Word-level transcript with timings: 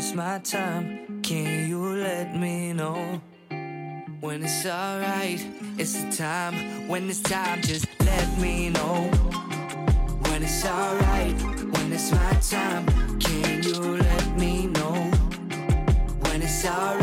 it's 0.00 0.14
my 0.14 0.38
time, 0.38 1.20
can 1.22 1.68
you 1.68 1.78
let 1.78 2.34
me 2.34 2.72
know? 2.72 3.20
When 4.20 4.42
it's 4.42 4.64
alright, 4.64 5.46
it's 5.76 6.02
the 6.02 6.10
time. 6.10 6.88
When 6.88 7.10
it's 7.10 7.20
time, 7.20 7.60
just 7.60 7.86
let 8.00 8.38
me 8.38 8.70
know. 8.70 9.10
When 10.24 10.42
it's 10.42 10.64
alright, 10.64 11.34
when 11.74 11.92
it's 11.92 12.10
my 12.12 12.32
time, 12.40 12.86
can 13.18 13.62
you 13.62 13.98
let 13.98 14.38
me 14.38 14.68
know? 14.68 14.94
When 16.24 16.40
it's 16.40 16.64
alright, 16.64 16.99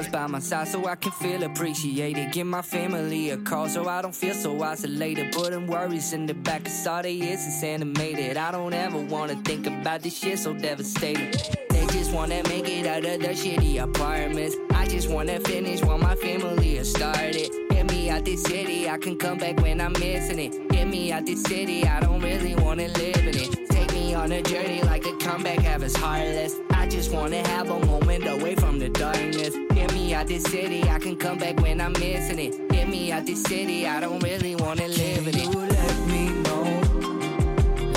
flowers 0.00 0.12
by 0.12 0.26
my 0.26 0.38
side 0.38 0.68
so 0.68 0.86
I 0.86 0.96
can 0.96 1.12
feel 1.12 1.42
appreciated. 1.42 2.32
Give 2.32 2.46
my 2.46 2.62
family 2.62 3.30
a 3.30 3.36
call 3.36 3.68
so 3.68 3.88
I 3.88 4.02
don't 4.02 4.14
feel 4.14 4.34
so 4.34 4.62
isolated. 4.62 5.32
Putting 5.32 5.66
worries 5.66 6.12
in 6.12 6.26
the 6.26 6.34
back, 6.34 6.64
cause 6.64 6.86
all 6.86 7.02
they 7.02 7.16
is 7.16 7.46
is 7.46 7.62
animated. 7.62 8.36
I 8.36 8.50
don't 8.50 8.72
ever 8.72 8.98
wanna 8.98 9.36
think 9.44 9.66
about 9.66 10.02
this 10.02 10.18
shit 10.18 10.38
so 10.38 10.52
devastating. 10.54 11.32
They 11.70 11.86
just 11.86 12.12
wanna 12.12 12.42
make 12.48 12.68
it 12.68 12.86
out 12.86 13.04
of 13.04 13.20
the 13.20 13.28
shitty 13.28 13.82
apartments. 13.82 14.56
I 14.72 14.86
just 14.86 15.08
wanna 15.10 15.40
finish 15.40 15.82
what 15.82 16.00
my 16.00 16.14
family 16.16 16.76
has 16.76 16.90
started. 16.90 17.50
Get 17.70 17.90
me 17.90 18.10
out 18.10 18.24
this 18.24 18.42
city, 18.42 18.88
I 18.88 18.98
can 18.98 19.16
come 19.16 19.38
back 19.38 19.60
when 19.60 19.80
I'm 19.80 19.92
missing 19.92 20.38
it. 20.38 20.68
Get 20.70 20.88
me 20.88 21.12
out 21.12 21.26
this 21.26 21.42
city, 21.42 21.84
I 21.84 22.00
don't 22.00 22.20
really 22.20 22.54
wanna 22.56 22.88
live 22.88 23.16
in 23.16 23.36
it. 23.36 23.68
Take 23.70 23.92
me 23.92 24.14
on 24.14 24.32
a 24.32 24.42
journey 24.42 24.82
like 24.82 25.06
a 25.06 25.16
comeback, 25.16 25.58
have 25.60 25.82
us 25.82 25.96
heartless. 25.96 26.69
I 26.80 26.86
just 26.86 27.12
wanna 27.12 27.46
have 27.46 27.68
a 27.68 27.78
moment 27.84 28.26
away 28.26 28.54
from 28.54 28.78
the 28.78 28.88
darkness. 28.88 29.54
Get 29.74 29.92
me 29.92 30.14
out 30.14 30.26
this 30.26 30.44
city, 30.44 30.82
I 30.84 30.98
can 30.98 31.14
come 31.14 31.36
back 31.36 31.60
when 31.60 31.78
I'm 31.78 31.92
missing 31.92 32.38
it. 32.38 32.70
Get 32.70 32.88
me 32.88 33.12
out 33.12 33.26
this 33.26 33.42
city, 33.42 33.86
I 33.86 34.00
don't 34.00 34.22
really 34.22 34.56
wanna 34.56 34.88
live 34.88 35.28
in 35.28 35.36
it. 35.36 35.44
You 35.52 35.60
let 35.60 35.98
me 36.08 36.30
know 36.44 36.64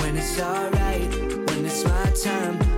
when 0.02 0.17
it's 0.17 0.38
alright, 0.38 1.09
when 1.48 1.66
it's 1.66 1.86
my 1.86 2.12
time. 2.23 2.73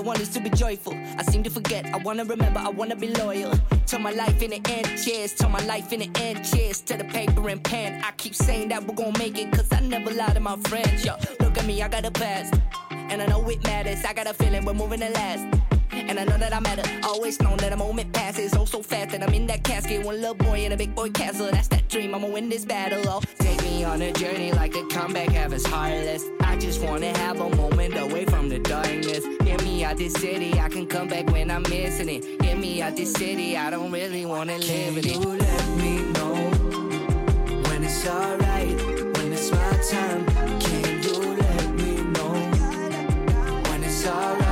I 0.00 0.02
want 0.02 0.18
is 0.18 0.30
to 0.30 0.40
be 0.40 0.48
joyful. 0.48 0.94
I 1.18 1.22
seem 1.24 1.42
to 1.42 1.50
forget. 1.50 1.84
I 1.84 1.98
wanna 1.98 2.24
remember. 2.24 2.58
I 2.58 2.70
wanna 2.70 2.96
be 2.96 3.08
loyal. 3.08 3.52
Turn 3.86 4.00
my 4.00 4.12
life 4.12 4.40
into 4.40 4.56
end 4.70 4.98
cheers. 4.98 5.34
Turn 5.34 5.52
my 5.52 5.62
life 5.66 5.92
into 5.92 6.08
end 6.18 6.42
cheers 6.42 6.80
to 6.88 6.96
the 6.96 7.04
paper 7.04 7.46
and 7.50 7.62
pen. 7.62 8.02
I 8.02 8.12
keep 8.12 8.34
saying 8.34 8.70
that 8.70 8.82
we're 8.86 8.94
gonna 8.94 9.18
make 9.18 9.36
it, 9.36 9.52
cause 9.52 9.68
I 9.70 9.80
never 9.80 10.10
lie 10.10 10.32
to 10.32 10.40
my 10.40 10.56
friends. 10.68 11.04
Yo, 11.04 11.16
look 11.40 11.58
at 11.58 11.66
me, 11.66 11.82
I 11.82 11.88
got 11.88 12.06
a 12.06 12.10
past. 12.10 12.54
And 12.90 13.20
I 13.20 13.26
know 13.26 13.46
it 13.50 13.62
matters. 13.64 14.02
I 14.06 14.14
got 14.14 14.26
a 14.26 14.32
feeling 14.32 14.64
we're 14.64 14.72
moving 14.72 15.00
the 15.00 15.10
last. 15.10 15.59
And 15.92 16.18
I 16.18 16.24
know 16.24 16.38
that 16.38 16.52
I 16.54 16.60
matter. 16.60 16.82
Always 17.02 17.40
known 17.40 17.56
that 17.58 17.72
a 17.72 17.76
moment 17.76 18.12
passes 18.12 18.54
oh 18.54 18.64
so 18.64 18.82
fast 18.82 19.10
that 19.10 19.22
I'm 19.22 19.34
in 19.34 19.46
that 19.46 19.62
casket. 19.64 20.04
One 20.04 20.16
little 20.16 20.34
boy 20.34 20.64
in 20.64 20.72
a 20.72 20.76
big 20.76 20.94
boy 20.94 21.10
castle. 21.10 21.48
That's 21.50 21.68
that 21.68 21.88
dream. 21.88 22.14
I'ma 22.14 22.28
win 22.28 22.48
this 22.48 22.64
battle. 22.64 23.02
Oh, 23.06 23.22
take 23.38 23.60
me 23.62 23.84
on 23.84 24.00
a 24.02 24.12
journey 24.12 24.52
like 24.52 24.74
a 24.76 24.86
comeback. 24.86 25.28
Have 25.30 25.52
us 25.52 25.64
heartless. 25.66 26.24
I 26.42 26.56
just 26.56 26.80
wanna 26.82 27.16
have 27.18 27.40
a 27.40 27.48
moment 27.56 27.96
away 27.98 28.24
from 28.24 28.48
the 28.48 28.58
darkness. 28.58 29.24
Get 29.44 29.62
me 29.62 29.84
out 29.84 29.96
this 29.96 30.14
city. 30.14 30.58
I 30.58 30.68
can 30.68 30.86
come 30.86 31.08
back 31.08 31.30
when 31.30 31.50
I'm 31.50 31.62
missing 31.62 32.08
it. 32.08 32.38
Get 32.40 32.58
me 32.58 32.82
out 32.82 32.96
this 32.96 33.12
city. 33.12 33.56
I 33.56 33.70
don't 33.70 33.90
really 33.90 34.26
wanna 34.26 34.58
live 34.58 34.96
in 34.98 35.06
it. 35.06 35.06
You 35.06 35.20
let 35.20 35.68
me 35.76 35.98
know 36.12 36.34
when 37.68 37.84
it's 37.84 38.06
alright. 38.06 38.76
When 39.16 39.32
it's 39.32 39.50
my 39.50 39.72
time. 39.90 40.26
Can 40.60 41.02
you 41.02 41.36
let 41.36 41.74
me 41.74 42.02
know 42.14 42.32
when 43.68 43.82
it's 43.84 44.06
alright? 44.06 44.49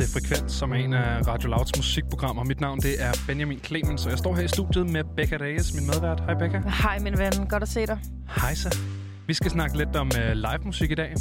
Til 0.00 0.08
Frekvens, 0.08 0.52
som 0.52 0.72
er 0.72 0.76
en 0.76 0.92
af 0.92 1.26
Radio 1.26 1.48
Louds 1.48 1.76
musikprogrammer. 1.76 2.44
Mit 2.44 2.60
navn 2.60 2.80
det 2.80 3.02
er 3.02 3.12
Benjamin 3.26 3.60
Clemens, 3.64 4.04
og 4.04 4.10
jeg 4.10 4.18
står 4.18 4.34
her 4.36 4.42
i 4.42 4.48
studiet 4.48 4.86
med 4.90 5.04
Becca 5.16 5.36
Reyes, 5.36 5.74
min 5.74 5.86
medvært. 5.86 6.20
Hej 6.20 6.34
Becca. 6.34 6.62
Hej 6.82 6.98
min 6.98 7.18
ven, 7.18 7.32
godt 7.48 7.62
at 7.62 7.68
se 7.68 7.86
dig. 7.86 7.98
Hej 8.40 8.54
så. 8.54 8.78
Vi 9.26 9.34
skal 9.34 9.50
snakke 9.50 9.76
lidt 9.76 9.96
om 9.96 10.10
uh, 10.14 10.32
live 10.32 10.64
musik 10.64 10.90
i 10.90 10.94
dag. 10.94 11.12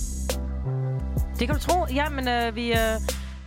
Det 1.40 1.48
kan 1.48 1.56
du 1.56 1.62
tro. 1.62 1.86
Ja, 1.94 2.10
men 2.10 2.28
øh, 2.28 2.56
vi, 2.56 2.72
øh, 2.72 2.78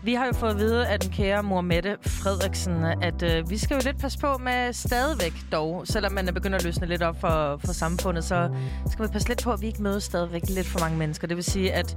vi 0.04 0.14
har 0.14 0.26
jo 0.26 0.32
fået 0.32 0.50
at 0.50 0.58
vide 0.58 0.88
af 0.88 1.00
den 1.00 1.10
kære 1.10 1.42
mor 1.42 1.60
Mette 1.60 1.96
Frederiksen, 2.02 2.84
at 3.02 3.22
øh, 3.22 3.50
vi 3.50 3.58
skal 3.58 3.74
jo 3.74 3.80
lidt 3.84 3.98
passe 4.00 4.18
på 4.18 4.38
med 4.38 4.72
stadigvæk 4.72 5.32
dog, 5.52 5.86
selvom 5.86 6.12
man 6.12 6.28
er 6.28 6.32
begyndt 6.32 6.54
at 6.54 6.64
løsne 6.64 6.86
lidt 6.86 7.02
op 7.02 7.20
for, 7.20 7.60
for 7.64 7.72
samfundet, 7.72 8.24
så 8.24 8.50
skal 8.90 9.04
vi 9.04 9.10
passe 9.12 9.28
lidt 9.28 9.42
på, 9.42 9.52
at 9.52 9.60
vi 9.60 9.66
ikke 9.66 9.82
møder 9.82 9.98
stadigvæk 9.98 10.42
lidt 10.48 10.66
for 10.66 10.80
mange 10.80 10.98
mennesker. 10.98 11.26
Det 11.26 11.36
vil 11.36 11.44
sige, 11.44 11.72
at 11.72 11.96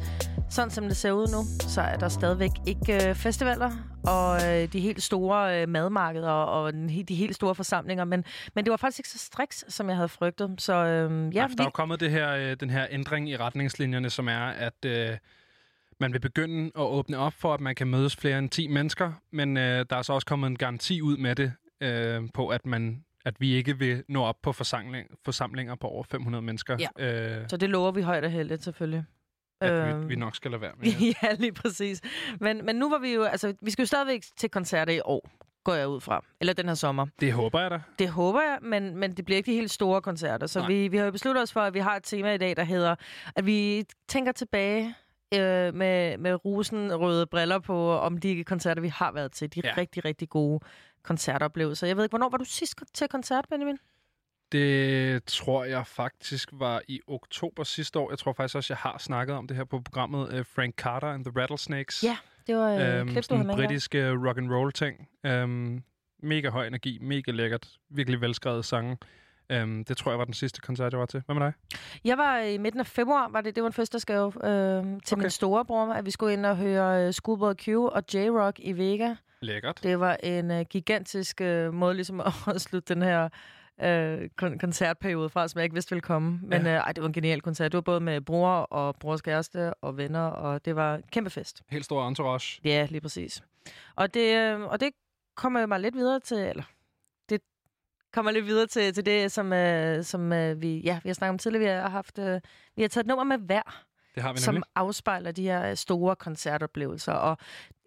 sådan 0.49 0.71
som 0.71 0.87
det 0.87 0.97
ser 0.97 1.11
ud 1.11 1.27
nu, 1.27 1.69
så 1.69 1.81
er 1.81 1.97
der 1.97 2.09
stadigvæk 2.09 2.51
ikke 2.65 3.09
øh, 3.09 3.15
festivaler 3.15 3.71
og 4.07 4.35
øh, 4.47 4.73
de 4.73 4.79
helt 4.79 5.03
store 5.03 5.61
øh, 5.61 5.69
madmarkeder 5.69 6.29
og 6.29 6.73
den, 6.73 6.89
de 7.07 7.15
helt 7.15 7.35
store 7.35 7.55
forsamlinger, 7.55 8.03
men, 8.03 8.23
men 8.55 8.65
det 8.65 8.71
var 8.71 8.77
faktisk 8.77 8.99
ikke 8.99 9.09
så 9.09 9.17
striks, 9.17 9.65
som 9.67 9.89
jeg 9.89 9.95
havde 9.95 10.09
frygtet. 10.09 10.55
Så 10.57 10.73
øh, 10.73 11.35
ja, 11.35 11.47
vi, 11.47 11.53
der 11.53 11.63
er 11.63 11.67
jo 11.67 11.69
kommet 11.69 11.99
det 11.99 12.11
her, 12.11 12.31
øh, 12.31 12.57
den 12.59 12.69
her 12.69 12.85
ændring 12.89 13.29
i 13.29 13.37
retningslinjerne, 13.37 14.09
som 14.09 14.27
er, 14.27 14.45
at 14.45 14.85
øh, 14.85 15.17
man 15.99 16.13
vil 16.13 16.19
begynde 16.19 16.65
at 16.75 16.81
åbne 16.81 17.17
op 17.17 17.33
for, 17.33 17.53
at 17.53 17.61
man 17.61 17.75
kan 17.75 17.87
mødes 17.87 18.15
flere 18.15 18.39
end 18.39 18.49
10 18.49 18.67
mennesker, 18.67 19.11
men 19.31 19.57
øh, 19.57 19.85
der 19.89 19.95
er 19.95 20.01
så 20.01 20.13
også 20.13 20.27
kommet 20.27 20.47
en 20.47 20.57
garanti 20.57 21.01
ud 21.01 21.17
med 21.17 21.35
det, 21.35 21.53
øh, 21.81 22.21
på 22.33 22.47
at 22.47 22.65
man 22.65 23.03
at 23.25 23.41
vi 23.41 23.53
ikke 23.53 23.79
vil 23.79 24.03
nå 24.09 24.23
op 24.23 24.35
på 24.43 24.51
forsamling, 24.51 25.07
forsamlinger 25.25 25.75
på 25.75 25.87
over 25.87 26.03
500 26.03 26.41
mennesker. 26.41 26.77
Ja. 26.99 27.39
Øh, 27.39 27.49
så 27.49 27.57
det 27.57 27.69
lover 27.69 27.91
vi 27.91 28.01
højt 28.01 28.23
og 28.23 28.31
heldigt 28.31 28.63
selvfølgelig. 28.63 29.05
at 29.61 29.71
Øhm. 29.71 30.01
vi, 30.01 30.07
vi 30.07 30.15
nok 30.15 30.35
skal 30.35 30.51
lade 30.51 30.61
være 30.61 30.71
med. 30.77 30.87
ja, 31.23 31.33
lige 31.39 31.51
præcis. 31.51 32.01
Men, 32.39 32.65
men 32.65 32.75
nu 32.75 32.89
var 32.89 32.97
vi 32.97 33.13
jo, 33.13 33.23
altså, 33.23 33.53
vi 33.61 33.71
skal 33.71 33.83
jo 33.83 33.87
stadigvæk 33.87 34.23
til 34.37 34.49
koncerter 34.49 34.93
i 34.93 34.99
år, 35.05 35.29
går 35.63 35.73
jeg 35.73 35.87
ud 35.87 36.01
fra. 36.01 36.23
Eller 36.41 36.53
den 36.53 36.67
her 36.67 36.75
sommer. 36.75 37.05
Det 37.19 37.33
håber 37.33 37.61
jeg 37.61 37.71
da. 37.71 37.81
Det 37.99 38.09
håber 38.09 38.41
jeg, 38.41 38.57
men, 38.61 38.97
men 38.97 39.11
det 39.11 39.25
bliver 39.25 39.37
ikke 39.37 39.51
de 39.51 39.55
helt 39.55 39.71
store 39.71 40.01
koncerter. 40.01 40.47
Så 40.47 40.59
Nej. 40.59 40.67
vi, 40.67 40.87
vi 40.87 40.97
har 40.97 41.05
jo 41.05 41.11
besluttet 41.11 41.43
os 41.43 41.53
for, 41.53 41.59
at 41.61 41.73
vi 41.73 41.79
har 41.79 41.95
et 41.95 42.03
tema 42.03 42.33
i 42.33 42.37
dag, 42.37 42.55
der 42.55 42.63
hedder, 42.63 42.95
at 43.35 43.45
vi 43.45 43.83
tænker 44.07 44.31
tilbage 44.31 44.95
øh, 45.33 45.73
med, 45.73 46.17
med 46.17 46.45
rosenrøde 46.45 47.25
briller 47.27 47.59
på, 47.59 47.91
om 47.97 48.17
de 48.17 48.43
koncerter, 48.43 48.81
vi 48.81 48.87
har 48.87 49.11
været 49.11 49.31
til. 49.31 49.55
De 49.55 49.61
Ja. 49.63 49.73
rigtig, 49.77 50.05
rigtig 50.05 50.29
gode 50.29 50.59
koncertoplevelser. 51.03 51.87
Jeg 51.87 51.97
ved 51.97 52.03
ikke, 52.03 52.11
hvornår 52.11 52.29
var 52.29 52.37
du 52.37 52.45
sidst 52.45 52.75
til 52.93 53.07
koncert, 53.07 53.45
Benjamin? 53.49 53.77
Det 54.51 55.23
tror 55.23 55.63
jeg 55.63 55.87
faktisk 55.87 56.49
var 56.53 56.81
i 56.87 56.99
oktober 57.07 57.63
sidste 57.63 57.99
år. 57.99 58.11
Jeg 58.11 58.19
tror 58.19 58.33
faktisk 58.33 58.55
også, 58.55 58.73
jeg 58.73 58.77
har 58.77 58.97
snakket 58.97 59.35
om 59.35 59.47
det 59.47 59.57
her 59.57 59.63
på 59.63 59.79
programmet 59.79 60.39
uh, 60.39 60.45
Frank 60.45 60.75
Carter 60.75 61.07
and 61.07 61.25
the 61.25 61.41
Rattlesnakes. 61.41 62.03
Ja, 62.03 62.17
det 62.47 62.55
var 62.55 62.69
øh, 62.71 62.99
Øhm, 62.99 63.07
klip, 63.09 63.23
du 63.29 63.35
havde 63.35 63.49
britisk 63.55 63.95
rock 63.95 64.37
and 64.37 64.51
roll 64.51 64.71
ting. 64.71 65.07
Um, 65.29 65.83
mega 66.23 66.49
høj 66.49 66.67
energi, 66.67 66.97
mega 67.01 67.31
lækkert, 67.31 67.67
virkelig 67.89 68.21
velskrevet 68.21 68.65
sange. 68.65 68.97
Um, 69.53 69.83
det 69.83 69.97
tror 69.97 70.11
jeg 70.11 70.19
var 70.19 70.25
den 70.25 70.33
sidste 70.33 70.61
koncert, 70.61 70.93
jeg 70.93 70.99
var 70.99 71.05
til. 71.05 71.23
Hvad 71.25 71.35
med 71.35 71.45
dig? 71.45 71.53
Jeg 72.05 72.17
var 72.17 72.39
i 72.39 72.57
midten 72.57 72.79
af 72.79 72.87
februar, 72.87 73.29
var 73.29 73.41
det, 73.41 73.55
det 73.55 73.63
var 73.63 73.67
en 73.67 73.73
fødselsdagsgave 73.73 74.27
øh, 74.27 74.83
til 75.05 75.15
okay. 75.15 75.21
Min 75.23 75.29
storebror, 75.29 75.93
at 75.93 76.05
vi 76.05 76.11
skulle 76.11 76.33
ind 76.33 76.45
og 76.45 76.57
høre 76.57 77.07
øh, 77.07 77.13
Schoolboy 77.13 77.53
Q 77.53 77.67
og 77.67 78.03
J-Rock 78.13 78.59
i 78.59 78.71
Vega. 78.71 79.15
Lækkert. 79.41 79.79
Det 79.83 79.99
var 79.99 80.17
en 80.23 80.51
uh, 80.51 80.61
gigantisk 80.61 81.41
uh, 81.41 81.73
måde 81.73 81.93
ligesom 81.93 82.19
at 82.55 82.61
slutte 82.61 82.93
den 82.93 83.01
her 83.01 83.23
uh, 83.83 84.23
kon- 84.41 84.57
koncertperiode 84.57 85.29
fra, 85.29 85.47
som 85.47 85.59
jeg 85.59 85.63
ikke 85.63 85.73
vidste 85.73 85.89
ville 85.89 86.01
komme. 86.01 86.39
Men 86.43 86.65
ja. 86.65 86.77
uh, 86.77 86.83
ej, 86.83 86.91
det 86.91 87.01
var 87.01 87.07
en 87.07 87.13
genial 87.13 87.41
koncert. 87.41 87.71
Det 87.71 87.77
var 87.77 87.81
både 87.81 87.99
med 87.99 88.21
bror 88.21 88.49
og 88.49 88.95
brors 88.99 89.21
kæreste 89.21 89.73
og 89.73 89.97
venner, 89.97 90.25
og 90.27 90.65
det 90.65 90.75
var 90.75 91.01
kæmpe 91.11 91.29
fest. 91.29 91.61
Helt 91.69 91.85
stor 91.85 92.07
entourage. 92.07 92.61
Ja, 92.63 92.87
lige 92.89 93.01
præcis. 93.01 93.43
Og 93.95 94.13
det, 94.13 94.55
uh, 94.55 94.61
og 94.61 94.79
det 94.79 94.89
kommer 95.35 95.65
mig 95.65 95.79
lidt 95.79 95.95
videre 95.95 96.19
til, 96.19 96.37
eller 96.37 96.63
kommer 98.15 98.31
lidt 98.31 98.45
videre 98.45 98.67
til, 98.67 98.93
til 98.93 99.05
det, 99.05 99.31
som, 99.31 99.51
uh, 99.51 100.03
som 100.03 100.31
uh, 100.31 100.61
vi, 100.61 100.79
ja, 100.79 100.99
vi 101.03 101.09
har 101.09 101.13
snakket 101.13 101.29
om 101.29 101.37
tidligere. 101.37 101.63
Vi 101.63 101.81
har, 101.81 101.89
haft, 101.89 102.17
uh, 102.17 102.39
vi 102.75 102.81
har 102.81 102.89
taget 102.89 103.03
et 103.03 103.07
nummer 103.07 103.23
med 103.23 103.37
hver 103.37 103.83
Det 104.15 104.23
har 104.23 104.33
vi 104.33 104.39
som 104.39 104.53
nemlig. 104.53 104.67
afspejler 104.75 105.31
de 105.31 105.43
her 105.43 105.69
øh, 105.69 105.75
store 105.75 106.15
koncertoplevelser. 106.15 107.13
Og 107.13 107.37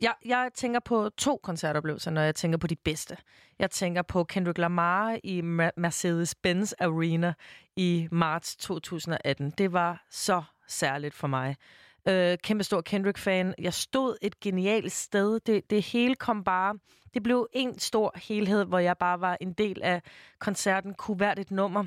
jeg, 0.00 0.14
jeg 0.25 0.50
tænker 0.54 0.80
på 0.80 1.10
to 1.16 1.40
koncertoplevelser, 1.42 2.10
når 2.10 2.22
jeg 2.22 2.34
tænker 2.34 2.58
på 2.58 2.66
de 2.66 2.76
bedste. 2.76 3.16
Jeg 3.58 3.70
tænker 3.70 4.02
på 4.02 4.25
Kendrick 4.25 4.58
Lamar 4.58 5.19
i 5.25 5.40
Mercedes-Benz 5.76 6.72
Arena 6.80 7.34
i 7.76 8.08
marts 8.10 8.56
2018. 8.56 9.50
Det 9.58 9.72
var 9.72 10.04
så 10.10 10.42
særligt 10.66 11.14
for 11.14 11.26
mig. 11.26 11.56
Øh, 12.08 12.38
kæmpe 12.42 12.64
stor 12.64 12.80
Kendrick-fan. 12.80 13.54
Jeg 13.58 13.75
stod 13.75 14.16
et 14.22 14.40
genialt 14.40 14.92
sted. 14.92 15.40
Det, 15.40 15.70
det 15.70 15.82
hele 15.82 16.14
kom 16.14 16.44
bare... 16.44 16.75
Det 17.14 17.22
blev 17.22 17.49
en 17.52 17.78
stor 17.78 18.12
helhed, 18.16 18.64
hvor 18.64 18.78
jeg 18.78 18.96
bare 18.99 19.20
var 19.20 19.37
en 19.40 19.52
del 19.52 19.82
af 19.82 20.02
koncerten, 20.38 20.94
kunne 20.94 21.16
hvert 21.16 21.38
et 21.38 21.50
nummer 21.50 21.84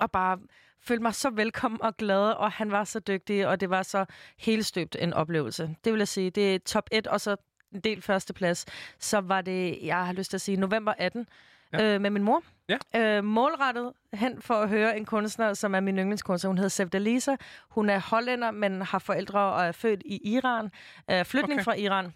og 0.00 0.10
bare 0.10 0.38
følte 0.80 1.02
mig 1.02 1.14
så 1.14 1.30
velkommen 1.30 1.82
og 1.82 1.96
glad, 1.96 2.30
og 2.32 2.52
han 2.52 2.70
var 2.70 2.84
så 2.84 3.00
dygtig, 3.00 3.46
og 3.48 3.60
det 3.60 3.70
var 3.70 3.82
så 3.82 4.04
helstøbt 4.38 4.96
en 5.00 5.12
oplevelse. 5.12 5.76
Det 5.84 5.92
vil 5.92 5.98
jeg 5.98 6.08
sige, 6.08 6.30
det 6.30 6.54
er 6.54 6.58
top 6.58 6.88
1, 6.92 7.06
og 7.06 7.20
så 7.20 7.36
en 7.74 7.80
del 7.80 8.02
førsteplads. 8.02 8.66
Så 8.98 9.20
var 9.20 9.40
det, 9.40 9.78
jeg 9.82 10.06
har 10.06 10.12
lyst 10.12 10.30
til 10.30 10.36
at 10.36 10.40
sige, 10.40 10.56
november 10.56 10.94
18, 10.98 11.26
Ja. 11.72 11.94
øh, 11.94 12.00
med 12.00 12.10
min 12.10 12.22
mor. 12.22 12.42
Ja. 12.68 13.16
Øh, 13.16 13.24
målrettet 13.24 13.92
hen 14.12 14.42
for 14.42 14.54
at 14.54 14.68
høre 14.68 14.96
en 14.96 15.04
kunstner, 15.04 15.54
som 15.54 15.74
er 15.74 15.80
min 15.80 15.98
yndlingskunstner. 15.98 16.48
Hun 16.48 16.58
hedder 16.58 16.68
Sevdalisa. 16.68 17.36
Hun 17.68 17.90
er 17.90 17.98
hollænder, 17.98 18.50
men 18.50 18.82
har 18.82 18.98
forældre 18.98 19.40
og 19.40 19.64
er 19.64 19.72
født 19.72 20.02
i 20.06 20.34
Iran. 20.34 20.70
Øh, 21.10 21.24
flytning 21.24 21.52
okay. 21.60 21.64
fra 21.64 21.74
Iran. 21.74 22.14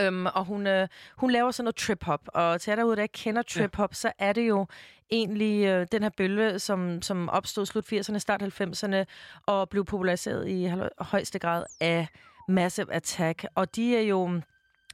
Øhm, 0.00 0.26
og 0.26 0.44
hun, 0.44 0.66
øh, 0.66 0.88
hun 1.16 1.30
laver 1.30 1.50
sådan 1.50 1.64
noget 1.64 1.76
trip-hop. 1.76 2.20
Og 2.26 2.60
til 2.60 2.70
jer 2.70 2.76
derude, 2.76 2.96
der 2.96 3.06
kender 3.06 3.42
trip-hop, 3.42 3.90
ja. 3.90 3.94
så 3.94 4.12
er 4.18 4.32
det 4.32 4.48
jo 4.48 4.66
egentlig 5.10 5.66
øh, 5.66 5.86
den 5.92 6.02
her 6.02 6.10
bølge, 6.10 6.58
som, 6.58 7.02
som 7.02 7.28
opstod 7.28 7.66
slut 7.66 7.92
80'erne, 7.92 8.18
start 8.18 8.42
90'erne, 8.42 8.96
og 9.46 9.68
blev 9.68 9.84
populariseret 9.84 10.48
i 10.48 10.72
højeste 10.98 11.38
grad 11.38 11.64
af 11.80 12.06
Massive 12.48 12.92
Attack. 12.92 13.44
Og 13.54 13.76
de 13.76 13.96
er 13.96 14.02
jo... 14.02 14.40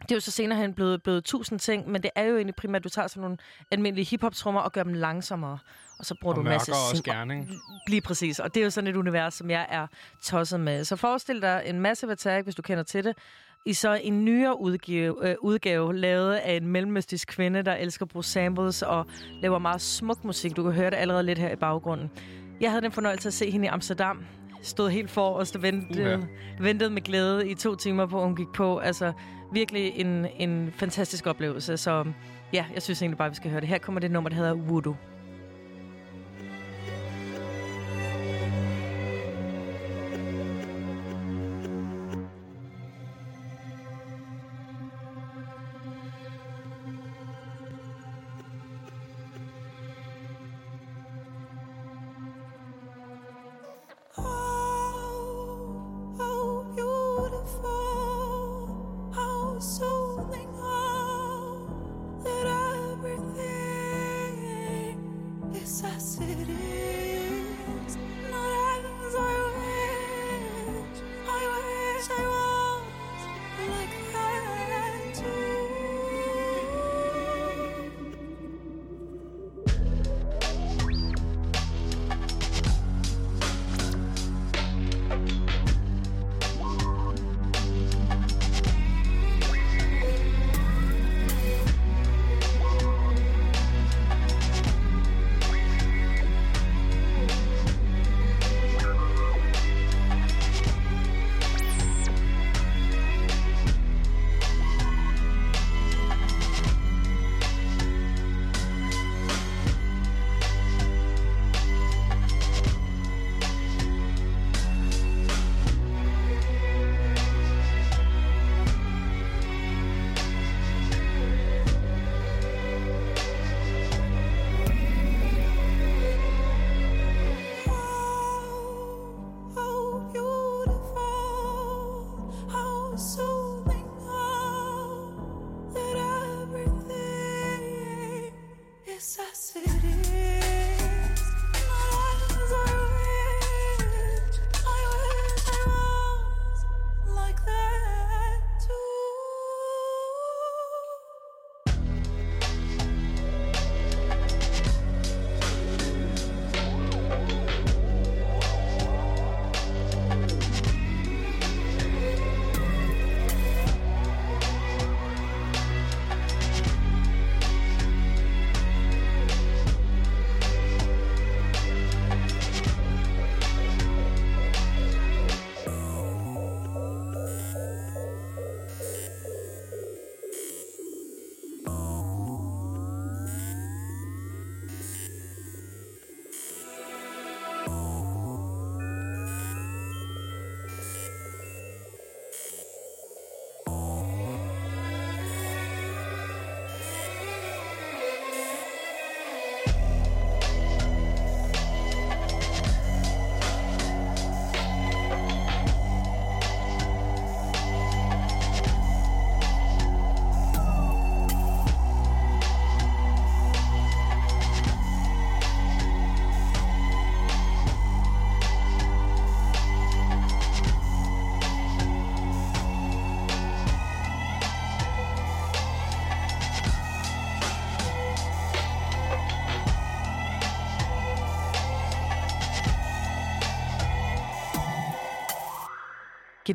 Det 0.02 0.10
er 0.10 0.16
jo 0.16 0.20
så 0.20 0.30
senere 0.30 0.58
hen 0.58 0.74
blevet, 0.74 1.02
blevet 1.02 1.24
tusind 1.24 1.58
ting, 1.58 1.90
men 1.90 2.02
det 2.02 2.10
er 2.14 2.22
jo 2.22 2.36
egentlig 2.36 2.54
primært, 2.54 2.80
at 2.80 2.84
du 2.84 2.88
tager 2.88 3.08
sådan 3.08 3.20
nogle 3.20 3.38
almindelige 3.70 4.04
hiphop-trummer 4.04 4.60
og 4.60 4.72
gør 4.72 4.82
dem 4.82 4.92
langsommere. 4.92 5.58
Og 5.98 6.06
så 6.06 6.14
bruger 6.20 6.32
Og 6.32 6.36
du 6.36 6.40
en 6.40 6.48
masse 6.48 6.72
og 6.72 6.96
skærning. 6.96 7.50
Lige 7.86 8.00
præcis. 8.00 8.38
Og 8.38 8.54
det 8.54 8.60
er 8.60 8.64
jo 8.64 8.70
sådan 8.70 8.90
et 8.90 8.96
univers, 8.96 9.34
som 9.34 9.50
jeg 9.50 9.66
er 9.70 9.86
tosset 10.22 10.60
med. 10.60 10.84
Så 10.84 10.96
forestil 10.96 11.42
dig 11.42 11.62
en 11.66 11.80
Massive 11.80 12.12
Attack, 12.12 12.44
hvis 12.44 12.54
du 12.54 12.62
kender 12.62 12.82
til 12.82 13.04
det, 13.04 13.16
i 13.66 13.72
så 13.72 14.00
en 14.02 14.24
nyere 14.24 14.60
udgave, 14.60 15.28
øh, 15.28 15.36
udgave 15.42 15.96
lavet 15.96 16.34
af 16.34 16.52
en 16.52 16.66
mellemøstisk 16.66 17.28
kvinde, 17.28 17.62
der 17.62 17.74
elsker 17.74 18.04
at 18.04 18.08
bruge 18.08 18.24
samples 18.24 18.82
og 18.82 19.06
laver 19.42 19.58
meget 19.58 19.80
smuk 19.80 20.24
musik. 20.24 20.56
Du 20.56 20.62
kan 20.62 20.72
høre 20.72 20.90
det 20.90 20.96
allerede 20.96 21.22
lidt 21.22 21.38
her 21.38 21.52
i 21.52 21.56
baggrunden. 21.56 22.10
Jeg 22.60 22.70
havde 22.70 22.82
den 22.82 22.92
fornøjelse 22.92 23.28
at 23.28 23.32
se 23.32 23.50
hende 23.50 23.66
i 23.66 23.68
Amsterdam. 23.68 24.24
Stod 24.62 24.90
helt 24.90 25.10
forrest 25.10 25.56
og 25.56 25.62
ventede, 25.62 26.16
Uha. 26.16 26.26
ventede 26.60 26.90
med 26.90 27.02
glæde 27.02 27.50
i 27.50 27.54
to 27.54 27.74
timer 27.74 28.06
på, 28.06 28.24
hun 28.24 28.36
gik 28.36 28.48
på. 28.54 28.78
Altså 28.78 29.12
virkelig 29.52 29.92
en, 29.94 30.26
en 30.36 30.72
fantastisk 30.76 31.26
oplevelse. 31.26 31.76
Så 31.76 32.04
ja, 32.52 32.64
jeg 32.74 32.82
synes 32.82 33.02
egentlig 33.02 33.18
bare, 33.18 33.28
vi 33.28 33.34
skal 33.36 33.50
høre 33.50 33.60
det. 33.60 33.68
Her 33.68 33.78
kommer 33.78 34.00
det 34.00 34.10
nummer, 34.10 34.30
der 34.30 34.36
hedder 34.36 34.54
Voodoo. 34.54 34.96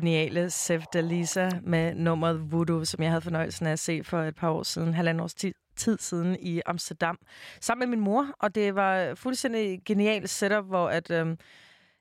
Geniale 0.00 0.50
Sef 0.50 0.86
Dalisa 0.92 1.50
med 1.62 1.94
nummeret 1.94 2.52
Voodoo, 2.52 2.84
som 2.84 3.02
jeg 3.02 3.10
havde 3.10 3.20
fornøjelsen 3.20 3.66
af 3.66 3.72
at 3.72 3.78
se 3.78 4.04
for 4.04 4.22
et 4.22 4.36
par 4.36 4.50
år 4.50 4.62
siden, 4.62 4.94
halvandet 4.94 5.22
års 5.22 5.34
tid, 5.34 5.52
tid 5.76 5.98
siden 5.98 6.36
i 6.40 6.60
Amsterdam, 6.66 7.18
sammen 7.60 7.88
med 7.88 7.96
min 7.96 8.04
mor, 8.04 8.26
og 8.40 8.54
det 8.54 8.74
var 8.74 9.14
fuldstændig 9.14 9.80
genialt 9.84 10.30
setup, 10.30 10.64
hvor 10.64 10.88
at, 10.88 11.10
øhm, 11.10 11.38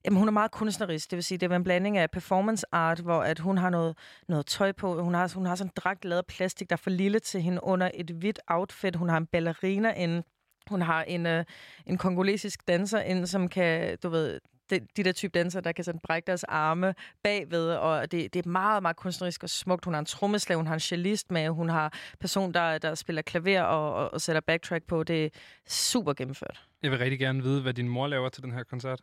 jamen, 0.06 0.20
hun 0.20 0.28
er 0.28 0.32
meget 0.32 0.52
kunstnerisk, 0.52 1.12
det 1.12 1.18
vil 1.18 1.24
sige, 1.24 1.38
det 1.38 1.50
var 1.50 1.56
en 1.56 1.64
blanding 1.64 1.98
af 1.98 2.12
performance 2.12 2.66
art, 2.72 3.00
hvor 3.00 3.22
at 3.24 3.40
hun 3.40 3.58
har 3.58 3.70
noget, 3.70 3.98
noget 4.28 4.46
tøj 4.46 4.72
på, 4.72 5.04
hun 5.04 5.14
har, 5.14 5.32
hun 5.36 5.46
har 5.46 5.56
sådan 5.56 5.70
en 5.70 5.74
dragt 5.76 6.06
lavet 6.06 6.18
af 6.18 6.26
plastik, 6.26 6.70
der 6.70 6.76
er 6.76 6.78
for 6.78 6.90
lille 6.90 7.20
til 7.20 7.42
hende 7.42 7.60
under 7.64 7.92
et 7.94 8.10
hvidt 8.10 8.40
outfit, 8.48 8.96
hun 8.96 9.10
har 9.10 9.18
en 9.18 9.28
ballerina 9.28 9.94
inde, 9.94 10.24
hun 10.70 10.82
har 10.82 11.04
en, 11.04 11.26
øh, 11.26 11.46
en 11.86 11.98
kongolesisk 11.98 12.68
danser 12.68 13.00
ind, 13.00 13.26
som 13.26 13.48
kan, 13.48 13.98
du 14.04 14.10
ved, 14.10 14.40
de, 14.70 14.80
de 14.98 15.04
der 15.04 15.12
type 15.12 15.40
danser, 15.40 15.62
der 15.62 15.72
kan 15.72 15.84
sådan 15.84 16.02
brække 16.04 16.28
deres 16.28 16.44
arme 16.44 16.96
bagved, 17.24 17.68
og 17.68 18.12
det, 18.12 18.34
det 18.34 18.46
er 18.46 18.50
meget, 18.50 18.82
meget 18.82 18.98
kunstnerisk 18.98 19.44
og 19.44 19.50
smukt. 19.50 19.86
Hun 19.86 19.94
har 19.94 20.00
en 20.00 20.06
trommeslag, 20.06 20.56
hun 20.56 20.68
har 20.68 20.74
en 20.74 20.80
cellist 20.80 21.32
med, 21.32 21.50
hun 21.50 21.70
har 21.70 21.94
person, 22.20 22.54
der, 22.54 22.78
der 22.78 22.96
spiller 22.96 23.22
klaver 23.22 23.62
og, 23.62 23.94
og, 23.94 24.14
og 24.14 24.22
sætter 24.22 24.42
backtrack 24.42 24.84
på. 24.88 25.04
Det 25.04 25.26
er 25.26 25.30
super 25.68 26.14
gennemført. 26.14 26.64
Jeg 26.84 26.92
vil 26.92 27.00
rigtig 27.00 27.20
gerne 27.20 27.44
vide, 27.44 27.62
hvad 27.62 27.74
din 27.74 27.90
mor 27.90 28.08
laver 28.08 28.30
til 28.30 28.44
den 28.44 28.52
her 28.52 28.64
koncert. 28.64 29.02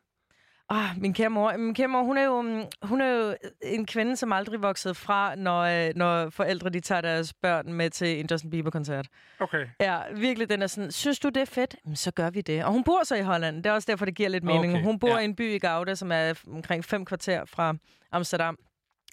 Ah, 0.75 1.01
min 1.01 1.15
kære 1.15 1.31
mor. 1.31 1.57
Min 1.57 1.75
kære 1.75 1.89
mor, 1.89 2.03
hun 2.03 2.19
er, 2.19 2.25
jo, 2.25 2.41
mm, 2.41 2.63
hun 2.83 3.01
er 3.01 3.09
jo 3.09 3.35
en 3.63 3.87
kvinde, 3.87 4.17
som 4.17 4.33
aldrig 4.33 4.63
voksede 4.63 4.95
fra, 4.95 5.35
når, 5.35 5.61
øh, 5.61 5.93
når 5.97 6.31
forældre 6.31 6.71
de 6.71 6.81
tager 6.81 7.01
deres 7.01 7.35
børn 7.35 7.73
med 7.73 7.91
til 7.91 8.21
en 8.21 8.27
Justin 8.31 8.51
Bieber-koncert. 8.51 9.07
Okay. 9.41 9.67
Ja, 9.81 9.99
virkelig, 10.15 10.49
den 10.49 10.63
er 10.63 10.67
sådan, 10.67 10.93
synes 10.93 11.19
du, 11.19 11.29
det 11.29 11.41
er 11.41 11.45
fedt? 11.45 11.77
Jamen, 11.85 11.97
så 11.97 12.11
gør 12.11 12.31
vi 12.31 12.41
det. 12.41 12.65
Og 12.65 12.73
hun 12.73 12.85
bor 12.85 13.05
så 13.05 13.15
i 13.17 13.23
Holland. 13.23 13.57
Det 13.57 13.67
er 13.67 13.73
også 13.73 13.87
derfor, 13.91 14.05
det 14.05 14.15
giver 14.15 14.29
lidt 14.29 14.45
mening. 14.45 14.73
Okay, 14.73 14.85
Hun 14.85 14.99
bor 14.99 15.09
ja. 15.09 15.19
i 15.19 15.25
en 15.25 15.37
by 15.37 15.55
i 15.55 15.59
Gouda, 15.59 15.95
som 15.95 16.13
er 16.13 16.35
omkring 16.53 16.85
fem 16.85 17.05
kvarter 17.05 17.45
fra 17.45 17.75
Amsterdam. 18.13 18.59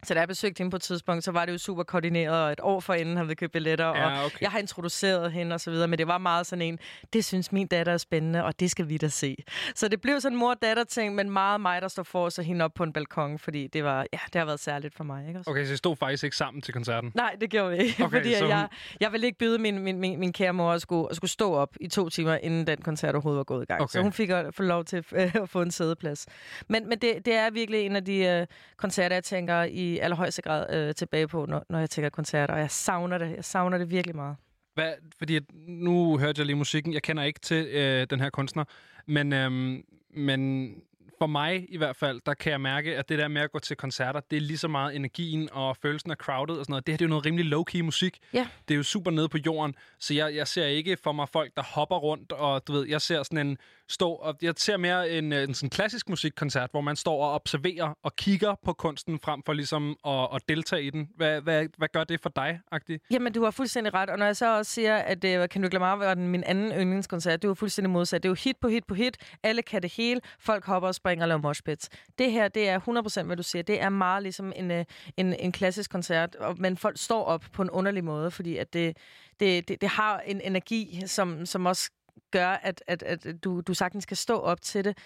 Så 0.03 0.13
da 0.13 0.19
jeg 0.19 0.27
besøgte 0.27 0.57
hende 0.59 0.71
på 0.71 0.75
et 0.75 0.81
tidspunkt, 0.81 1.23
så 1.23 1.31
var 1.31 1.45
det 1.45 1.53
jo 1.53 1.57
super 1.57 1.83
koordineret, 1.83 2.43
og 2.43 2.51
et 2.51 2.59
år 2.63 2.79
forinden 2.79 3.15
havde 3.17 3.27
vi 3.29 3.35
købt 3.35 3.51
billetter, 3.53 3.85
og 3.85 3.97
Ja, 3.97 4.25
okay. 4.25 4.37
jeg 4.41 4.51
har 4.51 4.59
introduceret 4.59 5.31
hende 5.31 5.53
og 5.53 5.59
så 5.61 5.71
videre, 5.71 5.87
men 5.87 5.99
det 5.99 6.07
var 6.07 6.17
meget 6.17 6.45
sådan 6.47 6.61
en, 6.61 6.79
det 7.13 7.25
synes 7.25 7.51
min 7.51 7.67
datter 7.67 7.93
er 7.93 7.97
spændende, 7.97 8.43
og 8.43 8.59
det 8.59 8.71
skal 8.71 8.89
vi 8.89 8.97
da 8.97 9.07
se. 9.07 9.35
Så 9.75 9.87
det 9.87 10.01
blev 10.01 10.21
sådan 10.21 10.35
en 10.35 10.39
mor-datter-ting, 10.39 11.15
men 11.15 11.29
meget 11.29 11.61
mig, 11.61 11.81
der 11.81 11.87
står 11.87 12.03
for 12.03 12.25
og 12.25 12.31
så 12.31 12.41
hende 12.41 12.65
op 12.65 12.73
på 12.73 12.83
en 12.83 12.93
balkon, 12.93 13.39
fordi 13.39 13.67
det 13.67 13.83
var, 13.83 14.05
ja, 14.13 14.19
det 14.33 14.39
har 14.39 14.45
været 14.45 14.59
særligt 14.59 14.95
for 14.95 15.03
mig, 15.03 15.27
ikke 15.27 15.39
også? 15.39 15.51
Okay, 15.51 15.65
så 15.65 15.73
I 15.73 15.77
stod 15.77 15.95
faktisk 15.95 16.23
ikke 16.23 16.35
sammen 16.35 16.61
til 16.61 16.73
koncerten? 16.73 17.11
Nej, 17.15 17.35
det 17.41 17.49
gjorde 17.49 17.77
vi 17.77 17.83
ikke, 17.83 18.03
Okay, 18.03 18.17
fordi 18.17 18.35
så 18.35 18.45
jeg, 18.45 18.67
jeg 18.99 19.11
ville 19.11 19.27
ikke 19.27 19.39
byde 19.39 19.57
min, 19.59 19.79
min, 19.79 19.99
min, 19.99 20.19
min 20.19 20.33
kære 20.33 20.53
mor 20.53 20.71
at 20.71 20.81
skulle, 20.81 21.07
at 21.09 21.15
skulle 21.15 21.31
stå 21.31 21.53
op 21.53 21.75
i 21.81 21.87
to 21.87 22.09
timer, 22.09 22.35
inden 22.35 22.67
den 22.67 22.77
koncert 22.77 23.15
overhovedet 23.15 23.37
var 23.37 23.43
gået 23.43 23.63
i 23.63 23.65
gang. 23.65 23.81
Okay. 23.81 23.91
Så 23.91 24.01
hun 24.01 24.13
fik 24.13 24.29
at 24.29 24.55
få 24.55 24.63
lov 24.63 24.85
til 24.85 25.05
at 25.13 25.49
få 25.49 25.61
en 25.61 25.71
sædeplads. 25.71 26.25
Men, 26.67 26.89
men 26.89 26.99
det, 26.99 27.25
det 27.25 27.33
er 27.33 27.49
virkelig 27.51 27.85
en 27.85 27.95
af 27.95 28.05
de 28.05 28.17
øh, 28.17 28.47
koncerter, 28.77 29.15
jeg 29.15 29.23
tænker 29.23 29.63
i 29.63 29.88
allerhøjeste 29.97 30.41
grad 30.41 30.73
øh, 30.75 30.95
tilbage 30.95 31.27
på, 31.27 31.45
når, 31.45 31.65
når 31.69 31.79
jeg 31.79 31.89
tænker 31.89 32.09
koncerter, 32.09 32.53
og 32.53 32.59
jeg 32.59 32.71
savner 32.71 33.17
det. 33.17 33.35
Jeg 33.35 33.45
savner 33.45 33.77
det 33.77 33.91
virkelig 33.91 34.15
meget. 34.15 34.35
Hvad, 34.73 34.93
fordi 35.17 35.39
nu 35.67 36.17
hørte 36.17 36.39
jeg 36.39 36.45
lige 36.45 36.55
musikken. 36.55 36.93
Jeg 36.93 37.01
kender 37.01 37.23
ikke 37.23 37.39
til 37.39 37.65
øh, 37.65 38.07
den 38.09 38.19
her 38.19 38.29
kunstner. 38.29 38.63
Men, 39.05 39.33
øhm, 39.33 39.83
men 40.13 40.73
for 41.19 41.27
mig 41.27 41.65
i 41.69 41.77
hvert 41.77 41.95
fald, 41.95 42.21
der 42.25 42.33
kan 42.33 42.51
jeg 42.51 42.61
mærke, 42.61 42.97
at 42.97 43.09
det 43.09 43.19
der 43.19 43.27
med 43.27 43.41
at 43.41 43.51
gå 43.51 43.59
til 43.59 43.77
koncerter, 43.77 44.19
det 44.19 44.37
er 44.37 44.41
lige 44.41 44.57
så 44.57 44.67
meget 44.67 44.95
energien 44.95 45.49
og 45.51 45.77
følelsen 45.77 46.11
af 46.11 46.17
crowded 46.17 46.55
og 46.55 46.65
sådan 46.65 46.71
noget. 46.71 46.87
Det 46.87 46.93
her 46.93 46.97
det 46.97 47.05
er 47.05 47.07
jo 47.07 47.09
noget 47.09 47.25
rimelig 47.25 47.53
low-key 47.53 47.81
musik. 47.81 48.19
Ja. 48.33 48.47
Det 48.67 48.73
er 48.73 48.77
jo 48.77 48.83
super 48.83 49.11
nede 49.11 49.29
på 49.29 49.37
jorden. 49.45 49.75
Så 49.99 50.13
jeg, 50.13 50.35
jeg 50.35 50.47
ser 50.47 50.65
ikke 50.65 50.97
for 51.03 51.11
mig 51.11 51.29
folk, 51.29 51.51
der 51.55 51.63
hopper 51.63 51.95
rundt, 51.95 52.31
og 52.31 52.67
du 52.67 52.73
ved, 52.73 52.87
jeg 52.87 53.01
ser 53.01 53.23
sådan 53.23 53.47
en 53.47 53.57
stå, 53.89 54.11
og 54.11 54.35
jeg 54.41 54.53
ser 54.57 54.77
mere 54.77 55.09
en, 55.09 55.33
øh, 55.33 55.43
en 55.43 55.53
sådan 55.53 55.69
klassisk 55.69 56.09
musikkoncert, 56.09 56.71
hvor 56.71 56.81
man 56.81 56.95
står 56.95 57.25
og 57.25 57.31
observerer 57.31 57.93
og 58.03 58.15
kigger 58.15 58.55
på 58.65 58.73
kunsten 58.73 59.19
frem 59.19 59.41
for 59.45 59.53
ligesom 59.53 59.95
at, 60.07 60.27
at 60.35 60.41
deltage 60.49 60.83
i 60.83 60.89
den. 60.89 61.09
Hvad, 61.15 61.41
hvad, 61.41 61.67
hvad 61.77 61.87
gør 61.93 62.03
det 62.03 62.21
for 62.21 62.29
dig, 62.29 62.59
Agtig? 62.71 62.99
Jamen, 63.11 63.33
du 63.33 63.43
har 63.43 63.51
fuldstændig 63.51 63.93
ret. 63.93 64.09
Og 64.09 64.17
når 64.17 64.25
jeg 64.25 64.35
så 64.35 64.57
også 64.57 64.71
siger, 64.71 64.97
at 64.97 65.23
uh, 65.23 65.63
du 65.63 65.69
Lamar 65.71 65.95
var 65.95 66.13
den, 66.13 66.27
min 66.27 66.43
anden 66.43 66.71
yndlingskoncert, 66.71 67.41
det 67.41 67.47
var 67.47 67.53
fuldstændig 67.53 67.89
modsat. 67.89 68.23
Det 68.23 68.29
er 68.29 68.31
jo 68.31 68.35
hit 68.43 68.57
på 68.61 68.67
hit 68.67 68.85
på 68.85 68.93
hit. 68.93 69.17
Alle 69.43 69.61
kan 69.61 69.81
det 69.81 69.93
hele. 69.93 70.21
Folk 70.39 70.65
hopper 70.65 70.87
og 70.87 70.95
springer 70.95 71.23
og 71.23 71.27
laver 71.27 71.41
moshpits. 71.41 71.89
Det 72.17 72.31
her, 72.31 72.47
det 72.47 72.69
er 72.69 72.79
100% 73.21 73.23
hvad 73.23 73.37
du 73.37 73.43
siger. 73.43 73.63
Det 73.63 73.81
er 73.81 73.89
meget 73.89 74.23
ligesom 74.23 74.53
en, 74.55 74.71
uh, 74.71 74.83
en, 75.17 75.33
en 75.33 75.51
klassisk 75.51 75.91
koncert, 75.91 76.35
og, 76.35 76.55
men 76.59 76.77
folk 76.77 76.97
står 76.97 77.23
op 77.23 77.45
på 77.53 77.61
en 77.61 77.69
underlig 77.69 78.03
måde, 78.03 78.31
fordi 78.31 78.57
at 78.57 78.73
det, 78.73 78.97
det, 79.39 79.67
det, 79.67 79.81
det 79.81 79.89
har 79.89 80.19
en 80.19 80.41
energi, 80.41 81.03
som, 81.05 81.45
som 81.45 81.65
også 81.65 81.91
gør, 82.31 82.47
at, 82.47 82.83
at, 82.87 83.03
at 83.03 83.43
du, 83.43 83.61
du 83.61 83.73
sagtens 83.73 84.05
kan 84.05 84.17
stå 84.17 84.39
op 84.39 84.61
til 84.61 84.85
det. 84.85 84.97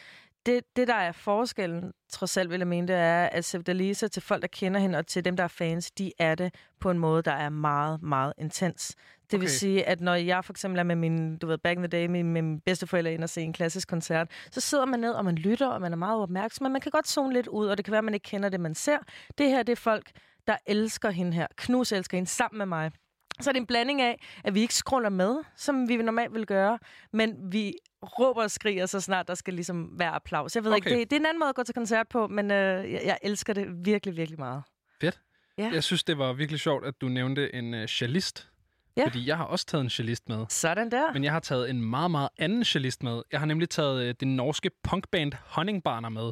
Det, 0.45 0.63
det, 0.75 0.87
der 0.87 0.93
er 0.93 1.11
forskellen, 1.11 1.91
trods 2.09 2.37
alt 2.37 2.49
vil 2.49 2.57
jeg 2.57 2.67
mene, 2.67 2.87
det 2.87 2.95
er, 2.95 3.25
at 3.25 3.45
Sevdalisa 3.45 4.07
til 4.07 4.21
folk, 4.21 4.41
der 4.41 4.47
kender 4.47 4.79
hende, 4.79 4.97
og 4.97 5.07
til 5.07 5.25
dem, 5.25 5.35
der 5.35 5.43
er 5.43 5.47
fans, 5.47 5.91
de 5.91 6.11
er 6.19 6.35
det 6.35 6.55
på 6.79 6.91
en 6.91 6.99
måde, 6.99 7.21
der 7.21 7.31
er 7.31 7.49
meget, 7.49 8.01
meget 8.01 8.33
intens. 8.37 8.95
Det 9.23 9.33
okay. 9.33 9.39
vil 9.39 9.49
sige, 9.49 9.87
at 9.87 10.01
når 10.01 10.15
jeg 10.15 10.45
for 10.45 10.53
eksempel 10.53 10.79
er 10.79 10.83
med 10.83 10.95
min, 10.95 11.37
du 11.37 11.47
ved, 11.47 11.57
back 11.57 11.77
in 11.77 11.83
the 11.83 11.87
day, 11.87 12.05
med, 12.05 12.23
med 12.23 12.41
mine 12.41 12.61
bedsteforældre 12.61 13.13
ind 13.13 13.23
og 13.23 13.29
se 13.29 13.41
en 13.41 13.53
klassisk 13.53 13.87
koncert, 13.87 14.27
så 14.51 14.61
sidder 14.61 14.85
man 14.85 14.99
ned, 14.99 15.11
og 15.11 15.25
man 15.25 15.35
lytter, 15.35 15.67
og 15.67 15.81
man 15.81 15.91
er 15.91 15.97
meget 15.97 16.21
opmærksom, 16.21 16.63
men 16.63 16.71
man 16.71 16.81
kan 16.81 16.91
godt 16.91 17.07
zone 17.07 17.33
lidt 17.33 17.47
ud, 17.47 17.67
og 17.67 17.77
det 17.77 17.85
kan 17.85 17.91
være, 17.91 17.97
at 17.97 18.03
man 18.03 18.13
ikke 18.13 18.29
kender 18.29 18.49
det, 18.49 18.59
man 18.59 18.75
ser. 18.75 18.97
Det 19.37 19.49
her, 19.49 19.63
det 19.63 19.71
er 19.71 19.75
folk, 19.75 20.11
der 20.47 20.57
elsker 20.65 21.09
hende 21.09 21.33
her, 21.33 21.47
knus 21.55 21.91
elsker 21.91 22.17
hende 22.17 22.29
sammen 22.29 22.57
med 22.57 22.65
mig. 22.65 22.91
Så 23.39 23.49
er 23.49 23.51
det 23.51 23.59
en 23.59 23.67
blanding 23.67 24.01
af, 24.01 24.25
at 24.43 24.55
vi 24.55 24.61
ikke 24.61 24.73
scroller 24.73 25.09
med, 25.09 25.37
som 25.55 25.89
vi 25.89 25.97
normalt 25.97 26.33
vil 26.33 26.45
gøre, 26.45 26.79
men 27.13 27.35
vi 27.51 27.73
råber 28.03 28.43
og 28.43 28.51
skriger, 28.51 28.85
så 28.85 28.99
snart 28.99 29.27
der 29.27 29.35
skal 29.35 29.53
ligesom 29.53 29.99
være 29.99 30.09
applaus. 30.09 30.55
Jeg 30.55 30.63
ved 30.63 30.71
okay. 30.71 30.77
Ikke, 30.77 30.99
det, 30.99 31.09
det 31.09 31.15
er 31.15 31.19
en 31.19 31.25
anden 31.25 31.39
måde 31.39 31.49
at 31.49 31.55
gå 31.55 31.63
til 31.63 31.75
koncert 31.75 32.07
på, 32.07 32.27
men 32.27 32.51
øh, 32.51 32.91
jeg, 32.91 33.01
jeg 33.05 33.17
elsker 33.21 33.53
det 33.53 33.67
virkelig, 33.85 34.17
virkelig 34.17 34.39
meget. 34.39 34.63
Fedt. 35.01 35.19
Ja. 35.57 35.69
Jeg 35.73 35.83
synes, 35.83 36.03
det 36.03 36.17
var 36.17 36.33
virkelig 36.33 36.59
sjovt, 36.59 36.85
at 36.85 37.01
du 37.01 37.07
nævnte 37.07 37.55
en 37.55 37.73
uh, 37.73 37.85
cellist. 37.85 38.49
Ja. 38.97 39.05
Fordi 39.05 39.27
jeg 39.27 39.37
har 39.37 39.45
også 39.45 39.65
taget 39.65 39.81
en 39.81 39.89
cellist 39.89 40.29
med. 40.29 40.45
Sådan 40.49 40.91
der. 40.91 41.13
Men 41.13 41.23
jeg 41.23 41.31
har 41.31 41.39
taget 41.39 41.69
en 41.69 41.81
meget, 41.81 42.11
meget 42.11 42.29
anden 42.37 42.63
cellist 42.63 43.03
med. 43.03 43.21
Jeg 43.31 43.39
har 43.39 43.45
nemlig 43.45 43.69
taget 43.69 44.09
uh, 44.09 44.15
det 44.19 44.27
norske 44.27 44.71
punkband 44.83 45.31
Honningbarner 45.45 46.09
med, 46.09 46.31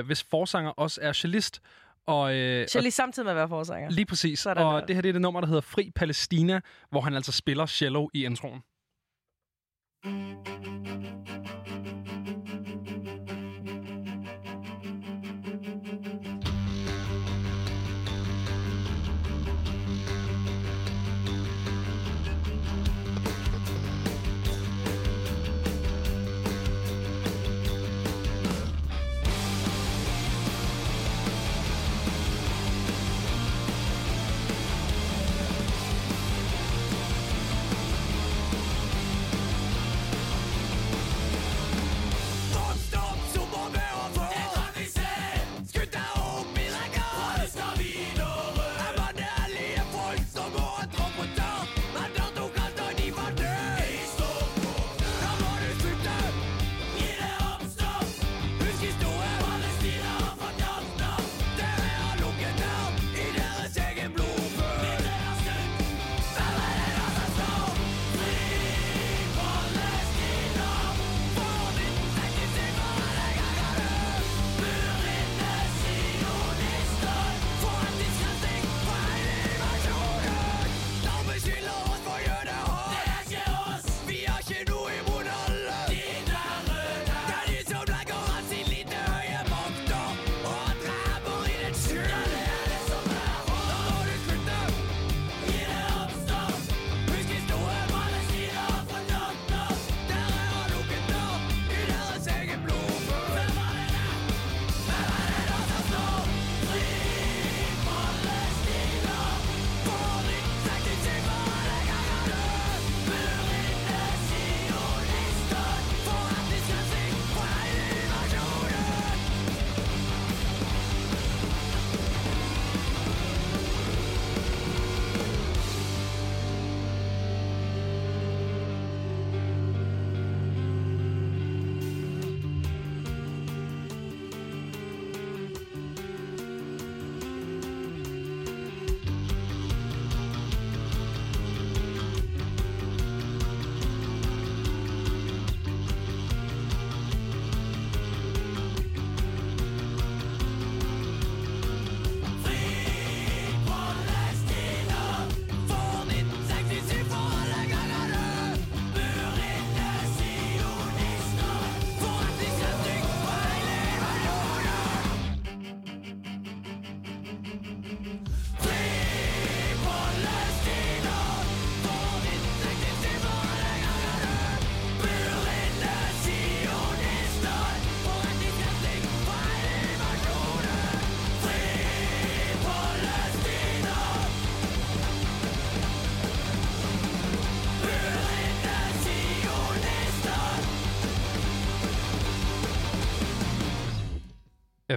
uh, 0.00 0.06
hvis 0.06 0.22
forsanger 0.22 0.70
også 0.70 1.00
er 1.02 1.12
cellist. 1.12 1.60
Og, 2.06 2.30
Så 2.68 2.78
lige 2.82 2.90
samtidig 2.90 3.24
med 3.24 3.30
at 3.32 3.36
være 3.36 3.48
forsanger. 3.48 3.90
lige 3.90 4.06
præcis. 4.06 4.38
Sådan 4.38 4.64
og 4.64 4.80
der. 4.80 4.86
det 4.86 4.94
her 4.96 5.02
det 5.02 5.08
er 5.08 5.12
det 5.12 5.22
nummer, 5.22 5.40
der 5.40 5.48
hedder 5.48 5.60
Fri 5.60 5.90
Palæstina, 5.94 6.60
hvor 6.90 7.00
han 7.00 7.14
altså 7.14 7.32
spiller 7.32 7.66
cello 7.66 8.08
i 8.14 8.24
introen. 8.24 8.60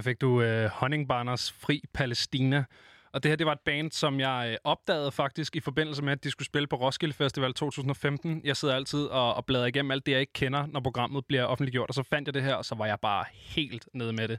Her 0.00 0.04
fik 0.04 0.20
du 0.20 0.42
øh, 0.42 0.70
Honningbanners 0.70 1.52
Fri 1.52 1.82
Palæstina. 1.94 2.64
Og 3.12 3.22
det 3.22 3.30
her, 3.30 3.36
det 3.36 3.46
var 3.46 3.52
et 3.52 3.60
band, 3.60 3.90
som 3.90 4.20
jeg 4.20 4.48
øh, 4.50 4.56
opdagede 4.64 5.12
faktisk 5.12 5.56
i 5.56 5.60
forbindelse 5.60 6.02
med, 6.02 6.12
at 6.12 6.24
de 6.24 6.30
skulle 6.30 6.46
spille 6.46 6.66
på 6.66 6.76
Roskilde 6.76 7.14
Festival 7.14 7.54
2015. 7.54 8.40
Jeg 8.44 8.56
sidder 8.56 8.74
altid 8.74 9.04
og, 9.04 9.34
og 9.34 9.46
bladrer 9.46 9.66
igennem 9.66 9.90
alt 9.90 10.06
det, 10.06 10.12
jeg 10.12 10.20
ikke 10.20 10.32
kender, 10.32 10.66
når 10.66 10.80
programmet 10.80 11.26
bliver 11.26 11.44
offentliggjort. 11.44 11.88
Og 11.88 11.94
så 11.94 12.02
fandt 12.02 12.28
jeg 12.28 12.34
det 12.34 12.42
her, 12.42 12.54
og 12.54 12.64
så 12.64 12.74
var 12.74 12.86
jeg 12.86 12.98
bare 13.02 13.24
helt 13.32 13.88
nede 13.94 14.12
med 14.12 14.28
det. 14.28 14.38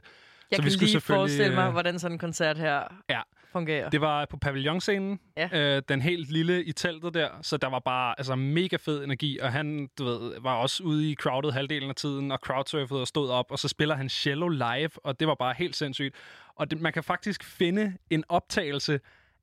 så 0.52 0.56
kan 0.56 0.64
vi 0.64 0.70
skulle 0.70 0.80
lige 0.86 0.92
selvfølgelig, 0.92 1.20
forestille 1.20 1.54
mig, 1.54 1.66
øh, 1.66 1.72
hvordan 1.72 1.98
sådan 1.98 2.14
en 2.14 2.18
koncert 2.18 2.58
her 2.58 2.82
Ja. 3.08 3.20
Fungerer. 3.52 3.90
Det 3.90 4.00
var 4.00 4.26
på 4.30 4.36
pavillonscenen, 4.36 5.20
Ja. 5.36 5.76
øh, 5.76 5.82
den 5.88 6.02
helt 6.02 6.30
lille 6.32 6.64
i 6.64 6.72
teltet 6.72 7.14
der, 7.14 7.28
så 7.42 7.56
der 7.56 7.68
var 7.68 7.78
bare 7.78 8.14
altså, 8.18 8.36
mega 8.36 8.76
fed 8.76 9.04
energi, 9.04 9.38
og 9.38 9.52
han 9.52 9.88
du 9.98 10.04
ved, 10.04 10.40
var 10.40 10.54
også 10.54 10.82
ude 10.82 11.10
i 11.10 11.14
crowdet 11.14 11.52
halvdelen 11.52 11.88
af 11.88 11.94
tiden, 11.94 12.30
og 12.32 12.38
crowdsurfede 12.38 13.00
og 13.00 13.06
stod 13.06 13.30
op, 13.30 13.46
og 13.50 13.58
så 13.58 13.68
spiller 13.68 13.94
han 13.94 14.08
cello 14.08 14.48
live, 14.48 14.90
og 15.04 15.20
det 15.20 15.28
var 15.28 15.34
bare 15.34 15.54
helt 15.58 15.76
sindssygt. 15.76 16.14
Og 16.56 16.70
det, 16.70 16.80
man 16.80 16.92
kan 16.92 17.02
faktisk 17.04 17.44
finde 17.44 17.92
en 18.10 18.24
optagelse 18.28 19.00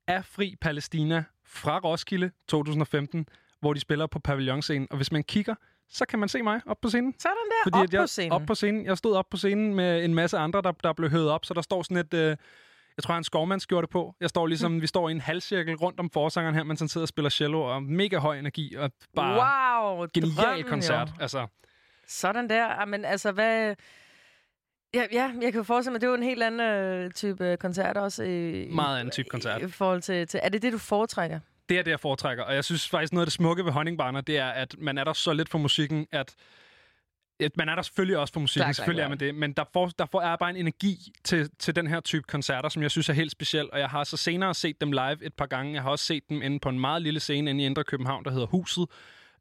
af 0.07 0.25
Fri 0.25 0.55
Palæstina 0.61 1.23
fra 1.45 1.79
Roskilde 1.79 2.31
2015, 2.47 3.27
hvor 3.59 3.73
de 3.73 3.79
spiller 3.79 4.07
på 4.07 4.19
pavillonscenen, 4.19 4.87
og 4.91 4.97
hvis 4.97 5.11
man 5.11 5.23
kigger, 5.23 5.55
så 5.91 6.05
kan 6.05 6.19
man 6.19 6.29
se 6.29 6.41
mig 6.41 6.61
op 6.65 6.77
på 6.81 6.89
scenen. 6.89 7.15
Sådan 7.19 7.35
der, 7.49 7.71
Fordi 7.71 7.83
op 7.87 7.93
jeg, 7.93 8.01
på 8.01 8.07
scenen. 8.07 8.31
Op 8.31 8.41
på 8.47 8.55
scenen. 8.55 8.85
Jeg 8.85 8.97
stod 8.97 9.15
op 9.15 9.29
på 9.31 9.37
scenen 9.37 9.75
med 9.75 10.05
en 10.05 10.13
masse 10.13 10.37
andre, 10.37 10.61
der, 10.61 10.71
der 10.71 10.93
blev 10.93 11.09
høvet 11.09 11.29
op, 11.29 11.45
så 11.45 11.53
der 11.53 11.61
står 11.61 11.83
sådan 11.83 11.97
et... 11.97 12.13
Øh, 12.13 12.37
jeg 12.99 13.03
tror, 13.03 13.13
han 13.13 13.23
skovmandsskjorte 13.23 13.87
på. 13.87 14.15
Jeg 14.19 14.29
står 14.29 14.47
ligesom, 14.47 14.81
vi 14.81 14.87
står 14.87 15.09
i 15.09 15.11
en 15.11 15.21
halvcirkel 15.21 15.75
rundt 15.75 15.99
om 15.99 16.09
forsangeren 16.09 16.55
her, 16.55 16.63
mens 16.63 16.79
han 16.79 16.87
sidder 16.89 17.05
og 17.05 17.09
spiller 17.09 17.29
cello, 17.29 17.61
og 17.61 17.83
mega 17.83 18.17
høj 18.17 18.39
energi, 18.39 18.75
og 18.75 18.91
bare 19.15 19.95
wow, 19.97 20.07
genial 20.13 20.35
drømmen, 20.35 20.65
koncert. 20.65 21.07
Jo. 21.07 21.13
Altså, 21.21 21.47
Sådan 22.07 22.49
der. 22.49 22.85
Men 22.85 23.05
altså, 23.05 23.31
hvad... 23.31 23.75
Ja, 24.93 25.03
ja, 25.11 25.31
jeg 25.41 25.53
kan 25.53 25.65
forestille 25.65 25.91
mig, 25.91 26.01
det 26.01 26.07
er 26.07 26.11
jo 26.11 26.17
en 26.17 26.23
helt 26.23 26.43
anden 26.43 26.61
øh, 26.61 27.11
type 27.11 27.57
koncert 27.59 27.97
også. 27.97 28.23
I, 28.23 28.67
Meget 28.71 28.99
anden 28.99 29.11
type 29.11 29.29
koncert. 29.29 29.61
I, 29.61 29.65
I 29.65 29.67
forhold 29.67 30.01
til, 30.01 30.27
til... 30.27 30.39
Er 30.43 30.49
det 30.49 30.61
det, 30.61 30.73
du 30.73 30.77
foretrækker? 30.77 31.39
det 31.69 31.79
er 31.79 31.83
det, 31.83 31.91
jeg 31.91 31.99
foretrækker. 31.99 32.43
Og 32.43 32.55
jeg 32.55 32.63
synes 32.63 32.89
faktisk, 32.89 33.13
noget 33.13 33.21
af 33.21 33.27
det 33.27 33.33
smukke 33.33 33.65
ved 33.65 33.71
Honningbarner, 33.71 34.21
det 34.21 34.37
er, 34.37 34.49
at 34.49 34.75
man 34.77 34.97
er 34.97 35.03
der 35.03 35.13
så 35.13 35.33
lidt 35.33 35.49
for 35.49 35.57
musikken, 35.57 36.07
at 36.11 36.19
at 36.19 36.35
man 37.57 37.69
er 37.69 37.75
der 37.75 37.81
selvfølgelig 37.81 38.17
også 38.17 38.33
for 38.33 38.39
musikken, 38.39 38.65
Klar, 38.65 38.71
selvfølgelig 38.71 39.01
klar. 39.01 39.05
er 39.05 39.09
man 39.09 39.19
det, 39.19 39.35
men 39.35 39.53
der, 39.53 39.63
får, 39.73 39.91
der 39.99 40.05
får, 40.11 40.21
er 40.21 40.35
bare 40.35 40.49
en 40.49 40.55
energi 40.55 41.11
til, 41.23 41.49
til 41.59 41.75
den 41.75 41.87
her 41.87 41.99
type 41.99 42.23
koncerter, 42.27 42.69
som 42.69 42.81
jeg 42.81 42.91
synes 42.91 43.09
er 43.09 43.13
helt 43.13 43.31
speciel, 43.31 43.69
og 43.71 43.79
jeg 43.79 43.89
har 43.89 44.03
så 44.03 44.17
senere 44.17 44.53
set 44.53 44.81
dem 44.81 44.91
live 44.91 45.25
et 45.25 45.33
par 45.33 45.45
gange. 45.45 45.73
Jeg 45.73 45.81
har 45.81 45.89
også 45.89 46.05
set 46.05 46.29
dem 46.29 46.41
inde 46.41 46.59
på 46.59 46.69
en 46.69 46.79
meget 46.79 47.01
lille 47.01 47.19
scene 47.19 47.49
inde 47.49 47.63
i 47.63 47.65
Indre 47.65 47.83
København, 47.83 48.23
der 48.23 48.31
hedder 48.31 48.47
Huset, 48.47 48.85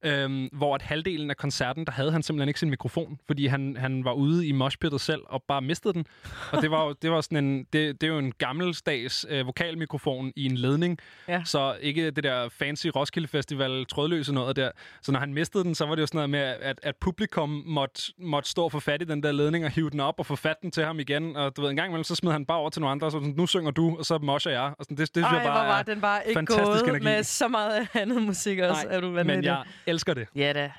øhm, 0.03 0.49
hvor 0.53 0.75
at 0.75 0.83
halvdelen 0.83 1.31
af 1.31 1.37
koncerten, 1.37 1.85
der 1.85 1.93
havde 1.93 2.13
han 2.13 2.23
simpelthen 2.23 2.49
ikke 2.49 2.61
sin 2.61 2.71
mikrofon, 2.71 3.19
fordi 3.27 3.47
han, 3.47 3.77
han 3.81 4.05
var 4.05 4.13
ude 4.13 4.47
i 4.47 4.53
moshpittet 4.53 5.01
selv 5.01 5.21
og 5.27 5.43
bare 5.49 5.61
mistede 5.63 5.95
den. 5.95 6.07
Og 6.53 6.63
det 6.63 6.71
var, 6.71 6.85
jo- 6.85 6.95
det 7.03 7.11
var 7.11 7.21
sådan 7.21 7.45
en, 7.45 7.59
det, 7.73 8.01
det 8.01 8.03
er 8.03 8.09
jo 8.13 8.19
en 8.19 8.33
gammeldags 8.39 9.27
øh, 9.29 9.47
vokalmikrofon 9.47 10.33
i 10.37 10.45
en 10.47 10.57
ledning, 10.57 10.99
Ja. 11.29 11.43
så 11.45 11.77
ikke 11.81 12.11
det 12.11 12.25
der 12.25 12.49
fancy 12.49 12.87
Roskilde 12.97 13.29
Festival 13.29 13.87
trådløse 13.87 14.35
noget 14.35 14.57
der. 14.57 14.71
Så 15.03 15.13
når 15.13 15.21
han 15.21 15.35
mistede 15.35 15.65
den, 15.65 15.75
så 15.75 15.87
var 15.87 15.95
det 15.95 16.03
jo 16.03 16.07
sådan 16.07 16.17
noget 16.19 16.31
med, 16.31 16.41
at, 16.41 16.81
at 16.83 16.97
publikum 16.97 17.63
måtte, 17.67 18.03
måtte 18.19 18.51
stå 18.51 18.65
og 18.65 18.73
få 18.73 18.81
fat 18.81 19.03
i 19.03 19.05
den 19.05 19.23
der 19.23 19.33
ledning 19.33 19.65
og 19.65 19.71
hive 19.71 19.91
den 19.91 20.01
op 20.01 20.15
og 20.19 20.27
få 20.27 20.37
fat 20.37 20.57
den 20.63 20.71
til 20.71 20.85
ham 20.85 21.01
igen. 21.01 21.37
Og 21.37 21.57
du 21.57 21.61
ved, 21.63 21.71
en 21.71 21.77
gang 21.77 21.89
imellem, 21.89 22.05
så 22.05 22.15
smed 22.15 22.33
han 22.33 22.47
bare 22.47 22.59
over 22.59 22.71
til 22.71 22.81
nogle 22.81 22.91
andre, 22.93 23.07
og 23.07 23.13
så 23.13 23.19
sådan, 23.19 23.35
nu 23.37 23.47
synger 23.47 23.71
du, 23.71 23.97
og 23.99 24.05
så 24.05 24.19
mosher 24.19 24.53
jeg. 24.53 24.61
Og 24.79 24.85
sådan, 24.85 24.97
det, 24.97 24.99
det 24.99 25.09
synes 25.15 25.27
Ej, 25.27 25.33
jeg 25.33 25.43
hvor 25.43 25.51
bare 25.51 25.69
var 25.69 25.79
er 25.79 25.83
den 25.83 26.01
bare 26.01 26.21
ikke 26.29 26.39
fantastisk 26.39 26.67
gået 26.85 26.89
energi. 26.89 27.05
med 27.05 27.23
så 27.23 27.49
meget 27.49 27.89
andet 27.95 28.23
musik 28.23 28.59
også. 28.59 28.85
Nej, 28.87 28.97
er 28.97 29.01
du 29.01 29.07
men 29.07 29.17
vanvittig? 29.17 29.45
jeg 29.45 29.63
elsker 29.89 30.15
det. 30.15 30.29
Ja 30.37 30.53
da. 30.53 30.73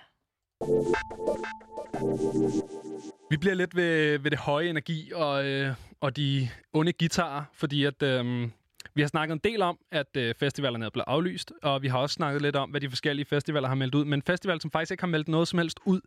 Vi 3.30 3.38
bliver 3.38 3.54
lidt 3.54 3.76
ved, 3.76 4.19
ved 4.19 4.32
det 4.32 4.39
høje 4.39 4.69
energi 4.69 5.12
og, 5.15 5.45
øh, 5.45 5.74
og 6.02 6.17
de 6.17 6.50
onde 6.74 6.93
guitarer, 6.93 7.43
fordi 7.54 7.86
at, 7.86 8.04
øh, 8.04 8.50
vi 8.95 9.02
har 9.02 9.08
snakket 9.08 9.34
en 9.34 9.41
del 9.43 9.62
om, 9.62 9.78
at 9.91 10.17
øh, 10.17 10.36
festivalerne 10.36 10.86
er 10.86 10.89
blevet 10.89 11.06
aflyst, 11.08 11.54
og 11.63 11.82
vi 11.82 11.88
har 11.88 11.98
også 12.00 12.13
snakket 12.13 12.41
lidt 12.41 12.56
om, 12.56 12.69
hvad 12.69 12.82
de 12.82 12.89
forskellige 12.89 13.26
festivaler 13.26 13.67
har 13.67 13.76
meldt 13.76 13.95
ud. 13.95 14.06
Men 14.06 14.22
festival, 14.22 14.62
som 14.62 14.72
faktisk 14.72 14.91
ikke 14.91 15.04
har 15.04 15.08
meldt 15.08 15.28
noget 15.28 15.48
som 15.48 15.60
helst 15.60 15.80
ud, 15.86 16.02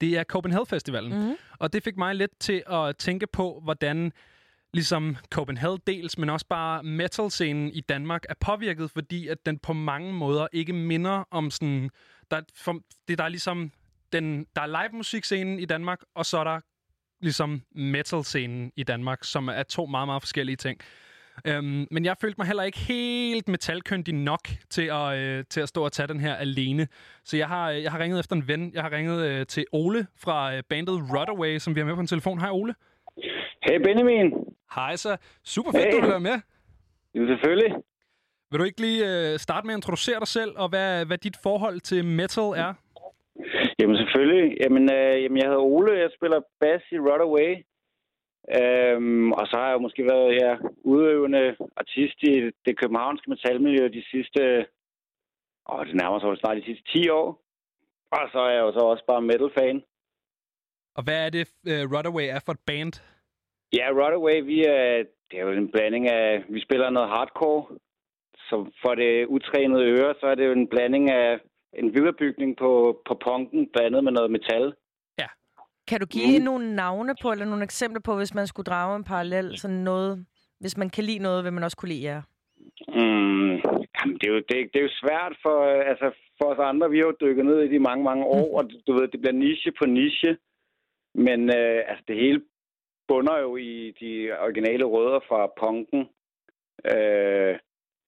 det 0.00 0.18
er 0.18 0.24
Copenhagen 0.24 0.66
Festivalen. 0.66 1.12
Mm-hmm. 1.12 1.36
Og 1.58 1.72
det 1.72 1.82
fik 1.82 1.96
mig 1.96 2.14
lidt 2.14 2.38
til 2.40 2.62
at 2.66 2.96
tænke 2.96 3.26
på, 3.26 3.60
hvordan 3.64 4.12
ligesom 4.72 5.16
Copenhagen 5.30 5.80
dels, 5.86 6.18
men 6.18 6.30
også 6.30 6.46
bare 6.46 6.82
metal-scenen 6.82 7.70
i 7.72 7.80
Danmark 7.80 8.24
er 8.28 8.34
påvirket, 8.40 8.90
fordi 8.90 9.28
at 9.28 9.46
den 9.46 9.58
på 9.58 9.72
mange 9.72 10.12
måder 10.12 10.46
ikke 10.52 10.72
minder 10.72 11.24
om 11.30 11.50
sådan... 11.50 11.90
Der, 12.30 12.36
er 12.36 12.42
for, 12.56 12.80
det 13.08 13.18
der 13.18 13.24
er 13.24 13.28
ligesom... 13.28 13.72
Den, 14.12 14.46
der 14.56 14.62
er 14.62 14.66
live 14.66 14.96
musikscenen 14.96 15.58
i 15.58 15.64
Danmark, 15.64 16.00
og 16.14 16.26
så 16.26 16.38
er 16.38 16.44
der 16.44 16.60
ligesom 17.20 17.62
metal-scenen 17.74 18.72
i 18.76 18.82
Danmark, 18.82 19.18
som 19.24 19.48
er 19.48 19.62
to 19.62 19.86
meget, 19.86 20.08
meget 20.08 20.22
forskellige 20.22 20.56
ting. 20.56 20.80
Øhm, 21.44 21.86
men 21.90 22.04
jeg 22.04 22.16
følte 22.20 22.34
mig 22.38 22.46
heller 22.46 22.62
ikke 22.62 22.78
helt 22.78 23.48
metalkyndig 23.48 24.14
nok 24.14 24.48
til 24.70 24.82
at, 24.82 25.18
øh, 25.18 25.44
til 25.50 25.60
at 25.60 25.68
stå 25.68 25.84
og 25.84 25.92
tage 25.92 26.06
den 26.06 26.20
her 26.20 26.34
alene. 26.34 26.88
Så 27.24 27.36
jeg 27.36 27.48
har, 27.48 27.70
jeg 27.70 27.92
har 27.92 27.98
ringet 27.98 28.20
efter 28.20 28.36
en 28.36 28.48
ven. 28.48 28.70
Jeg 28.74 28.82
har 28.82 28.92
ringet 28.92 29.26
øh, 29.26 29.46
til 29.46 29.64
Ole 29.72 30.06
fra 30.16 30.54
øh, 30.54 30.62
bandet 30.68 30.94
Rudderway, 30.94 31.58
som 31.58 31.74
vi 31.74 31.80
har 31.80 31.86
med 31.86 31.94
på 31.94 32.00
en 32.00 32.06
telefon. 32.06 32.38
Hej 32.40 32.50
Ole. 32.50 32.74
Hey 33.62 33.78
Benjamin. 33.84 34.32
Hej 34.74 34.96
så. 34.96 35.16
Super 35.44 35.72
fedt, 35.72 35.84
Hey. 35.84 35.92
du 35.92 36.00
vil 36.00 36.10
være 36.10 36.20
med. 36.20 36.40
Jo, 37.14 37.26
selvfølgelig. 37.26 37.74
Vil 38.50 38.60
du 38.60 38.64
ikke 38.64 38.80
lige 38.80 39.02
øh, 39.10 39.38
starte 39.38 39.66
med 39.66 39.74
at 39.74 39.78
introducere 39.78 40.20
dig 40.20 40.28
selv, 40.38 40.52
og 40.56 40.68
hvad, 40.68 41.06
hvad 41.06 41.18
dit 41.18 41.36
forhold 41.42 41.80
til 41.80 42.04
metal 42.04 42.48
er? 42.64 42.72
Jamen 43.78 43.96
selvfølgelig. 43.96 44.56
Jamen, 44.62 44.84
øh, 44.98 45.22
jamen 45.22 45.38
jeg 45.38 45.48
hedder 45.48 45.68
Ole. 45.74 46.02
Jeg 46.04 46.10
spiller 46.16 46.40
bass 46.60 46.84
i 46.92 46.98
Rudderway. 46.98 47.50
Øhm, 48.58 49.32
og 49.32 49.44
så 49.46 49.54
har 49.58 49.66
jeg 49.66 49.74
jo 49.74 49.86
måske 49.86 50.02
været 50.12 50.30
ja, 50.42 50.52
udøvende 50.92 51.56
artist 51.76 52.18
i 52.22 52.32
det 52.66 52.78
københavnske 52.80 53.30
metalmiljø 53.30 53.88
de 53.88 54.04
sidste... 54.12 54.42
Åh, 55.72 55.86
det 55.86 55.94
nærmer 55.94 56.18
sig 56.18 56.38
snart 56.38 56.56
de 56.56 56.64
sidste 56.64 56.84
10 56.92 57.08
år. 57.08 57.28
Og 58.12 58.28
så 58.32 58.38
er 58.38 58.50
jeg 58.50 58.60
jo 58.66 58.72
så 58.72 58.82
også 58.92 59.04
bare 59.06 59.22
metal-fan. 59.22 59.82
Og 60.96 61.02
hvad 61.04 61.26
er 61.26 61.30
det, 61.30 61.44
øh, 61.70 61.82
Rudderway 61.92 62.26
er 62.36 62.40
for 62.46 62.52
et 62.52 62.64
band? 62.66 62.92
Ja, 63.78 63.86
Rudderway, 63.98 64.38
vi 64.52 64.58
er, 64.64 65.04
det 65.30 65.38
er 65.38 65.42
jo 65.42 65.52
en 65.52 65.70
blanding 65.70 66.08
af... 66.08 66.44
Vi 66.48 66.60
spiller 66.60 66.90
noget 66.90 67.08
hardcore. 67.08 67.78
Så 68.48 68.56
for 68.82 68.94
det 68.94 69.26
utrænede 69.26 69.84
øre, 69.84 70.14
så 70.20 70.26
er 70.26 70.34
det 70.34 70.46
jo 70.46 70.52
en 70.52 70.68
blanding 70.68 71.10
af 71.10 71.38
en 71.72 71.94
viderebygning 71.94 72.56
på, 72.56 73.00
på 73.08 73.14
punken, 73.26 73.68
blandet 73.74 74.04
med 74.04 74.12
noget 74.12 74.30
metal. 74.30 74.72
Kan 75.88 76.00
du 76.00 76.06
give 76.06 76.38
mm. 76.38 76.44
nogle 76.44 76.76
navne 76.76 77.14
på, 77.22 77.32
eller 77.32 77.44
nogle 77.44 77.64
eksempler 77.64 78.00
på, 78.00 78.16
hvis 78.16 78.34
man 78.34 78.46
skulle 78.46 78.70
drage 78.72 78.96
en 78.96 79.04
parallel? 79.04 79.58
Sådan 79.58 79.76
noget, 79.76 80.26
hvis 80.60 80.76
man 80.76 80.90
kan 80.90 81.04
lide 81.04 81.18
noget, 81.18 81.44
vil 81.44 81.52
man 81.52 81.64
også 81.64 81.76
kunne 81.76 81.92
lide 81.94 82.08
jer? 82.10 82.22
Mm, 82.88 83.54
jamen, 83.94 84.14
det, 84.18 84.26
er 84.28 84.32
jo, 84.36 84.40
det, 84.48 84.56
det 84.72 84.78
er 84.78 84.86
jo 84.88 84.98
svært 85.02 85.34
for, 85.42 85.56
øh, 85.72 85.90
altså, 85.90 86.06
for 86.38 86.46
os 86.52 86.58
andre. 86.70 86.90
Vi 86.90 86.98
har 86.98 87.06
jo 87.06 87.20
dykket 87.20 87.44
ned 87.46 87.58
i 87.60 87.72
de 87.74 87.78
mange, 87.78 88.04
mange 88.04 88.24
år, 88.24 88.58
og 88.58 88.70
du 88.86 88.92
ved, 88.92 89.08
det 89.08 89.20
bliver 89.20 89.32
niche 89.32 89.72
på 89.78 89.86
niche. 89.86 90.38
Men 91.14 91.40
øh, 91.58 91.80
altså, 91.88 92.04
det 92.08 92.16
hele 92.16 92.40
bunder 93.08 93.38
jo 93.38 93.56
i 93.56 93.94
de 94.00 94.12
originale 94.40 94.84
rødder 94.84 95.20
fra 95.28 95.40
punken. 95.60 96.00
Øh, 96.92 97.54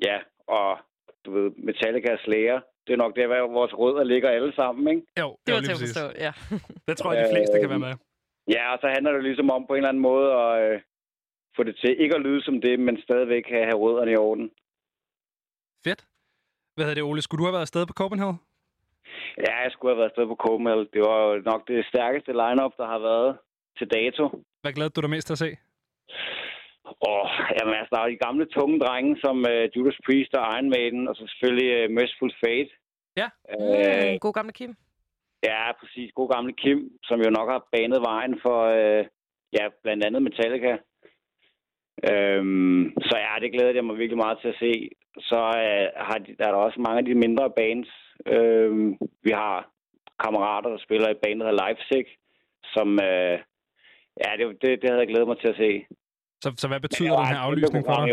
ja, 0.07 0.16
og 0.59 0.79
du 1.25 1.29
ved, 1.37 1.51
Metallica 1.69 2.17
Slayer. 2.25 2.61
Det 2.87 2.93
er 2.93 2.97
nok 3.05 3.17
der, 3.17 3.27
hvor 3.27 3.53
vores 3.61 3.73
rødder 3.83 4.05
ligger 4.05 4.31
alle 4.31 4.53
sammen, 4.55 4.89
ikke? 4.95 5.03
Jo, 5.21 5.37
Det 5.47 5.55
var 5.55 5.61
til 5.61 5.77
at 5.79 5.83
forstå, 5.87 6.07
ja. 6.27 6.33
Det 6.89 6.95
tror 6.99 7.13
jeg, 7.13 7.25
de 7.25 7.31
fleste 7.35 7.61
kan 7.61 7.71
være 7.75 7.85
med. 7.89 7.95
Ja, 8.55 8.73
og 8.73 8.79
så 8.83 8.87
handler 8.95 9.13
det 9.13 9.23
ligesom 9.23 9.51
om 9.51 9.67
på 9.67 9.73
en 9.73 9.77
eller 9.77 9.89
anden 9.89 10.03
måde 10.03 10.29
at 10.45 10.73
øh, 10.73 10.81
få 11.57 11.63
det 11.63 11.77
til 11.77 12.01
ikke 12.03 12.15
at 12.17 12.23
lyde 12.27 12.43
som 12.43 12.61
det, 12.61 12.81
men 12.81 13.03
stadigvæk 13.03 13.45
have, 13.49 13.65
have 13.65 13.79
rødderne 13.85 14.13
i 14.13 14.17
orden. 14.17 14.51
Fedt. 15.85 16.01
Hvad 16.75 16.85
hedder 16.85 16.95
det, 16.95 17.11
Ole? 17.11 17.23
Skulle 17.23 17.39
du 17.41 17.45
have 17.47 17.53
været 17.53 17.69
afsted 17.69 17.87
på 17.87 17.93
Copenhagen? 17.93 18.39
Ja, 19.47 19.55
jeg 19.65 19.71
skulle 19.73 19.91
have 19.93 19.99
været 19.99 20.11
afsted 20.11 20.27
på 20.27 20.37
Copenhagen. 20.47 20.89
Det 20.93 21.01
var 21.01 21.19
jo 21.27 21.43
nok 21.51 21.69
det 21.69 21.87
stærkeste 21.87 22.33
lineup 22.33 22.73
der 22.77 22.87
har 22.87 22.99
været 22.99 23.39
til 23.79 23.87
dato. 23.97 24.25
Hvad 24.63 24.73
glæder 24.73 24.91
du 24.91 25.01
dig 25.01 25.11
mest 25.11 25.27
til 25.27 25.35
at 25.35 25.39
se? 25.39 25.51
Og 27.11 27.20
jamen, 27.57 27.74
altså, 27.74 27.90
der 27.94 28.00
er 28.00 28.09
de 28.09 28.24
gamle 28.26 28.46
tunge 28.46 28.79
drenge 28.81 29.12
som 29.24 29.37
uh, 29.53 29.64
Judas 29.76 29.98
Priest 30.07 30.35
og 30.35 30.44
Iron 30.55 30.70
Maiden, 30.74 31.09
og 31.09 31.14
så 31.16 31.22
selvfølgelig 31.26 31.70
uh, 31.85 31.90
Merciful 31.96 32.33
Fate. 32.44 32.72
Ja. 33.20 33.29
Uh, 33.59 34.12
Mm, 34.12 34.18
god 34.26 34.33
gamle 34.38 34.53
Kim. 34.53 34.72
ja, 35.50 35.72
præcis. 35.81 36.12
God 36.18 36.29
gamle 36.35 36.53
Kim, 36.53 36.81
som 37.03 37.18
jo 37.24 37.31
nok 37.31 37.48
har 37.50 37.68
banet 37.72 38.00
vejen 38.11 38.35
for 38.44 38.59
uh, 38.81 39.05
ja, 39.59 39.64
blandt 39.83 40.05
andet 40.05 40.22
Metallica. 40.22 40.72
Um, 42.11 42.92
så 43.09 43.14
ja, 43.26 43.33
det 43.40 43.53
glæder 43.53 43.74
jeg 43.74 43.85
mig 43.85 43.98
virkelig 43.98 44.16
meget 44.24 44.38
til 44.40 44.48
at 44.48 44.61
se. 44.64 44.72
Så 45.18 45.40
uh, 45.64 45.87
har 46.09 46.18
de, 46.24 46.37
der 46.38 46.46
er 46.46 46.53
der 46.53 46.66
også 46.66 46.81
mange 46.81 46.98
af 46.98 47.05
de 47.05 47.14
mindre 47.14 47.50
bands. 47.50 47.90
Um, 48.37 48.98
vi 49.22 49.31
har 49.31 49.70
kammerater, 50.22 50.70
der 50.70 50.79
spiller 50.79 51.09
i 51.11 51.20
bandet 51.22 51.48
her 51.48 51.59
Leipzig, 51.62 52.07
som... 52.74 52.88
Uh, 52.92 53.37
ja, 54.22 54.31
det, 54.38 54.44
det, 54.62 54.83
det 54.83 54.90
havde 54.90 55.00
jeg 55.05 55.09
glædet 55.09 55.29
mig 55.29 55.38
til 55.40 55.48
at 55.48 55.57
se. 55.57 55.87
Så, 56.42 56.53
så 56.57 56.68
hvad 56.68 56.81
betyder 56.81 57.16
den 57.16 57.26
her 57.26 57.38
aflysning 57.38 57.85
for 57.87 57.94
dig? 57.94 58.12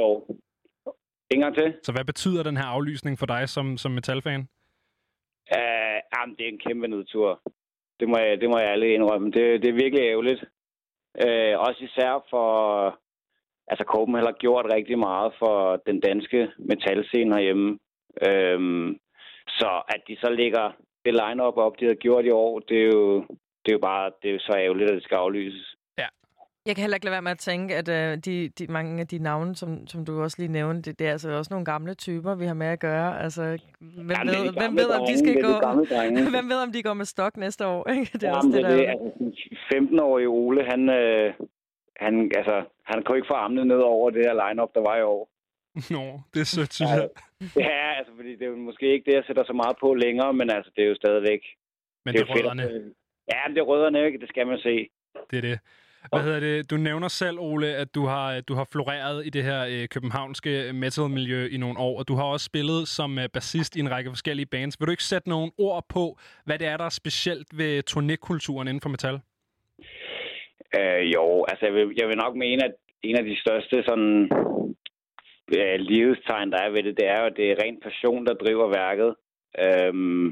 En 1.30 1.40
gang 1.40 1.56
til. 1.56 1.76
Så 1.84 1.92
hvad 1.92 2.06
betyder 2.06 2.44
den 2.44 2.58
her 2.58 2.66
aflysning 2.66 3.20
for 3.20 3.26
dig 3.26 3.50
som, 3.50 3.78
som 3.78 3.92
metalfan? 3.92 4.48
Uh, 5.58 5.98
jamen, 6.14 6.36
det 6.38 6.44
er 6.46 6.52
en 6.52 6.64
kæmpe 6.68 6.88
nedtur. 6.88 7.42
Det 8.00 8.10
må 8.10 8.18
jeg, 8.18 8.42
det 8.42 8.50
må 8.50 8.58
jeg 8.60 8.72
alle 8.72 8.94
indrømme. 8.94 9.32
Det, 9.32 9.62
det 9.62 9.70
er 9.70 9.82
virkelig 9.84 10.04
ærgerligt. 10.04 10.42
Uh, 11.26 11.54
også 11.68 11.84
især 11.84 12.26
for, 12.30 12.50
altså 13.68 13.84
Copenhagen 13.88 14.26
har 14.26 14.38
gjort 14.40 14.74
rigtig 14.74 15.00
meget 15.00 15.34
for 15.40 15.82
den 15.86 16.00
danske 16.00 16.48
metalscene 16.60 17.36
herhjemme. 17.36 17.80
Øhm, 18.28 19.00
så 19.48 19.82
at 19.88 20.02
de 20.08 20.18
så 20.24 20.30
lægger 20.32 20.72
det 21.06 21.14
line-up 21.14 21.58
op, 21.58 21.80
de 21.80 21.86
har 21.86 21.94
gjort 21.94 22.26
i 22.26 22.30
år, 22.30 22.60
det 22.60 22.78
er 22.78 22.90
jo, 22.96 23.22
det 23.64 23.70
er 23.72 23.78
jo 23.78 23.80
bare 23.80 24.12
det 24.22 24.30
er 24.30 24.34
jo 24.34 24.40
så 24.40 24.54
ærgerligt, 24.58 24.90
at 24.90 24.96
det 24.96 25.04
skal 25.04 25.16
aflyses. 25.16 25.76
Jeg 26.68 26.76
kan 26.76 26.82
heller 26.84 26.96
ikke 26.96 27.06
lade 27.06 27.18
være 27.18 27.28
med 27.30 27.32
at 27.32 27.38
tænke, 27.52 27.76
at 27.76 27.90
øh, 27.90 28.18
de, 28.18 28.50
de, 28.50 28.68
mange 28.68 29.02
af 29.02 29.08
de 29.08 29.18
navne, 29.18 29.56
som, 29.56 29.88
som 29.88 30.06
du 30.06 30.22
også 30.22 30.38
lige 30.40 30.52
nævnte, 30.52 30.82
det, 30.82 31.00
det 31.00 31.08
er 31.08 31.12
altså 31.12 31.30
også 31.32 31.54
nogle 31.54 31.66
gamle 31.66 31.94
typer, 31.94 32.36
vi 32.36 32.46
har 32.46 32.54
med 32.54 32.68
at 32.68 32.80
gøre. 32.80 33.24
Altså, 33.24 33.42
hvem, 33.80 34.12
Jamen, 34.12 34.34
ved, 34.36 34.54
hvem 34.62 34.74
ved, 34.82 34.90
om 34.98 35.06
de 35.10 35.18
skal 35.20 35.36
gå... 35.48 35.54
hvem 36.36 36.50
ved, 36.50 36.60
om 36.66 36.72
de 36.72 36.84
går 36.84 36.94
med 36.94 37.06
stok 37.06 37.38
næste 37.38 37.66
år? 37.68 37.90
Ikke? 37.90 38.12
Det 38.14 38.24
er 38.24 38.28
Jamen, 38.28 38.38
også 38.38 38.48
det, 38.48 38.56
det, 38.56 38.64
der... 38.64 38.78
det, 38.78 38.86
altså, 38.86 39.08
15-årige 39.76 40.28
Ole, 40.28 40.62
han, 40.72 40.90
øh, 40.90 41.34
han, 42.04 42.32
altså, 42.40 42.56
han 42.84 43.04
kunne 43.04 43.18
ikke 43.18 43.32
få 43.34 43.38
armene 43.46 43.66
ned 43.66 43.82
over 43.94 44.10
det 44.10 44.22
her 44.28 44.36
line-up, 44.44 44.70
der 44.76 44.82
var 44.90 44.98
i 44.98 45.04
år. 45.04 45.24
Nå, 45.96 46.06
det 46.34 46.40
er 46.42 46.50
sødt, 46.56 46.74
synes 46.74 46.92
jeg. 46.92 47.10
Ja, 47.70 47.80
altså, 48.00 48.12
fordi 48.16 48.32
det 48.36 48.42
er 48.42 48.52
jo 48.56 48.56
måske 48.56 48.86
ikke 48.94 49.06
det, 49.10 49.16
jeg 49.16 49.24
sætter 49.28 49.44
så 49.44 49.54
meget 49.54 49.76
på 49.80 49.94
længere, 49.94 50.34
men 50.34 50.50
altså, 50.50 50.72
det 50.76 50.84
er 50.84 50.88
jo 50.88 50.96
stadigvæk... 50.96 51.42
Men 52.06 52.14
det 52.14 52.20
det 52.20 52.22
er 52.22 52.32
er 52.32 52.36
fedt. 52.36 52.46
rødderne. 52.46 52.64
Ja, 53.32 53.40
men 53.48 53.56
det 53.56 53.62
er 53.62 53.68
rødderne, 53.72 54.06
ikke? 54.06 54.20
Det 54.20 54.30
skal 54.30 54.48
man 54.48 54.60
se. 54.60 54.90
Det 55.32 55.38
er 55.38 55.46
det. 55.50 55.60
Hvad 56.12 56.24
hedder 56.24 56.40
det? 56.40 56.72
Du 56.72 56.78
nævner 56.78 57.08
selv, 57.08 57.40
Ole, 57.40 57.68
at 57.68 57.96
du 57.96 58.06
har, 58.06 58.42
du 58.42 58.54
har 58.54 58.68
floreret 58.72 59.26
i 59.26 59.30
det 59.30 59.44
her 59.44 59.66
øh, 59.66 59.88
københavnske 59.88 60.74
metal-miljø 60.74 61.48
i 61.52 61.58
nogle 61.58 61.80
år, 61.80 62.00
og 62.00 62.08
du 62.08 62.16
har 62.16 62.24
også 62.24 62.46
spillet 62.46 62.88
som 62.88 63.20
øh, 63.20 63.30
bassist 63.34 63.76
i 63.76 63.80
en 63.80 63.92
række 63.92 64.10
forskellige 64.10 64.46
bands. 64.46 64.80
Vil 64.80 64.88
du 64.88 64.92
ikke 64.92 65.04
sætte 65.04 65.30
nogle 65.30 65.52
ord 65.58 65.86
på, 65.90 66.18
hvad 66.46 66.60
det 66.60 66.68
er, 66.68 66.78
der 66.78 66.86
er 66.86 66.90
specielt 66.90 67.58
ved 67.58 67.84
turnékulturen 67.92 68.68
inden 68.70 68.82
for 68.82 68.90
metal? 68.90 69.20
Øh, 70.78 71.14
jo, 71.16 71.46
altså, 71.50 71.66
jeg 71.66 71.74
vil, 71.74 71.94
jeg 71.98 72.08
vil 72.08 72.18
nok 72.18 72.36
mene, 72.36 72.66
at 72.66 72.74
en 73.04 73.16
af 73.16 73.24
de 73.24 73.40
største 73.42 73.84
sådan 73.88 74.30
øh, 75.58 75.80
livstegn, 75.80 76.52
der 76.52 76.60
er 76.62 76.70
ved 76.70 76.84
det, 76.84 76.98
det 77.00 77.08
er 77.08 77.20
jo, 77.20 77.26
at 77.26 77.38
det 77.38 77.52
er 77.52 77.62
ren 77.64 77.80
passion, 77.84 78.26
der 78.26 78.34
driver 78.34 78.68
værket. 78.68 79.16
Øhm, 79.66 80.26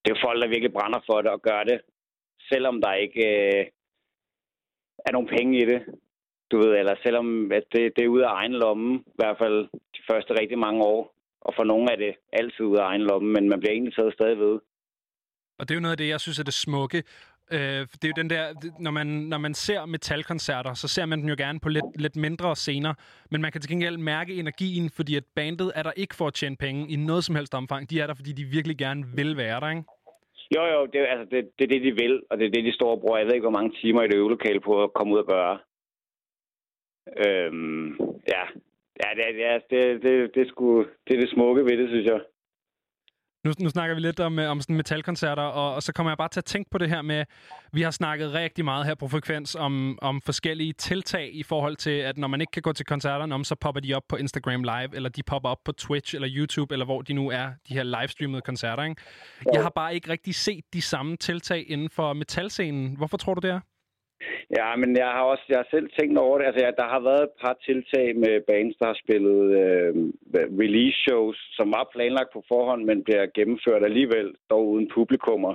det 0.00 0.10
er 0.10 0.14
jo 0.16 0.26
folk, 0.26 0.42
der 0.42 0.48
virkelig 0.48 0.72
brænder 0.72 1.00
for 1.06 1.22
det 1.22 1.30
og 1.30 1.42
gør 1.42 1.62
det, 1.62 1.80
selvom 2.50 2.80
der 2.80 2.92
ikke 2.92 3.24
øh, 3.36 3.66
er 5.06 5.12
nogle 5.12 5.28
penge 5.28 5.62
i 5.62 5.64
det. 5.64 5.80
Du 6.50 6.56
ved, 6.58 6.72
eller 6.80 6.94
selvom 7.02 7.52
at 7.52 7.64
det, 7.72 7.92
det 7.96 8.04
er 8.04 8.08
ude 8.08 8.26
af 8.26 8.32
egen 8.32 8.52
lomme, 8.52 8.98
i 8.98 9.16
hvert 9.20 9.38
fald 9.38 9.58
de 9.96 10.02
første 10.10 10.40
rigtig 10.40 10.58
mange 10.58 10.82
år. 10.82 11.14
Og 11.40 11.52
for 11.56 11.64
nogle 11.64 11.92
er 11.92 11.96
det 11.96 12.14
altid 12.32 12.60
ude 12.60 12.80
af 12.80 12.86
egen 12.86 13.02
lomme, 13.02 13.28
men 13.32 13.48
man 13.48 13.60
bliver 13.60 13.72
egentlig 13.72 13.94
taget 13.94 14.14
stadig 14.14 14.38
ved. 14.38 14.58
Og 15.58 15.68
det 15.68 15.70
er 15.70 15.74
jo 15.74 15.80
noget 15.80 15.92
af 15.92 15.98
det, 15.98 16.08
jeg 16.08 16.20
synes 16.20 16.38
er 16.38 16.44
det 16.44 16.54
smukke. 16.54 17.02
Øh, 17.50 17.58
det 17.60 18.04
er 18.04 18.08
jo 18.08 18.22
den 18.22 18.30
der, 18.30 18.54
når 18.78 18.90
man, 18.90 19.06
når 19.06 19.38
man 19.38 19.54
ser 19.54 19.86
metalkoncerter, 19.86 20.74
så 20.74 20.88
ser 20.88 21.06
man 21.06 21.20
dem 21.20 21.28
jo 21.28 21.34
gerne 21.38 21.60
på 21.60 21.68
lidt, 21.68 21.84
lidt 21.96 22.16
mindre 22.16 22.56
scener, 22.56 22.94
men 23.30 23.42
man 23.42 23.52
kan 23.52 23.60
til 23.60 23.70
gengæld 23.70 23.96
mærke 23.96 24.34
energien, 24.34 24.90
fordi 24.90 25.16
at 25.16 25.24
bandet 25.36 25.72
er 25.74 25.82
der 25.82 25.92
ikke 25.96 26.14
for 26.14 26.26
at 26.26 26.34
tjene 26.34 26.56
penge 26.56 26.88
i 26.88 26.96
noget 26.96 27.24
som 27.24 27.34
helst 27.34 27.54
omfang. 27.54 27.90
De 27.90 28.00
er 28.00 28.06
der, 28.06 28.14
fordi 28.14 28.32
de 28.32 28.44
virkelig 28.44 28.78
gerne 28.78 29.04
vil 29.14 29.36
være 29.36 29.60
der, 29.60 29.70
ikke? 29.70 29.82
Jo, 30.54 30.62
jo, 30.64 30.86
det, 30.86 30.98
altså, 30.98 31.26
det, 31.30 31.50
det 31.58 31.64
er 31.64 31.68
det, 31.68 31.82
de 31.82 31.92
vil, 32.02 32.22
og 32.30 32.38
det 32.38 32.46
er 32.46 32.50
det, 32.50 32.64
de 32.64 32.72
står 32.72 32.90
og 32.90 33.00
bruger. 33.00 33.18
Jeg 33.18 33.26
ved 33.26 33.34
ikke, 33.34 33.48
hvor 33.48 33.58
mange 33.58 33.76
timer 33.80 34.02
i 34.02 34.08
det 34.08 34.16
øvelokale 34.16 34.60
på 34.60 34.82
at 34.82 34.92
komme 34.92 35.14
ud 35.14 35.18
og 35.18 35.26
gøre. 35.26 35.58
Øhm, 37.26 37.88
ja, 38.34 38.42
ja, 39.02 39.08
det, 39.18 39.24
det, 39.34 39.62
det, 39.70 40.02
det, 40.02 40.34
det, 40.34 40.42
er 40.42 40.48
sgu, 40.48 40.78
det 40.78 41.16
er 41.16 41.20
det 41.20 41.30
smukke 41.30 41.64
ved 41.64 41.76
det, 41.78 41.88
synes 41.88 42.06
jeg. 42.06 42.20
Nu, 43.48 43.54
nu 43.58 43.70
snakker 43.70 43.94
vi 43.94 44.00
lidt 44.00 44.20
om, 44.20 44.38
øh, 44.38 44.50
om 44.50 44.60
sådan 44.60 44.76
metalkoncerter, 44.76 45.42
og, 45.42 45.74
og 45.74 45.82
så 45.82 45.92
kommer 45.92 46.10
jeg 46.10 46.18
bare 46.18 46.28
til 46.28 46.40
at 46.40 46.44
tænke 46.44 46.70
på 46.70 46.78
det 46.78 46.88
her 46.88 47.02
med, 47.02 47.24
vi 47.72 47.82
har 47.82 47.90
snakket 47.90 48.32
rigtig 48.34 48.64
meget 48.64 48.86
her 48.86 48.94
på 48.94 49.08
Frekvens 49.08 49.54
om, 49.54 49.98
om 50.02 50.20
forskellige 50.22 50.72
tiltag 50.72 51.30
i 51.34 51.42
forhold 51.42 51.76
til, 51.76 51.90
at 51.90 52.18
når 52.18 52.28
man 52.28 52.40
ikke 52.40 52.50
kan 52.50 52.62
gå 52.62 52.72
til 52.72 52.86
koncerterne, 52.86 53.34
om, 53.34 53.44
så 53.44 53.54
popper 53.54 53.80
de 53.80 53.94
op 53.94 54.02
på 54.08 54.16
Instagram 54.16 54.62
Live, 54.62 54.96
eller 54.96 55.08
de 55.08 55.22
popper 55.22 55.48
op 55.48 55.58
på 55.64 55.72
Twitch 55.72 56.14
eller 56.14 56.28
YouTube, 56.32 56.74
eller 56.74 56.84
hvor 56.84 57.02
de 57.02 57.12
nu 57.12 57.30
er, 57.30 57.50
de 57.68 57.74
her 57.74 57.82
livestreamede 57.82 58.42
koncerter. 58.42 58.82
Ikke? 58.82 59.02
Jeg 59.52 59.62
har 59.62 59.70
bare 59.70 59.94
ikke 59.94 60.10
rigtig 60.10 60.34
set 60.34 60.64
de 60.72 60.82
samme 60.82 61.16
tiltag 61.16 61.64
inden 61.70 61.90
for 61.90 62.12
metalscenen. 62.12 62.96
Hvorfor 62.96 63.16
tror 63.16 63.34
du 63.34 63.40
det 63.46 63.54
er? 63.54 63.60
Ja, 64.56 64.76
men 64.76 64.96
jeg 64.96 65.06
har 65.06 65.22
også 65.22 65.44
jeg 65.48 65.58
har 65.58 65.68
selv 65.70 65.88
tænkt 65.98 66.18
over 66.18 66.38
det. 66.38 66.46
Altså, 66.46 66.64
ja, 66.64 66.70
der 66.70 66.88
har 66.94 67.00
været 67.00 67.22
et 67.22 67.36
par 67.42 67.56
tiltag 67.66 68.16
med 68.16 68.40
bands, 68.40 68.76
der 68.76 68.86
har 68.86 68.98
spillet 69.04 69.42
øh, 69.62 69.94
release 70.62 70.98
shows, 71.06 71.38
som 71.56 71.70
var 71.70 71.90
planlagt 71.92 72.32
på 72.32 72.44
forhånd, 72.48 72.84
men 72.84 73.04
bliver 73.04 73.26
gennemført 73.34 73.84
alligevel, 73.84 74.34
dog 74.50 74.68
uden 74.68 74.90
publikummer. 74.94 75.54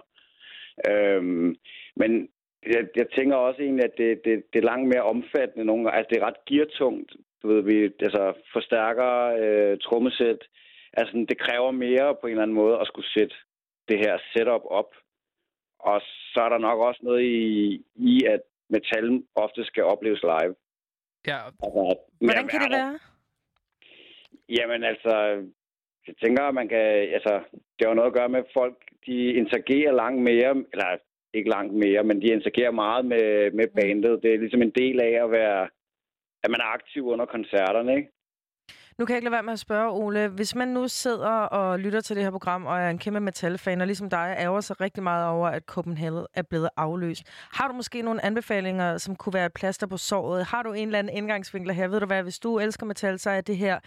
Øhm, 0.89 1.55
men 1.95 2.29
jeg, 2.65 2.83
jeg 2.95 3.07
tænker 3.15 3.35
også 3.35 3.61
egentlig, 3.61 3.85
at 3.85 3.97
det, 3.97 4.21
det, 4.25 4.43
det 4.53 4.59
er 4.59 4.69
langt 4.71 4.87
mere 4.87 5.09
omfattende 5.13 5.65
nogle 5.65 5.83
gange. 5.83 5.97
Altså, 5.97 6.09
det 6.09 6.21
er 6.21 6.27
ret 6.27 6.45
geartungt. 6.45 7.11
Du 7.41 7.47
ved, 7.47 7.61
vi 7.61 7.91
altså, 7.99 8.33
forstærker 8.53 9.11
øh, 9.43 9.77
trommesæt. 9.77 10.41
Altså, 10.93 11.25
det 11.29 11.37
kræver 11.37 11.71
mere 11.71 12.15
på 12.21 12.27
en 12.27 12.31
eller 12.31 12.43
anden 12.43 12.61
måde 12.63 12.79
at 12.79 12.87
skulle 12.87 13.09
sætte 13.09 13.35
det 13.89 13.97
her 13.99 14.17
setup 14.33 14.61
op. 14.65 14.91
Og 15.79 16.01
så 16.33 16.39
er 16.45 16.49
der 16.49 16.57
nok 16.57 16.79
også 16.79 16.99
noget 17.03 17.21
i, 17.23 17.81
i 17.95 18.22
metal 18.93 19.23
ofte 19.35 19.65
skal 19.65 19.83
opleves 19.83 20.21
live. 20.23 20.55
Ja, 21.27 21.37
Altså, 21.63 21.95
Hvordan 22.21 22.47
kan 22.47 22.59
det 22.61 22.69
være 22.71 22.79
der. 22.79 22.89
være? 22.91 22.99
Jamen 24.49 24.83
altså, 24.83 25.13
jeg 26.07 26.15
tænker, 26.23 26.43
at 26.43 26.53
man 26.53 26.67
kan, 26.69 26.85
altså, 27.17 27.33
det 27.53 27.81
har 27.81 27.89
jo 27.89 27.93
noget 27.93 28.07
at 28.11 28.13
gøre 28.19 28.29
med, 28.29 28.39
at 28.39 28.51
folk, 28.53 28.77
de 29.05 29.15
interagerer 29.33 29.91
langt 29.91 30.21
mere, 30.21 30.51
eller 30.73 30.97
ikke 31.33 31.49
langt 31.49 31.73
mere, 31.73 32.03
men 32.03 32.21
de 32.21 32.27
interagerer 32.27 32.71
meget 32.71 33.05
med, 33.05 33.51
med 33.51 33.67
bandet. 33.67 34.23
Det 34.23 34.33
er 34.33 34.37
ligesom 34.37 34.61
en 34.61 34.75
del 34.81 35.01
af 35.01 35.23
at 35.23 35.31
være, 35.31 35.61
at 36.43 36.49
man 36.51 36.59
er 36.61 36.73
aktiv 36.77 37.07
under 37.07 37.25
koncerterne, 37.25 37.95
ikke? 37.95 38.09
Nu 38.97 39.05
kan 39.05 39.13
jeg 39.13 39.17
ikke 39.17 39.25
lade 39.25 39.33
være 39.33 39.43
med 39.43 39.53
at 39.53 39.59
spørge, 39.59 39.91
Ole. 39.91 40.27
Hvis 40.27 40.55
man 40.55 40.67
nu 40.67 40.87
sidder 40.87 41.29
og 41.29 41.79
lytter 41.79 42.01
til 42.01 42.15
det 42.15 42.23
her 42.23 42.31
program, 42.31 42.65
og 42.65 42.79
er 42.79 42.89
en 42.89 42.97
kæmpe 42.97 43.19
metalfan, 43.19 43.81
og 43.81 43.87
ligesom 43.87 44.09
dig 44.09 44.35
ærger 44.39 44.61
sig 44.61 44.81
rigtig 44.81 45.03
meget 45.03 45.27
over, 45.27 45.47
at 45.47 45.63
Copenhagen 45.63 46.25
er 46.33 46.41
blevet 46.41 46.69
afløst. 46.77 47.23
Har 47.51 47.67
du 47.67 47.73
måske 47.73 48.01
nogle 48.01 48.25
anbefalinger, 48.25 48.97
som 48.97 49.15
kunne 49.15 49.33
være 49.33 49.45
et 49.45 49.53
plaster 49.53 49.87
på 49.87 49.97
såret? 49.97 50.45
Har 50.45 50.63
du 50.63 50.73
en 50.73 50.87
eller 50.87 50.99
anden 50.99 51.17
indgangsvinkel 51.17 51.73
her? 51.73 51.87
Ved 51.87 51.99
du 51.99 52.05
hvad, 52.05 52.23
hvis 52.23 52.39
du 52.39 52.59
elsker 52.59 52.85
metal, 52.85 53.19
så 53.19 53.29
er 53.29 53.41
det 53.41 53.57
her 53.57 53.79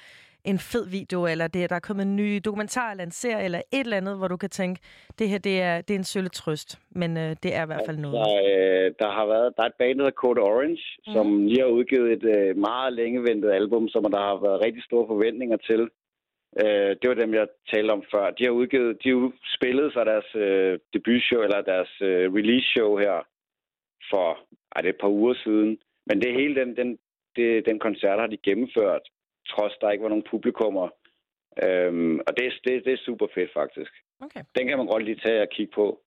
en 0.47 0.59
fed 0.59 0.87
video, 0.99 1.27
eller 1.27 1.47
det, 1.47 1.71
der 1.71 1.77
er 1.77 1.87
kommet 1.89 2.07
en 2.07 2.17
ny 2.17 2.41
dokumentar, 2.45 2.91
eller 2.91 3.05
en 3.05 3.11
serie, 3.11 3.45
eller 3.45 3.59
et 3.59 3.81
eller 3.81 3.97
andet, 3.97 4.17
hvor 4.19 4.29
du 4.29 4.37
kan 4.37 4.51
tænke, 4.51 4.81
det 5.19 5.29
her 5.29 5.39
det 5.39 5.61
er, 5.61 5.81
det 5.81 5.95
er 5.95 5.99
en 5.99 6.05
sølle 6.05 6.29
trøst, 6.29 6.79
men 6.91 7.17
øh, 7.17 7.31
det 7.43 7.51
er 7.55 7.63
i 7.63 7.67
hvert 7.67 7.87
fald 7.87 7.99
noget. 7.99 8.15
Der, 8.27 8.37
øh, 8.53 8.95
der 8.99 9.11
har 9.11 9.27
været, 9.27 9.53
der 9.57 9.63
er 9.63 9.67
et 9.67 9.79
band, 9.79 9.99
der 9.99 10.11
Code 10.11 10.41
Orange, 10.41 10.85
mm. 11.07 11.13
som 11.13 11.47
lige 11.47 11.61
har 11.61 11.69
udgivet 11.79 12.13
et 12.13 12.25
øh, 12.37 12.57
meget 12.57 12.93
længeventet 12.93 13.51
album, 13.51 13.89
som 13.89 14.03
der 14.03 14.23
har 14.29 14.37
været 14.47 14.65
rigtig 14.65 14.83
store 14.85 15.07
forventninger 15.07 15.57
til. 15.57 15.83
Øh, 16.63 16.91
det 16.99 17.07
var 17.09 17.15
dem, 17.15 17.35
jeg 17.35 17.47
talte 17.75 17.91
om 17.91 18.03
før. 18.15 18.31
De 18.31 18.45
har 18.45 18.51
udgivet, 18.51 19.05
de 19.05 19.09
har 19.09 19.33
spillet 19.57 19.93
så 19.93 20.05
deres 20.05 20.31
øh, 20.35 20.79
debutshow, 20.93 21.41
eller 21.43 21.61
deres 21.63 21.93
øh, 22.01 22.35
release 22.39 22.67
show 22.75 22.97
her 22.97 23.17
for 24.11 24.39
ej, 24.75 24.81
det 24.83 24.89
er 24.89 24.93
et 24.93 25.01
par 25.01 25.17
uger 25.21 25.35
siden. 25.45 25.79
Men 26.07 26.23
det 26.23 26.39
hele 26.41 26.55
den, 26.61 26.77
den, 26.77 26.99
det, 27.37 27.67
den 27.67 27.79
koncert 27.79 28.19
har 28.21 28.27
de 28.27 28.37
gennemført, 28.49 29.03
trods 29.53 29.75
der 29.81 29.91
ikke 29.91 30.03
var 30.03 30.09
nogen 30.09 30.31
publikummer. 30.31 30.89
Øhm, 31.65 32.19
og 32.27 32.37
det, 32.37 32.45
det, 32.65 32.85
det 32.85 32.93
er 32.93 33.07
super 33.07 33.27
fedt, 33.35 33.53
faktisk. 33.53 33.93
Okay. 34.21 34.43
Den 34.57 34.67
kan 34.69 34.79
man 34.79 34.87
godt 34.87 35.05
lige 35.05 35.21
tage 35.25 35.43
og 35.43 35.49
kigge 35.49 35.73
på. 35.75 36.01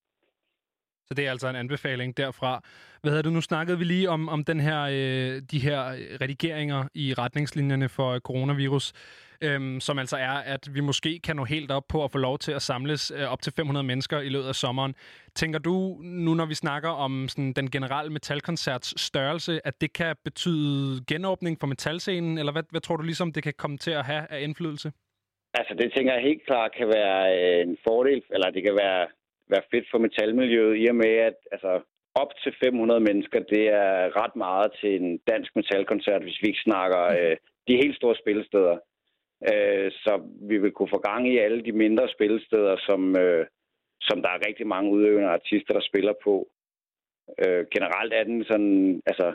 Så 1.09 1.13
det 1.13 1.27
er 1.27 1.31
altså 1.31 1.47
en 1.49 1.55
anbefaling 1.55 2.17
derfra. 2.17 2.63
Hvad 3.01 3.11
hedder 3.11 3.23
du? 3.23 3.29
Nu 3.29 3.41
snakkede 3.41 3.77
vi 3.77 3.83
lige 3.83 4.09
om, 4.09 4.29
om 4.29 4.43
den 4.43 4.59
her, 4.59 4.81
øh, 4.81 5.41
de 5.51 5.59
her 5.59 5.79
redigeringer 6.21 6.83
i 6.93 7.13
retningslinjerne 7.13 7.89
for 7.89 8.09
øh, 8.09 8.19
coronavirus, 8.19 8.93
øh, 9.41 9.81
som 9.81 9.99
altså 9.99 10.17
er, 10.17 10.37
at 10.53 10.69
vi 10.73 10.79
måske 10.79 11.19
kan 11.19 11.35
nå 11.35 11.43
helt 11.43 11.71
op 11.71 11.83
på 11.89 12.03
at 12.03 12.11
få 12.11 12.17
lov 12.17 12.39
til 12.39 12.51
at 12.51 12.61
samles 12.61 13.11
øh, 13.11 13.31
op 13.31 13.41
til 13.41 13.53
500 13.53 13.83
mennesker 13.83 14.19
i 14.19 14.29
løbet 14.29 14.47
af 14.47 14.55
sommeren. 14.55 14.95
Tænker 15.35 15.59
du, 15.59 15.97
nu 16.01 16.33
når 16.33 16.45
vi 16.45 16.53
snakker 16.53 16.89
om 16.89 17.27
sådan, 17.27 17.53
den 17.53 17.71
generelle 17.71 18.11
metalkoncerts 18.11 19.01
størrelse, 19.01 19.67
at 19.67 19.81
det 19.81 19.93
kan 19.93 20.15
betyde 20.23 21.03
genåbning 21.07 21.59
for 21.59 21.67
metalscenen, 21.67 22.37
eller 22.37 22.51
hvad, 22.51 22.63
hvad 22.69 22.81
tror 22.81 22.97
du 22.97 23.03
ligesom, 23.03 23.31
det 23.31 23.43
kan 23.43 23.53
komme 23.57 23.77
til 23.77 23.91
at 23.91 24.05
have 24.05 24.27
af 24.29 24.41
indflydelse? 24.41 24.91
Altså, 25.53 25.73
det 25.73 25.93
tænker 25.95 26.13
jeg 26.13 26.21
helt 26.21 26.45
klart 26.45 26.71
kan 26.77 26.87
være 26.87 27.21
øh, 27.37 27.67
en 27.67 27.77
fordel, 27.87 28.21
eller 28.29 28.49
det 28.51 28.63
kan 28.63 28.75
være, 28.75 29.07
være 29.49 29.69
fedt 29.71 29.87
for 29.91 29.97
metalmiljøet, 29.97 30.81
i 30.83 30.85
og 30.87 30.95
med, 30.95 31.13
at 31.29 31.37
altså, 31.51 31.81
op 32.15 32.31
til 32.43 32.53
500 32.63 32.99
mennesker, 32.99 33.39
det 33.39 33.63
er 33.67 34.23
ret 34.23 34.35
meget 34.35 34.71
til 34.81 35.01
en 35.01 35.17
dansk 35.17 35.55
metalkoncert, 35.55 36.21
hvis 36.23 36.41
vi 36.41 36.47
ikke 36.47 36.67
snakker 36.67 37.01
øh, 37.19 37.37
de 37.67 37.81
helt 37.81 37.95
store 37.95 38.15
spillesteder. 38.15 38.77
Øh, 39.51 39.91
så 39.91 40.21
vi 40.49 40.57
vil 40.57 40.71
kunne 40.71 40.93
få 40.95 40.99
gang 41.09 41.33
i 41.33 41.37
alle 41.37 41.61
de 41.63 41.71
mindre 41.71 42.09
spillesteder, 42.15 42.75
som, 42.87 43.15
øh, 43.15 43.45
som 44.01 44.21
der 44.21 44.29
er 44.29 44.47
rigtig 44.47 44.67
mange 44.67 44.91
udøvende 44.91 45.29
artister, 45.29 45.73
der 45.73 45.81
spiller 45.81 46.13
på. 46.23 46.49
Øh, 47.41 47.65
generelt 47.75 48.13
er 48.13 48.23
den 48.23 48.43
sådan, 48.43 49.01
altså, 49.05 49.27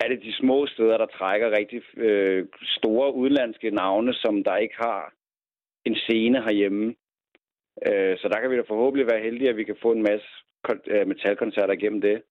er 0.00 0.08
det 0.08 0.22
de 0.22 0.32
små 0.36 0.66
steder, 0.66 0.98
der 0.98 1.06
trækker 1.06 1.56
rigtig 1.58 1.82
øh, 1.96 2.46
store 2.78 3.14
udenlandske 3.14 3.70
navne, 3.70 4.14
som 4.14 4.44
der 4.44 4.56
ikke 4.56 4.74
har 4.76 5.12
en 5.84 5.96
scene 5.96 6.42
herhjemme. 6.42 6.94
Øh, 7.88 8.18
så 8.20 8.28
der 8.32 8.40
kan 8.40 8.50
vi 8.50 8.56
da 8.56 8.62
forhåbentlig 8.68 9.06
være 9.12 9.24
heldige, 9.26 9.50
at 9.50 9.56
vi 9.56 9.64
kan 9.64 9.82
få 9.82 9.92
en 9.92 10.02
masse 10.02 10.28
øh, 10.94 11.06
metalkoncerter 11.06 11.74
igennem 11.74 12.00
det. 12.00 12.22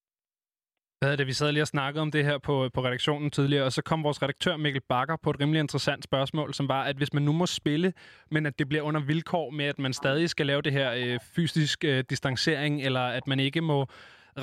Hvad 1.02 1.12
er 1.12 1.16
det? 1.16 1.28
Vi 1.28 1.34
sad 1.34 1.52
lige 1.52 1.64
og 1.64 1.68
snakkede 1.68 2.02
om 2.02 2.12
det 2.12 2.26
her 2.26 2.38
på, 2.38 2.70
på 2.74 2.82
redaktionen 2.82 3.30
tidligere, 3.32 3.66
og 3.66 3.72
så 3.72 3.82
kom 3.82 4.04
vores 4.04 4.24
redaktør 4.24 4.58
Mikkel 4.58 4.82
Bakker 4.90 5.18
på 5.24 5.30
et 5.30 5.42
rimelig 5.42 5.60
interessant 5.60 6.04
spørgsmål, 6.04 6.54
som 6.54 6.68
var, 6.68 6.84
at 6.84 6.96
hvis 6.96 7.14
man 7.14 7.24
nu 7.24 7.32
må 7.32 7.46
spille, 7.46 7.94
men 8.32 8.46
at 8.46 8.60
det 8.60 8.70
bliver 8.70 8.84
under 8.84 9.02
vilkår 9.06 9.50
med, 9.50 9.66
at 9.66 9.80
man 9.80 9.94
stadig 9.94 10.30
skal 10.30 10.46
lave 10.46 10.62
det 10.62 10.74
her 10.74 10.90
øh, 10.94 11.20
fysisk 11.36 11.86
øh, 11.86 12.04
distancering, 12.10 12.82
eller 12.82 13.02
at 13.02 13.28
man 13.28 13.40
ikke 13.40 13.62
må 13.62 13.86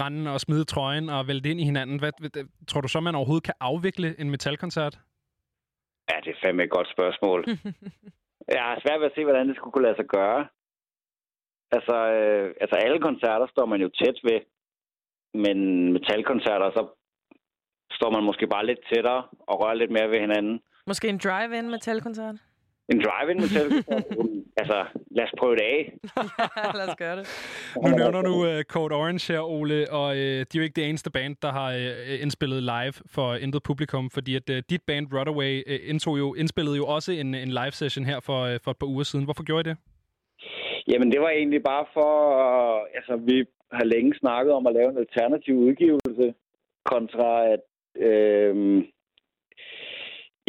rende 0.03 0.33
og 0.33 0.41
smide 0.41 0.65
trøjen 0.65 1.09
og 1.09 1.29
vælte 1.29 1.51
ind 1.51 1.61
i 1.61 1.65
hinanden. 1.65 1.99
Hvad, 1.99 2.13
hvad, 2.21 2.45
tror 2.69 2.81
du 2.81 2.89
så, 2.89 3.01
man 3.01 3.15
overhovedet 3.15 3.45
kan 3.45 3.55
afvikle 3.61 4.21
en 4.21 4.31
metalkoncert? 4.31 4.99
Ja, 6.11 6.17
det 6.25 6.31
er 6.31 6.41
fandme 6.45 6.65
et 6.65 6.71
godt 6.71 6.89
spørgsmål. 6.91 7.45
jeg 8.57 8.63
har 8.63 8.81
svært 8.85 9.01
ved 9.01 9.07
at 9.07 9.13
se, 9.15 9.25
hvordan 9.25 9.49
det 9.49 9.57
skulle 9.57 9.73
kunne 9.73 9.87
lade 9.89 9.97
sig 9.97 10.07
gøre. 10.07 10.49
Altså, 11.73 11.97
øh, 12.19 12.55
altså 12.61 12.77
alle 12.77 13.01
koncerter 13.01 13.47
står 13.51 13.67
man 13.67 13.81
jo 13.81 13.89
tæt 13.89 14.19
ved. 14.25 14.41
Men 15.35 15.59
metalkoncerter, 15.93 16.71
så 16.71 16.83
står 17.93 18.11
man 18.11 18.25
måske 18.25 18.47
bare 18.47 18.67
lidt 18.67 18.79
tættere 18.93 19.23
og 19.51 19.55
rører 19.63 19.75
lidt 19.75 19.91
mere 19.91 20.09
ved 20.11 20.21
hinanden. 20.21 20.61
Måske 20.87 21.09
en 21.09 21.19
drive-in 21.19 21.71
metalkoncert? 21.71 22.37
En 22.89 23.01
drive-in 23.01 23.41
metalkoncert, 23.41 24.05
altså 24.61 24.85
lad 25.11 25.25
os 25.25 25.35
prøve 25.39 25.55
det 25.55 25.63
af. 25.63 25.99
Lad 26.79 26.89
os 26.89 26.97
gøre 26.97 27.17
det. 27.17 27.27
Nu 27.85 27.97
nævner 27.97 28.23
du 28.23 28.35
uh, 28.35 28.63
Code 28.63 28.95
Orange 28.95 29.33
her, 29.33 29.41
Ole, 29.41 29.91
og 29.91 30.09
uh, 30.09 30.17
de 30.17 30.41
er 30.41 30.47
jo 30.55 30.63
ikke 30.63 30.77
det 30.81 30.89
eneste 30.89 31.11
band, 31.11 31.37
der 31.43 31.53
har 31.53 31.69
uh, 31.75 32.23
indspillet 32.23 32.63
live 32.63 32.93
for 33.07 33.35
intet 33.35 33.63
publikum, 33.63 34.11
fordi 34.11 34.37
at 34.37 34.51
uh, 34.51 34.57
dit 34.71 34.83
band 34.83 35.07
Runaway 35.13 35.63
uh, 35.67 35.91
indtog 35.91 36.19
jo, 36.19 36.35
indspillede 36.35 36.77
jo 36.77 36.87
også 36.87 37.13
en, 37.13 37.35
en 37.35 37.49
live 37.49 37.73
session 37.73 38.05
her 38.05 38.21
for, 38.21 38.45
uh, 38.45 38.57
for 38.65 38.71
et 38.71 38.77
par 38.77 38.87
uger 38.87 39.05
siden. 39.05 39.25
Hvorfor 39.25 39.43
gjorde 39.43 39.71
I 39.71 39.73
det? 39.73 39.77
Jamen, 40.89 41.13
det 41.13 41.21
var 41.21 41.29
egentlig 41.29 41.63
bare 41.63 41.87
for... 41.95 42.13
Uh, 42.45 42.87
altså, 42.95 43.17
vi 43.17 43.47
har 43.73 43.85
længe 43.85 44.15
snakket 44.15 44.53
om 44.55 44.67
at 44.67 44.75
lave 44.75 44.91
en 44.91 44.99
alternativ 44.99 45.55
udgivelse, 45.55 46.35
kontra 46.85 47.47
at... 47.47 47.61
Øh, 47.97 48.85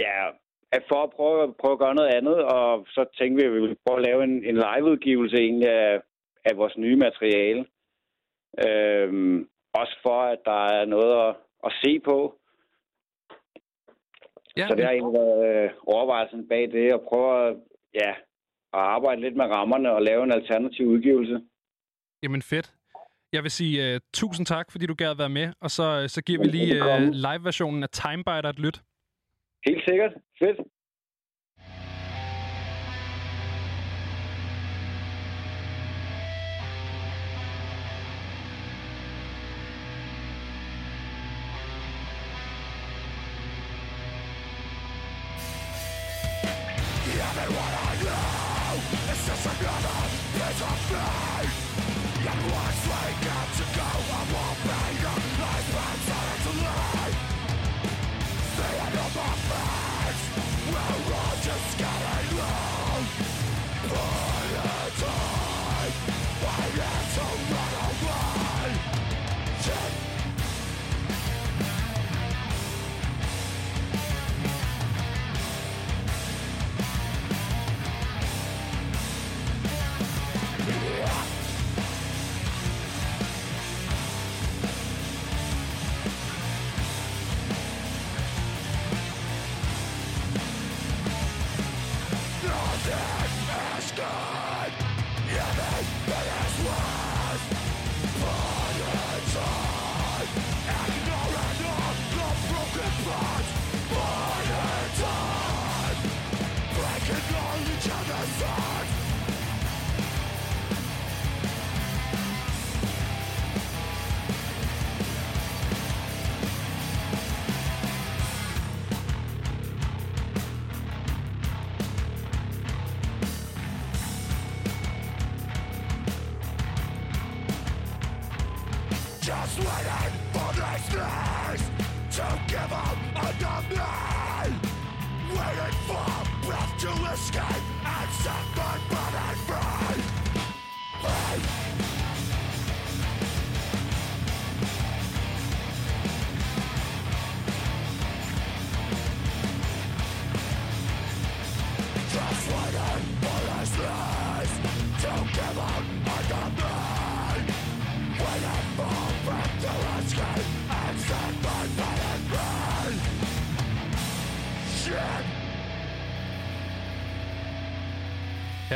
ja, 0.02 0.30
at 0.72 0.84
for 0.90 1.04
at 1.04 1.10
prøve, 1.10 1.54
prøve 1.54 1.74
at 1.74 1.80
gøre 1.80 1.96
noget 1.96 2.10
andet, 2.10 2.44
og 2.44 2.88
så 2.90 3.06
tænkte 3.18 3.42
vi, 3.42 3.48
at 3.48 3.54
vi 3.54 3.60
ville 3.60 3.78
prøve 3.86 4.00
at 4.00 4.06
lave 4.06 4.24
en, 4.24 4.46
en 4.46 4.64
liveudgivelse 4.68 5.38
egentlig 5.38 5.70
af, 5.70 6.02
af 6.46 6.58
vores 6.58 6.78
nye 6.78 6.96
materiale. 6.96 7.66
Øhm, 8.68 9.50
også 9.74 9.98
for, 10.04 10.22
at 10.22 10.40
der 10.46 10.66
er 10.66 10.86
noget 10.86 11.28
at, 11.28 11.36
at 11.66 11.72
se 11.84 12.00
på. 12.00 12.40
Ja, 14.58 14.68
Så 14.68 14.76
det 14.76 14.84
har 14.86 14.92
egentlig 14.92 15.20
været 15.20 15.64
øh, 15.64 15.70
overvejelsen 15.84 16.48
bag 16.48 16.72
det, 16.72 16.94
at 16.94 17.02
prøve 17.02 17.48
at, 17.48 17.58
ja, 17.94 18.14
at 18.74 18.80
arbejde 18.80 19.22
lidt 19.22 19.36
med 19.36 19.46
rammerne 19.46 19.92
og 19.92 20.02
lave 20.02 20.24
en 20.24 20.32
alternativ 20.32 20.86
udgivelse. 20.88 21.42
Jamen 22.24 22.42
fedt. 22.42 22.74
Jeg 23.34 23.44
vil 23.44 23.52
sige 23.52 23.96
uh, 23.96 24.02
tusind 24.14 24.46
tak, 24.46 24.72
fordi 24.72 24.86
du 24.86 24.96
gad 24.96 25.12
at 25.12 25.18
være 25.18 25.30
med, 25.30 25.54
og 25.62 25.72
så, 25.72 26.08
så 26.08 26.22
giver 26.22 26.40
vi 26.40 26.48
lige 26.48 26.74
uh, 26.84 27.02
live-versionen 27.26 27.84
af 27.84 27.90
Timebiter 27.90 28.50
et 28.50 28.60
lyt. 28.60 28.82
Helt 29.66 29.84
sikkert. 29.90 30.14
Fedt. 30.40 30.58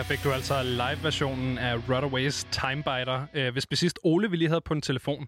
Her 0.01 0.05
fik 0.05 0.23
du 0.23 0.31
altså 0.31 0.63
live-versionen 0.63 1.57
af 1.57 1.75
Runaways 1.75 2.43
Timebiter, 2.43 3.25
øh, 3.33 3.51
hvis 3.53 3.67
sidst 3.73 3.99
Ole 4.03 4.31
vi 4.31 4.37
lige 4.37 4.47
havde 4.47 4.61
på 4.61 4.73
en 4.73 4.81
telefon. 4.81 5.27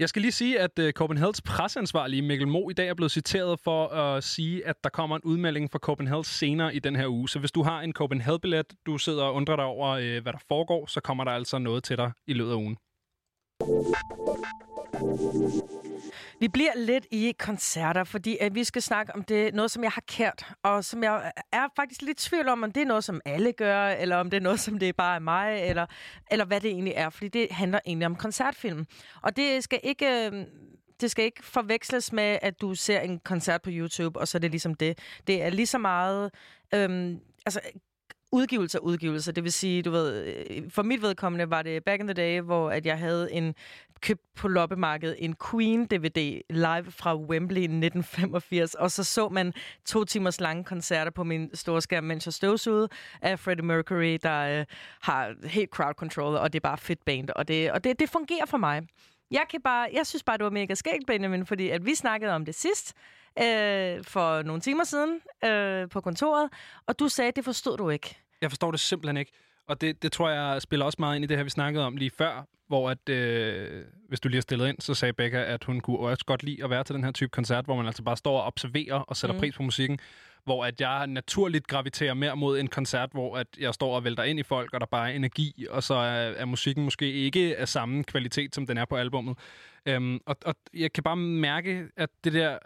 Jeg 0.00 0.08
skal 0.08 0.22
lige 0.22 0.32
sige, 0.32 0.60
at 0.60 0.78
øh, 0.78 0.92
Copenhagen's 1.00 1.40
presseansvarlige 1.44 2.22
Mikkel 2.22 2.48
Mo 2.48 2.70
i 2.70 2.72
dag 2.72 2.88
er 2.88 2.94
blevet 2.94 3.12
citeret 3.12 3.60
for 3.60 3.88
at 3.88 4.24
sige, 4.24 4.66
at 4.66 4.76
der 4.84 4.90
kommer 4.90 5.16
en 5.16 5.22
udmelding 5.24 5.70
fra 5.70 5.78
Copenhagen 5.78 6.24
senere 6.24 6.74
i 6.74 6.78
den 6.78 6.96
her 6.96 7.06
uge. 7.06 7.28
Så 7.28 7.38
hvis 7.38 7.52
du 7.52 7.62
har 7.62 7.80
en 7.80 7.92
Copenhagen-billet, 7.92 8.66
du 8.86 8.98
sidder 8.98 9.24
og 9.24 9.34
undrer 9.34 9.56
dig 9.56 9.64
over, 9.64 9.88
øh, 9.88 10.22
hvad 10.22 10.32
der 10.32 10.42
foregår, 10.48 10.86
så 10.86 11.00
kommer 11.00 11.24
der 11.24 11.30
altså 11.30 11.58
noget 11.58 11.84
til 11.84 11.96
dig 11.96 12.12
i 12.26 12.32
løbet 12.32 12.50
af 12.50 12.56
ugen. 12.56 12.76
Vi 16.42 16.48
bliver 16.48 16.72
lidt 16.76 17.06
i 17.10 17.34
koncerter, 17.38 18.04
fordi 18.04 18.36
at 18.40 18.54
vi 18.54 18.64
skal 18.64 18.82
snakke 18.82 19.14
om 19.14 19.24
det 19.24 19.54
noget, 19.54 19.70
som 19.70 19.82
jeg 19.82 19.90
har 19.90 20.02
kært, 20.08 20.46
og 20.62 20.84
som 20.84 21.02
jeg 21.02 21.22
øh, 21.24 21.42
er 21.52 21.68
faktisk 21.76 22.02
lidt 22.02 22.24
i 22.24 22.28
tvivl 22.28 22.48
om, 22.48 22.62
om 22.62 22.72
det 22.72 22.80
er 22.80 22.86
noget, 22.86 23.04
som 23.04 23.20
alle 23.24 23.52
gør, 23.52 23.86
eller 23.88 24.16
om 24.16 24.30
det 24.30 24.36
er 24.36 24.40
noget, 24.40 24.60
som 24.60 24.78
det 24.78 24.96
bare 24.96 25.14
er 25.14 25.18
mig, 25.20 25.62
eller, 25.68 25.86
eller 26.30 26.44
hvad 26.44 26.60
det 26.60 26.70
egentlig 26.70 26.92
er, 26.96 27.10
fordi 27.10 27.28
det 27.28 27.48
handler 27.50 27.80
egentlig 27.86 28.06
om 28.06 28.16
koncertfilm. 28.16 28.86
Og 29.22 29.36
det 29.36 29.64
skal 29.64 29.80
ikke... 29.82 30.26
øh, 30.26 30.46
Det 31.00 31.10
skal 31.10 31.24
ikke 31.24 31.42
forveksles 31.44 32.12
med, 32.12 32.38
at 32.42 32.60
du 32.60 32.74
ser 32.74 33.00
en 33.00 33.18
koncert 33.18 33.62
på 33.62 33.70
YouTube, 33.72 34.20
og 34.20 34.28
så 34.28 34.38
er 34.38 34.40
det 34.40 34.50
ligesom 34.50 34.74
det. 34.74 34.98
Det 35.26 35.42
er 35.42 35.50
lige 35.50 35.66
så 35.66 35.78
meget... 35.78 36.30
Øhm, 36.74 37.20
altså, 37.46 37.60
udgivelse 38.32 38.80
og 38.80 38.84
udgivelse. 38.84 39.32
Det 39.32 39.44
vil 39.44 39.52
sige, 39.52 39.82
du 39.82 39.90
ved, 39.90 40.24
øh, 40.24 40.70
for 40.70 40.82
mit 40.82 41.02
vedkommende 41.02 41.50
var 41.50 41.62
det 41.62 41.84
back 41.84 42.00
in 42.00 42.06
the 42.06 42.14
day, 42.14 42.40
hvor 42.40 42.70
at 42.70 42.86
jeg 42.86 42.98
havde 42.98 43.32
en 43.32 43.54
købt 44.00 44.20
på 44.36 44.48
loppemarkedet 44.48 45.16
en 45.18 45.36
Queen-DVD 45.44 46.40
live 46.50 46.90
fra 46.90 47.16
Wembley 47.16 47.60
i 47.60 47.64
1985, 47.64 48.74
og 48.74 48.90
så 48.90 49.04
så 49.04 49.28
man 49.28 49.52
to 49.86 50.04
timers 50.04 50.40
lange 50.40 50.64
koncerter 50.64 51.10
på 51.10 51.24
min 51.24 51.50
store 51.54 51.82
skærm, 51.82 52.04
mens 52.04 52.26
jeg 52.26 52.32
støvsugede 52.32 52.88
af 53.22 53.38
Freddie 53.38 53.64
Mercury, 53.64 54.18
der 54.22 54.60
øh, 54.60 54.64
har 55.02 55.48
helt 55.48 55.70
crowd 55.70 55.94
control, 55.94 56.36
og 56.36 56.52
det 56.52 56.58
er 56.58 56.68
bare 56.68 56.78
fedt 56.78 57.04
band, 57.04 57.30
og 57.36 57.48
det, 57.48 57.72
og 57.72 57.84
det, 57.84 58.00
det 58.00 58.10
fungerer 58.10 58.46
for 58.46 58.58
mig. 58.58 58.82
Jeg, 59.30 59.42
kan 59.50 59.60
bare, 59.62 59.88
jeg 59.92 60.06
synes 60.06 60.22
bare, 60.22 60.38
det 60.38 60.44
var 60.44 60.50
mega 60.50 60.74
skægt, 60.74 61.06
Benjamin, 61.06 61.46
fordi 61.46 61.68
at 61.68 61.86
vi 61.86 61.94
snakkede 61.94 62.32
om 62.32 62.44
det 62.44 62.54
sidst, 62.54 62.94
øh, 63.38 64.04
for 64.04 64.42
nogle 64.42 64.60
timer 64.60 64.84
siden 64.84 65.20
øh, 65.44 65.88
på 65.88 66.00
kontoret, 66.00 66.50
og 66.86 66.98
du 66.98 67.08
sagde, 67.08 67.28
at 67.28 67.36
det 67.36 67.44
forstod 67.44 67.78
du 67.78 67.88
ikke. 67.90 68.21
Jeg 68.42 68.50
forstår 68.50 68.70
det 68.70 68.80
simpelthen 68.80 69.16
ikke. 69.16 69.32
Og 69.66 69.80
det, 69.80 70.02
det 70.02 70.12
tror 70.12 70.30
jeg 70.30 70.62
spiller 70.62 70.86
også 70.86 70.96
meget 70.98 71.16
ind 71.16 71.24
i 71.24 71.28
det 71.28 71.36
her, 71.36 71.44
vi 71.44 71.50
snakkede 71.50 71.86
om 71.86 71.96
lige 71.96 72.10
før, 72.10 72.46
hvor 72.68 72.90
at, 72.90 73.08
øh, 73.08 73.84
hvis 74.08 74.20
du 74.20 74.28
lige 74.28 74.36
har 74.36 74.42
stillet 74.42 74.68
ind, 74.68 74.80
så 74.80 74.94
sagde 74.94 75.12
Becca, 75.12 75.38
at 75.38 75.64
hun 75.64 75.80
kunne 75.80 75.98
også 75.98 76.24
godt 76.24 76.42
lide 76.42 76.64
at 76.64 76.70
være 76.70 76.84
til 76.84 76.94
den 76.94 77.04
her 77.04 77.10
type 77.12 77.28
koncert, 77.28 77.64
hvor 77.64 77.76
man 77.76 77.86
altså 77.86 78.02
bare 78.02 78.16
står 78.16 78.40
og 78.40 78.46
observerer 78.46 78.94
og 78.94 79.16
sætter 79.16 79.34
mm. 79.34 79.40
pris 79.40 79.56
på 79.56 79.62
musikken. 79.62 79.98
Hvor 80.44 80.64
at 80.64 80.80
jeg 80.80 81.06
naturligt 81.06 81.66
graviterer 81.66 82.14
mere 82.14 82.36
mod 82.36 82.58
en 82.58 82.66
koncert, 82.66 83.08
hvor 83.12 83.36
at 83.36 83.46
jeg 83.58 83.74
står 83.74 83.96
og 83.96 84.04
vælter 84.04 84.22
ind 84.22 84.38
i 84.38 84.42
folk, 84.42 84.74
og 84.74 84.80
der 84.80 84.86
bare 84.86 85.10
er 85.10 85.16
energi, 85.16 85.66
og 85.70 85.82
så 85.82 85.94
er, 85.94 86.32
er 86.36 86.44
musikken 86.44 86.84
måske 86.84 87.12
ikke 87.12 87.56
af 87.56 87.68
samme 87.68 88.04
kvalitet, 88.04 88.54
som 88.54 88.66
den 88.66 88.78
er 88.78 88.84
på 88.84 88.96
albummet. 88.96 89.38
Øhm, 89.86 90.20
og, 90.26 90.36
og 90.44 90.54
jeg 90.74 90.92
kan 90.92 91.02
bare 91.02 91.16
mærke, 91.16 91.88
at 91.96 92.10
det 92.24 92.32
der 92.32 92.58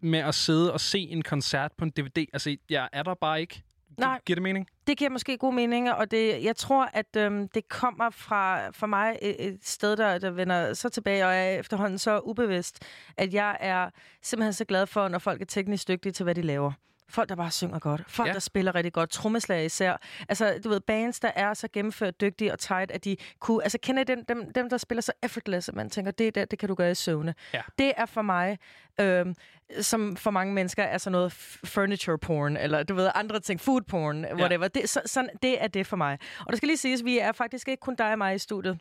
med 0.00 0.18
at 0.18 0.34
sidde 0.34 0.72
og 0.72 0.80
se 0.80 0.98
en 0.98 1.22
koncert 1.22 1.72
på 1.78 1.84
en 1.84 1.90
DVD, 1.90 2.26
altså 2.32 2.56
jeg 2.70 2.88
er 2.92 3.02
der 3.02 3.14
bare 3.14 3.40
ikke. 3.40 3.62
Nej. 3.98 4.20
Giver 4.26 4.34
det 4.34 4.42
mening? 4.42 4.66
Det 4.86 4.98
giver 4.98 5.10
måske 5.10 5.38
god 5.38 5.54
mening, 5.54 5.92
og 5.92 6.10
det, 6.10 6.44
jeg 6.44 6.56
tror, 6.56 6.88
at 6.92 7.16
øhm, 7.16 7.48
det 7.48 7.68
kommer 7.68 8.10
fra 8.10 8.70
for 8.70 8.86
mig 8.86 9.18
et, 9.22 9.46
et 9.48 9.58
sted, 9.62 9.96
der, 9.96 10.18
der 10.18 10.30
vender 10.30 10.74
så 10.74 10.88
tilbage, 10.88 11.26
og 11.26 11.34
er 11.34 11.58
efterhånden 11.58 11.98
så 11.98 12.20
ubevidst, 12.20 12.84
at 13.16 13.34
jeg 13.34 13.56
er 13.60 13.90
simpelthen 14.22 14.52
så 14.52 14.64
glad 14.64 14.86
for, 14.86 15.08
når 15.08 15.18
folk 15.18 15.40
er 15.40 15.46
teknisk 15.46 15.88
dygtige 15.88 16.12
til, 16.12 16.24
hvad 16.24 16.34
de 16.34 16.42
laver. 16.42 16.72
Folk, 17.08 17.28
der 17.28 17.36
bare 17.36 17.50
synger 17.50 17.78
godt. 17.78 18.02
Folk, 18.08 18.26
Ja. 18.26 18.30
ja. 18.30 18.34
der 18.34 18.40
spiller 18.40 18.74
rigtig 18.74 18.92
godt. 18.92 19.10
Trommeslager 19.10 19.62
især. 19.62 19.96
Altså, 20.28 20.60
du 20.64 20.68
ved, 20.68 20.80
bands, 20.80 21.20
der 21.20 21.30
er 21.34 21.54
så 21.54 21.68
gennemført 21.72 22.20
dygtige 22.20 22.52
og 22.52 22.58
tight, 22.58 22.90
at 22.90 23.04
de 23.04 23.16
kunne... 23.40 23.62
Altså, 23.62 23.78
kender 23.82 24.00
I 24.02 24.04
dem, 24.04 24.24
dem, 24.24 24.52
dem 24.52 24.68
der 24.70 24.76
spiller 24.78 25.02
så 25.02 25.12
effortless, 25.22 25.68
at 25.68 25.74
man 25.74 25.90
tænker, 25.90 26.10
det, 26.12 26.34
der, 26.34 26.44
det 26.44 26.58
kan 26.58 26.68
du 26.68 26.74
gøre 26.74 26.90
i 26.90 26.94
søvne. 26.94 27.34
Ja. 27.54 27.62
Det 27.78 27.92
er 27.96 28.06
for 28.06 28.22
mig, 28.22 28.58
øhm, 29.00 29.34
som 29.80 30.16
for 30.16 30.30
mange 30.30 30.54
mennesker 30.54 30.82
er 30.82 30.98
sådan 30.98 31.12
noget 31.12 31.32
furniture 31.64 32.18
porn, 32.18 32.56
eller 32.56 32.82
du 32.82 32.94
ved, 32.94 33.10
andre 33.14 33.40
ting, 33.40 33.60
food 33.60 33.80
porn, 33.82 34.24
whatever. 34.34 34.68
Det, 34.68 34.88
så, 34.90 35.00
sådan, 35.06 35.30
det 35.42 35.62
er 35.62 35.66
det 35.68 35.86
for 35.86 35.96
mig. 35.96 36.18
Og 36.40 36.46
der 36.52 36.56
skal 36.56 36.66
lige 36.66 36.76
siges, 36.76 37.04
vi 37.04 37.18
er 37.18 37.32
faktisk 37.32 37.68
ikke 37.68 37.80
kun 37.80 37.94
dig 37.94 38.12
og 38.12 38.18
mig 38.18 38.34
i 38.34 38.38
studiet. 38.38 38.78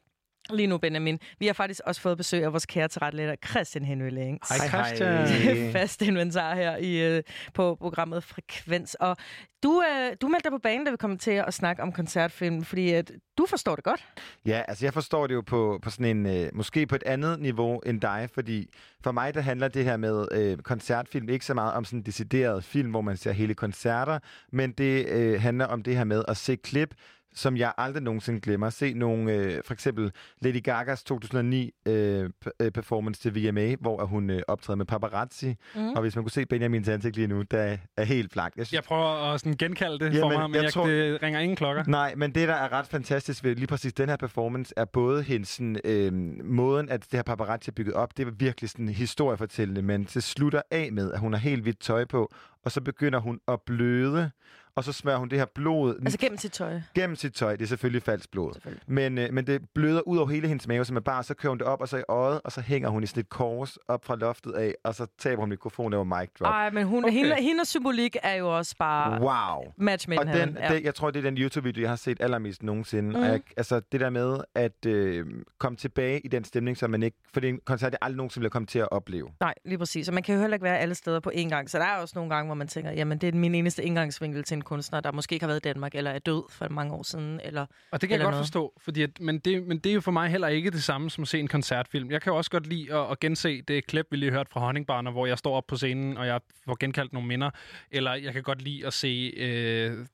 Lige 0.50 0.68
nu, 0.68 0.78
Benjamin. 0.78 1.20
Vi 1.40 1.46
har 1.46 1.54
faktisk 1.54 1.82
også 1.86 2.02
fået 2.02 2.18
besøg 2.18 2.44
af 2.44 2.52
vores 2.52 2.66
kære 2.66 2.88
tilrettelægger, 2.88 3.36
Christian 3.50 3.86
Henry. 3.86 4.10
Hej, 4.10 4.68
Christian. 4.68 5.28
Fast 5.74 6.02
inventar 6.02 6.56
her 6.56 6.78
i, 6.78 7.16
øh, 7.16 7.24
på 7.54 7.76
programmet 7.76 8.24
Frekvens. 8.24 8.96
Og 9.00 9.18
du, 9.64 9.82
øh, 9.82 10.16
du 10.22 10.28
meldte 10.28 10.50
dig 10.50 10.52
på 10.52 10.60
banen, 10.64 10.86
da 10.86 10.92
vi 10.92 10.98
kom 10.98 11.18
til 11.18 11.32
at 11.32 11.54
snakke 11.54 11.82
om 11.84 11.92
koncertfilm, 11.92 12.64
fordi 12.64 12.90
at 12.90 13.12
du 13.38 13.46
forstår 13.46 13.76
det 13.76 13.84
godt. 13.84 14.06
Ja, 14.46 14.62
altså 14.68 14.86
jeg 14.86 14.94
forstår 14.94 15.28
det 15.28 15.34
jo 15.34 15.42
på, 15.42 15.80
på 15.82 15.90
sådan 15.90 16.18
en, 16.18 16.26
øh, 16.26 16.50
måske 16.54 16.88
på 16.88 16.96
et 16.96 17.04
andet 17.06 17.40
niveau 17.40 17.80
end 17.80 18.02
dig, 18.02 18.30
fordi 18.34 18.70
for 19.04 19.12
mig 19.12 19.34
der 19.34 19.42
handler 19.42 19.68
det 19.68 19.84
her 19.84 19.98
med 19.98 20.28
øh, 20.32 20.58
koncertfilm 20.58 21.30
ikke 21.30 21.46
så 21.46 21.54
meget 21.54 21.74
om 21.74 21.86
sådan 21.86 22.00
en 22.00 22.06
decideret 22.06 22.64
film, 22.64 22.90
hvor 22.90 23.02
man 23.02 23.18
ser 23.18 23.32
hele 23.32 23.54
koncerter, 23.54 24.20
men 24.52 24.72
det 24.72 25.08
øh, 25.08 25.42
handler 25.42 25.66
om 25.66 25.84
det 25.84 25.98
her 25.98 26.04
med 26.04 26.24
at 26.28 26.38
se 26.38 26.56
klip, 26.56 26.94
som 27.36 27.58
jeg 27.58 27.74
aldrig 27.78 28.04
nogensinde 28.04 28.39
glemmer. 28.41 28.69
Se 28.69 28.93
nogle, 28.93 29.32
øh, 29.34 29.62
for 29.65 29.74
eksempel 29.74 30.12
Lady 30.41 30.63
Gagas 30.63 31.04
2009 31.04 31.72
øh, 31.86 32.30
øh, 32.60 32.72
performance 32.72 33.22
til 33.22 33.36
VMA, 33.36 33.76
hvor 33.80 34.06
hun 34.06 34.30
øh, 34.30 34.41
optræder 34.48 34.78
med 34.78 34.86
paparazzi. 34.86 35.56
Mm. 35.76 35.89
Og 35.89 36.02
hvis 36.02 36.15
man 36.15 36.24
kunne 36.24 36.32
se 36.32 36.46
Benjamins 36.46 36.89
ansigt 36.89 37.15
lige 37.15 37.28
nu, 37.28 37.41
der 37.41 37.78
er 37.98 38.04
helt 38.04 38.32
blank. 38.32 38.54
Jeg 38.58 38.65
synes, 38.65 38.74
Jeg 38.74 38.84
prøver 38.84 39.34
at 39.34 39.39
sådan 39.39 39.58
genkalde 39.58 40.00
det 40.00 40.12
for 40.13 40.17
Jamen, 40.19 40.38
mig, 40.39 40.50
men 40.50 40.56
jeg 40.56 40.63
jeg 40.63 40.74
tror- 40.74 40.88
det 40.88 41.24
ringer 41.24 41.39
ingen 41.39 41.56
klokker. 41.56 41.84
Nej, 41.88 42.13
men 42.15 42.36
det, 42.36 42.48
der 42.48 42.54
er 42.54 42.72
ret 42.74 42.88
fantastisk 42.88 43.43
ved 43.43 43.56
lige 43.56 43.67
præcis 43.67 43.93
den 43.93 44.10
her 44.10 44.15
performance, 44.17 44.74
er 44.78 44.86
både 44.86 45.24
hendes 45.24 45.50
sådan, 45.50 45.78
øh, 45.86 46.13
måden, 46.46 46.89
at 46.89 47.02
det 47.04 47.13
her 47.13 47.24
paparazzi 47.24 47.69
er 47.69 47.74
bygget 47.74 47.96
op, 47.96 48.17
det 48.17 48.28
er 48.28 48.32
virkelig 48.32 48.69
sådan 48.69 48.89
historiefortællende, 48.89 49.82
men 49.82 50.04
det 50.04 50.24
slutter 50.24 50.62
af 50.72 50.89
med, 50.91 51.12
at 51.12 51.19
hun 51.19 51.34
har 51.34 51.39
helt 51.39 51.62
hvidt 51.63 51.80
tøj 51.80 52.06
på, 52.06 52.34
og 52.65 52.72
så 52.72 52.82
begynder 52.82 53.19
hun 53.19 53.39
at 53.48 53.60
bløde, 53.65 54.32
og 54.76 54.84
så 54.84 54.92
smører 54.94 55.18
hun 55.18 55.30
det 55.30 55.40
her 55.40 55.46
blod 55.46 55.96
Altså 55.96 56.18
gennem 56.18 56.38
sit 56.38 56.52
tøj. 56.52 56.82
gennem 56.95 57.16
sit 57.16 57.34
tøj. 57.34 57.56
Det 57.56 57.62
er 57.64 57.68
selvfølgelig 57.68 58.04
falsk 58.04 58.32
blod. 58.32 58.54
Selvfølgelig. 58.54 58.84
Men, 58.88 59.18
øh, 59.18 59.34
men 59.34 59.47
det 59.47 59.62
bløder 59.76 60.02
ud 60.08 60.18
over 60.18 60.28
hele 60.28 60.47
hendes 60.47 60.68
mave, 60.68 60.86
som 60.86 60.95
er 60.95 61.00
bare, 61.02 61.24
så 61.24 61.34
kører 61.34 61.52
hun 61.52 61.58
det 61.58 61.68
op, 61.68 61.82
og 61.82 61.88
så 61.89 61.97
i 61.97 62.04
øjet, 62.10 62.41
og 62.43 62.52
så 62.52 62.62
hænger 62.62 62.89
hun 62.89 63.04
i 63.04 63.06
sådan 63.06 63.22
et 63.22 63.30
kors 63.30 63.78
op 63.88 64.06
fra 64.06 64.16
loftet 64.16 64.52
af, 64.54 64.74
og 64.84 64.95
så 64.95 65.06
taber 65.20 65.39
hun 65.41 65.50
mikrofonen 65.50 65.93
over 65.93 66.04
mic 66.22 66.30
drop. 66.39 66.52
Ej, 66.52 66.70
men 66.72 66.86
hun, 66.88 67.04
Okay. 67.06 67.14
hende, 67.14 67.36
hendes 67.36 67.68
symbolik 67.68 68.16
er 68.24 68.34
jo 68.36 68.58
også 68.58 68.76
bare 68.80 69.22
Wow. 69.22 69.72
match 69.78 70.10
made 70.10 70.20
Og 70.20 70.26
den. 70.28 70.58
Ja. 70.62 70.74
det, 70.74 70.84
jeg 70.84 70.95
tror, 70.95 71.12
det 71.12 71.20
er 71.20 71.24
den 71.30 71.38
YouTube-video, 71.38 71.82
jeg 71.82 71.89
har 71.89 71.95
set 71.95 72.18
allermest 72.22 72.64
nogensinde. 72.64 73.10
Mm. 73.10 73.16
Mhm. 73.16 73.24
Jeg, 73.24 73.41
altså 73.58 73.82
det 73.91 74.00
der 74.00 74.10
med 74.10 74.38
at 74.56 74.86
øh, 74.86 75.26
komme 75.60 75.76
tilbage 75.76 76.20
i 76.20 76.28
den 76.28 76.43
stemning, 76.43 76.78
som 76.78 76.89
man 76.91 77.04
ikke... 77.04 77.18
For 77.34 77.39
det 77.39 77.47
er 77.50 77.54
en 77.54 77.60
koncert, 77.66 77.91
jeg 77.91 78.00
aldrig 78.02 78.18
nogensinde 78.18 78.43
vil 78.43 78.52
komme 78.52 78.66
til 78.66 78.80
at 78.80 78.88
opleve. 78.91 79.30
Nej, 79.39 79.54
lige 79.66 79.78
præcis. 79.78 80.08
Og 80.08 80.14
man 80.14 80.24
kan 80.24 80.36
jo 80.36 80.41
heller 80.41 80.56
ikke 80.56 80.64
være 80.64 80.80
alle 80.80 80.95
steder 80.95 81.20
på 81.20 81.32
én 81.36 81.50
gang. 81.50 81.70
Så 81.70 81.78
der 81.78 81.86
er 81.86 81.97
også 81.97 82.14
nogle 82.16 82.36
gange, 82.36 82.47
hvor 82.47 82.56
man 82.56 82.68
tænker, 82.68 82.91
jamen 82.91 83.18
det 83.18 83.28
er 83.36 83.38
min 83.38 83.56
eneste 83.56 83.84
indgangsvinkel 83.84 84.43
til 84.43 84.56
en 84.56 84.62
kunstner, 84.64 84.99
der 84.99 85.11
måske 85.11 85.34
ikke 85.34 85.43
har 85.43 85.47
været 85.47 85.66
i 85.66 85.68
Danmark, 85.68 85.95
eller 85.95 86.11
er 86.11 86.20
død 86.20 86.43
for 86.49 86.70
mange 86.70 86.93
år 86.93 87.03
siden. 87.03 87.39
Eller... 87.43 87.66
Og 87.91 88.01
det 88.01 88.09
kan 88.09 88.09
jeg 88.09 88.16
Eller 88.16 88.26
godt 88.26 88.34
noget. 88.34 88.45
forstå, 88.45 88.74
fordi 88.78 89.01
at, 89.01 89.20
men, 89.20 89.39
det, 89.39 89.64
men 89.64 89.80
det 89.80 89.89
er 89.89 89.93
jo 89.93 90.01
for 90.01 90.11
mig 90.11 90.30
heller 90.30 90.47
ikke 90.47 90.72
det 90.72 90.84
samme 90.84 91.09
som 91.09 91.22
at 91.22 91.28
se 91.28 91.39
en 91.39 91.47
koncertfilm. 91.47 92.11
Jeg 92.11 92.22
kan 92.22 92.32
jo 92.32 92.38
også 92.38 92.51
godt 92.51 92.68
lide 92.68 92.93
at, 92.93 93.11
at 93.11 93.20
gense 93.20 93.61
det 93.61 93.88
klip, 93.88 94.07
vi 94.11 94.18
lige 94.18 94.32
hørte 94.32 94.49
fra 94.51 94.59
Honningbarner, 94.59 95.11
hvor 95.11 95.26
jeg 95.26 95.38
står 95.38 95.57
op 95.57 95.68
på 95.68 95.76
scenen, 95.76 96.18
og 96.18 96.28
jeg 96.28 96.41
får 96.66 96.78
genkaldt 96.80 97.14
nogle 97.14 97.28
minder. 97.28 97.49
Eller 97.91 98.14
jeg 98.14 98.34
kan 98.34 98.43
godt 98.43 98.61
lide 98.61 98.88
at 98.88 98.93
se... 98.93 99.34
Øh, 99.38 100.05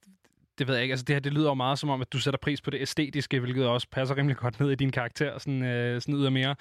det 0.60 0.68
ved 0.68 0.76
jeg 0.76 0.84
ikke. 0.84 0.94
Altså, 0.94 1.04
det 1.04 1.16
her 1.16 1.20
det 1.20 1.34
lyder 1.34 1.48
jo 1.48 1.54
meget 1.54 1.80
som 1.80 1.90
om, 1.90 2.02
at 2.02 2.14
du 2.14 2.20
sætter 2.20 2.38
pris 2.38 2.62
på 2.62 2.70
det 2.70 2.82
æstetiske, 2.82 3.40
hvilket 3.40 3.68
også 3.68 3.88
passer 3.92 4.18
rimelig 4.18 4.38
godt 4.38 4.60
ned 4.60 4.72
i 4.72 4.76
din 4.76 4.92
karakter, 4.92 5.38
sådan, 5.38 5.64
øh, 5.64 6.02
sådan 6.02 6.16
ydermere. 6.16 6.56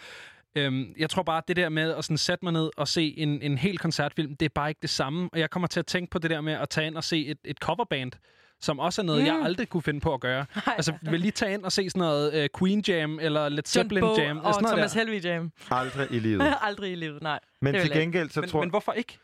Øhm, 0.56 0.94
jeg 0.98 1.10
tror 1.10 1.22
bare, 1.22 1.38
at 1.38 1.48
det 1.48 1.56
der 1.56 1.68
med 1.68 1.94
at 1.94 2.04
sådan 2.04 2.18
sætte 2.18 2.44
mig 2.44 2.52
ned 2.52 2.70
og 2.76 2.88
se 2.88 3.14
en, 3.18 3.42
en 3.42 3.58
hel 3.58 3.78
koncertfilm, 3.78 4.36
det 4.36 4.46
er 4.46 4.50
bare 4.54 4.68
ikke 4.68 4.78
det 4.82 4.90
samme. 4.90 5.28
Og 5.32 5.38
jeg 5.38 5.50
kommer 5.50 5.66
til 5.66 5.80
at 5.80 5.86
tænke 5.86 6.10
på 6.10 6.18
det 6.18 6.30
der 6.30 6.40
med 6.40 6.52
at 6.52 6.68
tage 6.68 6.86
ind 6.86 6.96
og 6.96 7.04
se 7.04 7.26
et, 7.26 7.38
et 7.44 7.56
coverband, 7.56 8.12
som 8.60 8.78
også 8.78 9.02
er 9.02 9.04
noget, 9.04 9.20
mm. 9.22 9.26
jeg 9.26 9.40
aldrig 9.42 9.68
kunne 9.68 9.82
finde 9.82 10.00
på 10.00 10.14
at 10.14 10.20
gøre. 10.20 10.46
Altså, 10.76 10.92
vil 11.02 11.20
lige 11.20 11.30
tage 11.32 11.54
ind 11.54 11.64
og 11.64 11.72
se 11.72 11.90
sådan 11.90 12.00
noget 12.00 12.42
uh, 12.42 12.60
Queen 12.60 12.84
Jam 12.88 13.18
eller 13.20 13.48
Led 13.48 13.62
Zeppelin 13.66 14.00
Bo 14.00 14.16
Jam? 14.18 14.38
og 14.38 14.54
sådan 14.54 14.62
noget 14.62 14.76
Thomas. 14.76 14.94
Helvig 14.94 15.24
Jam. 15.24 15.52
Aldrig 15.70 16.08
i 16.10 16.18
livet. 16.18 16.54
Aldrig 16.62 16.92
i 16.92 16.94
livet, 16.94 17.22
nej. 17.22 17.38
Men 17.60 17.74
til 17.74 17.82
jeg 17.82 17.90
gengæld, 17.90 18.30
så 18.30 18.40
Men, 18.40 18.50
tror 18.50 18.60
men 18.60 18.70
hvorfor 18.70 18.92
ikke? 18.92 19.18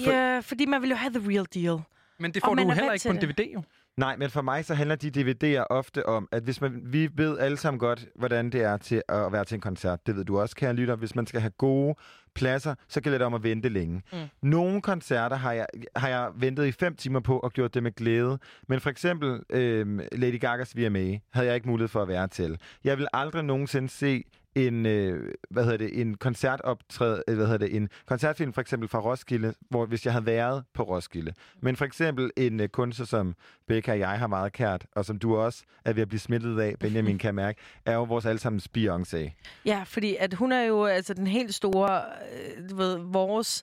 Ja, 0.00 0.40
fordi 0.40 0.66
man 0.66 0.82
vil 0.82 0.90
jo 0.90 0.96
have 0.96 1.20
the 1.20 1.28
real 1.28 1.46
deal. 1.54 1.78
Men 2.18 2.34
det 2.34 2.42
får 2.44 2.54
du 2.54 2.62
er 2.62 2.74
heller 2.74 2.92
ikke 2.92 3.08
på 3.08 3.12
en 3.14 3.20
DVD, 3.20 3.52
jo. 3.54 3.62
Nej, 4.00 4.16
men 4.16 4.30
for 4.30 4.42
mig 4.42 4.64
så 4.64 4.74
handler 4.74 4.96
de 4.96 5.08
DVD'er 5.16 5.66
ofte 5.70 6.06
om, 6.06 6.28
at 6.32 6.42
hvis 6.42 6.60
man, 6.60 6.82
vi 6.84 7.08
ved 7.14 7.38
alle 7.38 7.56
sammen 7.56 7.78
godt, 7.78 8.06
hvordan 8.14 8.50
det 8.50 8.62
er 8.62 8.76
til 8.76 9.02
at 9.08 9.32
være 9.32 9.44
til 9.44 9.54
en 9.54 9.60
koncert. 9.60 10.06
Det 10.06 10.16
ved 10.16 10.24
du 10.24 10.40
også, 10.40 10.56
kære 10.56 10.72
lytter. 10.72 10.96
Hvis 10.96 11.14
man 11.14 11.26
skal 11.26 11.40
have 11.40 11.50
gode 11.50 11.94
pladser, 12.34 12.74
så 12.88 13.00
gælder 13.00 13.18
det 13.18 13.26
om 13.26 13.34
at 13.34 13.42
vente 13.42 13.68
længe. 13.68 14.02
Mm. 14.12 14.18
Nogle 14.42 14.82
koncerter 14.82 15.36
har 15.36 15.52
jeg, 15.52 15.66
har 15.96 16.08
jeg 16.08 16.30
ventet 16.36 16.66
i 16.66 16.72
fem 16.72 16.96
timer 16.96 17.20
på 17.20 17.38
og 17.38 17.52
gjort 17.52 17.74
det 17.74 17.82
med 17.82 17.92
glæde. 17.92 18.38
Men 18.68 18.80
for 18.80 18.90
eksempel 18.90 19.40
øh, 19.50 20.00
Lady 20.12 20.40
Gagas 20.40 20.76
VMA 20.76 21.18
havde 21.32 21.46
jeg 21.46 21.54
ikke 21.54 21.68
mulighed 21.68 21.88
for 21.88 22.02
at 22.02 22.08
være 22.08 22.28
til. 22.28 22.58
Jeg 22.84 22.98
vil 22.98 23.08
aldrig 23.12 23.44
nogensinde 23.44 23.88
se 23.88 24.24
en, 24.54 24.86
øh, 24.86 25.34
hvad 25.50 25.64
hedder 25.64 25.78
det, 25.78 26.00
en 26.00 26.16
koncertoptræd, 26.16 27.22
øh, 27.28 27.36
hvad 27.36 27.46
hedder 27.46 27.66
det, 27.66 27.76
en 27.76 27.88
koncertfilm 28.06 28.52
for 28.52 28.60
eksempel 28.60 28.88
fra 28.88 28.98
Roskilde, 29.00 29.54
hvor 29.68 29.86
hvis 29.86 30.04
jeg 30.04 30.12
havde 30.12 30.26
været 30.26 30.64
på 30.74 30.82
Roskilde. 30.82 31.32
Men 31.62 31.76
for 31.76 31.84
eksempel 31.84 32.30
en 32.36 32.60
øh, 32.60 32.68
kunstner, 32.68 33.06
som 33.06 33.34
Becca 33.68 33.92
og 33.92 33.98
jeg 33.98 34.18
har 34.18 34.26
meget 34.26 34.52
kært, 34.52 34.86
og 34.94 35.04
som 35.04 35.18
du 35.18 35.36
også 35.36 35.62
er 35.84 35.92
ved 35.92 36.02
at 36.02 36.08
blive 36.08 36.20
smittet 36.20 36.60
af, 36.60 36.74
Benjamin 36.80 37.18
kan 37.24 37.34
mærke, 37.34 37.60
er 37.86 37.94
jo 37.94 38.02
vores 38.02 38.26
allesammens 38.26 38.68
Beyoncé. 38.78 39.30
Ja, 39.64 39.82
fordi 39.86 40.16
at 40.18 40.34
hun 40.34 40.52
er 40.52 40.62
jo 40.62 40.84
altså 40.84 41.14
den 41.14 41.26
helt 41.26 41.54
store, 41.54 42.02
øh, 42.32 42.70
du 42.70 42.76
ved, 42.76 42.98
vores 42.98 43.62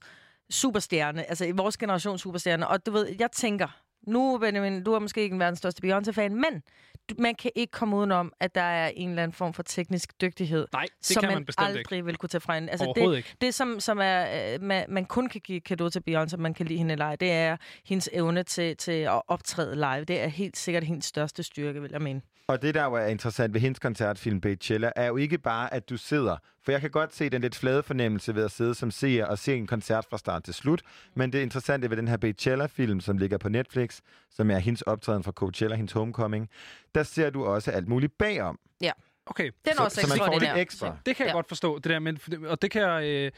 superstjerne, 0.50 1.28
altså 1.28 1.44
i 1.44 1.50
vores 1.50 1.76
generation 1.76 2.18
superstjerne. 2.18 2.68
Og 2.68 2.86
du 2.86 2.90
ved, 2.90 3.08
jeg 3.18 3.32
tænker, 3.32 3.80
nu 4.06 4.38
Benjamin, 4.38 4.82
du 4.84 4.92
er 4.92 4.98
måske 4.98 5.22
ikke 5.22 5.34
en 5.34 5.40
verdens 5.40 5.58
største 5.58 5.80
Beyoncé-fan, 5.84 6.34
men 6.34 6.62
man 7.18 7.34
kan 7.34 7.50
ikke 7.54 7.70
komme 7.70 7.96
udenom, 7.96 8.32
at 8.40 8.54
der 8.54 8.60
er 8.60 8.88
en 8.88 9.08
eller 9.08 9.22
anden 9.22 9.34
form 9.34 9.52
for 9.52 9.62
teknisk 9.62 10.20
dygtighed, 10.20 10.66
Nej, 10.72 10.82
det 10.98 11.06
som 11.06 11.20
kan 11.20 11.28
man 11.28 11.46
man 11.58 11.66
aldrig 11.66 11.92
ikke. 11.92 12.04
vil 12.04 12.16
kunne 12.16 12.28
tage 12.28 12.40
fra 12.40 12.54
hende. 12.54 12.70
Altså 12.70 12.92
det, 12.96 13.16
ikke. 13.16 13.34
det 13.40 13.54
som, 13.54 13.80
som 13.80 13.98
er, 14.02 14.54
øh, 14.54 14.62
man, 14.62 14.84
man 14.88 15.04
kun 15.04 15.28
kan 15.28 15.40
give 15.40 15.60
kado 15.60 15.88
til 15.88 16.02
Beyoncé, 16.10 16.36
man 16.36 16.54
kan 16.54 16.66
lide 16.66 16.78
hende 16.78 16.94
ej, 16.94 17.16
det 17.16 17.32
er 17.32 17.56
hendes 17.84 18.08
evne 18.12 18.42
til, 18.42 18.76
til 18.76 18.92
at 18.92 19.22
optræde 19.28 19.74
live. 19.74 20.04
Det 20.04 20.20
er 20.20 20.26
helt 20.26 20.56
sikkert 20.56 20.84
hendes 20.84 21.04
største 21.04 21.42
styrke, 21.42 21.82
vil 21.82 21.90
jeg 21.90 22.02
mene. 22.02 22.20
Og 22.48 22.62
det, 22.62 22.74
der 22.74 22.84
jo 22.84 22.92
er 22.94 23.06
interessant 23.06 23.54
ved 23.54 23.60
hendes 23.60 23.78
koncertfilm 23.78 24.40
Beychella, 24.40 24.90
er 24.96 25.06
jo 25.06 25.16
ikke 25.16 25.38
bare, 25.38 25.74
at 25.74 25.88
du 25.90 25.96
sidder. 25.96 26.36
For 26.64 26.72
jeg 26.72 26.80
kan 26.80 26.90
godt 26.90 27.14
se 27.14 27.28
den 27.30 27.40
lidt 27.42 27.56
flade 27.56 27.82
fornemmelse 27.82 28.34
ved 28.34 28.44
at 28.44 28.50
sidde 28.50 28.74
som 28.74 28.90
seer 28.90 29.26
og 29.26 29.38
se 29.38 29.54
en 29.56 29.66
koncert 29.66 30.06
fra 30.10 30.18
start 30.18 30.44
til 30.44 30.54
slut. 30.54 30.82
Men 31.14 31.32
det 31.32 31.42
interessante 31.42 31.90
ved 31.90 31.96
den 31.96 32.08
her 32.08 32.16
Beychella-film, 32.16 33.00
som 33.00 33.18
ligger 33.18 33.38
på 33.38 33.48
Netflix, 33.48 34.00
som 34.30 34.50
er 34.50 34.58
hendes 34.58 34.82
optræden 34.82 35.22
fra 35.22 35.32
Coachella, 35.32 35.76
hendes 35.76 35.92
homecoming, 35.92 36.48
der 36.94 37.02
ser 37.02 37.30
du 37.30 37.44
også 37.44 37.70
alt 37.70 37.88
muligt 37.88 38.18
bagom. 38.18 38.58
Ja, 38.80 38.92
Okay, 39.30 39.44
den 39.44 39.52
er 39.72 39.72
Så- 39.76 39.82
også 39.84 40.00
så 40.00 40.06
man 40.08 40.18
får 40.18 40.38
lidt 40.38 40.56
ekstra. 40.56 40.96
det 41.06 41.16
kan 41.16 41.26
jeg 41.26 41.30
Ja. 41.30 41.36
godt 41.36 41.48
forstå, 41.48 41.76
det 41.78 41.84
der, 41.84 41.98
men, 41.98 42.18
og 42.46 42.62
det 42.62 42.70
kan 42.70 42.82
jeg, 42.82 43.04
øh, 43.04 43.30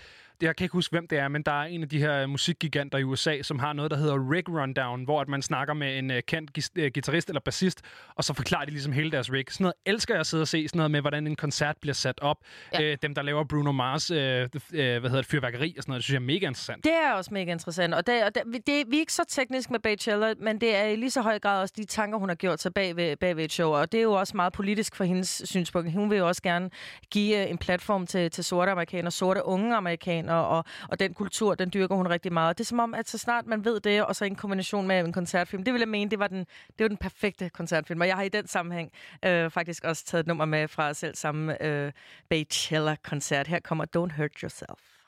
jeg 0.42 0.56
kan 0.56 0.64
ikke 0.64 0.72
huske, 0.72 0.92
hvem 0.92 1.06
det 1.06 1.18
er, 1.18 1.28
men 1.28 1.42
der 1.42 1.52
er 1.52 1.64
en 1.64 1.82
af 1.82 1.88
de 1.88 1.98
her 1.98 2.26
musikgiganter 2.26 2.98
i 2.98 3.04
USA, 3.04 3.42
som 3.42 3.58
har 3.58 3.72
noget, 3.72 3.90
der 3.90 3.96
hedder 3.96 4.30
Rig 4.30 4.48
Rundown, 4.48 5.04
hvor 5.04 5.20
at 5.20 5.28
man 5.28 5.42
snakker 5.42 5.74
med 5.74 5.98
en 5.98 6.10
uh, 6.10 6.16
kendt 6.26 6.50
uh, 6.78 6.84
guitarist 6.94 7.28
eller 7.28 7.40
bassist, 7.40 7.82
og 8.14 8.24
så 8.24 8.34
forklarer 8.34 8.64
de 8.64 8.70
ligesom 8.70 8.92
hele 8.92 9.10
deres 9.10 9.32
rig. 9.32 9.44
Sådan 9.48 9.64
noget 9.64 9.74
elsker 9.86 10.14
jeg 10.14 10.20
at 10.20 10.26
sidde 10.26 10.42
og 10.42 10.48
se, 10.48 10.68
sådan 10.68 10.78
noget 10.78 10.90
med, 10.90 11.00
hvordan 11.00 11.26
en 11.26 11.36
koncert 11.36 11.76
bliver 11.80 11.94
sat 11.94 12.20
op. 12.20 12.36
Ja. 12.72 12.92
Uh, 12.92 12.98
dem, 13.02 13.14
der 13.14 13.22
laver 13.22 13.44
Bruno 13.44 13.72
Mars, 13.72 14.10
uh, 14.10 14.16
hvad 14.16 15.00
hedder 15.00 15.16
det, 15.16 15.26
fyrværkeri 15.26 15.74
og 15.76 15.82
sådan 15.82 15.90
noget, 15.90 15.98
det 15.98 16.04
synes 16.04 16.14
jeg 16.14 16.22
er 16.22 16.26
mega 16.26 16.46
interessant. 16.46 16.84
Det 16.84 16.92
er 16.92 17.12
også 17.12 17.34
mega 17.34 17.52
interessant, 17.52 17.94
og, 17.94 18.06
det, 18.06 18.24
og 18.24 18.34
det, 18.34 18.42
det, 18.66 18.84
vi 18.88 18.96
er 18.96 19.00
ikke 19.00 19.12
så 19.12 19.24
teknisk 19.28 19.70
med 19.70 19.80
Beychella, 19.80 20.34
men 20.40 20.60
det 20.60 20.76
er 20.76 20.84
i 20.84 20.96
lige 20.96 21.10
så 21.10 21.22
høj 21.22 21.38
grad 21.38 21.62
også 21.62 21.74
de 21.76 21.84
tanker, 21.84 22.18
hun 22.18 22.28
har 22.28 22.36
gjort 22.36 22.60
sig 22.60 22.74
bag 22.74 22.96
ved, 22.96 23.16
bag 23.16 23.36
ved 23.36 23.44
et 23.44 23.52
show, 23.52 23.70
og 23.70 23.92
det 23.92 23.98
er 23.98 24.02
jo 24.02 24.12
også 24.12 24.36
meget 24.36 24.52
politisk 24.52 24.96
for 24.96 25.04
hendes 25.04 25.42
synspunkt. 25.44 25.92
Hun 25.92 26.10
vil 26.10 26.18
jo 26.18 26.28
også 26.28 26.42
gerne 26.42 26.70
give 27.10 27.44
øh, 27.44 27.50
en 27.50 27.58
platform 27.58 28.06
til, 28.06 28.30
til 28.30 28.44
sorte 28.44 28.70
amerikanere, 28.70 29.10
sorte 29.10 29.44
unge 29.44 29.76
amerikanere, 29.76 30.29
og, 30.34 30.64
og 30.88 31.00
den 31.00 31.14
kultur, 31.14 31.54
den 31.54 31.70
dyrker 31.74 31.94
hun 31.94 32.08
rigtig 32.08 32.32
meget. 32.32 32.58
Det 32.58 32.64
er 32.64 32.68
som 32.68 32.80
om, 32.80 32.94
at 32.94 33.08
så 33.08 33.18
snart 33.18 33.46
man 33.46 33.64
ved 33.64 33.80
det, 33.80 34.04
og 34.04 34.16
så 34.16 34.24
en 34.24 34.34
kombination 34.34 34.86
med 34.86 35.00
en 35.00 35.12
koncertfilm, 35.12 35.64
det 35.64 35.72
vil 35.72 35.80
jeg 35.80 35.88
mene, 35.88 36.10
det 36.10 36.18
var 36.18 36.28
den, 36.28 36.38
det 36.38 36.84
var 36.84 36.88
den 36.88 36.96
perfekte 36.96 37.48
koncertfilm, 37.48 38.00
og 38.00 38.06
jeg 38.06 38.16
har 38.16 38.22
i 38.22 38.28
den 38.28 38.46
sammenhæng 38.46 38.92
øh, 39.24 39.50
faktisk 39.50 39.84
også 39.84 40.04
taget 40.04 40.20
et 40.20 40.26
nummer 40.26 40.44
med 40.44 40.68
fra 40.68 40.94
selv 40.94 41.14
samme 41.14 41.62
øh, 41.62 41.92
Beychella-koncert. 42.28 43.46
Her 43.46 43.60
kommer 43.60 43.84
Don't 43.96 44.16
Hurt 44.16 44.40
Yourself. 44.42 44.99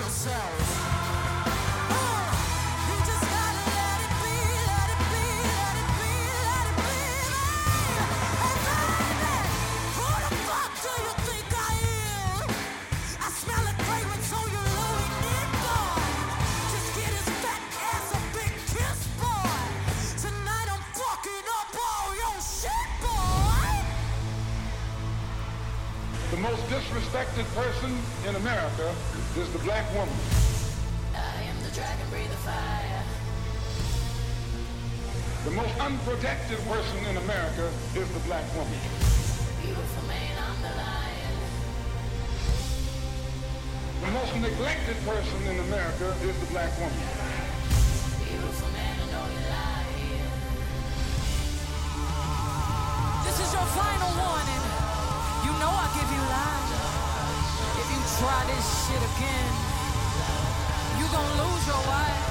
Yourself. 0.00 0.73
Black 29.64 29.88
woman. 29.94 30.14
I 31.14 31.42
am 31.48 31.56
the 31.64 31.70
dragon, 31.70 32.06
fire. 32.44 33.02
The 35.44 35.50
most 35.52 35.80
unprotected 35.80 36.58
person 36.68 36.98
in 37.08 37.16
America 37.16 37.72
is 37.96 38.06
the 38.12 38.20
black 38.28 38.44
woman. 38.54 38.78
Beautiful 39.62 40.06
man, 40.06 40.36
I'm 40.36 40.60
the 40.60 40.74
lion. 40.76 41.34
The 44.04 44.10
most 44.10 44.36
neglected 44.36 44.96
person 45.06 45.42
in 45.48 45.58
America 45.60 46.14
is 46.20 46.38
the 46.40 46.46
black 46.52 46.78
woman. 46.78 47.23
This 58.54 58.86
shit 58.86 59.02
again, 59.16 59.52
you 60.98 61.06
gonna 61.10 61.42
lose 61.42 61.66
your 61.66 61.82
wife. 61.88 62.23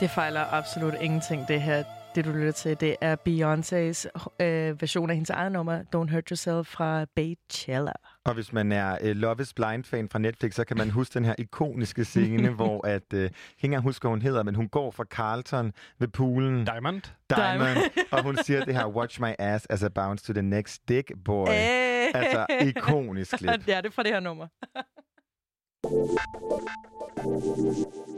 Det 0.00 0.10
fejler 0.10 0.44
absolut 0.52 0.94
ingenting, 1.00 1.48
det 1.48 1.62
her. 1.62 1.84
Det, 2.14 2.24
du 2.24 2.32
lytter 2.32 2.52
til, 2.52 2.80
det 2.80 2.96
er 3.00 3.16
Beyoncé's 3.16 4.06
øh, 4.44 4.80
version 4.80 5.10
af 5.10 5.16
hendes 5.16 5.30
eget 5.30 5.52
nummer, 5.52 5.82
Don't 5.96 6.12
Hurt 6.12 6.28
Yourself 6.28 6.66
fra 6.66 7.04
Beychella. 7.16 7.92
Og 8.24 8.34
hvis 8.34 8.52
man 8.52 8.72
er 8.72 8.98
uh, 9.02 9.08
Love 9.08 9.36
is 9.40 9.54
Blind-fan 9.54 10.08
fra 10.08 10.18
Netflix, 10.18 10.54
så 10.54 10.64
kan 10.64 10.76
man 10.76 10.90
huske 10.90 11.14
den 11.14 11.24
her 11.24 11.34
ikoniske 11.38 12.04
scene, 12.04 12.48
hvor 12.60 12.86
at, 12.86 12.92
jeg 12.92 13.02
kan 13.10 13.22
ikke 13.22 13.32
engang 13.62 13.82
huske, 13.82 14.02
hvad 14.02 14.10
hun 14.10 14.22
hedder, 14.22 14.42
men 14.42 14.54
hun 14.54 14.68
går 14.68 14.90
fra 14.90 15.04
Carlton 15.04 15.72
ved 15.98 16.08
poolen. 16.08 16.64
Diamond. 16.64 17.02
Diamond. 17.30 17.78
og 18.12 18.22
hun 18.22 18.36
siger 18.36 18.64
det 18.64 18.74
her, 18.74 18.86
watch 18.86 19.20
my 19.20 19.32
ass 19.38 19.66
as 19.70 19.82
I 19.82 19.88
bounce 19.88 20.24
to 20.24 20.32
the 20.32 20.42
next 20.42 20.88
dick, 20.88 21.12
boy. 21.24 21.48
Æh. 21.48 22.08
Altså, 22.14 22.46
ikonisk 22.60 23.38
klip. 23.38 23.50
ja, 23.68 23.76
det 23.76 23.86
er 23.86 23.90
fra 23.90 24.02
det 24.02 24.12
her 24.12 24.20
nummer. 24.20 24.46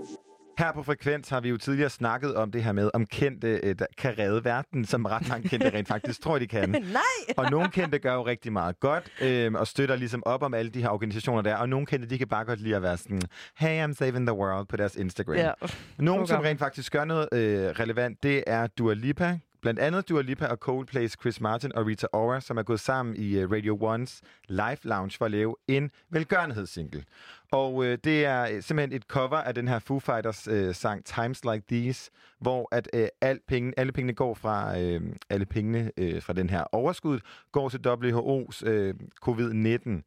Her 0.58 0.72
på 0.72 0.82
Frekvens 0.82 1.28
har 1.28 1.40
vi 1.40 1.48
jo 1.48 1.56
tidligere 1.56 1.90
snakket 1.90 2.34
om 2.34 2.50
det 2.50 2.64
her 2.64 2.72
med, 2.72 2.90
om 2.94 3.06
kendte 3.06 3.60
øh, 3.62 3.74
der 3.78 3.86
kan 3.98 4.18
redde 4.18 4.44
verden, 4.44 4.84
som 4.84 5.04
ret 5.04 5.28
mange 5.28 5.48
kendte 5.48 5.70
rent 5.70 5.88
faktisk 5.88 6.20
tror, 6.20 6.38
de 6.38 6.46
kan. 6.46 6.70
Nej! 6.70 7.34
Og 7.36 7.50
nogle 7.50 7.68
kendte 7.68 7.98
gør 7.98 8.14
jo 8.14 8.26
rigtig 8.26 8.52
meget 8.52 8.80
godt, 8.80 9.10
øh, 9.22 9.52
og 9.52 9.66
støtter 9.66 9.96
ligesom 9.96 10.22
op 10.26 10.42
om 10.42 10.54
alle 10.54 10.70
de 10.70 10.82
her 10.82 10.88
organisationer 10.88 11.42
der, 11.42 11.56
og 11.56 11.68
nogle 11.68 11.86
kendte, 11.86 12.08
de 12.10 12.18
kan 12.18 12.28
bare 12.28 12.44
godt 12.44 12.60
lide 12.60 12.76
at 12.76 12.82
være 12.82 12.96
sådan, 12.96 13.22
hey, 13.56 13.84
I'm 13.84 13.94
saving 13.94 14.26
the 14.26 14.36
world 14.36 14.66
på 14.66 14.76
deres 14.76 14.96
Instagram. 14.96 15.36
Ja. 15.36 15.52
Nogle, 15.98 16.26
som 16.26 16.40
rent 16.40 16.58
faktisk 16.58 16.92
gør 16.92 17.04
noget 17.04 17.28
øh, 17.32 17.68
relevant, 17.68 18.22
det 18.22 18.44
er 18.46 18.66
Dua 18.66 18.94
Lipa. 18.94 19.38
Blandt 19.62 19.80
andet 19.80 20.08
Dua 20.08 20.22
Lipa 20.22 20.46
og 20.46 20.58
Coldplay's 20.68 21.14
Chris 21.20 21.40
Martin 21.40 21.72
og 21.74 21.86
Rita 21.86 22.06
Ora, 22.12 22.40
som 22.40 22.58
er 22.58 22.62
gået 22.62 22.80
sammen 22.80 23.16
i 23.16 23.44
uh, 23.44 23.52
Radio 23.52 23.78
Ones 23.80 24.22
live 24.48 24.76
lounge 24.82 25.16
for 25.18 25.24
at 25.24 25.30
lave 25.30 25.56
en 25.68 25.90
velgørenhedssingle. 26.10 27.04
Og 27.52 27.84
øh, 27.84 27.98
det 28.04 28.24
er 28.24 28.42
øh, 28.42 28.62
simpelthen 28.62 28.92
et 28.96 29.02
cover 29.02 29.36
af 29.36 29.54
den 29.54 29.68
her 29.68 29.78
Foo 29.78 29.98
Fighters 29.98 30.48
øh, 30.48 30.74
sang 30.74 31.04
Times 31.04 31.44
Like 31.44 31.62
These, 31.68 32.10
hvor 32.40 32.68
at 32.72 32.88
øh, 32.94 33.08
al 33.20 33.40
penge, 33.48 33.72
alle 33.76 33.92
pengene 33.92 34.12
går 34.12 34.34
fra 34.34 34.80
øh, 34.80 35.00
alle 35.30 35.46
pengene 35.46 35.92
øh, 35.96 36.22
fra 36.22 36.32
den 36.32 36.50
her 36.50 36.64
overskud 36.72 37.20
går 37.52 37.68
til 37.68 37.80
WHO's 37.86 38.68
øh, 38.68 38.94
COVID-19 39.28 40.02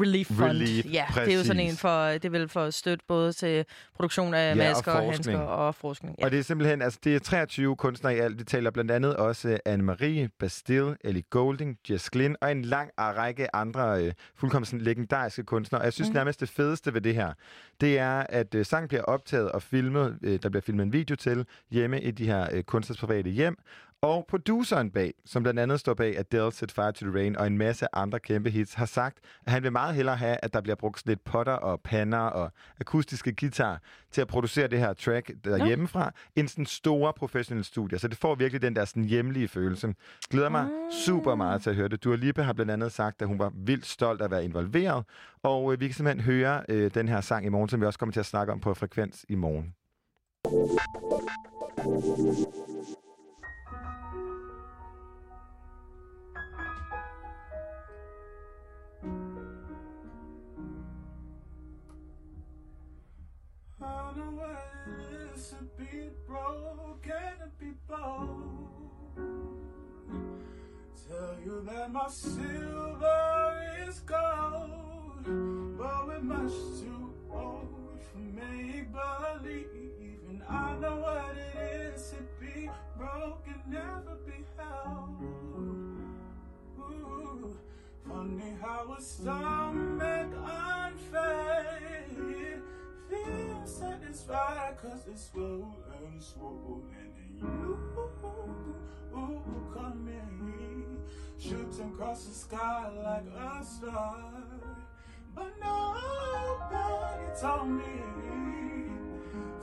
Relief 0.00 0.26
Fund. 0.26 0.50
Relief, 0.50 0.84
ja, 0.92 1.06
det 1.14 1.32
er 1.32 1.38
jo 1.38 1.44
sådan 1.44 1.60
en 1.60 1.66
præcis. 1.66 1.80
for, 1.80 2.06
det 2.06 2.24
er 2.24 2.30
vel 2.30 2.48
for 2.48 2.70
støtte 2.70 3.04
både 3.08 3.32
til 3.32 3.64
produktion 3.94 4.34
af 4.34 4.50
Ja, 4.50 4.54
masker 4.54 4.92
og, 4.92 5.04
forskning. 5.04 5.38
handsker 5.38 5.38
og 5.38 5.74
forskning. 5.74 6.16
Ja. 6.18 6.24
Og 6.24 6.30
det 6.30 6.38
er 6.38 6.42
simpelthen, 6.42 6.82
altså 6.82 6.98
det 7.04 7.14
er 7.14 7.18
23 7.18 7.76
kunstnere 7.76 8.16
i 8.16 8.18
alt. 8.18 8.38
Vi 8.38 8.44
taler 8.44 8.70
blandt 8.70 8.90
andet 8.90 9.16
også 9.16 9.58
Anne-Marie, 9.68 10.36
Bastille, 10.40 10.96
Ellie 11.04 11.22
Golding, 11.30 11.78
Jess 11.90 12.10
Glynn 12.10 12.36
og 12.40 12.50
en 12.50 12.62
lang 12.62 12.90
række 12.98 13.56
andre 13.56 14.04
øh, 14.04 14.12
fuldkommen 14.36 14.66
sådan 14.66 14.80
legendariske 14.80 15.42
kunstnere. 15.44 15.80
Og 15.82 15.84
jeg 15.84 15.92
synes 15.92 16.08
mm. 16.08 16.14
nærmest 16.14 16.40
det 16.40 16.48
fedeste 16.48 16.94
ved 16.94 17.00
det 17.00 17.14
her, 17.14 17.32
det 17.80 17.98
er, 17.98 18.26
at 18.28 18.54
øh, 18.54 18.66
sangen 18.66 18.88
bliver 18.88 19.02
optaget 19.02 19.52
og 19.52 19.62
filmet, 19.62 20.18
øh, 20.22 20.38
der 20.42 20.48
bliver 20.48 20.62
filmet 20.62 20.82
en 20.82 20.92
video 20.92 21.16
til 21.16 21.46
hjemme 21.70 22.00
i 22.00 22.10
de 22.10 22.26
her 22.26 22.48
øh, 22.52 22.62
kunstners 22.62 22.98
private 22.98 23.30
hjem. 23.30 23.56
Og 24.04 24.24
produceren 24.28 24.90
bag, 24.90 25.14
som 25.24 25.42
blandt 25.42 25.60
andet 25.60 25.80
står 25.80 25.94
bag 25.94 26.18
Adele, 26.18 26.52
Set 26.52 26.72
Fire 26.72 26.92
to 26.92 27.06
the 27.06 27.14
Rain 27.14 27.36
og 27.36 27.46
en 27.46 27.58
masse 27.58 27.86
andre 27.92 28.20
kæmpe 28.20 28.50
hits, 28.50 28.74
har 28.74 28.86
sagt, 28.86 29.18
at 29.46 29.52
han 29.52 29.62
vil 29.62 29.72
meget 29.72 29.94
hellere 29.94 30.16
have, 30.16 30.36
at 30.42 30.52
der 30.52 30.60
bliver 30.60 30.76
brugt 30.76 30.98
sådan 30.98 31.10
lidt 31.10 31.24
potter 31.24 31.52
og 31.52 31.80
pander 31.80 32.18
og 32.18 32.50
akustiske 32.80 33.34
guitar 33.40 33.80
til 34.10 34.20
at 34.20 34.28
producere 34.28 34.68
det 34.68 34.78
her 34.78 34.92
track 34.92 35.30
derhjemmefra, 35.44 36.12
end 36.36 36.48
sådan 36.48 36.66
store 36.66 37.12
professionelle 37.12 37.64
studier. 37.64 37.98
Så 37.98 38.08
det 38.08 38.18
får 38.18 38.34
virkelig 38.34 38.62
den 38.62 38.76
der 38.76 38.84
sådan 38.84 39.04
hjemlige 39.04 39.48
følelse. 39.48 39.94
Glæder 40.30 40.48
mig 40.48 40.68
super 41.06 41.34
meget 41.34 41.62
til 41.62 41.70
at 41.70 41.76
høre 41.76 41.88
det. 41.88 42.04
Dua 42.04 42.16
Lipa 42.16 42.42
har 42.42 42.52
blandt 42.52 42.72
andet 42.72 42.92
sagt, 42.92 43.22
at 43.22 43.28
hun 43.28 43.38
var 43.38 43.52
vildt 43.54 43.86
stolt 43.86 44.20
af 44.20 44.24
at 44.24 44.30
være 44.30 44.44
involveret, 44.44 45.04
og 45.42 45.72
øh, 45.72 45.80
vi 45.80 45.86
kan 45.86 45.94
simpelthen 45.94 46.24
høre 46.24 46.62
øh, 46.68 46.90
den 46.94 47.08
her 47.08 47.20
sang 47.20 47.46
i 47.46 47.48
morgen, 47.48 47.68
som 47.68 47.80
vi 47.80 47.86
også 47.86 47.98
kommer 47.98 48.12
til 48.12 48.20
at 48.20 48.26
snakke 48.26 48.52
om 48.52 48.60
på 48.60 48.74
Frekvens 48.74 49.26
i 49.28 49.34
morgen. 49.34 49.74
That 71.66 71.90
my 71.92 72.08
silver 72.08 73.62
is 73.88 74.00
gold, 74.00 75.24
but 75.78 76.06
we're 76.06 76.20
much 76.20 76.52
too 76.80 77.12
old 77.32 77.98
for 78.12 78.18
make 78.18 78.86
believe. 78.92 80.20
And 80.28 80.42
I 80.48 80.76
know 80.78 80.96
what 80.96 81.36
it 81.36 81.94
is 81.94 82.10
to 82.10 82.16
be 82.40 82.70
broken, 82.98 83.54
never 83.66 84.16
be 84.26 84.44
held. 84.58 85.22
Ooh, 86.78 87.56
funny 88.06 88.52
how 88.60 88.94
a 88.96 89.00
stomach 89.00 90.32
unfed 90.44 92.10
feels 93.08 93.76
satisfied 93.76 94.76
cause 94.82 95.06
it's 95.10 95.30
swollen, 95.30 96.20
swollen 96.20 96.82
and 97.00 97.13
you 97.40 97.78
in 100.08 100.98
shooting 101.38 101.92
across 101.94 102.24
the 102.26 102.34
sky 102.34 102.90
like 103.04 103.26
a 103.26 103.64
star 103.64 104.32
but 105.34 105.52
nobody 105.60 107.26
told 107.40 107.68
me 107.68 107.84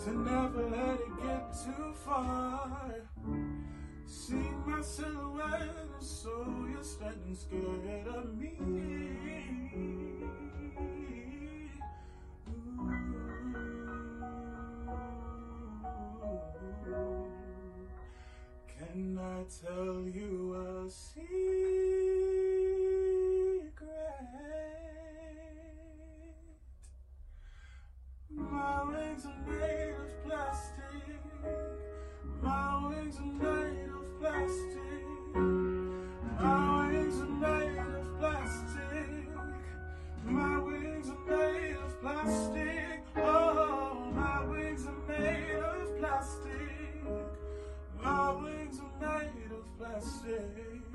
to 0.03 0.11
never 0.11 0.63
let 0.69 0.99
it 0.99 1.23
get 1.23 1.53
too 1.63 1.93
far 2.05 3.01
See 4.11 4.35
my 4.65 4.81
silhouette, 4.81 5.69
so 5.99 6.45
you're 6.69 6.83
standing 6.83 7.33
scared 7.33 8.07
of 8.07 8.37
me. 8.37 8.57
Ooh. 16.89 17.20
Can 18.91 19.17
I 19.17 19.43
tell 19.65 20.03
you 20.05 20.53
a 20.53 20.89
secret? 20.91 21.90
say. 50.01 50.90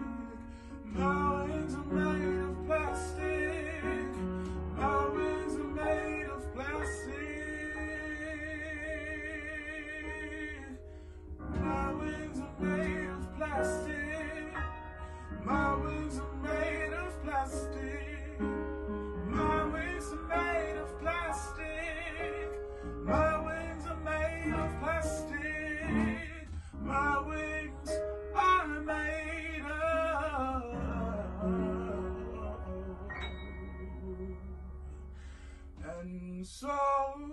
And 36.46 36.52
so 36.52 36.68
am 36.68 37.32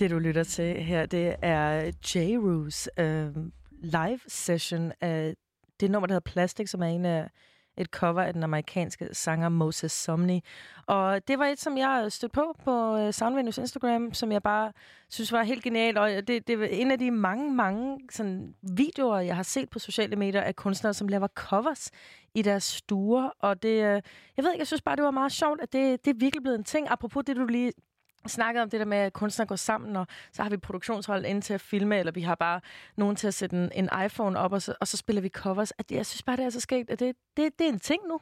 Det, 0.00 0.10
du 0.10 0.18
lytter 0.18 0.44
til 0.44 0.84
her, 0.84 1.06
det 1.06 1.36
er 1.42 1.92
J-Roos 2.04 2.88
øh, 2.98 3.36
live 3.80 4.20
session 4.28 4.92
af 5.00 5.34
det 5.80 5.90
nummer, 5.90 6.06
der 6.06 6.14
hedder 6.14 6.30
Plastic, 6.30 6.70
som 6.70 6.82
er 6.82 6.86
en 6.86 7.04
af, 7.04 7.30
et 7.76 7.86
cover 7.86 8.22
af 8.22 8.32
den 8.32 8.42
amerikanske 8.42 9.08
sanger 9.12 9.48
Moses 9.48 9.92
Somni. 9.92 10.42
Og 10.86 11.28
det 11.28 11.38
var 11.38 11.46
et, 11.46 11.60
som 11.60 11.78
jeg 11.78 12.12
stødte 12.12 12.32
på 12.32 12.56
på 12.64 12.96
øh, 12.96 13.12
Soundvenues 13.12 13.58
Instagram, 13.58 14.14
som 14.14 14.32
jeg 14.32 14.42
bare 14.42 14.72
synes 15.08 15.32
var 15.32 15.42
helt 15.42 15.62
genialt. 15.62 15.98
Og 15.98 16.10
det, 16.10 16.28
det 16.28 16.50
er 16.50 16.66
en 16.70 16.90
af 16.90 16.98
de 16.98 17.10
mange, 17.10 17.54
mange 17.54 18.00
sådan, 18.10 18.54
videoer, 18.62 19.18
jeg 19.18 19.36
har 19.36 19.42
set 19.42 19.70
på 19.70 19.78
sociale 19.78 20.16
medier 20.16 20.40
af 20.40 20.56
kunstnere, 20.56 20.94
som 20.94 21.08
laver 21.08 21.28
covers 21.28 21.90
i 22.34 22.42
deres 22.42 22.64
stuer. 22.64 23.30
Og 23.40 23.62
det, 23.62 23.68
øh, 23.68 24.02
jeg 24.36 24.44
ved 24.44 24.52
ikke, 24.52 24.60
jeg 24.60 24.66
synes 24.66 24.82
bare, 24.82 24.96
det 24.96 25.04
var 25.04 25.10
meget 25.10 25.32
sjovt, 25.32 25.60
at 25.60 25.72
det, 25.72 26.04
det 26.04 26.10
er 26.10 26.18
virkelig 26.18 26.42
blevet 26.42 26.58
en 26.58 26.64
ting. 26.64 26.86
Apropos 26.90 27.24
det, 27.24 27.36
du 27.36 27.44
lige 27.44 27.72
snakkede 28.28 28.62
om 28.62 28.70
det 28.70 28.80
der 28.80 28.86
med, 28.86 28.98
at 28.98 29.12
kunstnere 29.12 29.46
går 29.46 29.56
sammen, 29.56 29.96
og 29.96 30.06
så 30.32 30.42
har 30.42 30.50
vi 30.50 30.56
produktionshold 30.56 31.24
ind 31.24 31.42
til 31.42 31.54
at 31.54 31.60
filme, 31.60 31.98
eller 31.98 32.12
vi 32.12 32.20
har 32.20 32.34
bare 32.34 32.60
nogen 32.96 33.16
til 33.16 33.26
at 33.26 33.34
sætte 33.34 33.56
en, 33.56 33.70
en 33.74 33.88
iPhone 34.04 34.38
op, 34.38 34.52
og 34.52 34.62
så, 34.62 34.74
og 34.80 34.88
så 34.88 34.96
spiller 34.96 35.22
vi 35.22 35.28
covers. 35.28 35.72
At 35.78 35.92
jeg 35.92 36.06
synes 36.06 36.22
bare, 36.22 36.36
det 36.36 36.44
er 36.44 36.50
så 36.50 36.60
skægt, 36.60 36.90
at 36.90 37.00
det, 37.00 37.16
det, 37.36 37.58
det 37.58 37.64
er 37.64 37.72
en 37.72 37.80
ting 37.80 38.02
nu. 38.08 38.20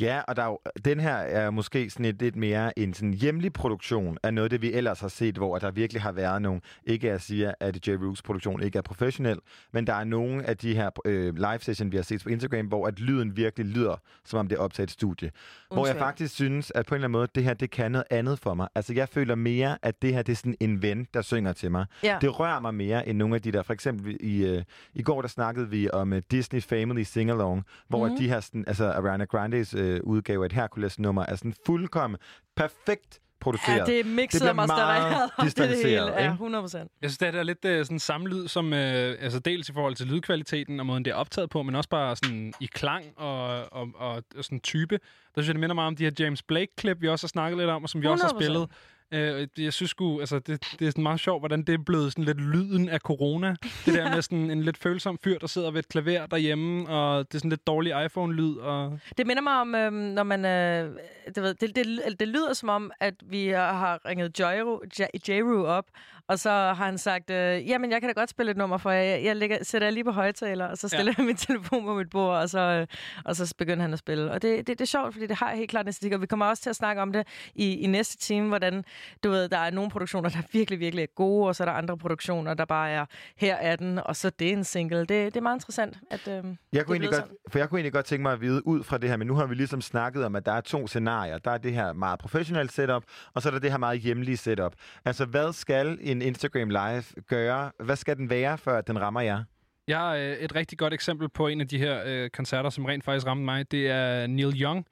Ja, 0.00 0.20
og 0.28 0.36
der 0.36 0.42
er 0.42 0.46
jo, 0.46 0.58
den 0.84 1.00
her 1.00 1.14
er 1.16 1.50
måske 1.50 1.90
sådan 1.90 2.06
et, 2.06 2.22
lidt 2.22 2.36
mere 2.36 2.78
en 2.78 2.94
sådan 2.94 3.14
hjemlig 3.14 3.52
produktion 3.52 4.18
af 4.22 4.34
noget, 4.34 4.50
det 4.50 4.62
vi 4.62 4.72
ellers 4.72 5.00
har 5.00 5.08
set, 5.08 5.36
hvor 5.36 5.58
der 5.58 5.70
virkelig 5.70 6.02
har 6.02 6.12
været 6.12 6.42
nogle, 6.42 6.60
ikke 6.84 7.06
at 7.06 7.12
jeg 7.12 7.20
siger, 7.20 7.54
at 7.60 7.88
J. 7.88 7.90
Rooks 7.90 8.22
produktion 8.22 8.62
ikke 8.62 8.78
er 8.78 8.82
professionel, 8.82 9.38
men 9.72 9.86
der 9.86 9.94
er 9.94 10.04
nogle 10.04 10.44
af 10.44 10.56
de 10.56 10.74
her 10.74 10.90
øh, 11.04 11.34
live 11.34 11.58
session, 11.60 11.92
vi 11.92 11.96
har 11.96 12.02
set 12.02 12.22
på 12.22 12.28
Instagram, 12.28 12.66
hvor 12.66 12.86
at 12.86 13.00
lyden 13.00 13.36
virkelig 13.36 13.66
lyder, 13.66 13.96
som 14.24 14.38
om 14.38 14.48
det 14.48 14.56
er 14.56 14.60
optaget 14.60 14.86
et 14.86 14.92
studie. 14.92 15.30
Hvor 15.68 15.76
jeg 15.76 15.80
Undskyld. 15.80 16.00
faktisk 16.00 16.34
synes, 16.34 16.72
at 16.74 16.86
på 16.86 16.94
en 16.94 16.96
eller 16.96 17.08
anden 17.08 17.18
måde, 17.18 17.28
det 17.34 17.44
her, 17.44 17.54
det 17.54 17.70
kan 17.70 17.92
noget 17.92 18.06
andet 18.10 18.38
for 18.38 18.54
mig. 18.54 18.68
Altså, 18.74 18.94
jeg 18.94 19.08
føler 19.08 19.34
mere, 19.48 19.78
at 19.82 20.02
det 20.02 20.14
her, 20.14 20.22
det 20.22 20.32
er 20.32 20.36
sådan 20.36 20.56
en 20.60 20.82
ven, 20.82 21.06
der 21.14 21.22
synger 21.22 21.52
til 21.52 21.70
mig. 21.70 21.86
Ja. 22.02 22.18
Det 22.20 22.40
rører 22.40 22.60
mig 22.60 22.74
mere 22.74 23.08
end 23.08 23.18
nogle 23.18 23.34
af 23.34 23.42
de 23.42 23.52
der, 23.52 23.62
for 23.62 23.72
eksempel 23.72 24.16
i, 24.20 24.44
øh, 24.46 24.62
i 24.94 25.02
går, 25.02 25.20
der 25.20 25.28
snakkede 25.28 25.70
vi 25.70 25.90
om 25.90 26.12
uh, 26.12 26.18
Disney 26.30 26.62
Family 26.62 27.02
Sing-Along, 27.04 27.62
hvor 27.88 28.04
Mhm. 28.06 28.12
mm. 28.14 28.18
de 28.20 28.28
her, 28.28 28.40
sådan, 28.40 28.64
altså 28.66 28.90
Ariana 28.92 29.24
Grandes 29.24 29.74
øh, 29.74 30.00
udgave 30.04 30.44
af 30.44 30.46
et 30.46 30.52
Hercules-nummer 30.52 31.24
er 31.28 31.36
sådan 31.36 31.54
fuldkommen 31.66 32.18
perfekt 32.56 33.20
produceret. 33.40 33.78
Ja, 33.78 33.84
det 33.84 34.00
er 34.00 34.04
mixet 34.04 34.48
og 34.48 34.56
mastereret. 34.56 35.10
det 35.12 35.16
er 35.16 35.26
det 35.36 35.44
distanceret, 35.44 35.84
hele. 35.86 36.12
Ja, 36.12 36.18
ikke? 36.18 36.32
100 36.32 36.62
procent. 36.62 36.90
Jeg 37.02 37.10
synes, 37.10 37.18
det 37.18 37.34
er 37.34 37.42
lidt 37.42 37.64
øh, 37.64 37.84
sådan 37.84 37.98
samme 37.98 38.28
lyd, 38.28 38.48
som 38.48 38.72
øh, 38.72 39.14
altså 39.20 39.38
dels 39.38 39.68
i 39.68 39.72
forhold 39.72 39.94
til 39.94 40.06
lydkvaliteten 40.06 40.80
og 40.80 40.86
måden, 40.86 41.04
det 41.04 41.10
er 41.10 41.14
optaget 41.14 41.50
på, 41.50 41.62
men 41.62 41.74
også 41.74 41.88
bare 41.88 42.16
sådan 42.16 42.52
i 42.60 42.66
klang 42.66 43.04
og, 43.16 43.46
og, 43.72 43.88
og, 43.94 44.22
og 44.36 44.44
sådan 44.44 44.60
type. 44.60 44.94
Der 45.34 45.40
synes 45.42 45.46
jeg, 45.48 45.54
det 45.54 45.60
minder 45.60 45.74
meget 45.74 45.86
om 45.86 45.96
de 45.96 46.04
her 46.04 46.10
James 46.18 46.42
Blake-klip, 46.42 47.00
vi 47.00 47.08
også 47.08 47.26
har 47.26 47.28
snakket 47.28 47.58
lidt 47.58 47.70
om, 47.70 47.82
og 47.82 47.88
som 47.88 48.02
vi 48.02 48.06
også 48.06 48.24
har 48.24 48.32
100%. 48.32 48.40
spillet. 48.40 48.68
Øh, 49.12 49.48
jeg 49.58 49.72
synes 49.72 49.90
sgu, 49.90 50.20
altså, 50.20 50.38
det, 50.38 50.74
det 50.78 50.86
er 50.86 50.90
sådan 50.90 51.02
meget 51.02 51.20
sjovt, 51.20 51.40
hvordan 51.40 51.62
det 51.62 51.74
er 51.74 51.78
blevet 51.86 52.12
sådan 52.12 52.24
lidt 52.24 52.40
lyden 52.40 52.88
af 52.88 52.98
corona. 53.00 53.56
Det 53.86 53.94
der 53.94 54.10
med 54.14 54.22
sådan 54.22 54.50
en 54.50 54.62
lidt 54.62 54.78
følsom 54.78 55.18
fyr, 55.24 55.38
der 55.38 55.46
sidder 55.46 55.70
ved 55.70 55.78
et 55.78 55.88
klaver 55.88 56.26
derhjemme, 56.26 56.88
og 56.88 57.26
det 57.28 57.34
er 57.34 57.38
sådan 57.38 57.50
lidt 57.50 57.66
dårlig 57.66 58.04
iPhone-lyd. 58.04 58.56
Og... 58.56 58.98
Det 59.18 59.26
minder 59.26 59.42
mig 59.42 59.60
om, 59.60 59.74
øhm, 59.74 59.94
når 59.94 60.22
man... 60.22 60.44
Øh, 60.44 60.90
det, 61.34 61.42
ved, 61.42 61.54
det, 61.54 61.76
det, 61.76 62.20
det 62.20 62.28
lyder 62.28 62.52
som 62.52 62.68
om, 62.68 62.90
at 63.00 63.14
vi 63.24 63.48
har 63.48 64.00
ringet 64.08 64.40
Jairu, 64.40 64.78
Ja- 65.00 65.18
Jairu 65.28 65.66
op, 65.66 65.84
og 66.28 66.38
så 66.38 66.50
har 66.50 66.84
han 66.84 66.98
sagt, 66.98 67.30
øh, 67.30 67.68
jamen, 67.68 67.90
jeg 67.90 68.00
kan 68.00 68.08
da 68.08 68.20
godt 68.20 68.30
spille 68.30 68.50
et 68.50 68.56
nummer 68.56 68.78
for 68.78 68.90
jer. 68.90 69.02
Jeg, 69.02 69.24
jeg 69.24 69.36
lægger, 69.36 69.58
sætter 69.62 69.88
jer 69.88 69.92
lige 69.92 70.04
på 70.04 70.10
højtaler, 70.10 70.66
og 70.66 70.78
så 70.78 70.88
stiller 70.88 71.12
ja. 71.12 71.14
jeg 71.18 71.26
min 71.26 71.36
telefon 71.46 71.84
på 71.84 71.94
mit 71.94 72.10
bord, 72.10 72.36
og 72.36 72.50
så, 72.50 72.58
øh, 72.58 72.86
og 73.24 73.36
så 73.36 73.54
begynder 73.58 73.82
han 73.82 73.92
at 73.92 73.98
spille. 73.98 74.30
Og 74.30 74.42
det, 74.42 74.58
det, 74.58 74.66
det 74.66 74.80
er 74.80 74.86
sjovt, 74.86 75.14
fordi 75.14 75.26
det 75.26 75.36
har 75.36 75.54
helt 75.54 75.70
klart 75.70 75.84
en 75.84 75.88
æstetik, 75.88 76.12
og 76.12 76.20
vi 76.20 76.26
kommer 76.26 76.46
også 76.46 76.62
til 76.62 76.70
at 76.70 76.76
snakke 76.76 77.02
om 77.02 77.12
det 77.12 77.26
i, 77.54 77.74
i 77.74 77.86
næste 77.86 78.16
time, 78.16 78.48
hvordan, 78.48 78.84
du 79.24 79.30
ved, 79.30 79.48
der 79.48 79.58
er 79.58 79.70
nogle 79.70 79.90
produktioner, 79.90 80.28
der 80.28 80.38
virkelig, 80.52 80.80
virkelig 80.80 81.02
er 81.02 81.06
gode, 81.14 81.48
og 81.48 81.56
så 81.56 81.62
er 81.62 81.64
der 81.64 81.72
andre 81.72 81.98
produktioner, 81.98 82.54
der 82.54 82.64
bare 82.64 82.90
er, 82.90 83.04
her 83.36 83.54
er 83.54 83.76
den, 83.76 83.98
og 83.98 84.16
så 84.16 84.30
det 84.30 84.48
er 84.48 84.52
en 84.52 84.64
single. 84.64 85.00
Det, 85.00 85.08
det 85.08 85.36
er 85.36 85.40
meget 85.40 85.56
interessant, 85.56 85.98
at 86.10 86.28
øh, 86.28 86.44
Jeg 86.72 86.86
kunne 86.86 86.94
egentlig 86.94 87.10
godt, 87.10 87.14
sådan. 87.14 87.36
for 87.48 87.58
jeg 87.58 87.68
kunne 87.68 87.78
egentlig 87.78 87.92
godt 87.92 88.06
tænke 88.06 88.22
mig 88.22 88.32
at 88.32 88.40
vide 88.40 88.66
ud 88.66 88.82
fra 88.82 88.98
det 88.98 89.10
her, 89.10 89.16
men 89.16 89.26
nu 89.26 89.34
har 89.34 89.46
vi 89.46 89.54
ligesom 89.54 89.80
snakket 89.80 90.24
om, 90.24 90.36
at 90.36 90.46
der 90.46 90.52
er 90.52 90.60
to 90.60 90.86
scenarier. 90.86 91.38
Der 91.38 91.50
er 91.50 91.58
det 91.58 91.72
her 91.72 91.92
meget 91.92 92.18
professionelle 92.18 92.70
setup, 92.70 93.04
og 93.34 93.42
så 93.42 93.48
er 93.48 93.50
der 93.50 93.58
det 93.58 93.70
her 93.70 93.78
meget 93.78 94.00
hjemlige 94.00 94.36
setup. 94.36 94.72
Altså, 95.04 95.24
hvad 95.24 95.52
skal 95.52 95.98
en 96.00 96.15
en 96.16 96.22
Instagram 96.22 96.68
Live 96.68 97.04
gøre? 97.28 97.70
Hvad 97.80 97.96
skal 97.96 98.16
den 98.16 98.30
være, 98.30 98.58
før 98.58 98.80
den 98.80 99.00
rammer 99.00 99.20
jer? 99.20 99.44
Jeg 99.88 99.98
har 99.98 100.14
øh, 100.14 100.32
et 100.32 100.54
rigtig 100.54 100.78
godt 100.78 100.94
eksempel 100.94 101.28
på 101.28 101.46
en 101.48 101.60
af 101.60 101.68
de 101.68 101.78
her 101.78 102.02
øh, 102.06 102.30
koncerter, 102.30 102.70
som 102.70 102.84
rent 102.84 103.04
faktisk 103.04 103.26
ramte 103.26 103.44
mig. 103.44 103.70
Det 103.70 103.90
er 103.90 104.26
Neil 104.26 104.62
Young, 104.62 104.86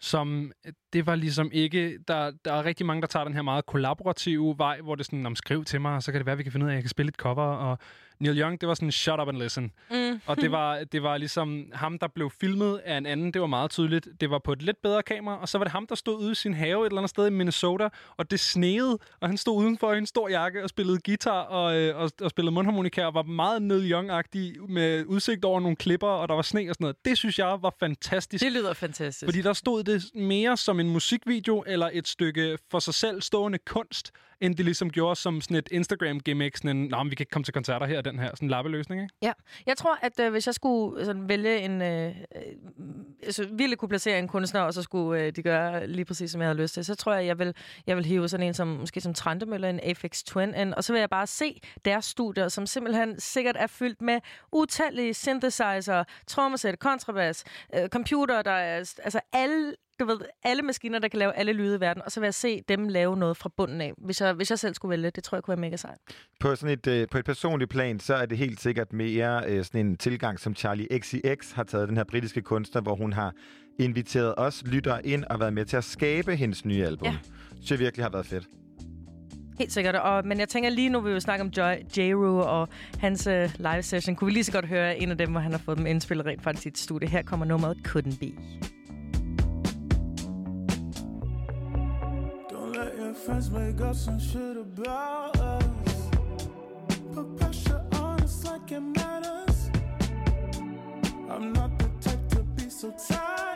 som 0.00 0.52
det 0.94 1.06
var 1.06 1.14
ligesom 1.14 1.50
ikke... 1.52 1.98
Der, 2.08 2.30
der 2.44 2.52
er 2.52 2.64
rigtig 2.64 2.86
mange, 2.86 3.00
der 3.00 3.06
tager 3.06 3.24
den 3.24 3.34
her 3.34 3.42
meget 3.42 3.66
kollaborative 3.66 4.54
vej, 4.58 4.80
hvor 4.80 4.94
det 4.94 5.00
er 5.00 5.04
sådan, 5.04 5.26
om 5.26 5.36
skriv 5.36 5.64
til 5.64 5.80
mig, 5.80 5.94
og 5.94 6.02
så 6.02 6.12
kan 6.12 6.18
det 6.18 6.26
være, 6.26 6.36
vi 6.36 6.42
kan 6.42 6.52
finde 6.52 6.66
ud 6.66 6.70
af, 6.70 6.74
at 6.74 6.76
jeg 6.76 6.82
kan 6.82 6.90
spille 6.90 7.08
et 7.08 7.16
cover. 7.16 7.42
Og 7.42 7.78
Neil 8.20 8.40
Young, 8.40 8.60
det 8.60 8.68
var 8.68 8.74
sådan, 8.74 8.92
shut 8.92 9.20
up 9.20 9.28
and 9.28 9.38
listen. 9.38 9.72
Mm. 9.90 10.20
Og 10.26 10.36
det 10.36 10.52
var, 10.58 10.84
det 10.84 11.02
var 11.02 11.16
ligesom 11.16 11.64
ham, 11.72 11.98
der 11.98 12.08
blev 12.08 12.30
filmet 12.40 12.80
af 12.84 12.98
en 12.98 13.06
anden. 13.06 13.32
Det 13.32 13.40
var 13.40 13.46
meget 13.46 13.70
tydeligt. 13.70 14.08
Det 14.20 14.30
var 14.30 14.38
på 14.38 14.52
et 14.52 14.62
lidt 14.62 14.82
bedre 14.82 15.02
kamera, 15.02 15.40
og 15.40 15.48
så 15.48 15.58
var 15.58 15.64
det 15.64 15.72
ham, 15.72 15.86
der 15.86 15.94
stod 15.94 16.20
ude 16.20 16.32
i 16.32 16.34
sin 16.34 16.54
have 16.54 16.80
et 16.80 16.86
eller 16.86 16.98
andet 16.98 17.10
sted 17.10 17.26
i 17.26 17.30
Minnesota, 17.30 17.88
og 18.16 18.30
det 18.30 18.40
sneede, 18.40 18.98
og 19.20 19.28
han 19.28 19.36
stod 19.36 19.56
udenfor 19.56 19.92
i 19.92 19.98
en 19.98 20.06
stor 20.06 20.28
jakke 20.28 20.62
og 20.62 20.68
spillede 20.68 20.98
guitar 21.04 21.40
og, 21.40 21.76
øh, 21.76 21.96
og, 21.96 22.10
og 22.20 22.30
spillede 22.30 22.54
mundharmonika, 22.54 23.04
og 23.04 23.14
var 23.14 23.22
meget 23.22 23.62
Neil 23.62 23.92
Young-agtig 23.92 24.72
med 24.72 25.04
udsigt 25.04 25.44
over 25.44 25.60
nogle 25.60 25.76
klipper, 25.76 26.08
og 26.08 26.28
der 26.28 26.34
var 26.34 26.42
sne 26.42 26.60
og 26.60 26.74
sådan 26.74 26.84
noget. 26.84 26.96
Det 27.04 27.18
synes 27.18 27.38
jeg 27.38 27.58
var 27.62 27.74
fantastisk. 27.80 28.44
Det 28.44 28.52
lyder 28.52 28.72
fantastisk. 28.72 29.26
Fordi 29.26 29.42
der 29.42 29.52
stod 29.52 29.84
det 29.84 30.02
mere 30.14 30.56
som 30.56 30.80
en 30.80 30.83
en 30.84 30.90
musikvideo 30.90 31.64
eller 31.66 31.90
et 31.92 32.08
stykke 32.08 32.58
for 32.70 32.78
sig 32.78 32.94
selv 32.94 33.22
stående 33.22 33.58
kunst, 33.58 34.12
end 34.40 34.54
det 34.56 34.64
ligesom 34.64 34.90
gjorde 34.90 35.16
som 35.16 35.40
sådan 35.40 35.56
et 35.56 35.68
Instagram-gimmick, 35.72 36.56
sådan 36.56 36.76
en, 36.76 36.88
Nå, 36.88 37.02
men 37.02 37.10
vi 37.10 37.16
kan 37.16 37.22
ikke 37.22 37.30
komme 37.30 37.44
til 37.44 37.54
koncerter 37.54 37.86
her, 37.86 38.00
den 38.00 38.18
her 38.18 38.30
sådan 38.34 38.48
lappeløsning, 38.48 39.02
ikke? 39.02 39.14
Ja, 39.22 39.32
jeg 39.66 39.76
tror, 39.76 39.98
at 40.02 40.20
øh, 40.20 40.30
hvis 40.30 40.46
jeg 40.46 40.54
skulle 40.54 41.00
øh, 41.00 41.06
sådan, 41.06 41.28
vælge 41.28 41.58
en... 41.58 41.82
Øh, 41.82 42.06
øh, 42.36 42.42
altså, 43.22 43.48
virkelig 43.52 43.78
kunne 43.78 43.88
placere 43.88 44.18
en 44.18 44.28
kunstner, 44.28 44.60
og 44.60 44.74
så 44.74 44.82
skulle 44.82 45.22
øh, 45.22 45.32
de 45.32 45.42
gøre 45.42 45.86
lige 45.86 46.04
præcis, 46.04 46.30
som 46.30 46.40
jeg 46.40 46.48
havde 46.48 46.62
lyst 46.62 46.74
til, 46.74 46.84
så 46.84 46.94
tror 46.94 47.14
jeg, 47.14 47.26
jeg 47.26 47.38
vil, 47.38 47.54
jeg 47.86 47.96
vil 47.96 48.04
hive 48.04 48.28
sådan 48.28 48.46
en 48.46 48.54
som, 48.54 48.68
måske 48.68 49.00
som 49.00 49.14
Trantemøller, 49.14 49.70
en 49.70 49.80
Apex 49.82 50.22
Twin, 50.22 50.54
ind, 50.54 50.74
og 50.74 50.84
så 50.84 50.92
vil 50.92 51.00
jeg 51.00 51.10
bare 51.10 51.26
se 51.26 51.60
deres 51.84 52.04
studier, 52.04 52.48
som 52.48 52.66
simpelthen 52.66 53.20
sikkert 53.20 53.56
er 53.58 53.66
fyldt 53.66 54.02
med 54.02 54.20
utallige 54.52 55.14
synthesizer, 55.14 56.04
trommesæt, 56.26 56.78
kontrabas, 56.78 57.44
øh, 57.74 57.88
computer, 57.88 58.42
der 58.42 58.50
er... 58.50 58.76
Altså 58.76 59.20
alle 59.32 59.74
du 60.00 60.04
ved, 60.04 60.18
alle 60.42 60.62
maskiner, 60.62 60.98
der 60.98 61.08
kan 61.08 61.18
lave 61.18 61.36
alle 61.36 61.52
lyde 61.52 61.76
i 61.76 61.80
verden, 61.80 62.02
og 62.06 62.12
så 62.12 62.20
vil 62.20 62.26
jeg 62.26 62.34
se 62.34 62.62
dem 62.68 62.88
lave 62.88 63.16
noget 63.16 63.36
fra 63.36 63.50
bunden 63.56 63.80
af. 63.80 63.92
Hvis 63.98 64.20
jeg, 64.20 64.32
hvis 64.32 64.50
jeg 64.50 64.58
selv 64.58 64.74
skulle 64.74 64.90
vælge, 64.90 65.10
det 65.10 65.24
tror 65.24 65.36
jeg 65.36 65.42
kunne 65.42 65.56
være 65.56 65.60
mega 65.60 65.76
sejt. 65.76 65.98
På, 66.40 66.56
sådan 66.56 66.78
et, 66.78 66.86
øh, 66.86 67.08
på 67.10 67.18
et 67.18 67.24
personligt 67.24 67.70
plan, 67.70 68.00
så 68.00 68.14
er 68.14 68.26
det 68.26 68.38
helt 68.38 68.60
sikkert 68.60 68.92
mere 68.92 69.42
øh, 69.46 69.64
sådan 69.64 69.86
en 69.86 69.96
tilgang, 69.96 70.40
som 70.40 70.54
Charlie 70.54 70.88
XCX 70.98 71.52
har 71.52 71.64
taget, 71.64 71.88
den 71.88 71.96
her 71.96 72.04
britiske 72.04 72.42
kunstner, 72.42 72.82
hvor 72.82 72.94
hun 72.94 73.12
har 73.12 73.32
inviteret 73.78 74.34
os 74.36 74.62
lyttere 74.66 75.06
ind 75.06 75.24
og 75.24 75.40
været 75.40 75.52
med 75.52 75.64
til 75.64 75.76
at 75.76 75.84
skabe 75.84 76.36
hendes 76.36 76.64
nye 76.64 76.86
album. 76.86 77.08
Ja. 77.08 77.16
Ja. 77.52 77.58
Det 77.68 77.78
virkelig 77.78 78.04
har 78.04 78.10
været 78.10 78.26
fedt. 78.26 78.44
Helt 79.58 79.72
sikkert. 79.72 79.94
Og, 79.94 80.26
men 80.26 80.40
jeg 80.40 80.48
tænker 80.48 80.70
lige 80.70 80.88
nu, 80.88 81.00
vi 81.00 81.12
vil 81.12 81.20
snakke 81.20 81.44
om 81.44 81.48
Joy, 81.48 81.74
J-Ru 81.98 82.40
og 82.42 82.68
hans 82.98 83.26
uh, 83.26 83.32
live 83.58 83.82
session. 83.82 84.16
Kunne 84.16 84.26
vi 84.26 84.32
lige 84.32 84.44
så 84.44 84.52
godt 84.52 84.66
høre 84.66 84.98
en 84.98 85.10
af 85.10 85.18
dem, 85.18 85.30
hvor 85.30 85.40
han 85.40 85.52
har 85.52 85.58
fået 85.58 85.78
dem 85.78 85.86
indspillet 85.86 86.26
rent 86.26 86.42
faktisk 86.42 86.66
i 86.66 86.68
et 86.68 86.78
studie. 86.78 87.08
Her 87.08 87.22
kommer 87.22 87.46
nummeret 87.46 87.76
Couldn't 87.88 88.18
Be. 88.18 88.32
Friends 93.24 93.50
make 93.50 93.80
up 93.80 93.94
some 93.94 94.20
shit 94.20 94.54
about 94.54 95.34
us. 95.38 96.10
Put 97.14 97.36
pressure 97.38 97.82
on 97.92 98.20
us 98.20 98.44
like 98.44 98.70
it 98.70 98.80
matters. 98.80 99.70
I'm 101.30 101.54
not 101.54 101.78
the 101.78 101.88
type 102.02 102.28
to 102.30 102.42
be 102.42 102.68
so 102.68 102.90
tied 103.08 103.53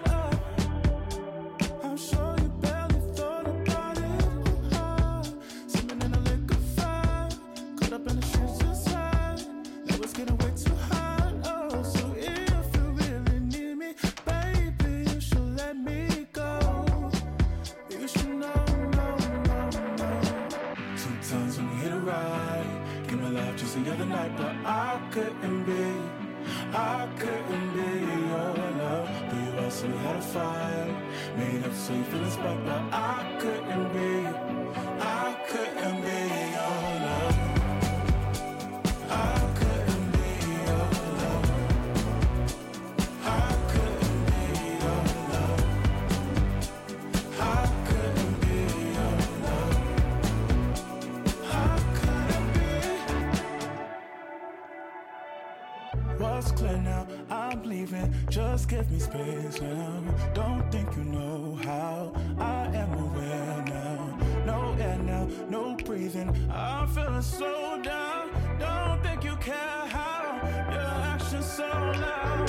couldn't 25.11 25.65
be, 25.65 25.87
I 26.75 27.09
couldn't 27.19 27.73
be 27.73 27.91
your 28.07 28.53
love. 28.83 29.09
But 29.29 29.37
you 29.37 29.65
also 29.65 29.89
had 29.89 30.17
a 30.17 30.21
fight, 30.21 30.95
made 31.37 31.65
up 31.65 31.75
so 31.75 31.95
you 31.95 32.05
feel 32.05 32.25
inspired, 32.25 32.65
but 32.67 32.83
I 32.93 33.37
couldn't 33.41 33.93
be, 33.93 34.27
I 35.01 35.37
couldn't 35.49 35.98
Just 58.29 58.69
give 58.69 58.91
me 58.91 58.99
space 58.99 59.61
now. 59.61 60.03
Don't 60.35 60.69
think 60.73 60.97
you 60.97 61.05
know 61.05 61.57
how. 61.63 62.13
I 62.37 62.67
am 62.75 62.93
aware 62.93 63.65
now. 63.67 64.19
No 64.45 64.77
air 64.81 64.99
now, 64.99 65.29
no 65.49 65.77
breathing. 65.77 66.29
I'm 66.51 66.89
feeling 66.89 67.23
so 67.23 67.81
down. 67.81 68.31
Don't 68.59 69.01
think 69.05 69.23
you 69.23 69.37
care 69.37 69.87
how. 69.87 70.41
Your 70.73 70.81
actions 70.81 71.47
so 71.47 71.69
loud. 71.69 72.48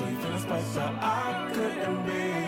Made 0.00 0.06
up 0.06 0.20
so 0.20 0.28
you 0.28 0.38
feel 0.38 0.38
spite, 0.38 0.64
but 0.74 1.04
I 1.04 1.50
couldn't 1.52 2.06
be. 2.06 2.39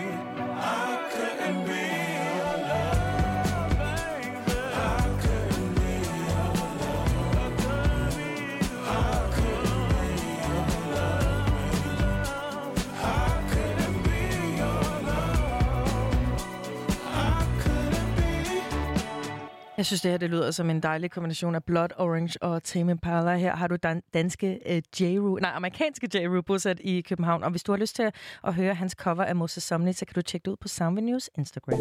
Jeg 19.83 19.87
synes, 19.87 20.01
det 20.01 20.11
her 20.11 20.17
det 20.17 20.29
lyder 20.29 20.51
som 20.51 20.69
en 20.69 20.79
dejlig 20.83 21.11
kombination 21.11 21.55
af 21.55 21.63
Blood 21.63 21.87
Orange 21.97 22.43
og 22.43 22.63
Tame 22.63 22.91
Impala. 22.91 23.35
Her 23.37 23.55
har 23.55 23.67
du 23.67 23.75
dan- 23.85 24.01
danske 24.13 24.59
øh, 24.65 24.81
J-Ru, 25.01 25.35
nej, 25.41 25.51
amerikanske 25.55 26.09
J-Ru 26.15 26.41
bosat 26.41 26.79
i 26.79 27.01
København. 27.01 27.43
Og 27.43 27.51
hvis 27.51 27.63
du 27.63 27.71
har 27.71 27.79
lyst 27.79 27.95
til 27.95 28.11
at, 28.43 28.53
høre 28.53 28.73
hans 28.73 28.93
cover 28.93 29.23
af 29.23 29.35
Moses 29.35 29.63
Somni, 29.63 29.93
så 29.93 30.05
kan 30.05 30.13
du 30.15 30.21
tjekke 30.21 30.45
det 30.45 30.51
ud 30.51 30.57
på 30.61 30.67
Soundvenues 30.67 31.29
Instagram. 31.37 31.79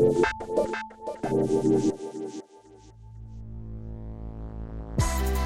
Thank 4.95 5.37
you. 5.37 5.42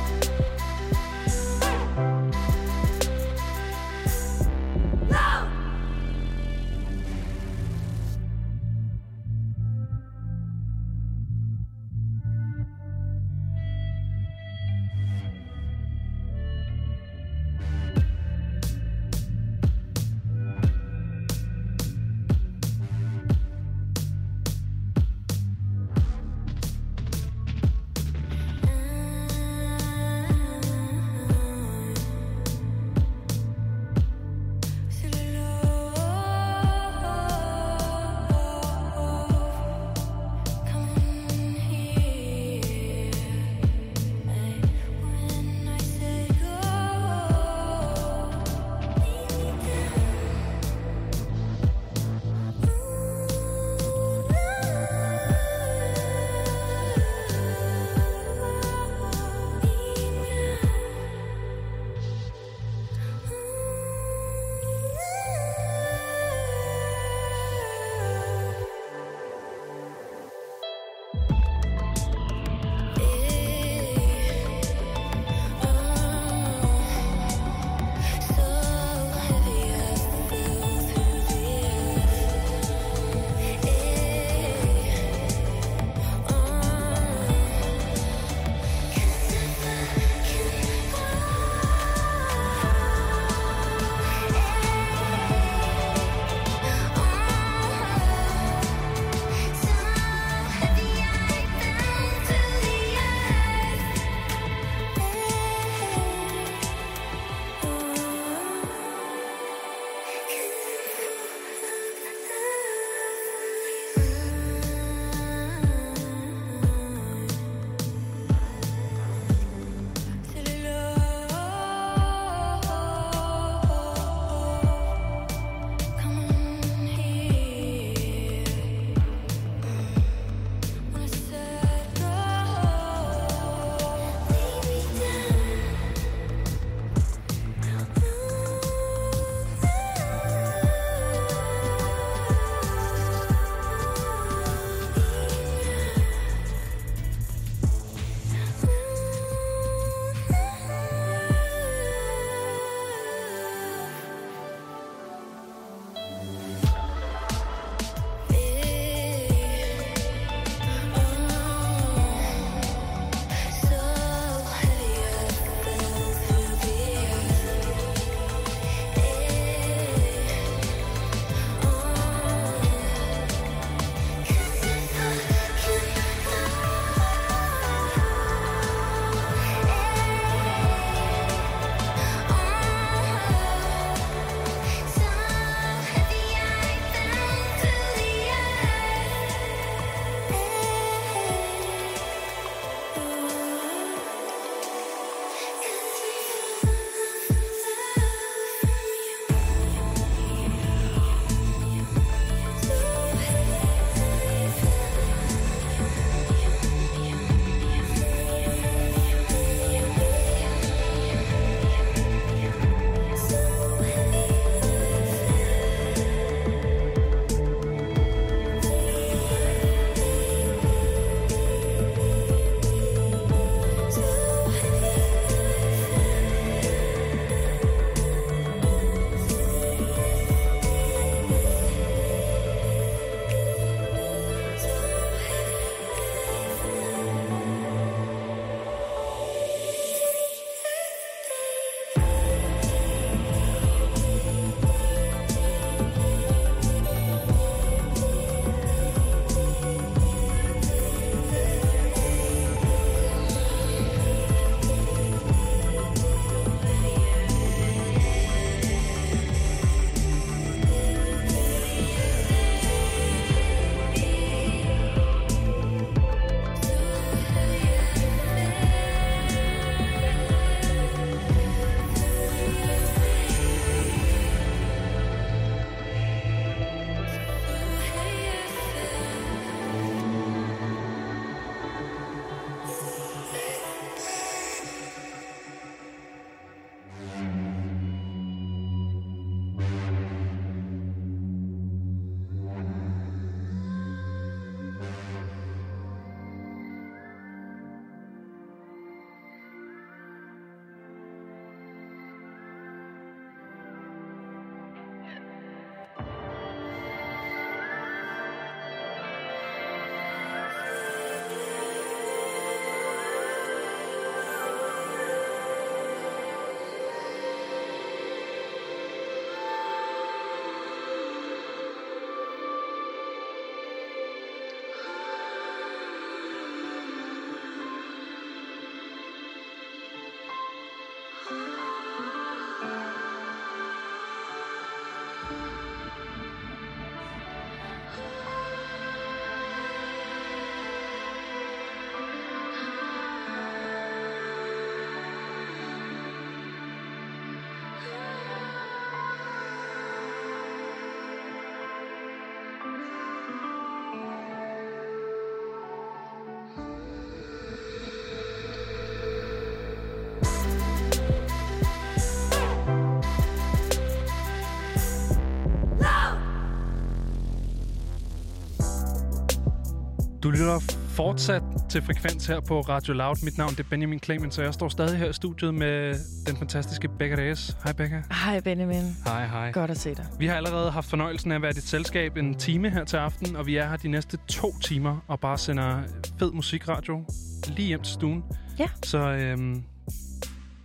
Du 370.27 370.31
lytter 370.31 370.59
fortsat 370.89 371.43
til 371.71 371.83
Frekvens 371.83 372.27
her 372.27 372.41
på 372.41 372.61
Radio 372.61 372.93
Loud. 372.93 373.25
Mit 373.25 373.39
navn 373.39 373.51
det 373.51 373.61
er 373.61 373.69
Benjamin 373.71 374.01
Clemens, 374.01 374.39
og 374.39 374.45
jeg 374.45 374.55
står 374.55 374.69
stadig 374.69 374.99
her 374.99 375.09
i 375.09 375.13
studiet 375.13 375.55
med 375.55 375.95
den 376.27 376.37
fantastiske 376.37 376.89
Becca 376.89 377.17
Reyes. 377.17 377.57
Hej 377.65 377.73
Becca. 377.73 378.03
Hej 378.25 378.41
Benjamin. 378.41 378.97
Hej, 379.05 379.27
hej. 379.27 379.53
Godt 379.53 379.71
at 379.71 379.79
se 379.79 379.95
dig. 379.95 380.07
Vi 380.19 380.27
har 380.27 380.35
allerede 380.35 380.71
haft 380.71 380.91
fornøjelsen 380.91 381.31
af 381.31 381.35
at 381.35 381.43
være 381.43 381.51
i 381.51 381.55
dit 381.55 381.69
selskab 381.69 382.17
en 382.17 382.35
time 382.35 382.71
her 382.71 382.85
til 382.85 382.97
aften, 382.97 383.37
og 383.37 383.47
vi 383.47 383.57
er 383.57 383.69
her 383.69 383.77
de 383.77 383.89
næste 383.89 384.19
to 384.29 384.59
timer 384.59 385.05
og 385.09 385.21
bare 385.21 385.39
sender 385.39 385.83
fed 386.19 386.33
musikradio 386.33 387.05
lige 387.49 387.69
hjem 387.69 387.83
til 387.83 387.95
stuen. 387.95 388.25
Ja. 388.59 388.69
Så 388.83 388.99
øhm, 388.99 389.63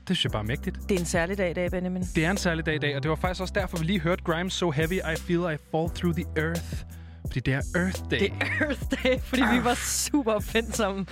det 0.07 0.17
synes 0.17 0.23
jeg 0.23 0.31
bare 0.31 0.41
er 0.41 0.47
mægtigt. 0.47 0.79
Det 0.89 0.95
er 0.95 0.99
en 0.99 1.05
særlig 1.05 1.37
dag 1.37 1.51
i 1.51 1.53
dag, 1.53 1.71
Benjamin. 1.71 2.03
Det 2.15 2.25
er 2.25 2.31
en 2.31 2.37
særlig 2.37 2.65
dag 2.65 2.75
i 2.75 2.79
dag, 2.79 2.95
og 2.95 3.03
det 3.03 3.09
var 3.09 3.15
faktisk 3.15 3.41
også 3.41 3.53
derfor, 3.53 3.77
vi 3.77 3.85
lige 3.85 3.99
hørte 3.99 4.23
Grimes 4.23 4.53
So 4.53 4.71
Heavy, 4.71 4.93
I 4.93 5.15
Feel 5.17 5.53
I 5.53 5.57
Fall 5.71 5.89
Through 5.89 6.15
the 6.15 6.25
Earth. 6.37 6.83
Fordi 7.31 7.39
det 7.39 7.53
er 7.53 7.61
Earth 7.75 8.01
Day. 8.11 8.19
Det 8.19 8.31
er 8.41 8.65
Earth 8.65 8.81
Day, 8.91 9.19
fordi 9.19 9.41
vi 9.53 9.63
var 9.63 9.73
super 9.73 10.33
opfindsomme. 10.33 11.05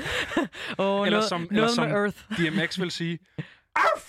oh, 0.77 1.05
eller 1.05 1.09
noget, 1.09 1.23
som, 1.23 1.41
eller 1.41 1.55
noget 1.55 1.71
som 1.71 1.87
med 1.87 1.95
Earth. 1.95 2.17
DMX 2.37 2.79
vil 2.79 2.91
sige, 2.91 3.19
Earth! 3.75 4.05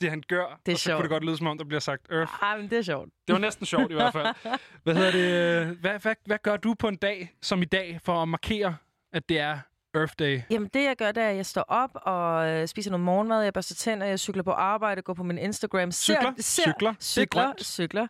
Det 0.00 0.10
han 0.10 0.22
gør, 0.28 0.60
Det 0.66 0.72
er 0.72 0.74
og 0.74 0.78
så 0.78 0.84
sjovt. 0.84 0.96
kunne 0.96 1.02
det 1.02 1.10
godt 1.10 1.24
lyde, 1.24 1.36
som 1.36 1.46
om 1.46 1.58
der 1.58 1.64
bliver 1.64 1.80
sagt 1.80 2.06
Earth. 2.10 2.32
Ej, 2.42 2.56
men 2.58 2.70
det 2.70 2.78
er 2.78 2.82
sjovt. 2.82 3.08
Det 3.26 3.32
var 3.32 3.38
næsten 3.38 3.66
sjovt 3.66 3.90
i 3.90 3.94
hvert 3.94 4.12
fald. 4.12 4.26
Hvad, 4.84 4.94
hedder 4.94 5.10
det? 5.12 5.76
Hvad, 5.76 5.98
hvad, 5.98 6.14
hvad 6.26 6.38
gør 6.42 6.56
du 6.56 6.74
på 6.74 6.88
en 6.88 6.96
dag 6.96 7.32
som 7.42 7.62
i 7.62 7.64
dag 7.64 8.00
for 8.04 8.22
at 8.22 8.28
markere, 8.28 8.76
at 9.12 9.28
det 9.28 9.38
er 9.38 9.58
Earth 9.94 10.12
Day? 10.18 10.40
Jamen, 10.50 10.70
det 10.74 10.84
jeg 10.84 10.96
gør, 10.96 11.12
det 11.12 11.22
er, 11.22 11.28
at 11.28 11.36
jeg 11.36 11.46
står 11.46 11.62
op 11.68 11.90
og 11.94 12.48
øh, 12.48 12.68
spiser 12.68 12.90
noget 12.90 13.04
morgenmad, 13.04 13.42
jeg 13.42 13.52
børster 13.52 13.74
tænder, 13.74 14.06
jeg 14.06 14.20
cykler 14.20 14.42
på 14.42 14.50
arbejde, 14.52 15.02
går 15.02 15.14
på 15.14 15.22
min 15.22 15.38
Instagram, 15.38 15.90
ser, 15.90 16.14
Cykler? 16.14 16.32
ser, 16.38 16.62
Cykler? 16.62 16.90
Er 16.90 16.94
cykler, 17.00 17.52
cykler. 17.62 18.06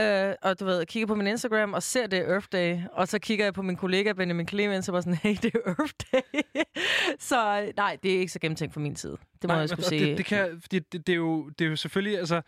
Øh, 0.00 0.34
og 0.42 0.60
du 0.60 0.64
ved, 0.64 0.86
kigger 0.86 1.06
på 1.06 1.14
min 1.14 1.26
Instagram 1.26 1.74
og 1.74 1.82
ser 1.82 2.06
det 2.06 2.18
er 2.18 2.32
Earth 2.32 2.46
Day. 2.52 2.78
Og 2.92 3.08
så 3.08 3.18
kigger 3.18 3.44
jeg 3.44 3.54
på 3.54 3.62
min 3.62 3.76
kollega 3.76 4.12
Benjamin 4.12 4.48
Clemens 4.48 4.88
og 4.88 4.94
var 4.94 5.00
sådan, 5.00 5.18
hey, 5.22 5.36
det 5.42 5.54
er 5.54 5.58
Earth 5.66 5.94
Day. 6.12 6.40
så 7.28 7.62
øh, 7.62 7.72
nej, 7.76 7.96
det 8.02 8.14
er 8.14 8.18
ikke 8.18 8.32
så 8.32 8.38
gennemtænkt 8.38 8.74
fra 8.74 8.80
min 8.80 8.96
side. 8.96 9.16
Det 9.42 9.50
må 9.50 9.56
jeg 9.56 9.68
skulle 9.68 9.86
sige. 9.86 10.06
Det, 10.06 10.18
det, 10.18 10.26
kan, 10.26 10.60
fordi 10.60 10.78
det, 10.78 11.06
det, 11.06 11.12
er 11.12 11.16
jo, 11.16 11.48
det 11.48 11.64
er 11.64 11.68
jo 11.68 11.76
selvfølgelig, 11.76 12.18
altså... 12.18 12.42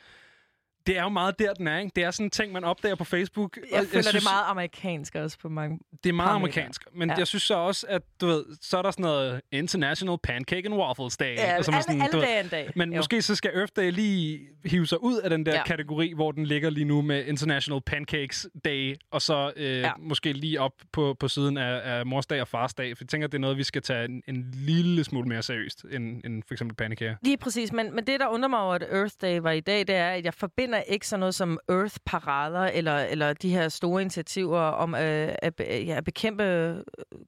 Det 0.86 0.98
er 0.98 1.02
jo 1.02 1.08
meget 1.08 1.38
der, 1.38 1.52
den 1.54 1.66
er, 1.68 1.78
ikke? 1.78 1.92
Det 1.96 2.04
er 2.04 2.10
sådan 2.10 2.26
en 2.26 2.30
ting, 2.30 2.52
man 2.52 2.64
opdager 2.64 2.94
på 2.94 3.04
Facebook. 3.04 3.56
og 3.56 3.62
jeg 3.72 3.78
føler, 3.86 4.02
synes, 4.02 4.06
det 4.06 4.14
er 4.26 4.30
meget 4.32 4.44
amerikansk 4.46 5.14
også 5.14 5.38
på 5.38 5.48
mange... 5.48 5.78
Det 6.04 6.08
er 6.08 6.12
meget 6.14 6.26
parametre. 6.28 6.36
amerikansk. 6.60 6.82
Men 6.94 7.08
Ja. 7.10 7.14
jeg 7.18 7.26
synes 7.26 7.42
så 7.42 7.54
også, 7.54 7.86
at 7.88 8.02
du 8.20 8.26
ved, 8.26 8.44
så 8.60 8.78
er 8.78 8.82
der 8.82 8.90
sådan 8.90 9.02
noget 9.02 9.40
International 9.52 10.16
Pancake 10.22 10.62
and 10.66 10.74
Waffles 10.74 11.16
Day. 11.16 11.34
Ja, 11.36 11.58
og 11.58 11.64
så 11.64 11.70
alle, 11.70 11.82
sådan, 11.82 12.00
alle 12.02 12.12
du 12.12 12.20
dage 12.20 12.40
en 12.40 12.48
dag. 12.48 12.70
Men 12.76 12.92
Jo. 12.92 12.96
måske 12.96 13.22
så 13.22 13.34
skal 13.34 13.50
Earth 13.54 13.72
Day 13.76 13.90
lige 13.90 14.40
hive 14.64 14.86
sig 14.86 15.02
ud 15.02 15.16
af 15.18 15.30
den 15.30 15.46
der 15.46 15.54
Ja. 15.54 15.64
kategori, 15.64 16.12
hvor 16.12 16.32
den 16.32 16.46
ligger 16.46 16.70
lige 16.70 16.84
nu 16.84 17.02
med 17.02 17.24
International 17.26 17.80
Pancakes 17.80 18.46
Day, 18.64 18.96
og 19.10 19.22
så 19.22 19.52
øh, 19.56 19.66
Ja. 19.80 19.92
måske 19.98 20.32
lige 20.32 20.60
op 20.60 20.72
på, 20.92 21.16
på 21.20 21.28
siden 21.28 21.56
af, 21.56 21.80
af 21.98 22.06
Mors 22.06 22.26
Dag 22.26 22.40
og 22.40 22.48
Fars 22.48 22.74
Dag. 22.74 22.96
For 22.96 23.04
jeg 23.04 23.08
tænker, 23.08 23.28
det 23.28 23.34
er 23.34 23.40
noget, 23.40 23.56
vi 23.56 23.64
skal 23.64 23.82
tage 23.82 24.04
en, 24.04 24.22
en 24.28 24.50
lille 24.54 25.04
smule 25.04 25.28
mere 25.28 25.42
seriøst, 25.42 25.84
end, 25.92 26.24
end 26.24 26.42
for 26.46 26.54
eksempel 26.54 26.74
pandekager. 26.76 27.14
Lige 27.22 27.36
præcis, 27.36 27.72
men, 27.72 27.94
men 27.94 28.06
det, 28.06 28.20
der 28.20 28.26
undrer 28.28 28.48
mig 28.48 28.58
over, 28.60 28.74
at 28.74 28.82
Earth 28.90 29.14
Day 29.22 29.38
var 29.38 29.50
i 29.50 29.60
dag, 29.60 29.78
det 29.86 29.94
er, 29.94 30.08
at 30.10 30.24
jeg 30.24 30.34
forbinder 30.34 30.69
ikke 30.78 31.08
sådan 31.08 31.20
noget 31.20 31.34
som 31.34 31.58
Earth-parader 31.68 32.60
eller, 32.60 32.98
eller 32.98 33.32
de 33.32 33.50
her 33.50 33.68
store 33.68 34.02
initiativer 34.02 34.60
om 34.60 34.94
øh, 34.94 35.34
at, 35.42 35.60
ja, 35.60 35.96
at 35.96 36.04
bekæmpe 36.04 36.44
øh, 36.44 36.76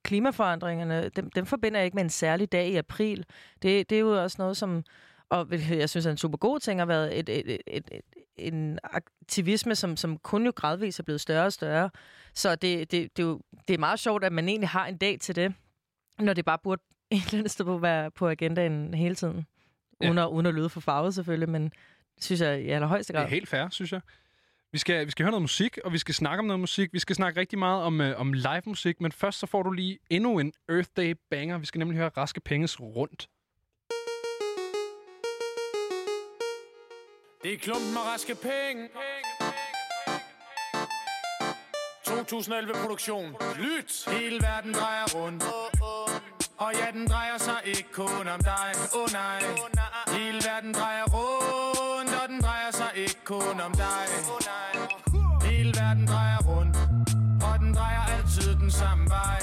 klimaforandringerne. 0.02 1.08
Dem, 1.16 1.30
dem 1.30 1.46
forbinder 1.46 1.78
jeg 1.78 1.84
ikke 1.84 1.94
med 1.94 2.04
en 2.04 2.10
særlig 2.10 2.52
dag 2.52 2.68
i 2.68 2.76
april. 2.76 3.24
Det, 3.62 3.90
det 3.90 3.96
er 3.96 4.00
jo 4.00 4.22
også 4.22 4.36
noget, 4.38 4.56
som 4.56 4.84
og 5.32 5.46
jeg 5.70 5.90
synes 5.90 6.06
er 6.06 6.10
en 6.10 6.16
super 6.16 6.38
god 6.38 6.60
ting, 6.60 6.80
har 6.80 6.86
været 6.86 7.18
et, 7.18 7.28
et, 7.28 7.50
et, 7.50 7.60
et, 7.66 7.84
et, 7.92 8.00
en 8.36 8.78
aktivisme, 8.84 9.74
som, 9.74 9.96
som 9.96 10.18
kun 10.18 10.44
jo 10.44 10.52
gradvist 10.56 10.98
er 10.98 11.02
blevet 11.02 11.20
større 11.20 11.44
og 11.44 11.52
større. 11.52 11.90
Så 12.34 12.54
det, 12.54 12.90
det, 12.90 13.16
det, 13.16 13.22
er 13.22 13.26
jo, 13.26 13.40
det 13.68 13.74
er 13.74 13.78
meget 13.78 13.98
sjovt, 13.98 14.24
at 14.24 14.32
man 14.32 14.48
egentlig 14.48 14.68
har 14.68 14.86
en 14.86 14.96
dag 14.96 15.20
til 15.20 15.36
det, 15.36 15.54
når 16.18 16.32
det 16.32 16.44
bare 16.44 16.58
burde 16.62 16.82
et 17.10 17.24
eller 17.24 17.38
andet 17.38 17.50
sted 17.50 17.64
på 17.64 17.78
være 17.78 18.10
på 18.10 18.28
agendaen 18.28 18.94
hele 18.94 19.14
tiden. 19.14 19.46
Ja. 20.00 20.06
Uden, 20.06 20.18
at, 20.18 20.26
uden 20.26 20.46
at 20.46 20.54
lyde 20.54 20.68
for 20.68 20.80
farvet 20.80 21.14
selvfølgelig, 21.14 21.48
men 21.48 21.72
synes 22.24 22.40
jeg 22.40 22.62
i 22.62 22.68
allerhøjeste 22.68 23.12
Det 23.12 23.18
grad. 23.18 23.24
er 23.26 23.30
helt 23.30 23.48
fair, 23.48 23.68
synes 23.70 23.92
jeg. 23.92 24.00
Vi 24.72 24.78
skal, 24.78 25.06
vi 25.06 25.10
skal 25.10 25.22
høre 25.24 25.30
noget 25.30 25.42
musik, 25.42 25.78
og 25.84 25.92
vi 25.92 25.98
skal 25.98 26.14
snakke 26.14 26.38
om 26.38 26.44
noget 26.46 26.60
musik. 26.60 26.92
Vi 26.92 26.98
skal 26.98 27.16
snakke 27.16 27.40
rigtig 27.40 27.58
meget 27.58 27.82
om, 27.82 28.00
øh, 28.00 28.20
om 28.20 28.32
live 28.32 28.62
musik, 28.66 29.00
men 29.00 29.12
først 29.12 29.38
så 29.38 29.46
får 29.46 29.62
du 29.62 29.70
lige 29.70 29.98
endnu 30.10 30.38
en 30.38 30.52
Earth 30.68 30.88
Day 30.96 31.14
banger. 31.30 31.58
Vi 31.58 31.66
skal 31.66 31.78
nemlig 31.78 31.98
høre 31.98 32.08
Raske 32.16 32.40
Penges 32.40 32.80
rundt. 32.80 33.28
Det 37.42 37.52
er 37.52 37.58
klumpen 37.58 37.92
med 37.92 38.00
raske 38.00 38.34
penge. 38.34 38.88
2011-produktion. 42.08 43.36
Lyt! 43.58 44.08
Hele 44.08 44.42
verden 44.42 44.72
drejer 44.74 45.04
rundt. 45.14 45.44
Og 46.58 46.72
ja, 46.74 46.86
den 46.92 47.06
drejer 47.06 47.38
sig 47.38 47.60
ikke 47.64 47.88
kun 47.92 48.28
om 48.28 48.40
dig. 48.40 48.72
Åh 48.94 49.02
oh, 49.02 49.08
nej. 49.12 49.38
Hele 50.18 50.38
verden 50.48 50.74
drejer 50.74 51.04
rundt, 51.04 51.61
kun 53.32 53.60
om 53.60 53.72
dig. 53.72 54.06
Hele 55.42 55.72
verden 55.80 56.06
drejer 56.06 56.38
rundt, 56.38 56.76
og 57.42 57.58
den 57.58 57.74
drejer 57.74 58.00
altid 58.16 58.54
den 58.54 58.70
samme 58.70 59.04
vej. 59.10 59.38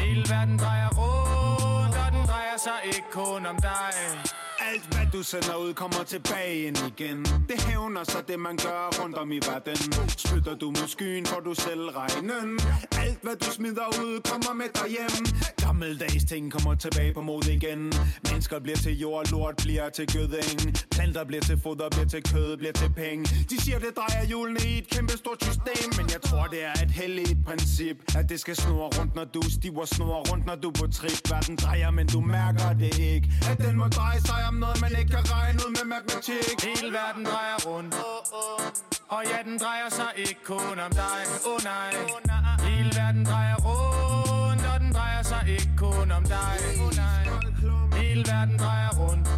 Hele 0.00 0.24
verden 0.30 0.58
drejer 0.58 0.88
rundt, 0.88 1.96
og 1.96 2.12
den 2.12 2.26
drejer 2.26 2.58
sig 2.66 2.78
ikke 2.84 3.10
kun 3.12 3.46
om 3.46 3.56
dig. 3.56 4.39
Alt 4.72 4.86
hvad 4.94 5.06
du 5.12 5.22
sender 5.22 5.56
ud 5.56 5.74
kommer 5.74 6.02
tilbage 6.06 6.62
ind 6.66 6.78
igen. 6.86 7.24
Det 7.24 7.62
hævner 7.62 8.04
sig 8.04 8.28
det 8.28 8.40
man 8.40 8.56
gør 8.56 9.02
rundt 9.02 9.16
om 9.16 9.32
i 9.32 9.40
verden. 9.48 9.92
Spytter 10.08 10.54
du 10.54 10.66
mod 10.66 10.88
skyen 10.88 11.26
får 11.26 11.40
du 11.40 11.54
selv 11.54 11.88
regnen. 11.88 12.60
Alt 13.04 13.18
hvad 13.22 13.36
du 13.36 13.50
smider 13.50 13.88
ud 14.02 14.20
kommer 14.30 14.52
med 14.54 14.70
dig 14.74 14.88
hjem. 14.96 15.26
Gammeldags 15.56 16.24
ting 16.24 16.52
kommer 16.52 16.74
tilbage 16.74 17.14
på 17.14 17.20
mod 17.20 17.44
igen. 17.48 17.92
Mennesker 18.28 18.58
bliver 18.60 18.76
til 18.76 18.98
jord, 18.98 19.30
lort 19.30 19.56
bliver 19.56 19.88
til 19.88 20.06
gøding 20.06 20.60
Planter 20.90 21.24
bliver 21.24 21.42
til 21.42 21.58
foder, 21.62 21.88
bliver 21.90 22.06
til 22.06 22.22
kød, 22.32 22.56
bliver 22.56 22.72
til 22.72 22.90
penge. 22.96 23.24
De 23.50 23.60
siger 23.60 23.78
det 23.78 23.92
drejer 23.96 24.24
hjulene 24.26 24.60
i 24.70 24.78
et 24.78 24.88
kæmpe 24.88 25.12
stort 25.12 25.44
system. 25.44 25.88
Men 25.98 26.06
jeg 26.14 26.22
tror 26.22 26.44
det 26.46 26.64
er 26.64 26.72
et 26.84 26.90
heldigt 26.90 27.38
princip 27.46 27.96
At 28.18 28.28
det 28.28 28.40
skal 28.40 28.56
snurre 28.56 28.90
rundt 28.98 29.14
når 29.14 29.24
du 29.24 29.42
stiver 29.50 29.84
Snurre 29.84 30.22
rundt 30.30 30.46
når 30.46 30.54
du 30.54 30.70
på 30.70 30.86
trip. 30.86 31.30
Verden 31.30 31.56
drejer 31.56 31.90
men 31.90 32.06
du 32.06 32.20
mærker 32.20 32.72
det 32.72 32.98
ikke 32.98 33.28
At 33.50 33.58
den 33.58 33.76
må 33.76 33.86
dreje 33.88 34.20
sig 34.20 34.44
om 34.48 34.59
noget 34.60 34.80
man 34.80 34.92
ikke 35.00 35.10
kan 35.16 35.24
regne 35.34 35.58
ud 35.64 35.70
med 35.78 35.86
matematik. 35.94 36.56
Hele 36.68 36.88
verden 36.98 37.24
drejer 37.30 37.58
rundt. 37.68 37.94
Og 39.14 39.22
ja, 39.30 39.38
den 39.48 39.58
drejer 39.58 39.88
sig 39.98 40.10
ikke 40.16 40.40
kun 40.44 40.76
om 40.86 40.92
dig. 41.02 41.20
Åh 41.46 41.52
oh, 41.52 41.58
nej. 41.72 41.90
Hele 42.68 42.90
verden 43.00 43.24
drejer 43.24 43.56
rundt 43.66 44.64
Og 44.72 44.80
den 44.80 44.92
drejer 44.92 45.22
sig 45.22 45.42
ikke 45.56 45.72
kun 45.76 46.10
om 46.18 46.24
dig. 46.24 46.56
Oh, 46.84 46.92
nej. 47.02 47.24
Hele 48.00 48.22
verden 48.32 48.58
drejer 48.58 48.90
rundt 49.00 49.28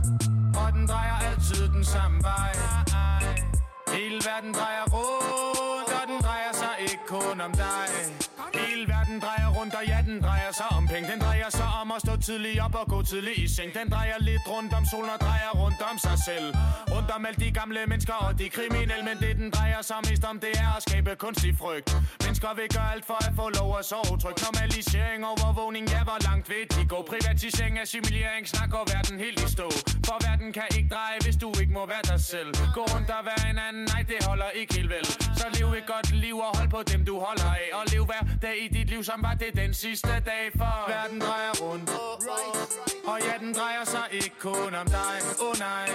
Og 0.62 0.68
den 0.72 0.86
drejer 0.86 1.16
altid 1.28 1.68
den 1.68 1.84
samme 1.84 2.18
vej. 2.22 2.52
Hele 3.96 4.18
verden 4.28 4.52
drejer 4.54 4.86
rundt 4.94 5.92
Og 6.00 6.04
den 6.10 6.18
drejer 6.26 6.52
sig 6.52 6.74
ikke 6.80 7.04
kun 7.06 7.40
om 7.40 7.52
dig. 7.52 8.21
Tidligt 12.22 12.60
op 12.60 12.74
og 12.74 12.86
gå 12.86 13.02
tidligt 13.02 13.38
i 13.38 13.48
seng. 13.54 13.70
Den 13.74 13.90
drejer 13.94 14.18
lidt 14.20 14.44
rundt 14.54 14.72
om 14.78 14.84
solen 14.90 15.10
og 15.16 15.20
drejer 15.26 15.50
rundt 15.62 15.80
om 15.90 15.96
sig 15.98 16.16
selv. 16.28 16.46
Rundt 16.94 17.10
om 17.16 17.26
alle 17.26 17.38
de 17.44 17.50
gamle 17.60 17.80
mennesker 17.86 18.16
og 18.26 18.38
de 18.38 18.48
kriminelle 18.56 19.04
Men 19.08 19.16
det 19.24 19.36
den 19.36 19.50
drejer 19.56 19.82
sig 19.82 20.00
mest 20.08 20.24
om, 20.30 20.36
det 20.44 20.52
er 20.64 20.70
at 20.76 20.82
skabe 20.88 21.10
kunstig 21.24 21.52
frygt. 21.62 21.88
Mennesker 22.24 22.50
vil 22.58 22.68
gøre 22.76 22.90
alt 22.94 23.06
for 23.10 23.18
at 23.28 23.32
få 23.40 23.46
lov 23.58 23.70
at 23.78 23.84
sove 23.90 24.14
trygt. 24.22 24.38
Normalisering, 24.46 25.20
overvågning, 25.32 25.84
ja, 25.94 26.02
hvor 26.08 26.20
langt 26.28 26.44
ved 26.52 26.64
de 26.74 26.80
gå? 26.92 26.98
Privatisering, 27.12 27.74
assimilering, 27.84 28.44
snak 28.52 28.70
og 28.80 28.84
verden 28.92 29.16
helt 29.24 29.38
i 29.46 29.48
stå. 29.56 29.68
For 30.06 30.16
verden 30.26 30.48
kan 30.58 30.66
ikke 30.78 30.90
dreje, 30.96 31.18
hvis 31.24 31.36
du 31.42 31.48
ikke 31.62 31.72
må 31.78 31.82
være 31.92 32.04
dig 32.12 32.20
selv. 32.32 32.50
Gå 32.76 32.82
rundt 32.92 33.10
og 33.18 33.22
være 33.30 33.44
en 33.52 33.58
anden, 33.66 33.84
nej, 33.92 34.02
det 34.10 34.18
holder 34.28 34.50
ikke 34.60 34.72
helt 34.78 34.90
vel. 34.96 35.06
Så 35.40 35.46
lev 35.56 35.66
et 35.80 35.86
godt 35.94 36.08
liv 36.24 36.36
og 36.46 36.52
hold 36.58 36.70
på 36.76 36.80
dem, 36.90 37.00
du 37.10 37.14
holder 37.26 37.50
af. 37.62 37.68
Og 37.78 37.82
lev 37.92 38.04
hver 38.10 38.22
dag 38.42 38.56
i 38.64 38.68
dit 38.76 38.88
liv, 38.92 39.02
som 39.10 39.18
var 39.26 39.34
det 39.42 39.50
den 39.62 39.74
sidste 39.74 40.14
dag 40.30 40.44
For 40.60 40.74
verden 40.92 41.20
drejer 41.20 41.52
rundt. 41.62 41.90
Og 43.06 43.18
ja, 43.20 43.38
den 43.38 43.54
drejer 43.54 43.84
sig 43.84 44.08
ikke 44.10 44.32
kun 44.40 44.74
om 44.74 44.86
dig. 44.86 45.16
Oh, 45.40 45.58
nej. 45.58 45.88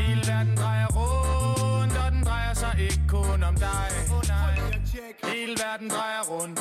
Hele 0.00 0.22
verden 0.26 0.56
drejer 0.56 0.86
rundt 0.86 1.96
Og 2.06 2.12
den 2.12 2.24
drejer 2.24 2.54
sig 2.54 2.74
ikke 2.78 3.02
kun 3.08 3.42
om 3.42 3.54
dig. 3.54 3.88
Hele 5.24 5.56
verden 5.64 5.90
drejer 5.90 6.22
rundt 6.30 6.60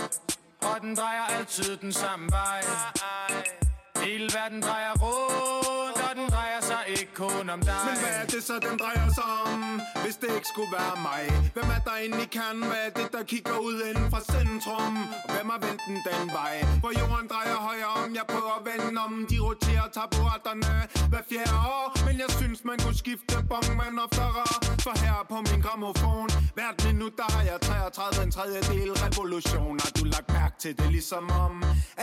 Og 0.61 0.81
den 0.81 0.95
drejer 0.95 1.23
altid 1.38 1.77
den 1.77 1.93
samme 1.93 2.31
vej. 2.31 3.66
Hele 4.08 4.30
verden 4.38 4.62
drejer 4.62 4.93
rundt 5.03 5.99
Og 6.10 6.14
den 6.20 6.28
drejer 6.36 6.62
sig 6.62 6.82
ikke 6.88 7.14
kun 7.14 7.49
om 7.55 7.62
dig 7.70 7.80
Men 7.88 7.97
hvad 8.03 8.14
er 8.22 8.26
det 8.34 8.43
så, 8.49 8.55
den 8.68 8.76
drejer 8.84 9.10
sig 9.20 9.30
om? 9.45 9.62
Hvis 10.03 10.16
det 10.22 10.30
ikke 10.38 10.49
skulle 10.53 10.72
være 10.80 10.95
mig 11.10 11.24
Hvem 11.55 11.70
er 11.78 11.82
der 11.88 11.95
inde 12.05 12.18
i 12.26 12.28
kernen? 12.36 12.64
Hvad 12.72 12.82
er 12.88 12.93
det, 12.99 13.10
der 13.16 13.24
kigger 13.32 13.58
ud 13.68 13.78
inden 13.89 14.08
fra 14.14 14.22
centrum? 14.34 14.95
Og 15.26 15.30
hvem 15.36 15.47
har 15.53 15.60
vendt 15.66 15.82
den 15.88 15.97
den 16.10 16.28
vej? 16.39 16.55
Hvor 16.84 16.91
jorden 17.01 17.28
drejer 17.34 17.58
højere 17.70 17.93
om 18.01 18.10
Jeg 18.20 18.26
prøver 18.34 18.53
at 18.60 18.64
vende 18.70 19.01
om 19.05 19.14
De 19.32 19.38
roterer 19.47 19.88
taburetterne 19.97 20.76
hver 21.12 21.24
fjerde 21.30 21.58
år 21.78 21.88
Men 22.08 22.16
jeg 22.24 22.30
synes, 22.39 22.60
man 22.70 22.78
kunne 22.84 22.97
skifte 23.03 23.36
bongman 23.51 23.95
oftere 24.05 24.45
For 24.86 24.95
her 25.03 25.18
på 25.32 25.38
min 25.47 25.60
gramofon 25.66 26.30
Hvert 26.58 26.78
minut, 26.88 27.14
der 27.22 27.28
har 27.36 27.43
jeg 27.49 27.58
33 27.62 28.24
en 28.26 28.32
tredjedel 28.38 28.91
revolution 29.05 29.76
Har 29.84 29.91
du 29.97 30.03
lagt 30.16 30.30
mærke 30.38 30.55
til 30.64 30.74
det 30.80 30.88
ligesom 30.97 31.26
om 31.45 31.53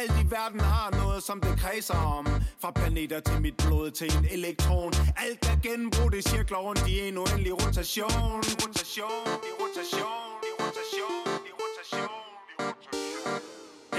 Alt 0.00 0.14
i 0.22 0.24
verden 0.30 0.60
har 0.60 0.90
noget, 0.90 1.22
som 1.22 1.40
det 1.40 1.54
kredser 1.62 1.93
om 1.96 2.26
Fra 2.60 2.70
planeter 2.70 3.20
til 3.20 3.40
mit 3.40 3.56
blod 3.56 3.90
til 3.90 4.18
en 4.18 4.26
elektron. 4.30 4.92
Alt 5.16 5.42
er 5.52 5.56
genbrudt 5.62 6.14
i 6.14 6.22
cirkler 6.22 6.58
rundt 6.58 6.88
i 6.88 7.08
en 7.08 7.18
uendelig 7.18 7.52
rotation. 7.52 8.40
Rotation, 8.64 9.26
i 9.48 9.52
rotation, 9.62 10.30
i 10.48 10.50
rotation, 10.62 11.24
i 11.48 11.52
rotation 11.62 12.24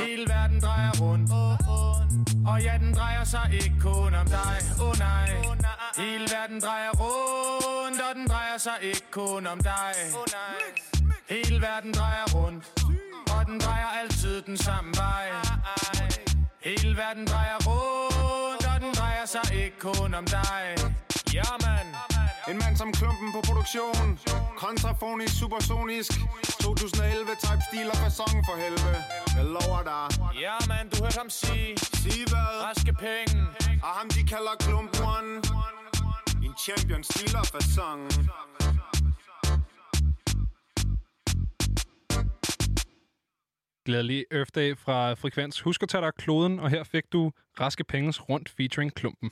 Hele 0.02 0.26
verden 0.34 0.60
drejer 0.62 0.92
rundt. 1.02 1.32
Og 2.48 2.62
ja, 2.62 2.78
den 2.84 2.94
drejer 2.94 3.24
sig 3.24 3.50
ikke 3.54 3.76
kun 3.82 4.14
om 4.22 4.28
dig. 4.28 4.56
Oh 4.82 4.94
nej. 5.00 5.30
Hele 5.98 6.28
verden 6.36 6.60
drejer 6.62 6.92
rundt 6.92 8.02
Og 8.10 8.16
den 8.16 8.28
drejer 8.28 8.58
sig 8.58 8.78
ikke 8.82 9.06
kun 9.12 9.48
om 9.48 9.60
dig. 9.60 9.94
Hele 11.30 11.62
verden 11.62 11.94
drejer 11.94 12.26
rundt. 12.36 12.64
Og 13.32 13.46
den 13.46 13.60
drejer 13.60 13.88
altid 14.02 14.42
den 14.42 14.58
samme 14.58 14.92
vej. 14.96 15.28
Hele 16.64 16.98
verden 16.98 17.28
drejer 17.28 17.65
sig 19.36 19.56
ikke 19.64 19.80
kun 19.80 20.14
om 20.14 20.26
dig. 20.26 20.64
Ja, 21.34 21.50
man 21.68 21.86
En 22.50 22.58
mand 22.64 22.78
som 22.78 22.92
klumpen 22.92 23.30
på 23.36 23.42
produktion. 23.50 24.20
Kontrafonisk, 24.58 25.34
supersonisk. 25.40 26.12
2011 26.62 27.32
type 27.46 27.64
stil 27.70 27.88
og 27.94 27.98
fasong 28.04 28.36
for 28.48 28.56
helvede. 28.64 29.00
Jeg 29.38 29.46
lover 29.56 29.82
dig. 29.92 30.06
Ja, 30.46 30.56
man, 30.72 30.84
du 30.90 30.96
hørte 31.04 31.18
ham 31.24 31.30
sige. 31.30 31.78
Sig 32.02 32.22
hvad? 32.32 32.52
Raske 32.68 32.94
penge. 33.06 33.38
Og 33.86 33.92
ham 33.98 34.08
de 34.16 34.22
kalder 34.34 34.56
klumpen. 34.66 35.26
En 36.46 36.54
champion 36.66 37.04
stil 37.04 37.36
og 37.42 37.46
fasong 37.54 38.02
Glædelig 43.86 44.26
Earth 44.32 44.52
Day 44.56 44.78
fra 44.78 45.14
Frekvens. 45.14 45.62
Husk 45.62 45.84
at 45.84 45.90
tage 45.90 46.02
dig 46.02 46.12
kloden, 46.18 46.60
og 46.60 46.70
her 46.70 46.84
fik 46.84 47.04
du 47.14 47.32
Raske 47.60 47.84
Penges 47.84 48.30
rundt 48.30 48.50
featuring 48.50 48.94
Klumpen. 48.94 49.32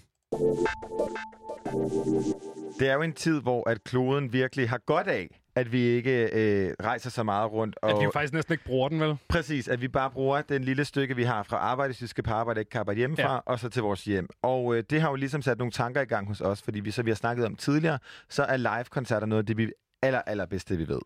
Det 2.79 2.89
er 2.89 2.93
jo 2.93 3.01
en 3.01 3.13
tid, 3.13 3.41
hvor 3.41 3.69
at 3.69 3.83
kloden 3.83 4.33
virkelig 4.33 4.69
har 4.69 4.77
godt 4.77 5.07
af, 5.07 5.27
at 5.55 5.71
vi 5.71 5.79
ikke 5.79 6.29
øh, 6.33 6.73
rejser 6.83 7.09
så 7.09 7.23
meget 7.23 7.51
rundt. 7.51 7.75
Og 7.81 7.89
At 7.91 7.99
vi 7.99 8.03
jo 8.03 8.11
faktisk 8.13 8.33
næsten 8.33 8.53
ikke 8.53 8.63
bruger 8.63 8.89
den, 8.89 8.99
vel? 8.99 9.17
Præcis, 9.29 9.67
at 9.67 9.81
vi 9.81 9.87
bare 9.87 10.11
bruger 10.11 10.41
den 10.41 10.63
lille 10.63 10.85
stykke, 10.85 11.15
vi 11.15 11.23
har 11.23 11.43
fra 11.43 11.57
arbejde, 11.57 11.93
hvis 11.93 12.01
vi 12.01 12.07
skal 12.07 12.23
på 12.23 12.31
arbejde, 12.31 12.59
ikke 12.61 12.69
kan 12.69 12.79
arbejde 12.79 12.97
hjemmefra, 12.97 13.23
Ja. 13.23 13.33
ja. 13.33 13.39
og 13.45 13.59
så 13.59 13.69
til 13.69 13.81
vores 13.81 14.03
hjem. 14.05 14.27
Og 14.41 14.75
øh, 14.75 14.83
det 14.89 15.01
har 15.01 15.09
jo 15.09 15.15
ligesom 15.15 15.41
sat 15.41 15.57
nogle 15.57 15.71
tanker 15.71 16.01
i 16.01 16.05
gang 16.05 16.27
hos 16.27 16.41
os, 16.41 16.61
fordi 16.61 16.79
vi, 16.79 16.91
så 16.91 17.03
vi 17.03 17.09
har 17.09 17.15
snakket 17.15 17.45
om 17.45 17.55
tidligere, 17.55 17.99
så 18.29 18.43
er 18.43 18.57
live-koncerter 18.57 19.27
noget 19.27 19.43
af 19.43 19.45
det, 19.45 19.57
vi 19.57 19.71
aller, 20.03 20.21
allerbedste, 20.21 20.77
vi 20.77 20.87
ved. 20.87 20.99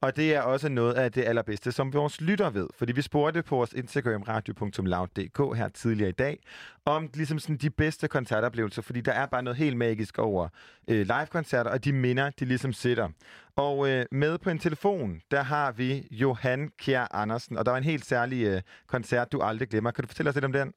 Og 0.00 0.16
det 0.16 0.34
er 0.34 0.40
også 0.40 0.68
noget 0.68 0.94
af 0.94 1.12
det 1.12 1.24
allerbedste, 1.24 1.72
som 1.72 1.92
vores 1.92 2.20
lytter 2.20 2.50
ved. 2.50 2.66
Fordi 2.78 2.92
vi 2.92 3.02
spurgte 3.02 3.42
på 3.42 3.56
vores 3.56 3.72
Instagram 3.72 4.22
radio.loud.dk 4.22 5.56
her 5.56 5.68
tidligere 5.68 6.08
i 6.08 6.12
dag, 6.12 6.38
om 6.84 7.10
ligesom 7.14 7.38
sådan 7.38 7.56
de 7.56 7.70
bedste 7.70 8.08
koncertoplevelser, 8.08 8.82
fordi 8.82 9.00
der 9.00 9.12
er 9.12 9.26
bare 9.26 9.42
noget 9.42 9.56
helt 9.56 9.76
magisk 9.76 10.18
over 10.18 10.48
øh, 10.88 11.00
live-koncerter, 11.06 11.70
og 11.70 11.84
de 11.84 11.92
minder, 11.92 12.30
de 12.30 12.44
ligesom 12.44 12.72
sætter. 12.72 13.08
Og 13.56 13.90
øh, 13.90 14.06
med 14.10 14.38
på 14.38 14.50
en 14.50 14.58
telefon, 14.58 15.20
der 15.30 15.42
har 15.42 15.72
vi 15.72 16.08
Johan 16.10 16.70
Kjær 16.78 17.06
Andersen, 17.10 17.58
og 17.58 17.64
der 17.64 17.70
var 17.70 17.78
en 17.78 17.84
helt 17.84 18.06
særlig 18.06 18.44
øh, 18.46 18.62
koncert, 18.86 19.32
du 19.32 19.40
aldrig 19.40 19.68
glemmer. 19.68 19.90
Kan 19.90 20.02
du 20.02 20.08
fortælle 20.08 20.28
os 20.28 20.34
lidt 20.34 20.44
om 20.44 20.52
den? 20.52 20.72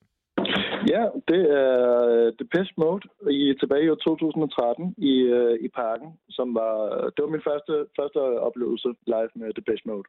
Ja, 0.94 1.04
det 1.28 1.42
er 1.62 1.78
øh, 2.10 2.34
Depeche 2.40 2.74
Mode 2.78 3.04
i, 3.32 3.56
tilbage 3.60 3.86
i 3.86 3.90
år 3.90 3.96
2013 3.96 4.96
i, 4.98 5.14
øh, 5.38 5.56
i 5.66 5.68
parken, 5.68 6.10
som 6.30 6.56
var, 6.56 6.74
det 7.14 7.22
var 7.24 7.32
min 7.36 7.48
første, 7.50 7.74
første 8.00 8.20
oplevelse 8.48 8.88
live 9.08 9.32
med 9.36 9.54
Depeche 9.54 9.86
Mode. 9.90 10.08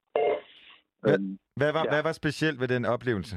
Hvad, 1.01 1.15
Øhm, 1.15 1.39
hvad, 1.57 1.73
var, 1.73 1.85
ja. 1.85 1.91
hvad 1.91 2.03
var 2.03 2.13
specielt 2.13 2.61
ved 2.61 2.69
den 2.69 2.85
oplevelse? 2.85 3.37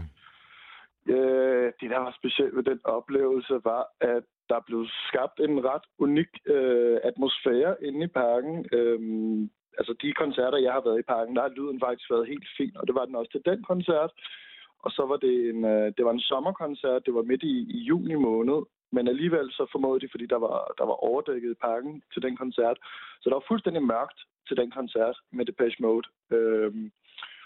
Øh, 1.15 1.67
det, 1.79 1.89
der 1.93 1.99
var 2.05 2.13
specielt 2.19 2.55
ved 2.55 2.63
den 2.63 2.79
oplevelse, 2.83 3.53
var, 3.63 3.83
at 4.01 4.23
der 4.49 4.59
blev 4.67 4.81
skabt 5.07 5.37
en 5.39 5.65
ret 5.69 5.85
unik 5.99 6.31
øh, 6.45 6.97
atmosfære 7.03 7.83
inde 7.87 8.03
i 8.05 8.07
parken. 8.07 8.55
Øhm, 8.77 9.49
altså 9.77 9.93
de 10.01 10.13
koncerter, 10.13 10.57
jeg 10.57 10.73
har 10.73 10.83
været 10.87 10.99
i 10.99 11.09
parken, 11.13 11.35
der 11.35 11.41
har 11.41 11.55
lyden 11.57 11.79
faktisk 11.85 12.11
været 12.11 12.31
helt 12.31 12.47
fin, 12.57 12.73
og 12.79 12.87
det 12.87 12.95
var 12.95 13.05
den 13.05 13.15
også 13.15 13.31
til 13.31 13.45
den 13.45 13.63
koncert. 13.71 14.11
Og 14.85 14.91
så 14.91 15.05
var 15.05 15.17
det 15.17 15.49
en, 15.49 15.65
øh, 15.65 15.93
det 15.97 16.05
var 16.05 16.11
en 16.11 16.27
sommerkoncert, 16.29 17.05
det 17.05 17.13
var 17.13 17.21
midt 17.21 17.43
i, 17.43 17.55
i 17.77 17.77
juni 17.77 18.15
måned, 18.15 18.59
men 18.91 19.07
alligevel 19.07 19.51
så 19.51 19.65
formåede 19.71 19.99
de, 19.99 20.11
fordi 20.11 20.25
der 20.25 20.39
var, 20.39 20.73
der 20.77 20.85
var 20.85 20.97
overdækket 21.09 21.51
i 21.51 21.61
parken 21.67 22.03
til 22.13 22.21
den 22.21 22.37
koncert. 22.37 22.77
Så 23.21 23.29
der 23.29 23.35
var 23.35 23.45
fuldstændig 23.47 23.83
mørkt 23.83 24.19
til 24.47 24.57
den 24.57 24.71
koncert 24.71 25.17
med 25.31 25.45
Depeche 25.45 25.83
Mode. 25.83 26.07
Øhm, 26.31 26.91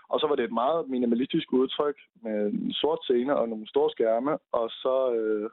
og 0.09 0.19
så 0.19 0.27
var 0.27 0.35
det 0.35 0.45
et 0.45 0.59
meget 0.63 0.89
minimalistisk 0.89 1.53
udtryk 1.53 1.97
med 2.21 2.45
en 2.45 2.73
sort 2.73 2.99
scene 3.03 3.37
og 3.37 3.49
nogle 3.49 3.67
store 3.67 3.91
skærme, 3.91 4.37
og 4.51 4.69
så, 4.69 5.13
øh, 5.13 5.49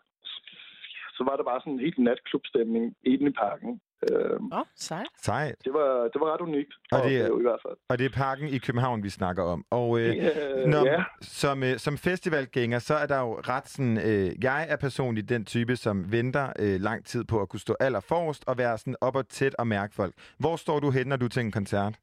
så 1.17 1.25
var 1.25 1.37
der 1.37 1.45
bare 1.45 1.61
sådan 1.61 1.73
en 1.73 1.87
helt 1.87 1.99
natklubstemning 1.99 2.97
inde 3.05 3.27
i 3.27 3.31
parken. 3.31 3.81
Øhm, 4.11 4.53
Åh, 4.53 4.59
oh, 4.59 4.65
sejt. 4.77 5.07
Sejt. 5.17 5.55
det, 5.65 5.73
var, 5.73 6.09
det 6.13 6.21
var 6.21 6.33
ret 6.35 6.41
unikt 6.41 6.73
Og 6.93 6.99
det 7.03 7.21
er- 7.21 7.39
i 7.39 7.43
hvert 7.43 7.61
fald. 7.67 7.77
Og 7.89 7.99
det 7.99 8.05
er 8.07 8.11
parken 8.17 8.49
i 8.49 8.59
København, 8.59 9.03
vi 9.03 9.09
snakker 9.11 9.43
om. 9.43 9.65
Og 9.71 10.01
øh, 10.01 10.07
Øh, 10.09 10.67
når, 10.67 10.85
ja. 10.87 11.05
som, 11.21 11.63
øh, 11.63 11.77
som 11.79 11.97
festivalgænger, 11.99 12.79
så 12.79 12.95
er 12.95 13.07
der 13.07 13.21
jo 13.21 13.33
ret 13.49 13.67
sådan... 13.69 13.97
Øh, 13.99 14.45
jeg 14.45 14.67
er 14.69 14.77
personligt 14.77 15.29
den 15.29 15.45
type, 15.45 15.77
som 15.77 16.13
venter 16.13 16.53
øh, 16.59 16.81
lang 16.81 17.05
tid 17.05 17.25
på 17.25 17.41
at 17.41 17.49
kunne 17.49 17.61
stå 17.61 17.75
aller 17.81 18.01
forrest 18.01 18.45
og 18.49 18.59
være 18.59 18.79
sådan 18.79 18.97
op 19.01 19.17
og 19.17 19.29
tæt 19.29 19.55
og 19.59 19.67
mærke 19.67 19.95
folk. 19.95 20.15
Hvor 20.39 20.57
står 20.57 20.81
du 20.81 20.91
hen, 20.91 21.07
når 21.07 21.17
du 21.17 21.25
er 21.25 21.29
til 21.29 21.41
en 21.41 21.53
koncert? 21.53 21.95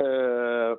Øh, 0.00 0.76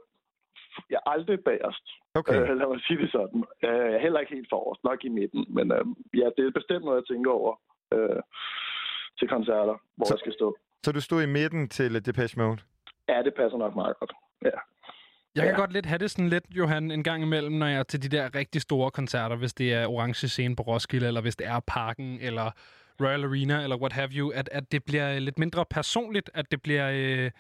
jeg 0.89 0.99
er 1.05 1.09
aldrig 1.09 1.39
bagerst. 1.45 1.85
Okay. 2.15 2.41
Øh, 2.41 2.57
lad 2.57 2.67
mig 2.67 2.81
sige 2.87 3.01
det 3.03 3.11
sådan. 3.11 3.43
Øh, 3.63 3.69
jeg 3.91 3.95
er 3.97 3.99
heller 4.05 4.19
ikke 4.19 4.35
helt 4.35 4.49
forrest, 4.49 4.83
nok 4.83 4.99
i 5.03 5.09
midten. 5.09 5.45
Men 5.49 5.71
øh, 5.71 5.85
ja, 6.21 6.27
det 6.37 6.43
er 6.45 6.51
bestemt 6.59 6.85
noget, 6.85 7.01
jeg 7.01 7.07
tænker 7.15 7.31
over 7.31 7.53
øh, 7.93 8.19
til 9.19 9.27
koncerter, 9.29 9.75
hvor 9.95 10.05
Så- 10.05 10.13
jeg 10.13 10.19
skal 10.19 10.33
stå. 10.33 10.57
Så 10.85 10.91
du 10.91 11.01
stod 11.01 11.23
i 11.23 11.25
midten 11.25 11.69
til 11.69 12.05
Depeche 12.05 12.41
Mode? 12.41 12.57
Ja, 13.09 13.21
det 13.25 13.33
passer 13.37 13.57
nok 13.57 13.75
meget 13.75 13.95
godt. 13.99 14.11
Ja. 14.45 14.49
Jeg 15.35 15.43
kan 15.43 15.53
Ja. 15.55 15.59
godt 15.59 15.73
lidt 15.73 15.85
have 15.85 15.97
det 15.97 16.11
sådan 16.11 16.29
lidt, 16.29 16.43
Johan, 16.51 16.91
en 16.91 17.03
gang 17.03 17.23
imellem, 17.23 17.53
når 17.55 17.65
jeg 17.67 17.79
er 17.79 17.83
til 17.83 18.03
de 18.03 18.09
der 18.17 18.35
rigtig 18.35 18.61
store 18.61 18.91
koncerter, 18.91 19.35
hvis 19.35 19.53
det 19.53 19.73
er 19.73 19.87
Orange 19.87 20.27
Scene 20.27 20.55
på 20.55 20.63
Roskilde, 20.63 21.07
eller 21.07 21.21
hvis 21.21 21.35
det 21.35 21.47
er 21.47 21.59
Parken, 21.67 22.17
eller 22.21 22.51
Royal 23.01 23.23
Arena, 23.23 23.63
eller 23.63 23.77
what 23.77 23.93
have 23.93 24.09
you, 24.11 24.31
at, 24.35 24.49
at 24.51 24.71
det 24.71 24.83
bliver 24.83 25.19
lidt 25.19 25.39
mindre 25.39 25.65
personligt, 25.69 26.29
at 26.33 26.51
det 26.51 26.61
bliver... 26.61 26.89
Øh, 26.93 27.31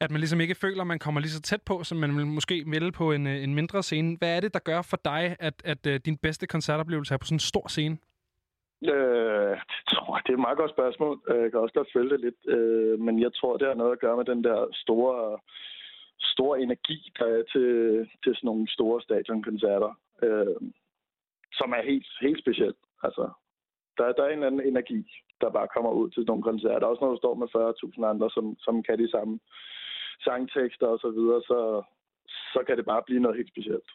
at 0.00 0.10
man 0.10 0.20
ligesom 0.20 0.40
ikke 0.40 0.54
føler, 0.54 0.80
at 0.80 0.86
man 0.86 0.98
kommer 0.98 1.20
lige 1.20 1.30
så 1.30 1.40
tæt 1.40 1.62
på, 1.62 1.84
som 1.84 1.98
man 1.98 2.16
vil 2.16 2.26
måske 2.26 2.64
vil 2.66 2.92
på 2.92 3.12
en, 3.12 3.26
øh, 3.26 3.42
en 3.42 3.54
mindre 3.54 3.82
scene. 3.82 4.16
Hvad 4.18 4.36
er 4.36 4.40
det, 4.40 4.54
der 4.54 4.60
gør 4.60 4.82
for 4.82 4.98
dig, 5.04 5.36
at, 5.40 5.54
at 5.64 5.86
uh, 5.86 5.94
din 5.94 6.16
bedste 6.16 6.46
koncertoplevelse 6.46 7.14
er 7.14 7.18
på 7.18 7.26
sådan 7.26 7.36
en 7.36 7.40
stor 7.40 7.68
scene? 7.68 7.98
Øh, 8.82 9.54
det 9.86 9.94
tror 9.98 10.16
jeg, 10.16 10.22
det 10.26 10.32
er 10.32 10.38
et 10.40 10.46
meget 10.46 10.58
godt 10.58 10.70
spørgsmål. 10.76 11.14
Øh, 11.30 11.42
Jeg 11.42 11.50
kan 11.50 11.60
også 11.60 11.74
godt 11.74 11.92
følge 11.92 12.10
det 12.10 12.20
lidt. 12.20 12.40
Øh, 12.56 13.00
men 13.00 13.20
jeg 13.20 13.32
tror, 13.34 13.56
det 13.56 13.66
har 13.68 13.74
noget 13.74 13.92
at 13.92 14.00
gøre 14.04 14.16
med 14.16 14.24
den 14.24 14.44
der 14.44 14.58
store, 14.72 15.38
store 16.18 16.60
energi, 16.62 17.12
der 17.18 17.26
er 17.26 17.42
til, 17.52 17.68
til 18.22 18.32
sådan 18.34 18.46
nogle 18.50 18.68
store 18.68 19.00
stadionkoncerter, 19.02 19.90
øh, 20.22 20.56
som 21.52 21.68
er 21.78 21.82
helt, 21.90 22.06
helt 22.20 22.40
specielt. 22.44 22.76
Altså, 23.02 23.24
der, 23.98 24.12
der 24.12 24.22
er 24.22 24.28
en 24.28 24.32
eller 24.32 24.46
anden 24.46 24.68
energi, 24.72 25.00
der 25.40 25.50
bare 25.50 25.68
kommer 25.74 25.90
ud 25.90 26.10
til 26.10 26.24
nogle 26.26 26.42
koncerter. 26.42 26.86
Også 26.86 27.04
når 27.04 27.10
du 27.10 27.16
står 27.16 27.34
med 27.34 27.48
40.000 28.04 28.10
andre, 28.12 28.30
som, 28.30 28.56
som 28.58 28.82
kan 28.82 28.98
de 28.98 29.10
samme 29.10 29.40
sangtekster 30.20 30.86
og 30.86 30.98
så 30.98 31.10
videre, 31.10 31.40
så, 31.50 31.82
så 32.52 32.60
kan 32.66 32.76
det 32.76 32.84
bare 32.84 33.02
blive 33.06 33.20
noget 33.20 33.36
helt 33.36 33.50
specielt. 33.54 33.88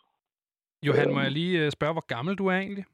Johan, 0.88 1.14
må 1.14 1.20
jeg 1.20 1.32
lige 1.32 1.66
øh, 1.66 1.72
spørge, 1.72 1.94
hvor 1.94 2.08
gammel 2.16 2.36
du 2.36 2.48
er 2.48 2.58
egentlig? 2.58 2.86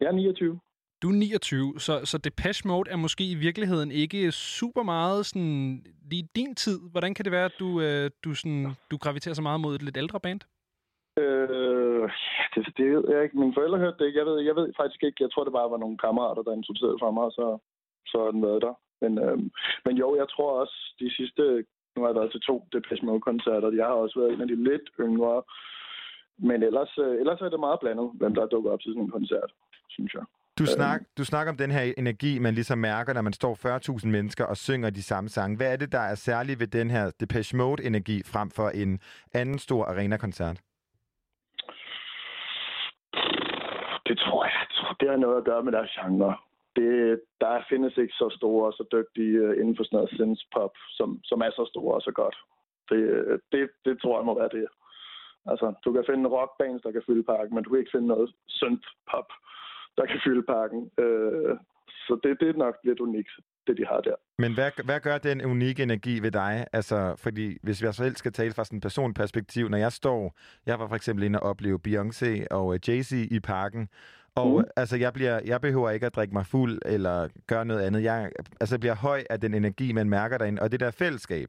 Jeg 0.00 0.06
er 0.06 0.12
29. 0.12 0.60
Du 1.02 1.08
er 1.08 1.12
29, 1.12 1.80
så, 1.86 1.94
så 2.04 2.18
Depeche 2.18 2.68
Mode 2.68 2.90
er 2.90 2.96
måske 2.96 3.24
i 3.30 3.34
virkeligheden 3.34 3.90
ikke 3.90 4.32
super 4.32 4.82
meget 4.82 5.26
sådan, 5.26 5.86
lige 6.10 6.28
din 6.36 6.54
tid. 6.54 6.78
Hvordan 6.90 7.14
kan 7.14 7.24
det 7.24 7.32
være, 7.32 7.44
at 7.44 7.56
du, 7.58 7.80
øh, 7.80 8.10
du, 8.24 8.34
sådan, 8.34 8.66
du 8.90 8.96
graviterer 8.96 9.34
så 9.34 9.42
meget 9.42 9.60
mod 9.60 9.74
et 9.74 9.82
lidt 9.82 9.96
ældre 9.96 10.20
band? 10.20 10.40
Øh, 11.22 12.04
ja, 12.38 12.44
det, 12.54 12.62
det 12.76 12.86
ved 12.96 13.04
jeg 13.12 13.22
ikke. 13.22 13.38
Mine 13.38 13.54
forældre 13.54 13.78
hørte 13.78 13.98
det 13.98 14.06
ikke. 14.06 14.18
Jeg 14.18 14.26
ved, 14.26 14.38
jeg 14.40 14.56
ved 14.56 14.72
faktisk 14.76 15.02
ikke. 15.02 15.22
Jeg 15.24 15.30
tror, 15.30 15.44
det 15.44 15.52
bare 15.52 15.70
var 15.70 15.80
nogle 15.84 15.98
kammerater, 15.98 16.42
der 16.42 16.52
introducerede 16.60 17.02
for 17.02 17.10
mig, 17.10 17.24
og 17.30 17.32
så, 17.32 17.46
så 18.10 18.16
har 18.24 18.30
den 18.30 18.42
været 18.42 18.62
der. 18.66 18.74
Men, 19.02 19.12
øh, 19.24 19.38
men 19.84 19.94
jo, 20.02 20.16
jeg 20.20 20.28
tror 20.28 20.50
også, 20.60 20.76
de 21.00 21.14
sidste... 21.18 21.42
Nu 21.92 22.02
har 22.02 22.08
jeg 22.08 22.18
været 22.20 22.32
til 22.32 22.40
to 22.40 22.56
Depeche 22.72 23.06
Mode-koncerter. 23.06 23.78
Jeg 23.80 23.86
har 23.86 23.98
også 24.04 24.16
været 24.20 24.32
en 24.32 24.40
af 24.40 24.48
de 24.48 24.64
lidt 24.70 24.86
yngre. 25.00 25.42
Men 26.48 26.62
ellers, 26.62 26.92
øh, 26.98 27.14
ellers 27.20 27.40
er 27.40 27.48
det 27.48 27.60
meget 27.60 27.80
blandet, 27.80 28.10
hvem 28.14 28.34
der 28.34 28.46
dukker 28.46 28.70
op 28.70 28.80
til 28.80 28.92
sådan 28.92 29.02
en 29.02 29.16
koncert, 29.16 29.50
synes 29.88 30.14
jeg. 30.14 30.24
Du, 30.60 30.66
snak, 30.66 31.00
du 31.18 31.24
snakker 31.24 31.52
om 31.52 31.56
den 31.56 31.70
her 31.70 31.94
energi, 31.98 32.38
man 32.38 32.54
ligesom 32.54 32.78
mærker, 32.78 33.12
når 33.12 33.22
man 33.22 33.32
står 33.32 33.54
40.000 34.04 34.08
mennesker 34.08 34.44
og 34.44 34.56
synger 34.56 34.90
de 34.90 35.02
samme 35.02 35.28
sange. 35.28 35.56
Hvad 35.56 35.72
er 35.72 35.76
det, 35.76 35.92
der 35.92 36.04
er 36.12 36.14
særligt 36.14 36.60
ved 36.60 36.66
den 36.66 36.90
her 36.90 37.10
Depeche 37.20 37.56
Mode-energi 37.56 38.22
frem 38.32 38.50
for 38.50 38.68
en 38.68 39.00
anden 39.34 39.58
stor 39.58 39.84
arena-koncert? 39.84 40.56
Det 44.08 44.16
tror 44.18 44.44
jeg. 44.44 44.52
jeg 44.60 44.68
tror, 44.76 44.92
det 45.00 45.08
har 45.08 45.16
noget 45.16 45.38
at 45.38 45.44
gøre 45.44 45.62
med 45.62 45.72
deres 45.72 45.90
genre. 45.98 46.36
Det, 46.76 47.20
der 47.40 47.64
findes 47.68 47.96
ikke 47.96 48.14
så 48.14 48.34
store 48.38 48.66
og 48.66 48.72
så 48.72 48.84
dygtige 48.96 49.36
øh, 49.44 49.60
inden 49.60 49.76
for 49.76 49.84
sådan 49.84 49.96
noget 49.96 50.10
synth 50.16 50.42
pop, 50.54 50.74
som, 50.98 51.20
som 51.24 51.40
er 51.40 51.50
så 51.50 51.64
store 51.72 51.94
og 51.94 52.02
så 52.02 52.12
godt. 52.20 52.36
Det, 52.90 53.00
det, 53.52 53.70
det 53.84 53.94
tror 54.02 54.18
jeg 54.18 54.26
må 54.26 54.34
være 54.40 54.54
det. 54.58 54.66
Altså, 55.50 55.66
du 55.84 55.92
kan 55.92 56.04
finde 56.08 56.30
rockbands, 56.36 56.82
der 56.82 56.92
kan 56.92 57.06
fylde 57.06 57.22
parken, 57.32 57.54
men 57.54 57.64
du 57.64 57.70
kan 57.70 57.78
ikke 57.78 57.94
finde 57.94 58.08
noget 58.14 58.28
synth 58.48 58.88
pop, 59.10 59.28
der 59.96 60.06
kan 60.06 60.20
fylde 60.24 60.42
parken. 60.42 60.90
Øh, 61.04 61.56
så 62.06 62.20
det, 62.22 62.40
det 62.40 62.48
er 62.48 62.58
nok 62.66 62.74
lidt 62.84 63.00
unikt, 63.00 63.30
det 63.66 63.76
de 63.78 63.84
har 63.86 64.00
der. 64.00 64.14
Men 64.38 64.54
hvad, 64.54 64.84
hvad 64.84 65.00
gør 65.00 65.18
den 65.18 65.44
unikke 65.44 65.82
energi 65.82 66.22
ved 66.22 66.30
dig? 66.30 66.66
Altså, 66.72 67.14
fordi 67.18 67.58
hvis 67.62 67.82
jeg 67.82 67.94
selv 67.94 68.16
skal 68.16 68.32
tale 68.32 68.52
fra 68.52 68.64
sådan 68.64 68.76
et 68.76 68.82
personperspektiv, 68.82 69.68
når 69.68 69.78
jeg 69.78 69.92
står, 69.92 70.38
jeg 70.66 70.78
var 70.78 70.88
for 70.88 70.96
eksempel 70.96 71.24
inde 71.24 71.40
og 71.40 71.50
opleve 71.50 71.78
Beyoncé 71.88 72.46
og 72.50 72.78
Jay-Z 72.86 73.14
i 73.36 73.40
parken, 73.40 73.88
og 74.34 74.58
mm. 74.58 74.64
altså, 74.76 74.96
jeg, 74.96 75.12
bliver, 75.12 75.40
jeg 75.44 75.60
behøver 75.60 75.90
ikke 75.90 76.06
at 76.06 76.14
drikke 76.14 76.34
mig 76.34 76.46
fuld 76.46 76.78
eller 76.86 77.28
gøre 77.46 77.64
noget 77.64 77.80
andet. 77.80 78.02
Jeg 78.02 78.30
altså, 78.60 78.78
bliver 78.78 78.94
høj 78.94 79.24
af 79.30 79.40
den 79.40 79.54
energi, 79.54 79.92
man 79.92 80.08
mærker 80.08 80.38
derinde, 80.38 80.62
og 80.62 80.72
det 80.72 80.80
der 80.80 80.90
fællesskab. 80.90 81.48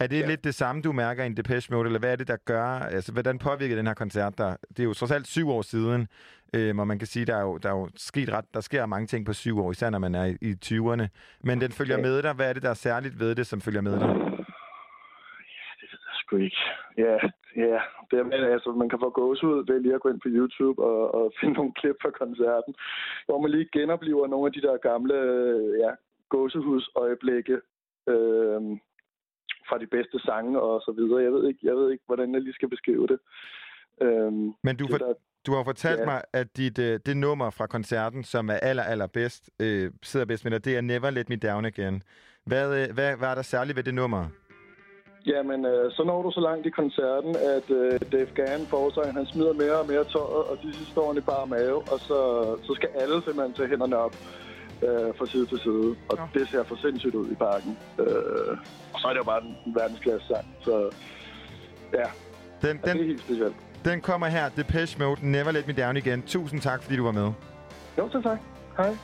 Er 0.00 0.06
det 0.06 0.20
ja. 0.20 0.26
lidt 0.26 0.44
det 0.44 0.54
samme, 0.54 0.82
du 0.82 0.92
mærker 0.92 1.24
i 1.24 1.26
en 1.26 1.36
Depeche 1.36 1.74
Mode, 1.74 1.86
eller 1.86 1.98
hvad 1.98 2.12
er 2.12 2.16
det, 2.16 2.28
der 2.28 2.36
gør? 2.44 2.66
Altså, 2.66 3.12
hvordan 3.12 3.38
påvirker 3.38 3.76
den 3.76 3.86
her 3.86 3.94
koncert 3.94 4.38
der? 4.38 4.56
Det 4.68 4.80
er 4.80 4.84
jo 4.84 4.94
trods 4.94 5.10
alt 5.10 5.26
syv 5.26 5.50
år 5.50 5.62
siden, 5.62 6.08
øh, 6.52 6.74
hvor 6.74 6.84
man 6.84 6.98
kan 6.98 7.06
sige, 7.06 7.24
der 7.24 7.36
er 7.36 7.42
jo, 7.42 7.56
der 7.56 7.68
er 7.68 7.72
jo 7.72 7.88
sket 7.96 8.32
ret, 8.32 8.44
der 8.54 8.60
sker 8.60 8.86
mange 8.86 9.06
ting 9.06 9.26
på 9.26 9.32
syv 9.32 9.60
år, 9.60 9.70
især 9.70 9.90
når 9.90 9.98
man 9.98 10.14
er 10.14 10.24
i, 10.24 10.36
i 10.40 10.54
20'erne. 10.64 11.06
Men 11.40 11.60
den 11.60 11.72
følger 11.72 11.98
med 11.98 12.22
dig. 12.22 12.32
Hvad 12.32 12.48
er 12.48 12.52
det, 12.52 12.62
der 12.62 12.70
er 12.70 12.74
særligt 12.74 13.20
ved 13.20 13.34
det, 13.34 13.46
som 13.46 13.60
følger 13.60 13.80
med 13.80 14.00
dig? 14.00 14.27
Sgu 16.28 16.36
ikke. 16.36 16.56
Ja, 16.98 17.16
ja. 17.56 17.78
Det 18.10 18.26
men, 18.26 18.32
altså, 18.32 18.72
man 18.72 18.88
kan 18.88 18.98
få 19.02 19.10
gåsehud 19.10 19.66
ved 19.66 19.80
lige 19.80 19.94
at 19.94 20.00
gå 20.00 20.08
ind 20.08 20.20
på 20.20 20.28
YouTube 20.28 20.82
og, 20.82 21.14
og 21.14 21.32
finde 21.40 21.54
nogle 21.54 21.72
klip 21.80 21.96
fra 22.02 22.10
koncerten, 22.10 22.74
hvor 23.26 23.38
man 23.40 23.50
lige 23.50 23.68
genoplever 23.72 24.26
nogle 24.26 24.46
af 24.46 24.52
de 24.52 24.62
der 24.66 24.76
gamle 24.76 25.14
ja, 25.84 25.90
gåsehudsøjeblikke 26.28 27.56
øh, 28.12 28.60
fra 29.68 29.78
de 29.78 29.86
bedste 29.86 30.18
sange 30.18 30.60
og 30.60 30.80
så 30.80 30.92
videre. 30.98 31.22
Jeg 31.22 31.32
ved 31.32 31.48
ikke, 31.48 31.60
jeg 31.62 31.76
ved 31.76 31.90
ikke 31.92 32.04
hvordan 32.06 32.34
jeg 32.34 32.42
lige 32.42 32.54
skal 32.54 32.68
beskrive 32.68 33.06
det. 33.06 33.18
Øh, 34.02 34.32
Men 34.66 34.76
du, 34.80 34.86
for, 34.90 34.98
der, 34.98 35.12
du 35.46 35.52
har 35.52 35.64
fortalt 35.64 36.00
Ja. 36.00 36.04
mig, 36.04 36.22
at 36.32 36.56
dit, 36.56 36.78
øh, 36.78 37.00
det 37.06 37.16
nummer 37.16 37.50
fra 37.50 37.66
koncerten, 37.66 38.24
som 38.24 38.48
er 38.48 38.58
aller, 38.62 38.82
aller 38.82 39.06
bedst, 39.06 39.50
øh, 39.60 39.90
sidder 40.02 40.26
bedst 40.26 40.44
med 40.44 40.52
dig, 40.52 40.64
det 40.64 40.76
er 40.76 40.80
Never 40.80 41.10
Let 41.10 41.28
Me 41.28 41.36
Down 41.36 41.64
Again. 41.64 42.02
Hvad, 42.46 42.66
øh, 42.80 42.94
hvad, 42.94 43.16
hvad 43.16 43.28
er 43.28 43.34
der 43.34 43.42
særligt 43.42 43.76
ved 43.76 43.82
det 43.84 43.94
nummer? 43.94 44.26
Jamen, 45.32 45.60
øh, 45.72 45.92
så 45.92 46.02
når 46.04 46.22
du 46.22 46.30
så 46.30 46.40
langt 46.40 46.66
i 46.66 46.70
koncerten, 46.70 47.36
at 47.36 47.66
øh, 47.70 48.00
Dave 48.12 48.30
Gann, 48.34 48.66
forsangeren, 48.66 49.16
han 49.16 49.26
smider 49.26 49.52
mere 49.52 49.78
og 49.82 49.86
mere 49.86 50.04
tøjet, 50.04 50.44
og 50.50 50.56
de 50.62 50.86
står 50.92 51.14
i 51.16 51.20
bare 51.20 51.46
mave, 51.46 51.76
og 51.92 51.98
så, 52.08 52.18
så 52.66 52.72
skal 52.74 52.88
alle 52.94 53.22
simpelthen 53.24 53.52
tage 53.54 53.68
hænderne 53.68 53.96
op 53.96 54.14
øh, 54.82 55.08
fra 55.18 55.26
side 55.26 55.46
til 55.46 55.58
side. 55.58 55.96
Og 56.10 56.16
ja. 56.18 56.38
det 56.38 56.48
ser 56.48 56.62
for 56.64 56.76
sindssygt 56.76 57.14
ud 57.14 57.28
i 57.30 57.34
parken. 57.34 57.78
Øh, 57.98 58.52
og 58.92 59.00
så 59.00 59.04
er 59.08 59.12
det 59.12 59.18
jo 59.18 59.24
bare 59.24 59.42
en, 59.44 59.56
en 59.66 59.74
verdensklasse 59.74 60.26
sang. 60.26 60.46
Så 60.60 60.90
ja, 61.92 61.98
Den, 61.98 62.06
ja, 62.62 62.72
det 62.72 62.88
er 62.88 62.92
den, 62.92 63.04
helt 63.04 63.20
specielt. 63.20 63.56
den 63.84 64.00
kommer 64.00 64.26
her, 64.26 64.48
Depeche 64.56 64.98
Mode, 65.04 65.30
Never 65.30 65.50
Let 65.52 65.66
Me 65.66 65.74
Down 65.82 65.96
igen. 65.96 66.22
Tusind 66.22 66.60
tak, 66.60 66.82
fordi 66.82 66.96
du 66.96 67.04
var 67.04 67.12
med. 67.12 67.32
Jo, 67.98 68.08
så 68.12 68.20
tak. 68.22 68.38
Hej. 68.76 68.96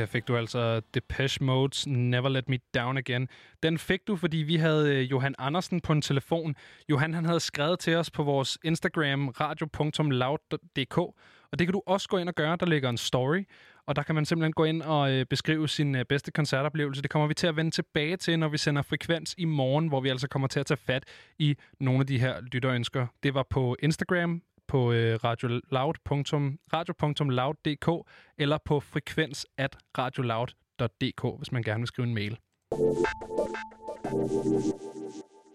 Her 0.00 0.06
fik 0.06 0.28
du 0.28 0.36
altså 0.36 0.80
Depeche 0.94 1.44
Mode's 1.44 1.90
Never 1.90 2.28
Let 2.28 2.48
Me 2.48 2.58
Down 2.74 2.96
Again. 2.96 3.28
Den 3.62 3.78
fik 3.78 4.00
du, 4.06 4.16
fordi 4.16 4.36
vi 4.36 4.56
havde 4.56 4.94
øh, 4.94 5.10
Johan 5.10 5.34
Andersen 5.38 5.80
på 5.80 5.92
en 5.92 6.02
telefon. 6.02 6.54
Johan 6.90 7.14
han 7.14 7.24
havde 7.24 7.40
skrevet 7.40 7.78
til 7.78 7.96
os 7.96 8.10
på 8.10 8.22
vores 8.22 8.58
Instagram 8.64 9.28
radio.loud.dk, 9.28 10.98
og 10.98 11.58
det 11.58 11.66
kan 11.66 11.72
du 11.72 11.82
også 11.86 12.08
gå 12.08 12.16
ind 12.16 12.28
og 12.28 12.34
gøre. 12.34 12.56
Der 12.60 12.66
ligger 12.66 12.90
en 12.90 12.96
story, 12.96 13.44
og 13.86 13.96
der 13.96 14.02
kan 14.02 14.14
man 14.14 14.24
simpelthen 14.24 14.52
gå 14.52 14.64
ind 14.64 14.82
og 14.82 15.12
øh, 15.12 15.26
beskrive 15.26 15.68
sin 15.68 15.94
øh, 15.94 16.04
bedste 16.04 16.30
koncertoplevelse. 16.30 17.02
Det 17.02 17.10
kommer 17.10 17.28
vi 17.28 17.34
til 17.34 17.46
at 17.46 17.56
vende 17.56 17.70
tilbage 17.70 18.16
til, 18.16 18.38
når 18.38 18.48
vi 18.48 18.58
sender 18.58 18.82
frekvens 18.82 19.34
i 19.38 19.44
morgen, 19.44 19.88
hvor 19.88 20.00
vi 20.00 20.08
altså 20.08 20.28
kommer 20.28 20.48
til 20.48 20.60
at 20.60 20.66
tage 20.66 20.78
fat 20.86 21.04
i 21.38 21.56
nogle 21.80 22.00
af 22.00 22.06
de 22.06 22.18
her 22.20 22.40
lytterønsker. 22.52 23.06
Det 23.22 23.34
var 23.34 23.46
på 23.50 23.76
Instagram, 23.82 24.42
på 24.70 24.92
øh, 24.92 25.18
radio.loud.dk 25.24 28.08
eller 28.38 28.58
på 28.64 28.80
frekvens 28.80 29.46
at 29.58 29.76
radioloud.dk, 29.98 31.38
hvis 31.38 31.52
man 31.52 31.62
gerne 31.62 31.80
vil 31.80 31.86
skrive 31.86 32.08
en 32.08 32.14
mail. 32.14 32.38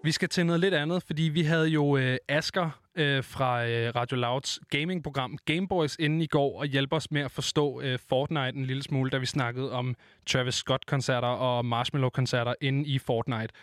Vi 0.03 0.11
skal 0.11 0.29
til 0.29 0.45
noget 0.45 0.61
lidt 0.61 0.73
andet, 0.73 1.03
fordi 1.03 1.23
vi 1.23 1.41
havde 1.41 1.67
jo 1.67 1.97
øh, 1.97 2.17
Asker 2.29 2.69
øh, 2.95 3.23
fra 3.23 3.67
øh, 3.67 3.95
Radio 3.95 4.17
Louds 4.17 4.59
gamingprogram 4.69 5.37
Gameboys 5.45 5.95
inden 5.99 6.21
i 6.21 6.27
går 6.27 6.59
og 6.59 6.65
hjælpe 6.65 6.95
os 6.95 7.11
med 7.11 7.21
at 7.21 7.31
forstå 7.31 7.81
øh, 7.81 7.99
Fortnite 8.09 8.57
en 8.57 8.65
lille 8.65 8.83
smule, 8.83 9.09
da 9.09 9.17
vi 9.17 9.25
snakkede 9.25 9.71
om 9.71 9.95
Travis 10.25 10.55
Scott-koncerter 10.55 11.27
og 11.27 11.65
Marshmallow-koncerter 11.65 12.53
inde 12.61 12.85
i 12.85 12.99
Fortnite. 12.99 13.53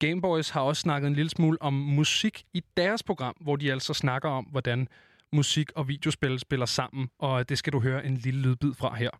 Gameboys 0.00 0.50
har 0.50 0.60
også 0.60 0.80
snakket 0.80 1.06
en 1.06 1.14
lille 1.14 1.30
smule 1.30 1.62
om 1.62 1.72
musik 1.72 2.44
i 2.54 2.62
deres 2.76 3.02
program, 3.02 3.36
hvor 3.40 3.56
de 3.56 3.72
altså 3.72 3.94
snakker 3.94 4.28
om, 4.28 4.44
hvordan 4.44 4.88
musik 5.32 5.72
og 5.72 5.88
videospil 5.88 6.38
spiller 6.38 6.66
sammen, 6.66 7.10
og 7.18 7.48
det 7.48 7.58
skal 7.58 7.72
du 7.72 7.80
høre 7.80 8.06
en 8.06 8.16
lille 8.16 8.40
lydbid 8.40 8.74
fra 8.74 8.94
her. 8.94 9.10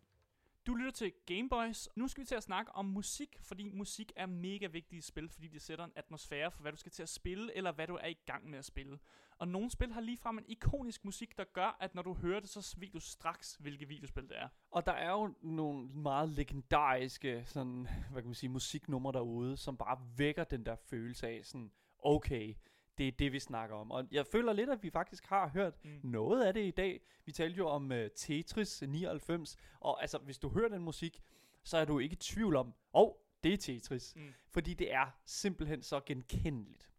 Du 0.67 0.75
lytter 0.75 0.91
til 0.91 1.11
Gameboys. 1.25 1.89
Nu 1.95 2.07
skal 2.07 2.21
vi 2.21 2.25
til 2.25 2.35
at 2.35 2.43
snakke 2.43 2.71
om 2.75 2.85
musik, 2.85 3.37
fordi 3.43 3.69
musik 3.69 4.11
er 4.15 4.25
mega 4.25 4.67
vigtigt 4.67 5.03
i 5.03 5.07
spil, 5.07 5.29
fordi 5.29 5.47
det 5.47 5.61
sætter 5.61 5.85
en 5.85 5.91
atmosfære 5.95 6.51
for, 6.51 6.61
hvad 6.61 6.71
du 6.71 6.77
skal 6.77 6.91
til 6.91 7.03
at 7.03 7.09
spille, 7.09 7.57
eller 7.57 7.71
hvad 7.71 7.87
du 7.87 7.95
er 8.01 8.07
i 8.07 8.17
gang 8.25 8.49
med 8.49 8.59
at 8.59 8.65
spille. 8.65 8.97
Og 9.41 9.47
nogle 9.47 9.71
spil 9.71 9.93
har 9.93 10.01
ligefrem 10.01 10.37
en 10.37 10.45
ikonisk 10.47 11.05
musik, 11.05 11.37
der 11.37 11.43
gør, 11.43 11.77
at 11.79 11.95
når 11.95 12.01
du 12.01 12.13
hører 12.13 12.39
det, 12.39 12.49
så 12.49 12.75
ved 12.77 12.87
du 12.93 12.99
straks, 12.99 13.55
hvilket 13.59 13.89
videospil 13.89 14.23
det 14.23 14.37
er. 14.37 14.47
Og 14.71 14.85
der 14.85 14.91
er 14.91 15.11
jo 15.11 15.33
nogle 15.41 15.87
meget 15.87 16.29
legendariske 16.29 17.43
sådan, 17.45 17.87
hvad 18.11 18.21
kan 18.21 18.29
man 18.29 18.35
sige, 18.35 18.49
musiknumre 18.49 19.11
derude, 19.11 19.57
som 19.57 19.77
bare 19.77 19.99
vækker 20.17 20.43
den 20.43 20.65
der 20.65 20.75
følelse 20.75 21.27
af 21.27 21.41
sådan, 21.43 21.71
okay, 21.99 22.55
det 22.97 23.07
er 23.07 23.11
det, 23.11 23.31
vi 23.31 23.39
snakker 23.39 23.75
om. 23.75 23.91
Og 23.91 24.07
jeg 24.11 24.25
føler 24.27 24.53
lidt, 24.53 24.69
at 24.69 24.83
vi 24.83 24.89
faktisk 24.89 25.25
har 25.25 25.49
hørt 25.49 25.85
mm. 25.85 25.99
noget 26.03 26.43
af 26.43 26.53
det 26.53 26.65
i 26.65 26.71
dag. 26.71 27.01
Vi 27.25 27.31
talte 27.31 27.57
jo 27.57 27.67
om 27.67 27.91
uh, 27.91 27.97
Tetris 28.15 28.81
99, 28.81 29.57
og 29.79 30.01
altså, 30.01 30.17
hvis 30.17 30.37
du 30.37 30.49
hører 30.49 30.69
den 30.69 30.81
musik, 30.81 31.21
så 31.63 31.77
er 31.77 31.85
du 31.85 31.99
ikke 31.99 32.13
i 32.13 32.17
tvivl 32.17 32.55
om, 32.55 32.67
åh, 32.67 32.73
oh, 32.93 33.13
det 33.43 33.53
er 33.53 33.57
Tetris. 33.57 34.15
Mm. 34.15 34.33
Fordi 34.49 34.73
det 34.73 34.93
er 34.93 35.05
simpelthen 35.25 35.81
så 35.81 35.99
genkendeligt. 36.05 36.89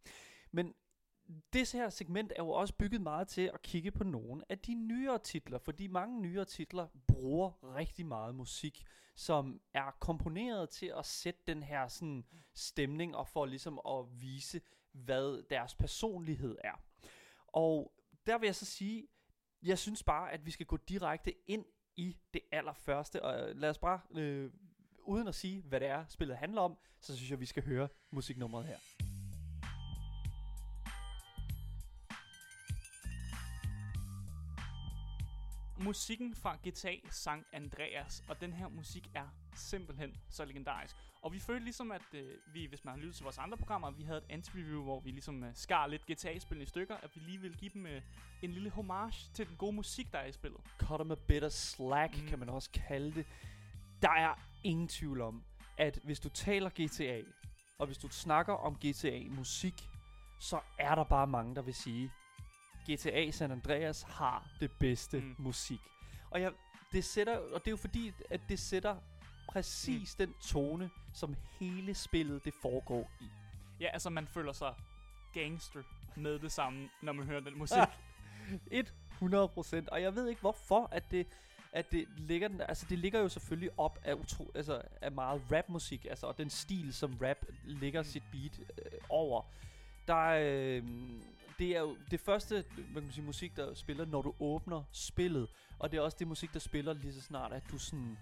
Men 0.51 0.74
det 1.53 1.73
her 1.73 1.91
segment 1.91 2.33
er 2.37 2.43
jo 2.43 2.51
også 2.51 2.75
bygget 2.75 3.01
meget 3.01 3.29
til 3.29 3.51
at 3.55 3.63
kigge 3.63 3.91
på 3.91 4.05
nogle 4.05 4.43
af 4.49 4.59
de 4.59 4.75
nyere 4.75 5.19
titler, 5.19 5.59
fordi 5.59 5.87
mange 5.87 6.21
nyere 6.21 6.45
titler 6.45 6.87
bruger 7.07 7.75
rigtig 7.77 8.07
meget 8.07 8.35
musik, 8.35 8.85
som 9.15 9.61
er 9.75 9.97
komponeret 10.01 10.71
til 10.71 10.93
at 10.99 11.07
sætte 11.07 11.41
den 11.47 11.63
her 11.63 11.89
sådan 11.89 12.25
stemning 12.55 13.17
og 13.17 13.29
for 13.29 13.47
ligesom 13.47 13.81
at 13.89 14.21
vise, 14.21 14.61
hvad 14.93 15.43
deres 15.51 15.75
personlighed 15.75 16.57
er. 16.65 16.83
Og 17.47 17.93
der 18.27 18.39
vil 18.39 18.47
jeg 18.47 18.55
så 18.55 18.65
sige, 18.65 19.07
jeg 19.63 19.79
synes 19.79 20.03
bare, 20.03 20.33
at 20.33 20.47
vi 20.47 20.51
skal 20.51 20.67
gå 20.67 20.77
direkte 20.77 21.35
ind 21.47 21.65
i 21.97 22.17
det 22.35 22.43
allerførste, 22.53 23.23
og 23.23 23.51
øh, 23.51 23.57
lad 23.57 23.71
os 23.71 23.79
bare, 23.79 24.01
øh, 24.15 24.51
uden 24.99 25.29
at 25.29 25.35
sige, 25.35 25.63
hvad 25.63 25.81
det 25.81 25.89
er, 25.89 26.05
spillet 26.09 26.37
handler 26.37 26.61
om, 26.61 26.79
så 27.01 27.17
synes 27.17 27.31
jeg, 27.31 27.41
vi 27.41 27.47
skal 27.47 27.65
høre 27.65 27.89
musiknummeret 28.11 28.67
her. 28.67 28.79
Musikken 35.83 36.35
fra 36.35 36.57
GTA 36.69 36.95
San 37.11 37.45
Andreas, 37.53 38.25
og 38.29 38.41
den 38.41 38.53
her 38.53 38.69
musik 38.69 39.11
er 39.15 39.29
simpelthen 39.55 40.17
så 40.31 40.45
legendarisk. 40.45 40.97
Og 41.23 41.33
vi 41.33 41.39
følte 41.39 41.65
ligesom, 41.65 41.93
at 41.93 42.15
øh, 42.15 42.39
vi, 42.53 42.67
hvis 42.67 42.85
man 42.85 42.95
har 42.95 42.99
lyttet 42.99 43.17
til 43.17 43.23
vores 43.23 43.39
andre 43.39 43.59
programmer, 43.59 43.91
vi 43.91 44.03
havde 44.03 44.19
et 44.29 44.35
anti-review, 44.39 44.83
hvor 44.83 45.01
vi 45.01 45.11
ligesom 45.11 45.45
øh, 45.45 45.51
skar 45.55 45.87
lidt 45.87 46.03
GTA-spillene 46.11 46.63
i 46.63 46.67
stykker, 46.67 46.97
at 46.97 47.11
vi 47.15 47.21
lige 47.21 47.41
ville 47.41 47.57
give 47.57 47.71
dem 47.75 47.87
øh, 47.87 48.03
en 48.43 48.51
lille 48.51 48.71
homage 48.71 49.31
til 49.35 49.49
den 49.49 49.57
gode 49.57 49.73
musik, 49.73 50.13
der 50.13 50.19
er 50.19 50.27
i 50.27 50.33
spillet. 50.33 50.61
Cut 50.79 50.99
them 50.99 51.11
a 51.11 51.15
bit 51.29 51.45
of 51.45 51.51
slack, 51.51 52.23
mm. 52.23 52.29
kan 52.29 52.39
man 52.39 52.49
også 52.49 52.71
kalde 52.71 53.15
det. 53.15 53.27
Der 54.03 54.11
er 54.11 54.35
ingen 54.65 54.89
tvivl 54.89 55.21
om, 55.21 55.45
at 55.79 55.99
hvis 56.05 56.21
du 56.21 56.29
taler 56.29 56.71
GTA, 56.71 57.21
og 57.79 57.87
hvis 57.87 57.99
du 57.99 58.09
snakker 58.09 58.53
om 58.53 58.77
GTA-musik, 58.87 59.89
så 60.41 60.61
er 60.79 60.95
der 60.95 61.05
bare 61.05 61.27
mange, 61.27 61.55
der 61.55 61.63
vil 61.63 61.75
sige, 61.75 62.11
GTA 62.91 63.31
San 63.31 63.51
Andreas 63.51 64.03
har 64.03 64.49
det 64.61 64.71
bedste 64.73 65.21
mm. 65.21 65.35
musik. 65.39 65.81
Og 66.31 66.41
jeg, 66.41 66.53
det 66.93 67.05
sætter, 67.05 67.37
og 67.37 67.61
det 67.61 67.67
er 67.67 67.71
jo 67.71 67.77
fordi, 67.77 68.13
at 68.31 68.41
det 68.49 68.59
sætter 68.59 68.97
præcis 69.49 70.19
mm. 70.19 70.27
den 70.27 70.35
tone, 70.41 70.91
som 71.13 71.37
hele 71.61 71.95
spillet 71.95 72.45
det 72.45 72.55
foregår 72.63 73.11
i. 73.21 73.29
Ja, 73.81 73.89
altså 73.93 74.11
man 74.11 74.27
føler 74.27 74.53
sig 74.53 74.75
gangster 75.33 75.83
med 76.17 76.39
det 76.39 76.53
samme, 76.53 76.89
når 77.03 77.13
man 77.13 77.27
hører 77.27 77.41
den 77.41 77.59
musik. 77.59 77.79
100 79.13 79.49
procent. 79.49 79.89
Og 79.89 80.03
jeg 80.03 80.15
ved 80.15 80.29
ikke 80.29 80.41
hvorfor, 80.41 80.89
at 80.93 81.05
det, 81.11 81.27
at 81.73 81.93
det 81.93 82.09
ligger 82.17 82.49
den, 82.49 82.61
altså 82.61 82.87
det 82.89 82.99
ligger 82.99 83.21
jo 83.21 83.29
selvfølgelig 83.29 83.71
op 83.77 83.99
af, 84.05 84.15
utro, 84.15 84.51
altså 84.55 84.83
af 85.01 85.13
meget 85.13 85.43
rapmusik, 85.53 86.07
altså 86.11 86.27
og 86.27 86.39
den 86.39 86.51
stil, 86.51 86.95
som 86.95 87.19
rap 87.23 87.37
ligger 87.65 88.03
sit 88.03 88.23
beat 88.33 88.61
øh, 88.61 88.99
over. 89.09 89.43
Der 90.09 90.31
er, 90.31 90.77
øh, 90.77 90.85
det 91.59 91.77
er 91.77 91.81
jo 91.81 91.97
det 92.11 92.20
første 92.20 92.65
hvad 92.74 92.95
kan 92.95 93.03
man 93.03 93.12
sige, 93.12 93.24
musik, 93.24 93.57
der 93.57 93.74
spiller, 93.74 94.05
når 94.05 94.23
du 94.23 94.35
åbner 94.41 94.83
spillet. 94.93 95.49
Og 95.79 95.93
det 95.93 95.99
er 95.99 96.03
også 96.03 96.16
det 96.20 96.29
musik, 96.29 96.53
der 96.53 96.59
spiller 96.59 96.93
lige 96.93 97.12
så 97.12 97.23
snart, 97.23 97.53
at 97.53 97.62
du 97.70 97.79
sådan... 97.79 98.19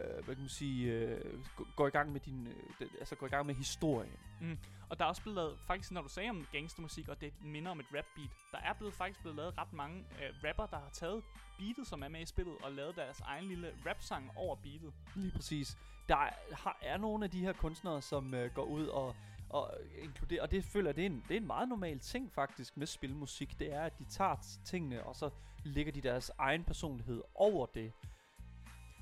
Øh, 0.00 0.24
hvad 0.24 0.34
kan 0.34 0.42
man 0.42 0.48
sige, 0.48 0.92
øh, 0.92 1.44
går 1.76 1.86
i 1.86 1.90
gang 1.90 2.12
med 2.12 2.20
din, 2.20 2.46
øh, 2.80 2.88
altså 2.98 3.14
går 3.14 3.26
i 3.26 3.30
gang 3.30 3.46
med 3.46 3.54
historien. 3.54 4.12
Mm. 4.40 4.58
Og 4.88 4.98
der 4.98 5.04
er 5.04 5.08
også 5.08 5.22
blevet 5.22 5.36
lavet, 5.36 5.58
faktisk 5.66 5.90
når 5.90 6.02
du 6.02 6.08
sagde 6.08 6.30
om 6.30 6.46
gangstermusik, 6.52 7.08
og 7.08 7.20
det 7.20 7.32
minder 7.44 7.70
om 7.70 7.80
et 7.80 7.86
rap 7.96 8.04
beat, 8.16 8.30
der 8.52 8.58
er 8.58 8.72
blevet 8.72 8.94
faktisk 8.94 9.20
blevet 9.20 9.36
lavet 9.36 9.58
ret 9.58 9.72
mange 9.72 9.98
øh, 9.98 10.48
rapper, 10.48 10.66
der 10.66 10.76
har 10.76 10.90
taget 10.92 11.22
beatet, 11.58 11.86
som 11.86 12.02
er 12.02 12.08
med 12.08 12.20
i 12.20 12.26
spillet, 12.26 12.54
og 12.62 12.72
lavet 12.72 12.96
deres 12.96 13.20
egen 13.20 13.44
lille 13.44 13.72
rap-sang 13.86 14.30
over 14.36 14.56
beatet. 14.56 14.92
Lige 15.14 15.32
præcis. 15.32 15.78
Der 16.08 16.16
er, 16.16 16.30
har, 16.52 16.78
er 16.82 16.96
nogle 16.96 17.24
af 17.24 17.30
de 17.30 17.40
her 17.40 17.52
kunstnere, 17.52 18.02
som 18.02 18.34
øh, 18.34 18.50
går 18.54 18.64
ud 18.64 18.86
og 18.86 19.16
og 19.54 19.70
inkludere, 19.98 20.42
og 20.42 20.50
det 20.50 20.64
føler 20.64 20.88
jeg, 20.88 20.96
det 20.96 21.02
er, 21.02 21.06
en, 21.06 21.24
det 21.28 21.36
er 21.36 21.40
en 21.40 21.46
meget 21.46 21.68
normal 21.68 21.98
ting 21.98 22.32
faktisk 22.32 22.76
med 22.76 22.86
spilmusik, 22.86 23.58
det 23.58 23.72
er, 23.72 23.82
at 23.82 23.98
de 23.98 24.04
tager 24.04 24.36
tingene, 24.64 25.02
og 25.02 25.16
så 25.16 25.30
lægger 25.64 25.92
de 25.92 26.00
deres 26.00 26.30
egen 26.38 26.64
personlighed 26.64 27.22
over 27.34 27.66
det. 27.66 27.92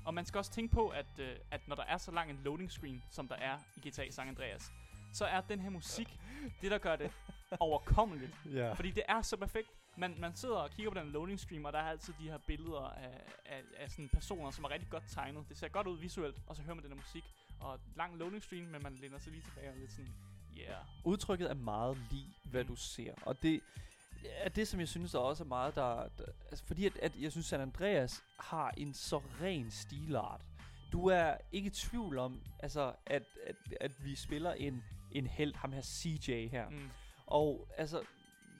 Og 0.05 0.13
man 0.13 0.25
skal 0.25 0.37
også 0.37 0.51
tænke 0.51 0.73
på, 0.73 0.89
at, 0.89 1.19
øh, 1.19 1.35
at 1.51 1.67
når 1.67 1.75
der 1.75 1.83
er 1.83 1.97
så 1.97 2.11
lang 2.11 2.29
en 2.29 2.39
loading 2.43 2.71
screen, 2.71 3.03
som 3.09 3.27
der 3.27 3.35
er 3.35 3.57
i 3.77 3.89
GTA 3.89 4.11
San 4.11 4.27
Andreas, 4.27 4.71
så 5.13 5.25
er 5.25 5.41
den 5.41 5.59
her 5.59 5.69
musik 5.69 6.19
det, 6.61 6.71
der 6.71 6.77
gør 6.77 6.95
det 6.95 7.11
overkommeligt. 7.59 8.31
Ja. 8.53 8.73
Fordi 8.73 8.91
det 8.91 9.03
er 9.07 9.21
så 9.21 9.37
perfekt. 9.37 9.67
Man, 9.97 10.15
man 10.19 10.35
sidder 10.35 10.55
og 10.55 10.69
kigger 10.69 10.91
på 10.91 10.99
den 10.99 11.09
loading 11.09 11.39
screen, 11.39 11.65
og 11.65 11.73
der 11.73 11.79
er 11.79 11.89
altid 11.89 12.13
de 12.19 12.23
her 12.23 12.37
billeder 12.47 12.89
af, 12.89 13.21
af, 13.45 13.61
af 13.77 13.91
sådan 13.91 14.09
personer, 14.09 14.51
som 14.51 14.63
er 14.63 14.69
rigtig 14.69 14.89
godt 14.89 15.03
tegnet. 15.07 15.49
Det 15.49 15.57
ser 15.57 15.67
godt 15.67 15.87
ud 15.87 15.97
visuelt, 15.97 16.41
og 16.47 16.55
så 16.55 16.61
hører 16.61 16.75
man 16.75 16.83
den 16.83 16.91
her 16.91 16.97
musik. 16.97 17.23
Og 17.59 17.79
lang 17.95 18.17
loading 18.17 18.43
screen, 18.43 18.71
men 18.71 18.83
man 18.83 18.95
læner 18.95 19.19
sig 19.19 19.31
lige 19.31 19.43
tilbage 19.43 19.69
og 19.69 19.75
lidt 19.77 19.91
sådan, 19.91 20.13
yeah. 20.59 20.85
Udtrykket 21.03 21.49
er 21.49 21.53
meget 21.53 21.97
lige, 22.11 22.33
hvad 22.43 22.63
Mm. 22.63 22.67
du 22.67 22.75
ser. 22.75 23.13
Og 23.25 23.43
det 23.43 23.61
er 24.37 24.49
det, 24.49 24.67
som 24.67 24.79
jeg 24.79 24.87
synes, 24.87 25.11
der 25.11 25.19
også 25.19 25.43
er 25.43 25.47
meget, 25.47 25.75
der... 25.75 25.95
der 26.17 26.25
altså 26.51 26.65
fordi 26.65 26.85
at, 26.85 26.97
at 26.97 27.11
jeg 27.19 27.31
synes, 27.31 27.45
San 27.45 27.61
Andreas 27.61 28.23
har 28.39 28.73
en 28.77 28.93
så 28.93 29.21
ren 29.41 29.71
stilart. 29.71 30.41
Du 30.91 31.07
er 31.07 31.37
ikke 31.51 31.67
i 31.67 31.69
tvivl 31.69 32.17
om, 32.17 32.41
altså, 32.59 32.93
at, 33.05 33.23
at, 33.47 33.55
at 33.81 33.91
vi 34.05 34.15
spiller 34.15 34.53
en, 34.53 34.83
en 35.11 35.27
held, 35.27 35.55
ham 35.55 35.71
her 35.71 35.81
CJ 35.81 36.47
her. 36.47 36.69
Mm. 36.69 36.89
Og 37.27 37.67
altså, 37.77 38.01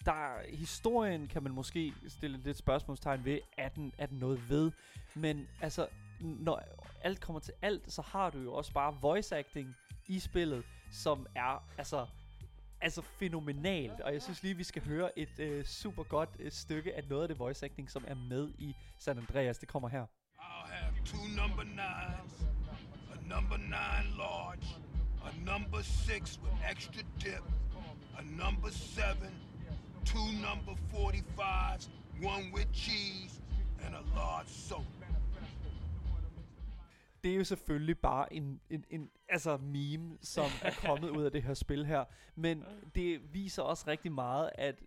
der 0.05 0.49
historien 0.55 1.27
kan 1.27 1.43
man 1.43 1.51
måske 1.51 1.93
stille 2.07 2.37
lidt 2.37 2.57
spørgsmålstegn 2.57 3.25
ved, 3.25 3.39
er 3.57 3.69
den, 3.69 3.93
er 3.97 4.05
den 4.05 4.17
noget 4.19 4.49
ved? 4.49 4.71
Men 5.15 5.47
altså, 5.61 5.87
når 6.19 6.61
alt 7.03 7.21
kommer 7.21 7.39
til 7.39 7.53
alt, 7.61 7.93
så 7.93 8.01
har 8.01 8.29
du 8.29 8.39
jo 8.39 8.53
også 8.53 8.73
bare 8.73 8.97
voice 9.01 9.37
acting 9.37 9.75
i 10.07 10.19
spillet, 10.19 10.63
som 10.93 11.27
er 11.35 11.63
altså 11.77 12.07
altså 12.81 13.01
fænomenalt. 13.01 13.99
Og 14.01 14.13
jeg 14.13 14.21
synes 14.21 14.43
lige, 14.43 14.57
vi 14.57 14.63
skal 14.63 14.85
høre 14.85 15.19
et 15.19 15.39
øh, 15.39 15.65
super 15.65 16.03
godt 16.03 16.29
øh, 16.39 16.51
stykke 16.51 16.95
af 16.95 17.03
noget 17.09 17.21
af 17.21 17.27
det 17.27 17.39
voice 17.39 17.65
acting, 17.65 17.91
som 17.91 18.03
er 18.07 18.15
med 18.15 18.49
i 18.57 18.75
San 18.99 19.17
Andreas. 19.17 19.57
Det 19.57 19.69
kommer 19.69 19.89
her. 19.89 20.05
I'll 20.39 20.67
have 20.71 20.93
two 21.05 21.27
number 21.41 21.63
nines, 21.63 22.33
a 23.13 23.35
number 23.35 23.57
nine 23.57 24.17
large, 24.17 24.67
a 25.25 25.31
number 25.51 25.81
six 25.81 26.39
with 26.43 26.71
extra 26.71 27.03
dip, 27.23 27.43
a 28.19 28.23
number 28.43 28.69
seven, 28.69 29.31
two 30.05 30.27
number 30.47 30.73
45s, 30.93 31.89
one 32.33 32.45
with 32.53 32.71
cheese, 32.73 33.41
and 33.85 33.95
a 33.95 34.03
large 34.15 34.49
soda 34.49 35.02
det 37.23 37.31
er 37.31 37.35
jo 37.35 37.43
selvfølgelig 37.43 37.97
bare 37.97 38.33
en, 38.33 38.61
en, 38.69 38.85
en 38.89 39.09
altså 39.29 39.57
meme, 39.57 40.17
som 40.21 40.45
er 40.61 40.71
kommet 40.87 41.09
ud 41.09 41.23
af 41.23 41.31
det 41.31 41.43
her 41.43 41.53
spil 41.53 41.85
her. 41.85 42.05
Men 42.35 42.63
det 42.95 43.33
viser 43.33 43.63
også 43.63 43.83
rigtig 43.87 44.11
meget, 44.11 44.49
at 44.55 44.83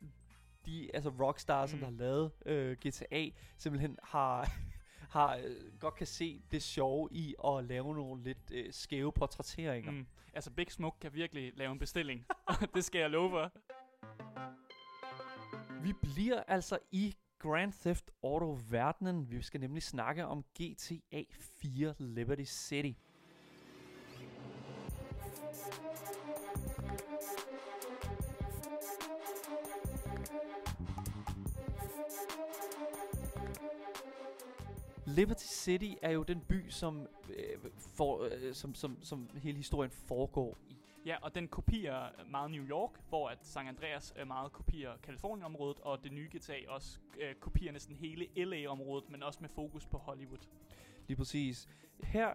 de, 0.67 0.91
altså 0.95 1.11
Rockstar, 1.21 1.67
som 1.67 1.79
Mm. 1.79 1.81
der 1.85 1.91
har 1.91 1.97
lavet 1.99 2.31
øh, 2.47 2.77
GTA, 2.87 3.29
simpelthen 3.59 3.99
har, 4.03 4.51
har 5.17 5.37
øh, 5.37 5.79
godt 5.81 5.95
kan 5.95 6.07
se 6.07 6.43
det 6.51 6.63
sjove 6.63 7.09
i 7.13 7.35
at 7.47 7.65
lave 7.65 7.95
nogle 7.95 8.23
lidt 8.23 8.51
øh, 8.53 8.73
skæve 8.73 9.13
portrætteringer. 9.13 9.91
Mm. 9.91 10.07
Altså, 10.35 10.51
Big 10.51 10.73
Smoke 10.73 10.97
kan 11.01 11.15
virkelig 11.15 11.53
lave 11.57 11.73
en 11.73 11.79
bestilling. 11.79 12.27
det 12.75 12.85
skal 12.85 12.99
jeg 12.99 13.11
love 13.11 13.31
for. 13.31 13.53
Vi 15.83 15.93
bliver 15.93 16.43
altså 16.49 16.79
i 16.93 17.17
Grand 17.47 17.73
Theft 17.73 18.11
Auto-verdenen. 18.23 19.31
Vi 19.31 19.43
skal 19.43 19.61
nemlig 19.61 19.83
snakke 19.83 20.27
om 20.27 20.45
GTA 20.63 21.23
4 21.63 21.95
Liberty 21.99 22.45
City. 22.45 22.93
Liberty 35.07 35.45
City 35.45 35.95
er 36.03 36.11
jo 36.11 36.23
den 36.23 36.41
by, 36.41 36.71
som, 36.71 37.07
øh, 37.29 37.71
for, 37.79 38.25
øh, 38.25 38.55
som, 38.55 38.75
som, 38.75 38.99
som 39.03 39.29
hele 39.43 39.57
historien 39.57 39.91
foregår 39.91 40.59
i. 40.69 40.77
Ja, 41.07 41.17
og 41.23 41.35
den 41.35 41.49
kopierer 41.49 42.11
meget 42.31 42.51
New 42.51 42.65
York, 42.65 42.91
hvor 43.09 43.29
at 43.29 43.39
San 43.43 43.69
Andreas 43.69 44.15
øh, 44.17 44.27
meget 44.27 44.53
kopierer 44.53 44.97
Kalifornien-området, 44.97 45.81
og 45.81 46.05
det 46.05 46.13
nye 46.13 46.29
GTA 46.37 46.69
også 46.69 46.99
øh, 47.21 47.35
kopierer 47.35 47.73
næsten 47.73 47.97
hele 47.97 48.27
LA-området, 48.37 49.11
men 49.11 49.23
også 49.23 49.39
med 49.41 49.49
fokus 49.49 49.87
på 49.87 49.99
Hollywood. 49.99 50.49
Lige 51.07 51.17
præcis. 51.17 51.69
Her 52.03 52.35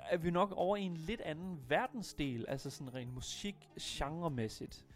er 0.00 0.16
vi 0.16 0.30
nok 0.30 0.52
over 0.52 0.76
i 0.76 0.82
en 0.82 0.96
lidt 0.96 1.20
anden 1.20 1.64
verdensdel, 1.68 2.44
altså 2.48 2.70
sådan 2.70 2.94
rent 2.94 3.14
musik 3.14 3.56
genremæssigt. 3.80 4.86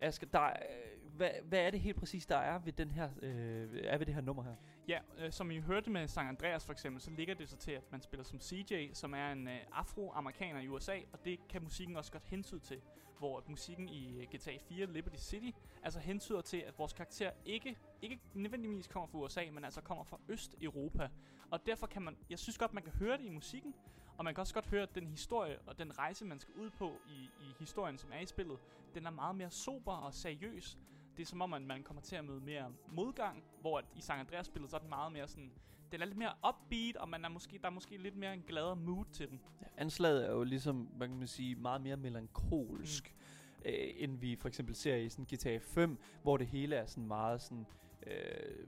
Asger, 0.00 0.26
der, 0.26 0.44
øh, 0.44 1.16
hvad, 1.16 1.30
hvad 1.44 1.58
er 1.58 1.70
det 1.70 1.80
helt 1.80 1.96
præcis, 1.96 2.26
der 2.26 2.36
er 2.36 2.58
ved, 2.58 2.72
den 2.72 2.90
her, 2.90 3.10
øh, 3.22 3.80
er 3.84 3.98
ved 3.98 4.06
det 4.06 4.14
her 4.14 4.22
nummer 4.22 4.42
her? 4.42 4.54
Ja, 4.88 4.98
øh, 5.18 5.32
som 5.32 5.50
I 5.50 5.60
hørte 5.60 5.90
med 5.90 6.08
San 6.08 6.26
Andreas 6.26 6.64
for 6.64 6.72
eksempel, 6.72 7.02
så 7.02 7.10
ligger 7.10 7.34
det 7.34 7.48
så 7.48 7.56
til, 7.56 7.72
at 7.72 7.92
man 7.92 8.02
spiller 8.02 8.24
som 8.24 8.40
CJ, 8.40 8.92
som 8.92 9.14
er 9.14 9.32
en 9.32 9.48
øh, 9.48 9.58
afroamerikaner 9.72 10.60
i 10.60 10.68
USA, 10.68 10.98
og 11.12 11.24
det 11.24 11.48
kan 11.48 11.62
musikken 11.62 11.96
også 11.96 12.12
godt 12.12 12.24
hentyde 12.26 12.60
til. 12.60 12.80
Hvor 13.18 13.38
at 13.38 13.48
musikken 13.48 13.88
i 13.88 14.20
øh, 14.20 14.26
GTA 14.34 14.56
4 14.68 14.86
Liberty 14.86 15.16
City 15.16 15.50
altså 15.82 16.00
hentyder 16.00 16.40
til, 16.40 16.56
at 16.56 16.78
vores 16.78 16.92
karakter 16.92 17.30
ikke, 17.44 17.76
ikke 18.02 18.20
nødvendigvis 18.34 18.86
kommer 18.86 19.06
fra 19.06 19.18
USA, 19.18 19.44
men 19.52 19.64
altså 19.64 19.80
kommer 19.80 20.04
fra 20.04 20.20
Østeuropa. 20.28 21.08
Og 21.50 21.66
derfor 21.66 21.86
kan 21.86 22.02
man, 22.02 22.16
jeg 22.30 22.38
synes 22.38 22.58
godt, 22.58 22.74
man 22.74 22.82
kan 22.82 22.92
høre 22.92 23.18
det 23.18 23.24
i 23.24 23.30
musikken, 23.30 23.74
og 24.18 24.24
man 24.24 24.34
kan 24.34 24.40
også 24.40 24.54
godt 24.54 24.66
høre, 24.66 24.82
at 24.82 24.94
den 24.94 25.06
historie 25.06 25.58
og 25.66 25.78
den 25.78 25.98
rejse, 25.98 26.24
man 26.24 26.40
skal 26.40 26.54
ud 26.54 26.70
på 26.70 26.92
i, 27.08 27.30
i 27.40 27.54
historien, 27.58 27.98
som 27.98 28.12
er 28.12 28.20
i 28.20 28.26
spillet, 28.26 28.58
den 28.94 29.06
er 29.06 29.10
meget 29.10 29.36
mere 29.36 29.50
sober 29.50 29.92
og 29.92 30.14
seriøs. 30.14 30.78
Det 31.18 31.24
er 31.24 31.28
som 31.28 31.40
om, 31.40 31.52
at 31.52 31.62
man 31.62 31.82
kommer 31.82 32.02
til 32.02 32.16
at 32.16 32.24
møde 32.24 32.40
mere 32.40 32.72
modgang, 32.92 33.44
hvor 33.60 33.78
at 33.78 33.84
i 33.96 34.00
San 34.00 34.18
Andreas-spillet, 34.18 34.70
så 34.70 34.76
er 34.76 34.80
den 34.80 34.88
meget 34.88 35.12
mere 35.12 35.28
sådan... 35.28 35.52
Den 35.92 36.02
er 36.02 36.06
lidt 36.06 36.18
mere 36.18 36.32
upbeat, 36.48 36.96
og 36.96 37.08
man 37.08 37.24
er 37.24 37.28
måske, 37.28 37.58
der 37.58 37.66
er 37.66 37.70
måske 37.70 37.96
lidt 37.96 38.16
mere 38.16 38.34
en 38.34 38.42
gladere 38.46 38.76
mood 38.76 39.04
til 39.12 39.30
den. 39.30 39.40
Anslaget 39.76 40.26
er 40.26 40.32
jo 40.32 40.42
ligesom, 40.42 40.76
hvad 40.76 41.08
kan 41.08 41.16
man 41.16 41.26
sige, 41.26 41.54
meget 41.54 41.80
mere 41.80 41.96
melankolsk, 41.96 43.14
mm. 43.18 43.62
øh, 43.64 43.74
end 43.96 44.18
vi 44.18 44.36
for 44.36 44.48
eksempel 44.48 44.74
ser 44.74 44.94
i 44.94 45.08
sådan 45.08 45.24
GTA 45.24 45.58
5, 45.62 45.98
hvor 46.22 46.36
det 46.36 46.46
hele 46.46 46.76
er 46.76 46.86
sådan 46.86 47.06
meget 47.06 47.42
sådan... 47.42 47.66
Øh, 48.06 48.66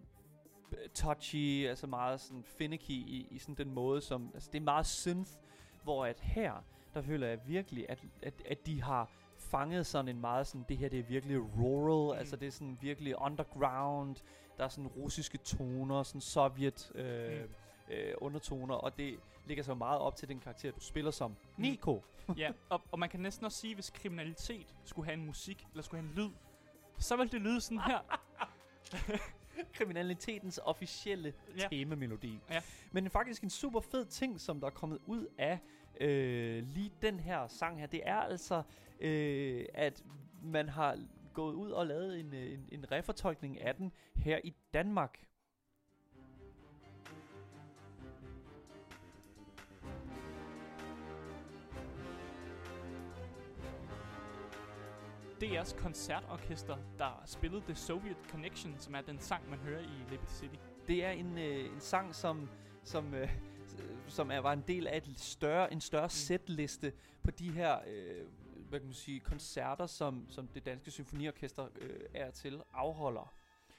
touchy, 0.94 1.66
altså 1.66 1.86
meget 1.86 2.20
sådan 2.20 2.44
finicky 2.44 2.90
i, 2.90 3.27
i 3.31 3.39
sådan 3.39 3.55
den 3.55 3.70
måde, 3.74 4.01
som... 4.01 4.31
Altså 4.35 4.51
det 4.52 4.59
er 4.59 4.64
meget 4.64 4.86
synth, 4.86 5.31
hvor 5.82 6.05
at 6.05 6.20
her, 6.20 6.64
der 6.94 7.02
føler 7.02 7.27
jeg 7.27 7.39
virkelig, 7.47 7.86
at, 7.89 8.05
at, 8.22 8.43
at 8.47 8.66
de 8.66 8.82
har 8.82 9.10
fanget 9.51 9.86
sådan 9.86 10.09
en 10.09 10.20
meget 10.20 10.47
sådan, 10.47 10.64
det 10.68 10.77
her 10.77 10.89
det 10.89 10.98
er 10.98 11.02
virkelig 11.02 11.40
rural, 11.59 12.14
mm. 12.14 12.18
altså 12.18 12.36
det 12.36 12.47
er 12.47 12.51
sådan 12.52 12.78
virkelig 12.81 13.20
underground, 13.20 14.16
der 14.56 14.64
er 14.64 14.68
sådan 14.68 14.86
russiske 14.89 15.39
toner, 15.39 16.02
sådan 16.02 16.20
sovjet 16.20 16.93
øh, 16.94 17.40
Mm. 17.40 17.94
øh, 17.94 18.14
undertoner, 18.18 18.74
og 18.74 18.97
det 18.97 19.18
ligger 19.47 19.64
så 19.64 19.74
meget 19.74 20.01
op 20.01 20.16
til 20.16 20.28
den 20.28 20.40
karakter, 20.40 20.70
du 20.72 20.81
spiller 20.81 21.10
som. 21.10 21.36
Nico! 21.56 22.02
ja, 22.36 22.52
og, 22.68 22.81
og 22.93 22.98
man 22.98 23.09
kan 23.09 23.20
næsten 23.20 23.47
også 23.47 23.59
sige, 23.59 23.74
hvis 23.74 23.90
kriminalitet 23.90 24.74
skulle 24.85 25.06
have 25.06 25.14
en 25.18 25.27
musik, 25.27 25.66
eller 25.72 25.82
skulle 25.82 26.01
have 26.02 26.10
en 26.10 26.16
lyd, 26.16 26.31
så 26.98 27.16
vil 27.16 27.32
det 27.32 27.40
lyde 27.40 27.60
sådan 27.60 27.78
her. 27.81 28.18
Kriminalitetens 29.74 30.60
officielle 30.64 31.32
Ja. 31.59 31.68
temamelodi. 31.68 32.39
Ja. 32.51 32.62
Men 32.93 33.10
faktisk 33.10 33.43
en 33.43 33.51
super 33.51 33.81
fed 33.81 34.05
ting, 34.06 34.40
som 34.40 34.60
der 34.60 34.66
er 34.66 34.70
kommet 34.70 34.98
ud 35.06 35.27
af 35.39 35.59
øh, 36.01 36.62
lige 36.66 36.93
den 37.02 37.20
her 37.20 37.47
sang 37.48 37.78
her, 37.81 37.86
det 37.86 38.01
er 38.05 38.16
altså, 38.20 38.62
øh, 39.01 39.66
at 39.74 40.05
man 40.43 40.68
har 40.68 40.98
gået 41.35 41.55
ud 41.55 41.70
og 41.70 41.86
lavet 41.86 42.20
en, 42.20 42.35
øh, 42.35 42.52
en, 42.52 42.68
en 42.72 42.93
refortolkning 42.93 43.60
af 43.60 43.74
den 43.74 43.93
her 44.16 44.40
i 44.44 44.55
Danmark. 44.74 45.18
DR's 55.43 55.82
koncertorkester, 55.82 56.77
der 56.98 57.22
spillede 57.27 57.62
The 57.62 57.74
Soviet 57.74 58.16
Connection, 58.31 58.74
som 58.78 58.94
er 58.94 59.01
den 59.01 59.18
sang, 59.18 59.51
man 59.51 59.59
hører 59.59 59.81
i 59.81 60.10
Liberty 60.10 60.32
City. 60.32 60.55
Det 60.89 61.05
er 61.05 61.10
en, 61.10 61.39
øh, 61.39 61.72
en 61.72 61.81
sang, 61.81 62.14
som, 62.14 62.48
som, 62.85 63.14
øh, 63.14 63.28
som 64.09 64.31
er, 64.31 64.39
var 64.39 64.52
en 64.52 64.64
del 64.68 64.86
af 64.86 64.97
et 64.97 65.20
større, 65.20 65.72
en 65.72 65.81
større 65.81 66.06
mm. 66.06 66.10
setliste 66.10 66.93
på 67.22 67.31
de 67.31 67.51
her 67.52 67.78
øh, 67.86 68.27
hvad 68.70 68.80
kan 68.80 68.86
man 68.86 68.94
sige, 68.94 69.20
koncerter, 69.20 69.86
som, 69.86 70.26
som 70.28 70.48
det 70.48 70.66
danske 70.66 70.90
symfoniorkester 70.90 71.68
øh, 71.80 72.01
er 72.14 72.30
til 72.30 72.62
afholder. 72.72 73.34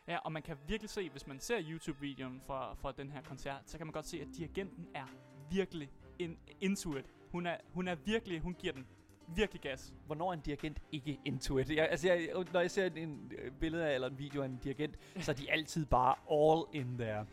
Ja, 0.07 0.17
og 0.17 0.31
man 0.31 0.43
kan 0.43 0.57
virkelig 0.67 0.89
se, 0.89 1.09
hvis 1.09 1.27
man 1.27 1.39
ser 1.39 1.61
YouTube-videoen 1.61 2.41
fra, 2.47 2.73
fra 2.73 2.91
den 2.91 3.11
her 3.11 3.21
koncert, 3.21 3.61
så 3.65 3.77
kan 3.77 3.87
man 3.87 3.93
godt 3.93 4.05
se, 4.05 4.21
at 4.21 4.27
dirigenten 4.37 4.87
er 4.95 5.05
virkelig 5.51 5.89
in, 6.19 6.37
into 6.61 6.97
it. 6.97 7.05
Hun 7.31 7.45
er, 7.45 7.57
hun 7.73 7.87
er 7.87 7.95
virkelig, 7.95 8.39
hun 8.39 8.53
giver 8.53 8.73
den 8.73 8.87
virkelig 9.35 9.61
gas. 9.61 9.93
Hvornår 10.05 10.29
er 10.29 10.33
en 10.33 10.39
dirigent 10.39 10.81
ikke 10.91 11.19
into 11.25 11.57
it? 11.57 11.69
Jeg, 11.69 11.87
altså, 11.89 12.07
jeg, 12.07 12.29
når 12.53 12.59
jeg 12.59 12.71
ser 12.71 12.85
en 12.85 13.31
øh, 13.37 13.51
billede 13.51 13.85
af, 13.85 13.93
eller 13.93 14.07
en 14.09 14.19
video 14.19 14.41
af 14.41 14.45
en 14.45 14.59
dirigent, 14.63 14.99
så 15.19 15.31
er 15.31 15.35
de 15.35 15.51
altid 15.51 15.85
bare 15.85 16.15
all 16.31 16.83
in 16.85 16.97
there. 16.97 17.25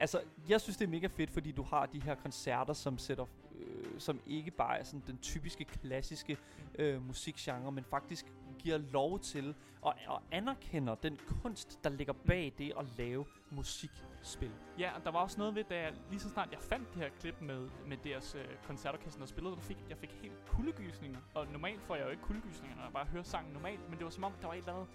Altså, 0.00 0.20
jeg 0.48 0.60
synes, 0.60 0.76
det 0.76 0.84
er 0.84 0.90
mega 0.90 1.06
fedt, 1.06 1.30
fordi 1.30 1.52
du 1.52 1.62
har 1.62 1.86
de 1.86 2.02
her 2.02 2.14
koncerter, 2.14 2.72
som 2.72 2.98
sætter, 2.98 3.26
øh, 3.66 4.00
som 4.00 4.20
ikke 4.26 4.50
bare 4.50 4.78
er 4.78 4.84
sådan 4.84 5.02
den 5.06 5.18
typiske, 5.18 5.64
klassiske 5.64 6.36
øh, 6.78 7.06
musikgenre, 7.06 7.72
men 7.72 7.84
faktisk 7.84 8.26
giver 8.58 8.78
lov 8.78 9.20
til 9.20 9.54
og, 9.82 9.94
og 10.06 10.22
anerkender 10.32 10.94
den 10.94 11.18
kunst, 11.42 11.84
der 11.84 11.90
ligger 11.90 12.12
bag 12.12 12.52
det 12.58 12.72
at 12.78 12.86
lave 12.98 13.24
musikspil. 13.50 14.52
Ja, 14.78 14.96
og 14.96 15.04
der 15.04 15.10
var 15.10 15.18
også 15.18 15.38
noget 15.38 15.54
ved, 15.54 15.64
da 15.64 15.80
jeg, 15.80 15.94
lige 16.10 16.20
så 16.20 16.28
snart 16.28 16.52
jeg 16.52 16.60
fandt 16.60 16.88
det 16.94 17.02
her 17.02 17.08
klip 17.20 17.40
med, 17.40 17.68
med 17.86 17.96
deres 18.04 18.34
øh, 18.34 18.44
koncertorkester, 18.66 19.18
der 19.20 19.26
spillede, 19.26 19.54
der 19.54 19.60
fik, 19.60 19.76
jeg 19.88 19.98
fik 19.98 20.10
helt 20.10 20.46
kuldegysninger. 20.46 21.20
Og 21.34 21.46
normalt 21.46 21.82
får 21.82 21.96
jeg 21.96 22.04
jo 22.04 22.10
ikke 22.10 22.22
kuldegysninger, 22.22 22.76
når 22.76 22.82
jeg 22.82 22.92
bare 22.92 23.06
hører 23.06 23.22
sangen 23.22 23.52
normalt, 23.52 23.88
men 23.88 23.98
det 23.98 24.04
var 24.04 24.10
som 24.10 24.24
om, 24.24 24.32
der 24.40 24.46
var 24.46 24.54
et 24.54 24.58
eller 24.58 24.74
andet, 24.74 24.88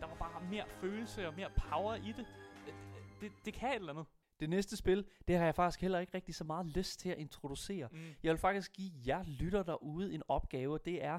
der 0.00 0.06
var 0.06 0.14
bare 0.14 0.42
mere 0.50 0.64
følelse 0.68 1.28
og 1.28 1.34
mere 1.34 1.50
power 1.70 1.94
i 1.94 2.12
det. 2.16 2.26
Det, 2.66 2.74
det, 3.20 3.32
det 3.44 3.54
kan 3.54 3.68
et 3.68 3.74
eller 3.74 3.92
andet. 3.92 4.06
Det 4.40 4.50
næste 4.50 4.76
spil, 4.76 5.06
det 5.28 5.36
har 5.36 5.44
jeg 5.44 5.54
faktisk 5.54 5.80
heller 5.80 5.98
ikke 5.98 6.14
rigtig 6.14 6.34
så 6.34 6.44
meget 6.44 6.66
lyst 6.66 7.00
til 7.00 7.08
at 7.08 7.18
introducere. 7.18 7.88
Mm. 7.92 7.98
Jeg 8.22 8.30
vil 8.30 8.38
faktisk 8.38 8.72
give 8.72 8.92
jer 9.06 9.22
lytter 9.26 9.62
derude 9.62 10.14
en 10.14 10.22
opgave, 10.28 10.74
og 10.74 10.84
det 10.84 11.04
er, 11.04 11.18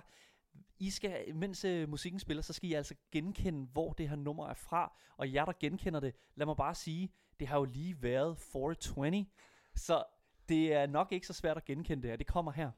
I 0.80 0.90
skal, 0.90 1.36
mens 1.36 1.66
øh, 1.66 1.90
musikken 1.90 2.20
spiller, 2.20 2.42
så 2.44 2.54
skal 2.54 2.70
I 2.70 2.74
altså 2.74 2.96
genkende, 3.12 3.68
hvor 3.72 3.94
det 3.94 4.10
her 4.10 4.16
nummer 4.16 4.48
er 4.48 4.54
fra. 4.54 4.98
Og 5.18 5.34
jer, 5.34 5.46
der 5.46 5.54
genkender 5.60 6.00
det, 6.00 6.16
lad 6.36 6.46
mig 6.46 6.58
bare 6.58 6.76
sige, 6.76 7.12
det 7.40 7.48
har 7.48 7.58
jo 7.58 7.64
lige 7.64 8.04
været 8.04 8.38
420, 8.38 9.26
så 9.76 10.04
det 10.50 10.74
er 10.74 10.88
nok 10.88 11.12
ikke 11.12 11.28
så 11.28 11.34
svært 11.34 11.58
at 11.58 11.66
genkende 11.66 12.02
det 12.02 12.10
her. 12.10 12.18
Det 12.18 12.28
kommer 12.28 12.52
her. 12.52 12.72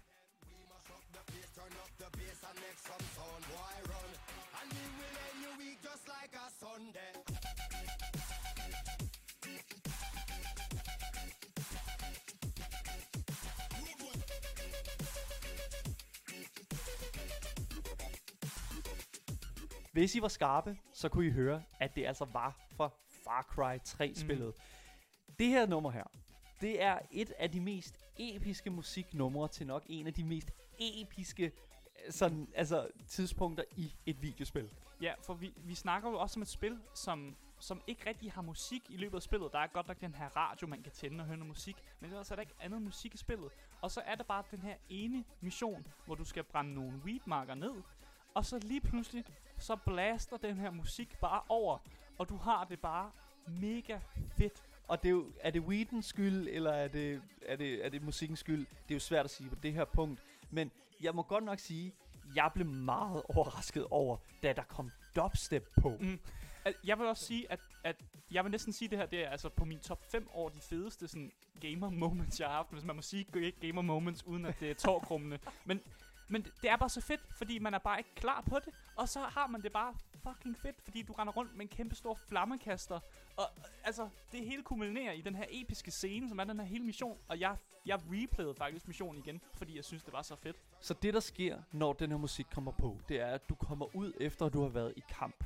Hvis 19.98 20.16
I 20.16 20.22
var 20.22 20.28
skarpe, 20.28 20.78
så 20.94 21.10
kunne 21.10 21.28
I 21.28 21.32
høre, 21.32 21.64
at 21.80 21.96
det 21.96 22.06
altså 22.06 22.26
var 22.26 22.60
fra 22.78 22.90
Far 23.24 23.42
Cry 23.42 23.78
3-spillet. 23.78 24.54
Mm. 24.58 25.34
Det 25.40 25.48
her 25.48 25.66
nummer 25.66 25.92
her, 25.92 26.04
det 26.62 26.82
er 26.82 27.00
et 27.12 27.34
af 27.40 27.52
de 27.52 27.60
mest 27.60 28.00
episke 28.18 28.70
musiknumre 28.70 29.48
til 29.48 29.68
nok 29.68 29.84
en 29.90 30.08
af 30.08 30.14
de 30.14 30.24
mest 30.24 30.52
episke 30.80 31.44
øh, 31.46 32.12
sådan, 32.12 32.48
altså, 32.56 32.88
tidspunkter 33.08 33.64
i 33.76 33.94
et 34.06 34.22
videospil. 34.22 34.70
Ja, 35.02 35.14
for 35.24 35.34
vi, 35.34 35.54
vi 35.58 35.76
snakker 35.76 36.10
jo 36.10 36.20
også 36.20 36.40
om 36.40 36.42
et 36.42 36.48
spil, 36.48 36.80
som 36.94 37.36
som 37.60 37.82
ikke 37.88 38.10
rigtig 38.10 38.32
har 38.32 38.42
musik 38.42 38.82
i 38.90 38.98
løbet 38.98 39.16
af 39.18 39.22
spillet. 39.22 39.52
Der 39.52 39.60
er 39.60 39.68
godt 39.68 39.88
nok 39.88 40.02
den 40.02 40.16
her 40.16 40.30
radio, 40.36 40.68
man 40.68 40.84
kan 40.84 40.92
tænde 40.92 41.22
og 41.22 41.26
høre 41.26 41.38
noget 41.38 41.48
musik, 41.48 41.76
men 42.00 42.10
ellers 42.10 42.32
er 42.32 42.36
der 42.36 42.42
ikke 42.42 42.56
andet 42.60 42.82
musik 42.82 43.14
i 43.14 43.18
spillet. 43.18 43.52
Og 43.82 43.92
så 43.92 44.02
er 44.06 44.16
der 44.16 44.24
bare 44.24 44.44
den 44.52 44.60
her 44.60 44.76
ene 44.90 45.24
mission, 45.42 45.88
hvor 46.06 46.16
du 46.16 46.24
skal 46.24 46.44
brænde 46.44 46.74
nogle 46.74 47.02
weedmarker 47.06 47.56
ned, 47.56 47.74
og 48.38 48.46
så 48.46 48.60
lige 48.60 48.82
pludselig, 48.82 49.26
så 49.60 49.76
blaster 49.76 50.38
den 50.38 50.58
her 50.58 50.72
musik 50.72 51.20
bare 51.22 51.42
over, 51.50 51.78
og 52.18 52.30
du 52.30 52.38
har 52.38 52.64
det 52.64 52.80
bare 52.80 53.12
mega 53.48 54.00
fedt. 54.38 54.64
Og 54.88 55.04
det 55.04 55.10
er, 55.10 55.12
jo, 55.12 55.26
er 55.40 55.52
det 55.52 55.62
weedens 55.62 56.06
skyld, 56.06 56.48
eller 56.52 56.72
er 56.72 56.88
det, 56.88 57.22
er, 57.46 57.56
det, 57.56 57.86
er 57.86 57.90
det 57.90 58.02
musikkens 58.02 58.40
skyld? 58.40 58.60
Det 58.60 58.92
er 58.92 58.96
jo 58.96 59.00
svært 59.00 59.26
at 59.26 59.32
sige 59.32 59.50
på 59.50 59.56
det 59.64 59.74
her 59.74 59.86
punkt. 59.86 60.24
Men 60.52 60.72
jeg 61.02 61.16
må 61.16 61.24
godt 61.24 61.44
nok 61.44 61.60
sige, 61.60 61.94
jeg 62.36 62.52
blev 62.54 62.68
meget 62.68 63.24
overrasket 63.30 63.86
over, 63.92 64.18
da 64.44 64.54
der 64.54 64.64
kom 64.64 64.92
dubstep 65.16 65.70
på. 65.82 65.98
Mm. 66.00 66.20
Jeg 66.84 67.00
vil 67.00 67.08
også 67.08 67.26
sige, 67.26 67.52
at, 67.52 67.60
at 67.84 67.96
jeg 68.32 68.44
vil 68.44 68.52
næsten 68.52 68.74
sige 68.74 68.90
det 68.90 68.98
her, 68.98 69.06
det 69.06 69.26
er 69.26 69.30
altså 69.30 69.50
på 69.50 69.66
min 69.66 69.80
top 69.80 70.12
5 70.12 70.28
over 70.32 70.50
de 70.50 70.62
fedeste 70.62 71.08
sådan, 71.08 71.32
gamer 71.62 71.90
moments, 71.90 72.40
jeg 72.40 72.48
har 72.48 72.56
haft. 72.56 72.72
Hvis 72.72 72.84
man 72.84 72.96
må 72.96 73.02
sige 73.02 73.52
gamer 73.62 73.82
moments, 73.82 74.24
uden 74.24 74.46
at 74.46 74.60
det 74.60 74.70
er 74.70 74.74
tårkrummende. 74.74 75.40
Men, 75.66 75.82
men 76.28 76.42
det- 76.44 76.54
det 76.62 76.70
er 76.70 76.78
bare 76.78 76.90
så 76.90 77.02
fedt, 77.02 77.22
fordi 77.38 77.60
man 77.60 77.74
er 77.74 77.78
bare 77.80 77.98
ikke 77.98 78.16
klar 78.16 78.42
på 78.42 78.60
det. 78.60 78.74
Og 78.96 79.10
så 79.10 79.20
har 79.20 79.48
man 79.48 79.62
det 79.62 79.72
bare 79.72 79.94
fucking 80.24 80.58
fedt, 80.58 80.82
fordi 80.84 81.02
du 81.02 81.14
render 81.14 81.34
rundt 81.34 81.54
med 81.56 81.62
en 81.62 81.68
kæmpe 81.68 81.96
stor 81.96 82.14
flammekaster. 82.28 83.00
Og 83.38 83.46
altså, 83.84 84.10
det 84.32 84.46
hele 84.46 84.64
kulminerer 84.64 85.12
i 85.12 85.22
den 85.22 85.36
her 85.36 85.46
episke 85.50 85.92
scene, 85.92 86.30
som 86.30 86.40
er 86.40 86.44
den 86.44 86.60
her 86.60 86.68
hele 86.68 86.84
mission. 86.84 87.18
Og 87.28 87.40
jeg, 87.40 87.58
jeg 87.86 88.00
replayede 88.12 88.56
faktisk 88.56 88.88
missionen 88.88 89.20
igen, 89.26 89.42
fordi 89.54 89.76
jeg 89.76 89.86
synes, 89.86 90.04
det 90.04 90.14
var 90.14 90.22
så 90.22 90.36
fedt. 90.36 90.58
Så 90.80 90.94
det, 90.94 91.14
der 91.14 91.20
sker, 91.20 91.62
når 91.72 91.94
den 91.94 92.12
her 92.12 92.18
musik 92.18 92.48
kommer 92.54 92.72
på, 92.72 92.98
det 93.10 93.22
er, 93.22 93.28
at 93.28 93.50
du 93.50 93.56
kommer 93.56 93.96
ud 93.96 94.14
efter, 94.20 94.46
at 94.46 94.54
du 94.54 94.62
har 94.62 94.70
været 94.70 94.94
i 94.98 95.04
kamp. 95.10 95.44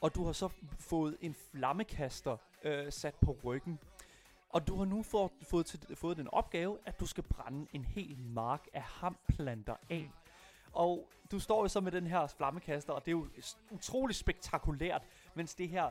Og 0.00 0.14
du 0.14 0.24
har 0.24 0.32
så 0.32 0.48
fået 0.78 1.16
en 1.20 1.34
flammekaster 1.50 2.36
øh, 2.64 2.92
sat 2.92 3.14
på 3.14 3.38
ryggen. 3.44 3.78
Og 4.54 4.68
du 4.68 4.76
har 4.76 4.84
nu 4.84 5.02
fået, 5.02 5.30
fået, 5.42 5.66
til, 5.66 5.96
fået 5.96 6.16
den 6.16 6.28
opgave, 6.28 6.78
at 6.86 7.00
du 7.00 7.06
skal 7.06 7.24
brænde 7.24 7.66
en 7.72 7.84
hel 7.84 8.18
mark 8.18 8.66
af 8.72 8.82
hamplanter 8.82 9.76
af. 9.90 10.10
Og 10.72 11.08
du 11.30 11.38
står 11.40 11.62
jo 11.62 11.68
så 11.68 11.80
med 11.80 11.92
den 11.92 12.06
her 12.06 12.26
flammekaster, 12.26 12.92
og 12.92 13.04
det 13.04 13.08
er 13.08 13.12
jo 13.12 13.28
utrolig 13.70 14.16
spektakulært, 14.16 15.02
mens 15.34 15.54
det 15.54 15.68
her 15.68 15.90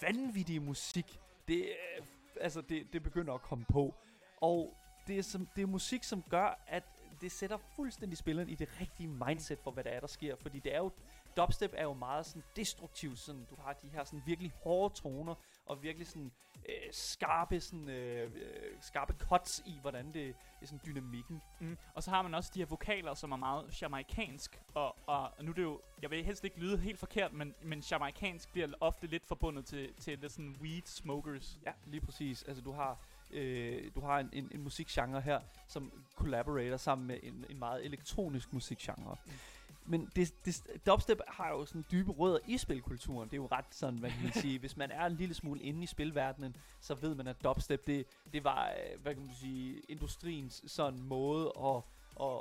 vanvittige 0.00 0.60
musik, 0.60 1.20
det, 1.48 1.58
øh, 1.58 2.06
altså 2.40 2.60
det, 2.60 2.92
det 2.92 3.02
begynder 3.02 3.34
at 3.34 3.42
komme 3.42 3.64
på. 3.64 3.94
Og 4.40 4.76
det 5.06 5.18
er, 5.18 5.22
som, 5.22 5.48
det 5.56 5.62
er 5.62 5.66
musik, 5.66 6.04
som 6.04 6.22
gør, 6.22 6.64
at 6.66 6.84
det 7.20 7.32
sætter 7.32 7.58
fuldstændig 7.76 8.18
spilleren 8.18 8.48
i 8.48 8.54
det 8.54 8.68
rigtige 8.80 9.08
mindset 9.08 9.58
for, 9.58 9.70
hvad 9.70 9.84
der 9.84 9.90
er, 9.90 10.00
der 10.00 10.06
sker. 10.06 10.36
Fordi 10.36 10.58
det 10.58 10.74
er 10.74 10.78
jo, 10.78 10.90
dubstep 11.36 11.72
er 11.76 11.82
jo 11.82 11.92
meget 11.92 12.26
sådan 12.26 12.42
destruktivt. 12.56 13.18
Sådan, 13.18 13.46
du 13.50 13.56
har 13.64 13.72
de 13.72 13.88
her 13.88 14.04
sådan 14.04 14.22
virkelig 14.26 14.52
hårde 14.62 14.94
toner, 14.94 15.34
og 15.66 15.82
virkelig 15.82 16.06
sådan 16.06 16.32
øh, 16.70 16.92
skarpe, 16.92 17.60
sådan, 17.60 17.88
øh, 17.88 18.30
øh, 18.34 18.76
skarpe 18.80 19.14
cuts 19.18 19.62
i, 19.66 19.78
hvordan 19.80 20.12
det, 20.12 20.34
er 20.62 20.66
sådan 20.66 20.80
dynamikken. 20.86 21.42
Mm. 21.60 21.78
Og 21.94 22.02
så 22.02 22.10
har 22.10 22.22
man 22.22 22.34
også 22.34 22.50
de 22.54 22.58
her 22.58 22.66
vokaler, 22.66 23.14
som 23.14 23.32
er 23.32 23.36
meget 23.36 23.82
jamaikansk. 23.82 24.60
Og, 24.74 24.96
og 25.06 25.30
nu 25.40 25.50
er 25.50 25.54
det 25.54 25.62
jo, 25.62 25.80
jeg 26.02 26.10
vil 26.10 26.24
helst 26.24 26.44
ikke 26.44 26.58
lyde 26.58 26.78
helt 26.78 26.98
forkert, 26.98 27.32
men, 27.32 27.54
men 27.62 27.82
jamaikansk 27.90 28.52
bliver 28.52 28.68
ofte 28.80 29.06
lidt 29.06 29.26
forbundet 29.26 29.66
til, 29.66 29.94
til 29.94 30.18
lidt 30.18 30.32
sådan 30.32 30.56
weed 30.60 30.82
smokers. 30.86 31.58
Ja, 31.66 31.72
lige 31.86 32.00
præcis. 32.00 32.42
Altså 32.42 32.62
du 32.62 32.72
har, 32.72 32.98
øh, 33.30 33.90
du 33.94 34.00
har 34.00 34.18
en, 34.18 34.30
en, 34.32 34.50
en 34.54 34.62
musikgenre 34.62 35.20
her, 35.20 35.40
som 35.66 35.92
collaborater 36.16 36.76
sammen 36.76 37.06
med 37.06 37.18
en, 37.22 37.44
en 37.50 37.58
meget 37.58 37.84
elektronisk 37.84 38.52
musikgenre. 38.52 39.16
Mm. 39.26 39.32
Men 39.90 40.10
det, 40.16 40.34
det, 40.44 40.62
dubstep 40.86 41.20
har 41.28 41.50
jo 41.50 41.64
sådan 41.64 41.84
dybe 41.92 42.12
rødder 42.12 42.38
i 42.46 42.58
spilkulturen. 42.58 43.28
Det 43.28 43.32
er 43.32 43.42
jo 43.42 43.48
ret 43.52 43.64
sådan, 43.70 43.98
hvad 43.98 44.10
kan 44.10 44.22
man 44.22 44.32
sige. 44.32 44.58
Hvis 44.58 44.76
man 44.76 44.90
er 44.90 45.06
en 45.06 45.12
lille 45.12 45.34
smule 45.34 45.62
inde 45.62 45.82
i 45.82 45.86
spilverdenen, 45.86 46.56
så 46.80 46.94
ved 46.94 47.14
man, 47.14 47.26
at 47.26 47.44
dubstep, 47.44 47.86
det, 47.86 48.06
det 48.32 48.44
var, 48.44 48.68
øh, 48.68 49.02
hvad 49.02 49.14
kan 49.14 49.22
man 49.22 49.34
sige, 49.34 49.80
industriens 49.88 50.62
sådan 50.66 51.00
måde 51.02 51.52
at, 51.64 51.82
at 52.20 52.40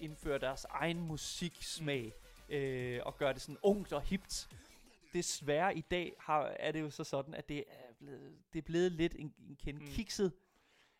indføre 0.00 0.38
deres 0.38 0.66
egen 0.70 1.00
musiksmag. 1.00 2.12
Øh, 2.48 3.00
og 3.06 3.18
gøre 3.18 3.32
det 3.32 3.42
sådan 3.42 3.58
ungt 3.62 3.92
og 3.92 4.02
hipt. 4.02 4.48
Desværre 5.12 5.76
i 5.76 5.80
dag 5.80 6.12
har, 6.18 6.42
er 6.42 6.72
det 6.72 6.80
jo 6.80 6.90
så 6.90 7.04
sådan, 7.04 7.34
at 7.34 7.48
det 7.48 7.58
er 7.68 7.94
blevet, 7.98 8.32
det 8.52 8.58
er 8.58 8.62
blevet 8.62 8.92
lidt 8.92 9.14
en, 9.18 9.34
en 9.48 9.56
kende 9.64 9.80
mm. 9.80 9.86
kikset. 9.86 10.32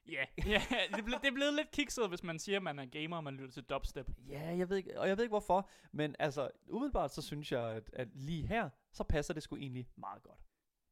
Ja, 0.08 0.24
yeah. 0.48 0.48
yeah, 0.48 0.88
det, 0.90 0.98
er 0.98 1.02
ble, 1.02 1.14
det 1.22 1.28
er 1.28 1.32
blevet 1.32 1.54
lidt 1.54 1.70
kikset, 1.70 2.08
hvis 2.08 2.22
man 2.22 2.38
siger, 2.38 2.56
at 2.56 2.62
man 2.62 2.78
er 2.78 2.86
gamer, 2.86 3.16
og 3.16 3.24
man 3.24 3.34
lytter 3.34 3.52
til 3.52 3.62
dubstep. 3.62 4.10
Ja, 4.28 4.56
jeg 4.56 4.68
ved 4.68 4.76
ikke, 4.76 5.00
og 5.00 5.08
jeg 5.08 5.16
ved 5.16 5.24
ikke 5.24 5.32
hvorfor, 5.32 5.68
men 5.92 6.16
altså, 6.18 6.50
umiddelbart 6.68 7.14
så 7.14 7.22
synes 7.22 7.52
jeg, 7.52 7.64
at, 7.70 7.90
at 7.92 8.08
lige 8.14 8.46
her, 8.46 8.70
så 8.92 9.04
passer 9.04 9.34
det 9.34 9.42
sgu 9.42 9.56
egentlig 9.56 9.88
meget 9.96 10.22
godt. 10.22 10.38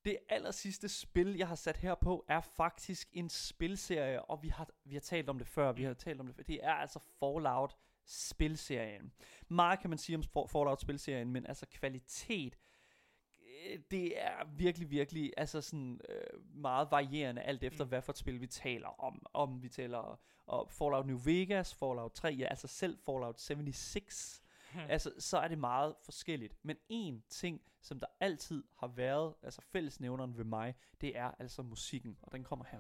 Det 0.05 0.19
aller 0.29 0.51
sidste 0.51 0.89
spil, 0.89 1.37
jeg 1.37 1.49
har 1.49 1.55
sat 1.55 1.77
her 1.77 1.95
på, 1.95 2.25
er 2.29 2.41
faktisk 2.41 3.09
en 3.13 3.29
spilserie, 3.29 4.23
og 4.23 4.43
vi 4.43 4.49
har, 4.49 4.69
vi 4.85 4.95
har 4.95 5.01
talt 5.01 5.29
om 5.29 5.39
det 5.39 5.47
før, 5.47 5.73
vi 5.73 5.83
har 5.83 5.95
talt 5.95 6.21
om 6.21 6.27
det 6.27 6.37
før. 6.37 6.43
Det 6.43 6.65
er 6.65 6.73
altså 6.73 6.99
Fallout 7.21 7.77
spilserien. 8.07 9.13
Meget 9.49 9.81
kan 9.81 9.91
man 9.91 9.99
sige 9.99 10.17
om 10.17 10.23
Fa- 10.23 10.47
Fallout 10.47 10.81
spilserien, 10.81 11.33
men 11.33 11.47
altså 11.47 11.67
kvalitet, 11.67 12.59
det 13.91 14.21
er 14.21 14.45
virkelig, 14.57 14.91
virkelig 14.91 15.33
altså 15.37 15.61
sådan, 15.61 16.01
øh, 16.09 16.61
meget 16.61 16.89
varierende, 16.91 17.43
alt 17.43 17.65
efter 17.65 17.85
mm. 17.85 17.89
hvad 17.89 18.03
for 18.03 18.13
et 18.13 18.19
spil 18.19 18.41
vi 18.41 18.47
taler 18.47 19.01
om. 19.05 19.27
Om 19.33 19.63
vi 19.63 19.69
taler 19.69 20.21
om 20.47 20.69
Fallout 20.69 21.07
New 21.07 21.19
Vegas, 21.25 21.75
Fallout 21.75 22.13
3, 22.13 22.29
ja, 22.29 22.47
altså 22.47 22.67
selv 22.67 22.99
Fallout 23.07 23.41
76, 23.41 24.43
altså 24.89 25.13
så 25.19 25.39
er 25.39 25.49
det 25.49 25.59
meget 25.59 25.95
forskelligt. 26.05 26.57
Men 26.63 26.77
en 26.89 27.23
ting, 27.29 27.61
som 27.81 28.01
der 28.01 28.07
altid 28.21 28.65
har 28.77 28.87
været, 28.87 29.35
altså 29.43 29.61
fællesnævneren 29.63 30.37
ved 30.39 30.45
mig, 30.45 30.75
det 31.01 31.17
er 31.19 31.31
altså 31.39 31.63
musikken, 31.63 32.19
og 32.23 32.33
den 32.33 32.45
kommer 32.45 32.65
her. 32.71 32.79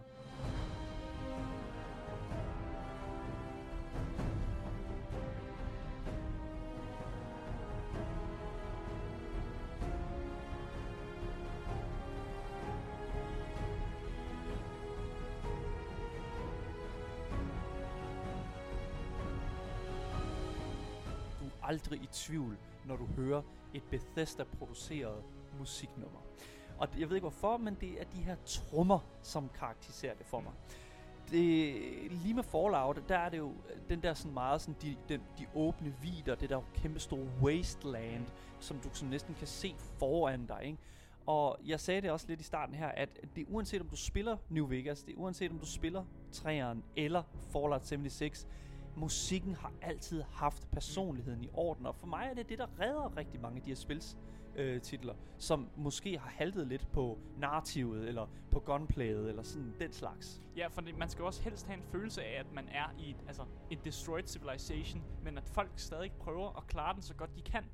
Aldrig 21.70 22.02
i 22.02 22.08
tvivl, 22.12 22.58
når 22.86 22.96
du 22.96 23.06
hører 23.06 23.42
et 23.74 23.82
Bethesda-produceret 23.90 25.22
musiknummer. 25.58 26.20
Og 26.78 26.88
jeg 26.98 27.08
ved 27.08 27.16
ikke 27.16 27.24
hvorfor, 27.24 27.56
men 27.56 27.76
det 27.80 28.00
er 28.00 28.04
de 28.04 28.16
her 28.16 28.36
trommer, 28.46 28.98
som 29.22 29.48
karakteriserer 29.58 30.14
det 30.14 30.26
for 30.26 30.40
mig. 30.40 30.52
Det, 31.30 32.12
lige 32.12 32.34
med 32.34 32.42
Fallout, 32.42 33.08
der 33.08 33.18
er 33.18 33.28
det 33.28 33.38
jo 33.38 33.54
den 33.88 34.02
der 34.02 34.14
sådan 34.14 34.34
meget 34.34 34.60
sådan 34.60 34.76
de, 34.82 34.96
de, 35.08 35.20
de 35.38 35.46
åbne 35.54 35.94
vider, 36.02 36.34
det 36.34 36.50
der 36.50 36.60
kæmpe 36.74 37.00
store 37.00 37.28
wasteland, 37.42 38.26
som 38.60 38.78
du 38.78 38.88
sådan 38.92 39.10
næsten 39.10 39.34
kan 39.34 39.46
se 39.46 39.74
foran 39.98 40.46
dig, 40.46 40.60
ikke? 40.64 40.78
Og 41.26 41.58
jeg 41.66 41.80
sagde 41.80 42.00
det 42.00 42.10
også 42.10 42.26
lidt 42.28 42.40
i 42.40 42.44
starten 42.44 42.74
her, 42.74 42.88
at 42.88 43.08
det 43.36 43.46
uanset 43.48 43.80
om 43.80 43.88
du 43.88 43.96
spiller 43.96 44.36
New 44.48 44.66
Vegas, 44.66 45.02
det 45.02 45.14
uanset 45.16 45.50
om 45.50 45.58
du 45.58 45.66
spiller 45.66 46.04
3'eren 46.34 46.78
eller 46.96 47.22
Fallout 47.52 47.86
76, 47.86 48.46
musikken 48.96 49.54
har 49.54 49.72
altid 49.82 50.22
haft 50.22 50.70
personligheden 50.70 51.44
i 51.44 51.48
orden, 51.52 51.86
og 51.86 51.96
for 51.96 52.06
mig 52.06 52.28
er 52.30 52.34
det 52.34 52.48
det, 52.48 52.58
der 52.58 52.80
redder 52.80 53.16
rigtig 53.16 53.40
mange 53.40 53.56
af 53.56 53.62
de 53.62 53.70
her 53.70 53.76
spils 53.76 54.16
øh, 54.56 54.80
titler, 54.80 55.14
som 55.38 55.70
måske 55.76 56.18
har 56.18 56.30
haltet 56.30 56.66
lidt 56.66 56.92
på 56.92 57.18
narrativet, 57.38 58.08
eller 58.08 58.26
på 58.50 58.60
gunplayet, 58.60 59.28
eller 59.28 59.42
sådan 59.42 59.74
den 59.80 59.92
slags. 59.92 60.42
Ja, 60.56 60.66
for 60.66 60.80
det, 60.80 60.98
man 60.98 61.08
skal 61.08 61.24
også 61.24 61.42
helst 61.42 61.66
have 61.66 61.76
en 61.76 61.84
følelse 61.84 62.24
af, 62.24 62.40
at 62.40 62.52
man 62.52 62.68
er 62.68 62.94
i 62.98 63.10
et, 63.10 63.16
altså, 63.26 63.44
en 63.70 63.78
destroyed 63.84 64.26
civilization, 64.26 65.04
men 65.22 65.38
at 65.38 65.48
folk 65.48 65.70
stadig 65.76 66.12
prøver 66.12 66.56
at 66.56 66.66
klare 66.66 66.94
den 66.94 67.02
så 67.02 67.14
godt 67.14 67.36
de 67.36 67.42
kan, 67.42 67.64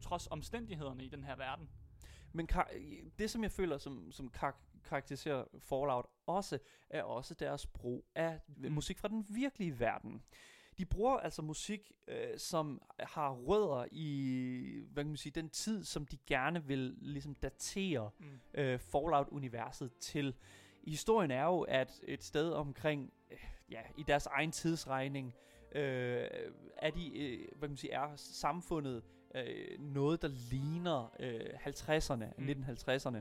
trods 0.00 0.26
omstændighederne 0.26 1.04
i 1.04 1.08
den 1.08 1.24
her 1.24 1.36
verden. 1.36 1.68
Men 2.32 2.48
det, 3.18 3.30
som 3.30 3.42
jeg 3.42 3.50
føler, 3.50 3.78
som, 3.78 4.12
som 4.12 4.30
kar- 4.30 4.60
karakteriserer 4.84 5.44
Fallout 5.58 6.06
også, 6.26 6.58
er 6.90 7.02
også 7.02 7.34
deres 7.34 7.66
brug 7.66 8.06
af 8.14 8.40
mm. 8.46 8.72
musik 8.72 8.98
fra 8.98 9.08
den 9.08 9.26
virkelige 9.28 9.80
verden. 9.80 10.22
De 10.78 10.84
bruger 10.84 11.16
altså 11.16 11.42
musik, 11.42 11.92
øh, 12.08 12.38
som 12.38 12.82
har 13.00 13.30
rødder 13.32 13.86
i 13.92 14.82
hvad 14.92 15.04
kan 15.04 15.10
man 15.10 15.16
sige, 15.16 15.32
den 15.32 15.48
tid, 15.50 15.84
som 15.84 16.06
de 16.06 16.18
gerne 16.26 16.64
vil 16.64 16.94
ligesom 17.00 17.34
datere 17.34 18.10
Mm. 18.18 18.26
øh, 18.54 18.78
Fallout-universet 18.78 19.90
til. 20.00 20.34
Historien 20.86 21.30
er 21.30 21.44
jo, 21.44 21.60
at 21.60 22.00
et 22.02 22.22
sted 22.24 22.50
omkring, 22.52 23.12
øh, 23.30 23.38
ja, 23.70 23.80
i 23.98 24.02
deres 24.02 24.26
egen 24.26 24.52
tidsregning, 24.52 25.34
øh, 25.72 26.26
er 26.76 26.90
de, 26.90 27.18
øh, 27.18 27.38
hvad 27.38 27.60
kan 27.60 27.70
man 27.70 27.76
sige, 27.76 27.92
er 27.92 28.12
samfundet 28.16 29.02
øh, 29.34 29.78
noget, 29.80 30.22
der 30.22 30.28
ligner 30.50 31.12
øh, 31.20 31.40
50'erne, 31.66 32.24
Mm. 32.38 32.44
mm. 32.44 32.50
1950'erne. 32.62 33.20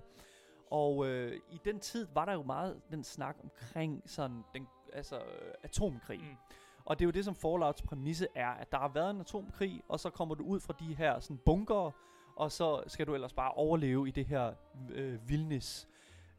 Og 0.72 1.08
øh, 1.08 1.40
i 1.52 1.60
den 1.66 1.80
tid 1.80 2.08
var 2.14 2.26
der 2.26 2.34
jo 2.34 2.44
meget 2.44 2.82
den 2.92 3.04
snak 3.04 3.38
omkring 3.44 4.02
sådan 4.06 4.44
den, 4.54 4.68
altså, 4.94 5.18
øh, 5.20 5.54
atomkrig. 5.64 6.20
Mm. 6.20 6.36
Og 6.86 7.00
det 7.00 7.06
er 7.06 7.08
jo 7.08 7.12
det, 7.12 7.26
som 7.26 7.36
Fallouts 7.36 7.82
præmisse 7.82 8.28
er, 8.36 8.50
at 8.50 8.72
der 8.72 8.78
har 8.78 8.88
været 8.88 9.12
en 9.12 9.20
atomkrig, 9.20 9.82
og 9.88 10.00
så 10.00 10.10
kommer 10.10 10.36
du 10.36 10.44
ud 10.44 10.60
fra 10.60 10.74
de 10.80 10.96
her 10.96 11.20
sådan 11.20 11.38
bunker, 11.46 11.92
og 12.36 12.52
så 12.52 12.84
skal 12.88 13.08
du 13.08 13.14
ellers 13.14 13.34
bare 13.34 13.52
overleve 13.52 14.08
i 14.08 14.12
det 14.12 14.26
her 14.26 14.54
øh, 14.92 15.30
vildnis. 15.30 15.88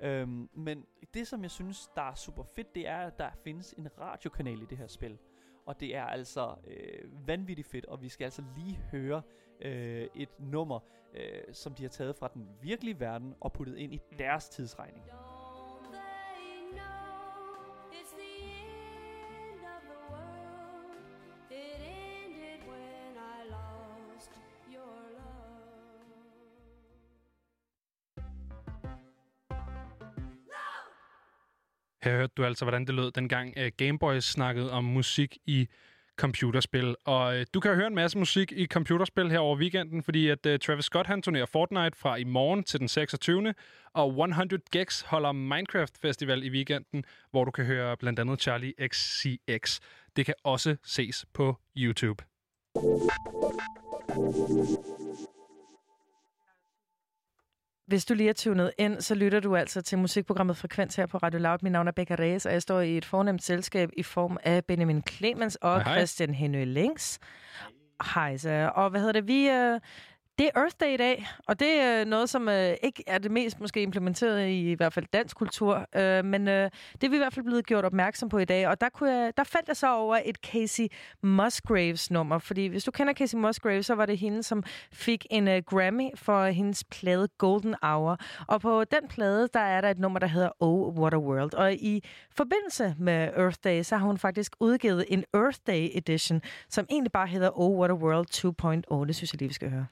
Øhm, 0.01 0.49
men 0.55 0.87
det, 1.15 1.27
som 1.27 1.43
jeg 1.43 1.51
synes, 1.51 1.91
der 1.97 2.03
er 2.03 2.15
super 2.15 2.43
fedt, 2.43 2.75
det 2.75 2.89
er, 2.89 2.99
at 2.99 3.19
der 3.19 3.31
findes 3.45 3.73
en 3.73 3.89
radiokanal 4.01 4.63
i 4.63 4.67
det 4.71 4.79
her 4.79 4.87
spil. 4.87 5.19
Og 5.67 5.81
det 5.81 5.97
er 5.97 6.05
altså 6.05 6.55
øh, 6.67 7.29
vanvittigt 7.29 7.69
fedt, 7.69 7.87
og 7.87 8.03
vi 8.03 8.09
skal 8.09 8.25
altså 8.25 8.43
lige 8.57 8.77
høre 8.77 9.23
øh, 9.61 10.09
et 10.15 10.29
nummer, 10.39 10.81
øh, 11.15 11.55
som 11.55 11.75
de 11.75 11.83
har 11.83 11.91
taget 11.91 12.17
fra 12.17 12.29
den 12.35 12.49
virkelige 12.63 13.01
verden 13.01 13.35
og 13.41 13.53
puttet 13.53 13.77
ind 13.77 13.95
i 13.95 14.01
deres 14.19 14.49
tidsregning. 14.49 15.05
It's 15.05 15.34
Her 32.05 32.17
hørte 32.17 32.33
du 32.37 32.45
altså, 32.45 32.65
hvordan 32.65 32.87
det 32.87 32.95
lød 32.95 33.11
dengang 33.11 33.55
øh, 33.57 33.73
Game 33.77 33.99
Boys 33.99 34.25
snakkede 34.25 34.73
om 34.73 34.85
musik 34.85 35.39
i 35.47 35.69
computerspil. 36.17 36.97
Og 37.05 37.37
øh, 37.37 37.47
du 37.55 37.61
kan 37.61 37.75
høre 37.75 37.87
en 37.87 37.95
masse 37.95 38.19
musik 38.19 38.53
i 38.53 38.67
computerspil 38.67 39.31
her 39.31 39.39
over 39.39 39.57
weekenden, 39.57 40.03
fordi 40.03 40.29
at 40.29 40.47
øh, 40.47 40.59
Travis 40.59 40.85
Scott 40.85 41.07
han 41.07 41.23
turnerer 41.23 41.47
Fortnite 41.47 41.99
fra 41.99 42.17
i 42.17 42.25
morgen 42.25 42.65
til 42.65 42.81
den 42.81 42.89
26. 42.89 43.55
Og 43.95 44.09
100 44.09 44.59
Gex 44.73 45.03
holder 45.03 45.33
Minecraft 45.33 45.99
Festival 46.01 46.45
i 46.45 46.51
weekenden, 46.51 47.05
hvor 47.31 47.45
du 47.45 47.51
kan 47.51 47.65
høre 47.65 47.97
blandt 47.97 48.19
andet 48.19 48.43
Charlie 48.43 48.73
XCX. 48.89 49.81
Det 50.17 50.27
kan 50.27 50.35
også 50.45 50.77
ses 50.85 51.27
på 51.35 51.57
YouTube. 51.77 52.25
Hvis 57.87 58.05
du 58.05 58.15
lige 58.15 58.29
er 58.29 58.33
tunet 58.33 58.73
ind, 58.79 59.01
så 59.01 59.15
lytter 59.15 59.41
du 59.41 59.57
altså 59.57 59.83
til 59.83 59.99
musikprogrammet 59.99 60.57
Frekvens 60.57 60.97
her 60.97 61.07
på 61.07 61.19
Radio 61.19 61.41
Loud. 61.41 61.59
Mit 61.63 61.73
navn 61.73 61.89
er 61.89 61.93
Becca 61.93 62.15
Reyes, 62.15 62.47
og 62.47 62.53
jeg 62.53 62.63
står 62.63 62.81
i 62.81 62.97
et 62.97 63.05
fornemt 63.05 63.43
selskab 63.43 63.91
i 63.97 64.03
form 64.03 64.39
af 64.45 64.65
Benjamin 64.65 65.03
Clemens 65.11 65.57
og 65.57 65.75
Hej, 65.75 65.83
hej. 65.83 65.99
Christian 65.99 66.35
Henø 66.35 66.65
Links. 66.65 67.19
Hej 68.15 68.37
så. 68.37 68.73
Og 68.75 68.91
hvad 68.91 69.01
hedder 69.01 69.13
det? 69.13 69.29
Vi, 69.29 69.49
øh, 69.49 69.81
det 70.39 70.47
er 70.47 70.61
Earth 70.61 70.75
Day 70.81 70.95
i 70.95 70.97
dag, 70.97 71.27
og 71.47 71.61
det 71.61 71.69
er 71.69 72.05
noget, 72.05 72.31
som 72.31 72.49
øh, 72.49 72.75
ikke 72.83 73.05
er 73.07 73.19
det 73.19 73.31
mest 73.31 73.61
måske 73.61 73.83
implementeret 73.83 74.49
i 74.49 74.71
i 74.71 74.75
hvert 74.75 74.93
fald 74.93 75.07
dansk 75.13 75.37
kultur, 75.37 75.87
øh, 75.97 76.25
men 76.25 76.49
øh, 76.49 76.71
det 76.93 77.05
er 77.05 77.09
vi 77.09 77.17
i 77.17 77.19
hvert 77.19 77.35
fald 77.35 77.45
blevet 77.45 77.67
gjort 77.67 77.85
opmærksom 77.85 78.29
på 78.29 78.39
i 78.39 78.45
dag, 78.45 78.69
og 78.69 78.81
der, 78.81 78.89
kunne 78.89 79.13
jeg, 79.13 79.33
der 79.37 79.45
faldt 79.45 79.69
jeg 79.69 79.77
så 79.77 79.95
over 79.95 80.19
et 80.25 80.37
Casey 80.37 80.87
Musgraves 81.23 82.11
nummer, 82.11 82.39
fordi 82.39 82.67
hvis 82.67 82.85
du 82.85 82.91
kender 82.91 83.15
Casey 83.15 83.39
Musgraves, 83.39 83.87
så 83.87 83.95
var 83.95 84.07
det 84.07 84.19
hende, 84.19 84.43
som 84.43 84.63
fik 84.93 85.27
en 85.31 85.49
øh, 85.49 85.63
Grammy 85.67 86.09
for 86.15 86.47
hendes 86.47 86.85
plade 86.85 87.29
Golden 87.39 87.75
Hour, 87.83 88.19
og 88.49 88.61
på 88.61 88.85
den 88.85 89.09
plade, 89.09 89.49
der 89.55 89.61
er 89.61 89.81
der 89.81 89.91
et 89.91 89.99
nummer, 89.99 90.19
der 90.19 90.27
hedder 90.27 90.51
Oh 90.61 90.99
What 90.99 91.15
a 91.15 91.19
World, 91.19 91.55
og 91.55 91.73
i 91.73 92.05
forbindelse 92.31 92.95
med 92.99 93.31
Earth 93.37 93.59
Day, 93.65 93.83
så 93.83 93.97
har 93.97 94.07
hun 94.07 94.19
faktisk 94.19 94.57
udgivet 94.61 95.05
en 95.09 95.25
Earth 95.35 95.59
Day 95.67 95.89
edition, 95.95 96.43
som 96.69 96.87
egentlig 96.91 97.13
bare 97.13 97.27
hedder 97.27 97.59
Oh 97.59 97.79
What 97.79 97.91
a 97.91 97.95
World 97.95 98.27
2.0, 99.01 99.07
det 99.07 99.17
synes 99.17 99.33
jeg 99.33 99.39
lige, 99.39 99.49
vi 99.49 99.55
skal 99.55 99.71
høre. 99.71 99.87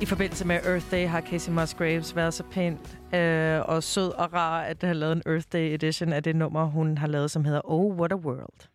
I 0.00 0.06
forbindelse 0.06 0.46
med 0.46 0.60
Earth 0.64 0.90
Day 0.90 1.06
har 1.06 1.20
Casey 1.20 1.52
Musgraves 1.52 2.16
været 2.16 2.34
så 2.34 2.42
pænt 2.42 2.98
øh, 3.14 3.60
og 3.68 3.82
sød 3.82 4.12
og 4.12 4.32
rar, 4.32 4.62
at 4.62 4.76
have 4.82 4.94
lavet 4.94 5.12
en 5.12 5.22
Earth 5.26 5.46
Day 5.52 5.74
edition 5.74 6.12
af 6.12 6.22
det 6.22 6.36
nummer, 6.36 6.64
hun 6.64 6.98
har 6.98 7.06
lavet, 7.06 7.30
som 7.30 7.44
hedder 7.44 7.60
Oh, 7.64 7.96
What 7.96 8.12
a 8.12 8.16
World. 8.16 8.68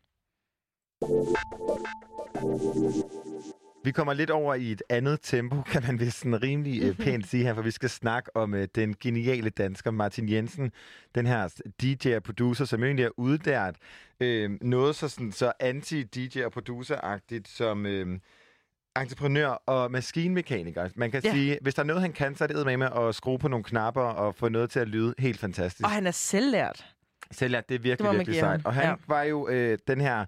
Vi 3.84 3.92
kommer 3.92 4.14
lidt 4.14 4.30
over 4.30 4.56
i 4.56 4.72
et 4.72 4.84
andet 4.90 5.20
tempo, 5.22 5.62
kan 5.72 5.84
man 5.88 6.00
vist 6.00 6.20
sådan 6.20 6.44
rimelig 6.44 6.84
øh, 6.84 6.96
pænt 6.96 7.28
sige 7.28 7.44
her, 7.44 7.54
for 7.54 7.62
vi 7.62 7.72
skal 7.72 7.90
snakke 7.90 8.36
om 8.36 8.54
øh, 8.54 8.68
den 8.76 8.96
geniale 9.00 9.50
dansker 9.50 9.92
Martin 9.92 10.30
Jensen, 10.30 10.72
den 11.16 11.26
her 11.26 11.62
DJ 11.82 12.16
og 12.16 12.24
producer, 12.24 12.66
som 12.66 12.84
egentlig 12.84 13.06
er 13.06 13.12
uddært 13.18 13.76
øh, 14.20 14.52
noget 14.62 14.96
så, 14.96 15.08
sådan, 15.08 15.32
så 15.32 15.52
anti-DJ 15.64 16.46
og 16.46 16.52
producer-agtigt 16.52 17.48
som 17.48 17.86
øh, 17.86 18.20
entreprenør 18.98 19.48
og 19.50 19.92
maskinmekaniker. 19.92 20.90
Man 20.96 21.12
kan 21.12 21.22
Ja. 21.24 21.32
sige, 21.32 21.58
hvis 21.62 21.74
der 21.76 21.82
er 21.82 21.86
noget, 21.86 22.02
han 22.02 22.14
kan, 22.14 22.36
så 22.36 22.44
er 22.44 22.48
det 22.48 22.80
med 22.80 22.88
at 22.98 23.16
skrue 23.16 23.40
på 23.40 23.48
nogle 23.48 23.64
knapper 23.64 24.02
og 24.02 24.36
få 24.36 24.50
noget 24.50 24.70
til 24.70 24.80
at 24.80 24.88
lyde 24.88 25.14
helt 25.20 25.40
fantastisk. 25.40 25.84
Og 25.86 25.92
han 25.92 26.08
er 26.08 26.12
selvlært. 26.12 26.86
Selvlært, 27.32 27.70
det 27.70 27.76
er 27.76 27.80
Det 27.80 27.84
virkelig, 27.84 28.08
man 28.10 28.18
virkelig 28.18 28.40
sejt. 28.40 28.66
Og 28.66 28.74
han 28.74 28.84
Ja. 28.84 28.96
var 29.08 29.22
jo 29.24 29.48
øh, 29.48 29.78
den 29.88 30.02
her 30.02 30.26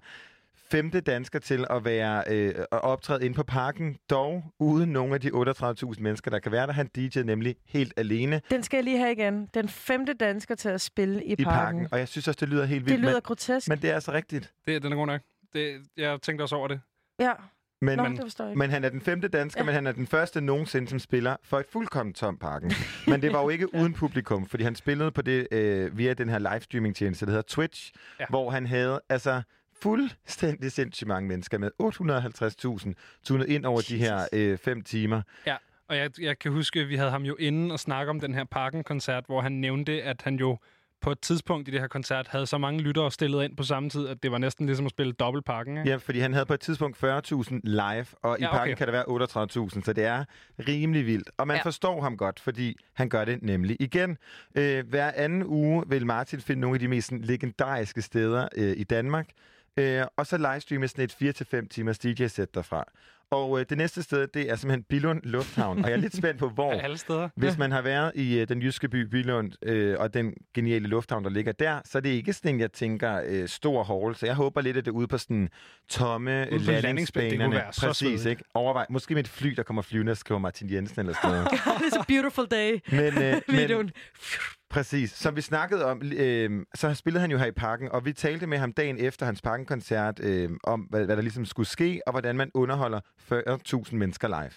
femte 0.70 1.00
dansker 1.00 1.38
til 1.38 1.64
at 1.70 1.84
være 1.84 2.24
øh, 2.30 2.54
at 2.58 2.66
optræde 2.84 3.24
inde 3.24 3.36
på 3.36 3.42
parken, 3.42 3.96
dog 4.10 4.44
uden 4.58 4.90
nogle 4.92 5.14
af 5.14 5.20
de 5.20 5.30
38.000 5.30 6.00
mennesker, 6.02 6.30
der 6.30 6.38
kan 6.38 6.52
være 6.52 6.66
der. 6.66 6.72
Han 6.72 6.90
DJ'ede 6.98 7.22
nemlig 7.22 7.56
helt 7.66 7.92
alene 7.96 8.40
Den 8.50 8.62
skal 8.62 8.76
jeg 8.76 8.84
lige 8.84 8.98
have 8.98 9.12
igen. 9.12 9.48
Den 9.54 9.68
femte 9.68 10.12
dansker 10.14 10.54
til 10.54 10.68
at 10.68 10.80
spille 10.80 11.24
i, 11.24 11.32
i 11.32 11.44
parken. 11.44 11.50
parken. 11.78 11.88
Og 11.92 11.98
jeg 11.98 12.08
synes 12.08 12.28
også, 12.28 12.38
det 12.40 12.48
lyder 12.48 12.64
helt 12.64 12.84
vildt. 12.84 12.90
Det 12.92 13.00
lyder 13.00 13.12
men, 13.12 13.22
grotesk. 13.22 13.68
men 13.68 13.78
det 13.82 13.90
er 13.90 13.94
altså 13.94 14.12
rigtigt. 14.12 14.52
Det, 14.66 14.82
den 14.82 14.92
er 14.92 14.96
god 14.96 15.06
nok. 15.06 15.20
Det, 15.52 15.82
jeg 15.96 16.22
tænkte 16.22 16.42
også 16.42 16.56
over 16.56 16.68
det. 16.68 16.80
Ja. 17.20 17.32
Men, 17.80 17.98
Nå, 17.98 18.04
ikke. 18.06 18.58
men 18.58 18.70
han 18.70 18.84
er 18.84 18.88
den 18.88 19.00
femte 19.00 19.28
dansker, 19.28 19.60
Ja. 19.60 19.64
men 19.64 19.74
han 19.74 19.86
er 19.86 19.92
den 19.92 20.06
første 20.06 20.40
nogensinde, 20.40 20.88
som 20.88 20.98
spiller 20.98 21.36
for 21.42 21.58
et 21.58 21.66
fuldkommen 21.72 22.12
tom 22.14 22.38
parken. 22.38 22.72
men 23.08 23.22
det 23.22 23.32
var 23.32 23.42
jo 23.42 23.48
ikke 23.48 23.74
uden 23.74 23.92
publikum, 23.92 24.46
fordi 24.46 24.64
han 24.64 24.74
spillede 24.74 25.10
på 25.10 25.22
det 25.22 25.48
øh, 25.52 25.98
via 25.98 26.14
den 26.14 26.28
her 26.28 26.38
livestreaming 26.38 26.96
tjeneste, 26.96 27.26
der 27.26 27.30
hedder 27.32 27.42
Twitch, 27.48 27.92
Ja. 28.20 28.24
hvor 28.28 28.50
han 28.50 28.66
havde 28.66 29.00
altså 29.08 29.42
fuldstændig 29.82 30.72
sindssygt 30.72 31.08
mange 31.08 31.28
mennesker 31.28 31.58
med 31.58 31.70
850.000 31.82 32.92
tunet 33.24 33.46
ind 33.48 33.64
over 33.66 33.80
de 33.88 33.98
her 33.98 34.26
øh, 34.32 34.58
fem 34.58 34.82
timer. 34.82 35.22
Ja, 35.46 35.56
og 35.88 35.96
jeg, 35.96 36.10
jeg 36.20 36.38
kan 36.38 36.52
huske, 36.52 36.80
at 36.80 36.88
vi 36.88 36.96
havde 36.96 37.10
ham 37.10 37.22
jo 37.22 37.36
inde 37.38 37.72
og 37.72 37.80
snakke 37.80 38.10
om 38.10 38.20
den 38.20 38.34
her 38.34 38.44
Parken-koncert, 38.44 39.24
hvor 39.26 39.40
han 39.40 39.52
nævnte, 39.52 40.02
at 40.02 40.22
han 40.22 40.36
jo 40.36 40.58
på 41.04 41.10
et 41.10 41.20
tidspunkt 41.20 41.68
i 41.68 41.70
det 41.70 41.80
her 41.80 41.86
koncert 41.86 42.28
havde 42.28 42.46
så 42.46 42.58
mange 42.58 42.80
lyttere 42.80 43.10
stillet 43.10 43.44
ind 43.44 43.56
på 43.56 43.62
samme 43.62 43.90
tid, 43.90 44.08
at 44.08 44.22
det 44.22 44.30
var 44.32 44.38
næsten 44.38 44.66
ligesom 44.66 44.86
at 44.86 44.90
spille 44.90 45.12
dobbelt 45.12 45.44
Parken. 45.44 45.76
Ikke? 45.78 45.90
Ja, 45.90 45.96
fordi 45.96 46.18
han 46.18 46.32
havde 46.32 46.46
på 46.46 46.54
et 46.54 46.60
tidspunkt 46.60 47.04
40.000 47.04 47.60
live, 47.64 48.06
og 48.22 48.38
i 48.40 48.42
Ja, 48.42 48.60
okay. 48.62 48.74
kan 48.74 48.86
der 48.86 48.92
være 48.92 49.04
38.000, 49.68 49.84
så 49.84 49.92
det 49.92 50.04
er 50.04 50.24
rimelig 50.68 51.06
vildt. 51.06 51.30
Og 51.36 51.46
man 51.46 51.56
Ja. 51.56 51.62
forstår 51.62 52.00
ham 52.00 52.16
godt, 52.16 52.40
fordi 52.40 52.76
han 52.94 53.08
gør 53.08 53.24
det 53.24 53.42
nemlig 53.42 53.76
igen. 53.80 54.18
Øh, 54.54 54.88
hver 54.88 55.12
anden 55.16 55.44
uge 55.46 55.84
vil 55.88 56.06
Martin 56.06 56.40
finde 56.40 56.60
nogle 56.60 56.76
af 56.76 56.80
de 56.80 56.88
mest 56.88 57.12
legendariske 57.12 58.02
steder 58.02 58.48
øh, 58.56 58.74
i 58.76 58.84
Danmark, 58.84 59.28
øh, 59.76 60.02
og 60.16 60.26
så 60.26 60.36
livestreame 60.36 60.88
sådan 60.88 61.04
et 61.04 61.64
4-5 61.64 61.68
timers 61.68 61.98
DJ-sæt 61.98 62.54
derfra. 62.54 62.84
Og 63.30 63.60
øh, 63.60 63.66
det 63.68 63.78
næste 63.78 64.02
sted, 64.02 64.26
det 64.34 64.50
er 64.50 64.56
simpelthen 64.56 64.84
Billund 64.88 65.20
Lufthavn, 65.24 65.78
og 65.78 65.90
jeg 65.90 65.96
er 65.96 66.00
lidt 66.00 66.16
spændt 66.16 66.38
på, 66.38 66.48
hvor... 66.48 66.72
Alle 66.84 66.98
steder. 66.98 67.28
Hvis 67.36 67.58
man 67.58 67.72
har 67.72 67.82
været 67.82 68.12
i 68.14 68.38
øh, 68.40 68.48
den 68.48 68.62
jyske 68.62 68.88
by 68.88 69.00
Billund, 69.02 69.52
øh, 69.62 69.96
og 69.98 70.14
den 70.14 70.34
geniale 70.54 70.88
lufthavn, 70.88 71.24
der 71.24 71.30
ligger 71.30 71.52
der, 71.52 71.80
så 71.84 71.98
er 71.98 72.02
det 72.02 72.10
ikke 72.10 72.32
sådan, 72.32 72.60
jeg 72.60 72.72
tænker, 72.72 73.20
øh, 73.26 73.48
stor 73.48 73.84
hall. 73.84 74.14
Så 74.16 74.26
jeg 74.26 74.34
håber 74.34 74.60
lidt, 74.60 74.76
at 74.76 74.84
det 74.84 74.90
er 74.90 74.94
ude 74.94 75.06
på 75.06 75.18
sådan 75.18 75.48
tomme 75.88 76.46
Ude 76.52 76.64
på 76.64 76.70
landingsbanerne. 76.70 77.44
det 77.44 77.50
være 77.52 77.72
så 77.72 77.86
Præcis, 77.86 77.98
svedigt. 78.08 78.26
ikke? 78.26 78.42
Overvej. 78.54 78.86
Måske 78.90 79.14
med 79.14 79.24
et 79.24 79.28
fly, 79.28 79.50
der 79.50 79.62
kommer 79.62 79.82
flyvende 79.82 80.10
og 80.10 80.16
skriver 80.16 80.38
Martin 80.38 80.70
Jensen 80.72 81.00
eller 81.00 81.14
sådan 81.22 81.30
noget. 81.36 81.46
It's 81.48 81.98
a 82.00 82.04
beautiful 82.08 82.46
day. 82.50 82.80
men, 82.90 83.22
øh, 83.22 83.40
men, 83.68 83.90
præcis. 84.76 85.10
Som 85.24 85.32
vi 85.38 85.42
snakkede 85.52 85.82
om, 85.92 85.96
øh, 86.24 86.50
så 86.80 86.86
spillede 87.00 87.22
han 87.24 87.30
jo 87.34 87.38
her 87.42 87.50
i 87.54 87.60
parken, 87.66 87.88
og 87.94 88.00
vi 88.06 88.12
talte 88.12 88.46
med 88.52 88.58
ham 88.64 88.72
dagen 88.80 88.98
efter 89.08 89.26
hans 89.26 89.42
parkenkoncert 89.48 90.16
øh, 90.28 90.48
om, 90.72 90.80
hvad, 90.90 91.02
hvad 91.06 91.16
der 91.16 91.22
ligesom 91.28 91.46
skulle 91.52 91.70
ske, 91.76 91.90
og 92.06 92.10
hvordan 92.14 92.36
man 92.42 92.50
underholder 92.62 93.00
40.000 93.00 93.96
mennesker 94.02 94.28
live. 94.36 94.54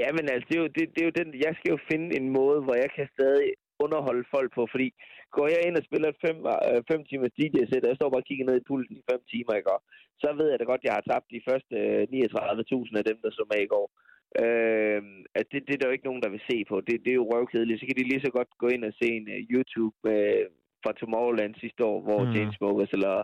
Ja, 0.00 0.08
men 0.16 0.24
altså, 0.32 0.46
det 0.48 0.56
er, 0.58 0.62
jo, 0.64 0.68
det, 0.76 0.84
det 0.94 1.00
er 1.02 1.08
jo 1.10 1.18
den, 1.20 1.28
jeg 1.46 1.52
skal 1.58 1.70
jo 1.74 1.78
finde 1.90 2.08
en 2.18 2.28
måde, 2.38 2.58
hvor 2.64 2.76
jeg 2.82 2.90
kan 2.96 3.06
stadig 3.16 3.48
underholde 3.84 4.24
folk 4.34 4.50
på, 4.58 4.62
fordi 4.74 4.88
går 5.36 5.46
jeg 5.54 5.60
ind 5.66 5.76
og 5.80 5.84
spiller 5.88 6.08
et 6.10 6.22
fem, 6.26 6.36
øh, 6.68 6.80
fem 6.90 7.00
timers 7.08 7.36
DJ-sæt, 7.38 7.84
og 7.84 7.90
jeg 7.90 7.98
står 7.98 8.10
bare 8.10 8.24
og 8.24 8.28
kigger 8.28 8.46
ned 8.46 8.56
i 8.58 8.68
pulsen 8.68 8.96
i 9.00 9.08
fem 9.10 9.22
timer, 9.32 9.52
ikke? 9.54 9.68
går, 9.70 9.80
så 10.22 10.28
ved 10.38 10.46
jeg 10.50 10.58
da 10.58 10.64
godt, 10.70 10.82
at 10.82 10.86
jeg 10.88 10.96
har 10.98 11.06
tabt 11.10 11.34
de 11.36 11.46
første 11.48 11.74
øh, 11.82 12.02
39.000 12.12 13.00
af 13.00 13.04
dem, 13.10 13.18
der 13.24 13.30
så 13.30 13.44
med 13.52 13.60
i 13.62 13.72
går. 13.74 13.86
Øh, 14.44 15.02
at 15.34 15.46
det, 15.52 15.60
det 15.66 15.74
er 15.74 15.78
der 15.78 15.88
jo 15.88 15.96
ikke 15.96 16.08
nogen, 16.08 16.22
der 16.22 16.30
vil 16.34 16.42
se 16.50 16.64
på. 16.68 16.80
Det, 16.80 16.94
det 17.04 17.10
er 17.10 17.20
jo 17.20 17.30
røvkedeligt. 17.32 17.80
Så 17.80 17.86
kan 17.86 17.96
de 17.96 18.10
lige 18.10 18.24
så 18.24 18.30
godt 18.30 18.50
gå 18.62 18.68
ind 18.68 18.84
og 18.84 18.92
se 19.00 19.08
en 19.20 19.28
uh, 19.36 19.40
YouTube 19.52 19.96
uh, 20.14 20.44
fra 20.82 20.92
Tomorrowland 20.92 21.54
sidste 21.54 21.84
år, 21.84 21.98
hvor 22.06 22.24
mm. 22.24 22.32
Chainsmokers 22.32 22.92
eller 22.96 23.14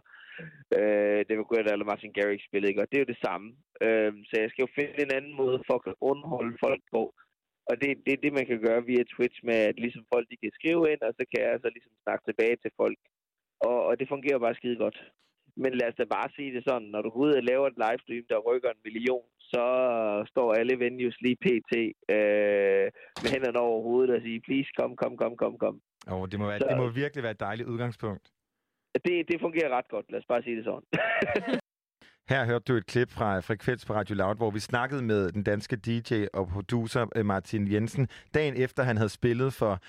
øh, 0.78 1.20
David 1.28 1.46
Guetta 1.48 1.70
eller 1.72 1.90
Martin 1.92 2.12
Garrix 2.16 2.40
spillede, 2.44 2.70
ikke? 2.70 2.82
Og 2.82 2.88
det 2.88 2.96
er 2.96 3.04
jo 3.04 3.12
det 3.14 3.24
samme. 3.26 3.48
Øh, 3.86 4.12
så 4.28 4.34
jeg 4.42 4.50
skal 4.50 4.64
jo 4.64 4.70
finde 4.78 5.02
en 5.02 5.16
anden 5.18 5.34
måde 5.42 5.58
for 5.68 5.76
at 5.88 5.94
underholde 6.10 6.56
folk 6.66 6.82
på. 6.94 7.02
Og 7.70 7.74
det, 7.80 7.88
det 8.04 8.12
er 8.12 8.22
det, 8.24 8.32
man 8.38 8.46
kan 8.46 8.60
gøre 8.66 8.86
via 8.90 9.04
Twitch 9.14 9.38
med, 9.48 9.58
at 9.70 9.76
ligesom 9.84 10.04
folk 10.12 10.26
de 10.30 10.36
kan 10.42 10.52
skrive 10.58 10.82
ind, 10.92 11.02
og 11.08 11.12
så 11.18 11.24
kan 11.30 11.40
jeg 11.46 11.54
så 11.62 11.68
ligesom 11.76 11.94
snakke 12.04 12.24
tilbage 12.24 12.56
til 12.62 12.70
folk. 12.80 12.98
Og, 13.68 13.78
og 13.88 13.92
det 13.98 14.08
fungerer 14.08 14.38
bare 14.38 14.58
skide 14.58 14.76
godt. 14.84 14.98
Men 15.62 15.70
lad 15.78 15.88
os 15.90 15.94
da 16.00 16.04
bare 16.16 16.28
sige 16.36 16.54
det 16.56 16.62
sådan, 16.68 16.88
når 16.94 17.00
du 17.02 17.08
går 17.10 17.20
ud 17.26 17.32
og 17.40 17.42
laver 17.50 17.66
et 17.66 17.78
livestream, 17.84 18.24
der 18.32 18.38
rykker 18.48 18.70
en 18.70 18.80
million, 18.84 19.24
så 19.52 19.64
står 20.32 20.48
alle 20.58 20.74
venues 20.84 21.16
lige 21.24 21.36
pt. 21.46 21.72
Øh, 22.16 22.86
med 23.22 23.28
hænderne 23.34 23.58
over 23.66 23.82
hovedet 23.88 24.10
og 24.16 24.20
siger, 24.22 24.40
please, 24.46 24.70
kom, 24.78 24.90
kom, 25.02 25.16
kom, 25.22 25.36
kom, 25.42 25.54
kom. 25.64 25.76
Og 26.06 26.30
det 26.30 26.38
må, 26.40 26.46
være, 26.46 26.58
Så- 26.60 26.66
det 26.70 26.76
må 26.82 26.88
virkelig 27.02 27.22
være 27.22 27.36
et 27.38 27.40
dejligt 27.48 27.68
udgangspunkt. 27.68 28.26
Det, 29.06 29.28
det 29.30 29.40
fungerer 29.40 29.70
ret 29.76 29.88
godt, 29.88 30.06
lad 30.12 30.18
os 30.20 30.26
bare 30.32 30.42
sige 30.42 30.56
det 30.56 30.64
sådan. 30.64 30.86
Her 32.28 32.44
hørte 32.44 32.64
du 32.68 32.76
et 32.76 32.86
klip 32.86 33.10
fra 33.10 33.40
Frekvens 33.40 33.84
på 33.84 33.94
Radio 33.94 34.14
Loud, 34.16 34.36
hvor 34.36 34.50
vi 34.50 34.60
snakkede 34.60 35.02
med 35.02 35.32
den 35.32 35.42
danske 35.42 35.76
DJ 35.76 36.24
og 36.32 36.48
producer 36.48 37.06
øh, 37.16 37.26
Martin 37.26 37.72
Jensen, 37.72 38.08
dagen 38.34 38.56
efter 38.56 38.82
han 38.82 38.96
havde 38.96 39.08
spillet 39.08 39.52
for 39.52 39.80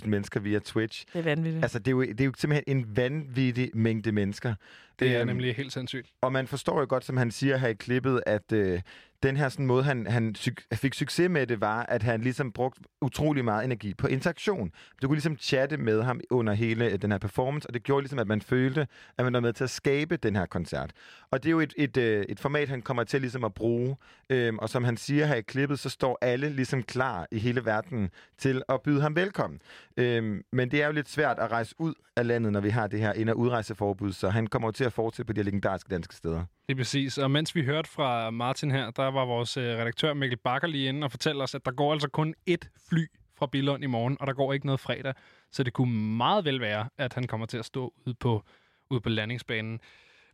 850.000 0.00 0.08
mennesker 0.08 0.40
via 0.40 0.58
Twitch. 0.58 1.06
Det 1.12 1.18
er 1.18 1.22
vanvittigt. 1.22 1.64
Altså, 1.64 1.78
det 1.78 1.86
er, 1.88 1.90
jo, 1.90 2.02
det 2.02 2.20
er 2.20 2.24
jo 2.24 2.32
simpelthen 2.38 2.76
en 2.76 2.96
vanvittig 2.96 3.70
mængde 3.74 4.12
mennesker. 4.12 4.54
Det 4.98 5.14
er 5.14 5.20
Øhm, 5.20 5.26
nemlig 5.26 5.56
helt 5.56 5.72
sindssygt. 5.72 6.08
Og 6.22 6.32
man 6.32 6.46
forstår 6.46 6.80
jo 6.80 6.86
godt, 6.88 7.04
som 7.04 7.16
han 7.16 7.30
siger 7.30 7.56
her 7.56 7.68
i 7.68 7.74
klippet, 7.74 8.22
at 8.26 8.52
øh, 8.52 8.80
den 9.22 9.36
her 9.36 9.48
sådan 9.48 9.66
måde, 9.66 9.82
han, 9.82 10.06
han 10.06 10.34
fik 10.74 10.94
succes 10.94 11.30
med 11.30 11.46
det, 11.46 11.60
var, 11.60 11.82
at 11.88 12.02
han 12.02 12.20
ligesom 12.20 12.52
brugte 12.52 12.80
utrolig 13.00 13.44
meget 13.44 13.64
energi 13.64 13.94
på 13.94 14.06
interaktion. 14.06 14.72
Du 15.02 15.06
kunne 15.06 15.16
ligesom 15.16 15.36
chatte 15.38 15.76
med 15.76 16.02
ham 16.02 16.20
under 16.30 16.52
hele 16.52 16.90
øh, 16.90 17.02
den 17.02 17.10
her 17.10 17.18
performance, 17.18 17.68
og 17.68 17.74
det 17.74 17.82
gjorde 17.82 18.02
ligesom, 18.02 18.18
at 18.18 18.26
man 18.26 18.40
følte, 18.40 18.86
at 19.18 19.24
man 19.24 19.32
var 19.32 19.40
med 19.40 19.52
til 19.52 19.64
at 19.64 19.70
skabe 19.70 20.16
den 20.16 20.36
her 20.36 20.46
koncert. 20.46 20.92
Og 21.30 21.42
det 21.42 21.48
er 21.48 21.50
jo 21.50 21.60
et, 21.60 21.74
et, 21.76 21.96
øh, 21.96 22.24
et 22.28 22.40
format, 22.40 22.68
han 22.68 22.82
kommer 22.82 23.04
til 23.04 23.20
ligesom 23.20 23.44
at 23.44 23.54
bruge. 23.54 23.96
Øhm, 24.30 24.58
og 24.58 24.68
som 24.68 24.84
han 24.84 24.96
siger 24.96 25.26
her 25.26 25.34
i 25.34 25.42
klippet, 25.42 25.78
så 25.78 25.88
står 25.88 26.18
alle 26.20 26.48
ligesom 26.48 26.82
klar 26.82 27.26
i 27.30 27.38
hele 27.38 27.64
verden 27.64 28.10
til 28.38 28.62
at 28.68 28.82
byde 28.82 29.00
ham 29.00 29.16
velkommen. 29.16 29.60
Øhm, 29.96 30.42
men 30.52 30.70
det 30.70 30.82
er 30.82 30.86
jo 30.86 30.92
lidt 30.92 31.08
svært 31.08 31.38
at 31.38 31.50
rejse 31.50 31.74
ud 31.78 31.94
af 32.16 32.26
landet, 32.26 32.52
når 32.52 32.60
vi 32.60 32.70
har 32.70 32.86
det 32.86 33.00
her 33.00 33.12
ind- 33.12 33.30
og 33.30 33.38
udrejseforbud, 33.38 34.12
så 34.12 34.28
han 34.28 34.46
kommer 34.46 34.68
jo 34.68 34.72
til 34.72 34.84
at 34.84 34.92
fortsætte 34.92 35.26
på 35.26 35.32
de 35.32 35.38
her 35.40 35.44
legendariske 35.44 35.88
danske 35.90 36.14
steder. 36.14 36.44
Det 36.70 36.76
præcis. 36.76 37.18
Og 37.18 37.30
mens 37.30 37.54
vi 37.54 37.64
hørte 37.64 37.90
fra 37.90 38.30
Martin 38.30 38.70
her, 38.70 38.90
der 38.90 39.10
var 39.10 39.24
vores 39.24 39.56
øh, 39.56 39.64
redaktør 39.64 40.14
Mikkel 40.14 40.38
Bakker 40.38 40.68
lige 40.68 40.88
inde 40.88 41.04
og 41.04 41.10
fortalte 41.10 41.42
os, 41.42 41.54
at 41.54 41.64
der 41.64 41.70
går 41.70 41.92
altså 41.92 42.08
kun 42.08 42.34
ét 42.50 42.86
fly 42.88 43.06
fra 43.38 43.46
Billund 43.46 43.84
i 43.84 43.86
morgen, 43.86 44.16
og 44.20 44.26
der 44.26 44.32
går 44.32 44.52
ikke 44.52 44.66
noget 44.66 44.80
fredag. 44.80 45.14
Så 45.52 45.62
det 45.62 45.72
kunne 45.72 46.16
meget 46.16 46.44
vel 46.44 46.60
være, 46.60 46.88
at 46.98 47.14
han 47.14 47.26
kommer 47.26 47.46
til 47.46 47.58
at 47.58 47.64
stå 47.64 47.92
ude 48.06 48.14
på, 48.14 48.42
ude 48.90 49.00
på 49.00 49.08
landingsbanen. 49.08 49.80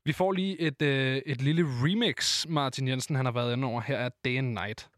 Vi 0.05 0.13
får 0.13 0.33
lige 0.33 0.61
et, 0.61 0.83
øh, 0.83 1.17
et 1.27 1.43
lille 1.43 1.63
remix, 1.67 2.47
Martin 2.49 2.89
Jensen 2.89 3.17
han 3.17 3.25
har 3.25 3.33
været 3.33 3.53
inde 3.53 3.67
over. 3.67 3.81
Her 3.81 3.99
er 3.99 4.09
Day 4.25 4.39
and 4.39 4.53
Night. 4.53 4.89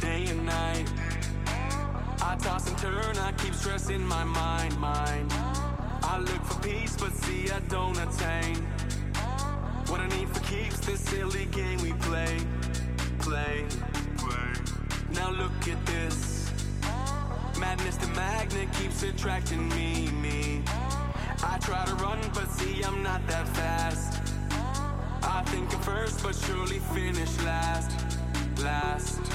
day 0.00 0.28
and 0.28 0.44
night. 0.44 0.93
I 2.26 2.36
toss 2.36 2.66
and 2.68 2.78
turn, 2.78 3.18
I 3.18 3.32
keep 3.32 3.52
stressing 3.54 4.02
my 4.06 4.24
mind, 4.24 4.78
mind. 4.78 5.30
I 6.02 6.18
look 6.18 6.42
for 6.44 6.58
peace, 6.62 6.96
but 6.96 7.12
see 7.12 7.50
I 7.50 7.60
don't 7.68 7.98
attain. 7.98 8.56
What 9.88 10.00
I 10.00 10.08
need 10.08 10.30
for 10.30 10.40
keeps 10.40 10.78
this 10.80 11.00
silly 11.00 11.44
game 11.46 11.82
we 11.82 11.92
play, 11.92 12.38
play, 13.18 13.66
play. 14.16 14.52
Now 15.12 15.32
look 15.32 15.68
at 15.68 15.84
this. 15.84 16.50
Madness, 17.60 17.96
the 17.98 18.08
magnet 18.08 18.72
keeps 18.72 19.02
attracting 19.02 19.68
me, 19.68 20.08
me. 20.22 20.62
I 21.44 21.58
try 21.58 21.84
to 21.84 21.94
run, 21.96 22.18
but 22.32 22.48
see 22.52 22.82
I'm 22.82 23.02
not 23.02 23.24
that 23.26 23.46
fast. 23.48 24.22
I 25.22 25.42
think 25.42 25.74
I'm 25.74 25.80
first, 25.82 26.22
but 26.22 26.34
surely 26.34 26.78
finish 26.94 27.38
last, 27.42 28.18
last. 28.62 29.33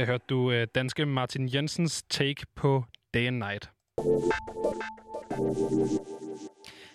Jeg 0.00 0.06
hørte 0.06 0.24
du 0.28 0.50
øh, 0.50 0.66
danske 0.74 1.06
Martin 1.06 1.54
Jensens 1.54 2.02
take 2.02 2.46
på 2.56 2.84
Day 3.14 3.26
and 3.26 3.36
Night. 3.36 3.70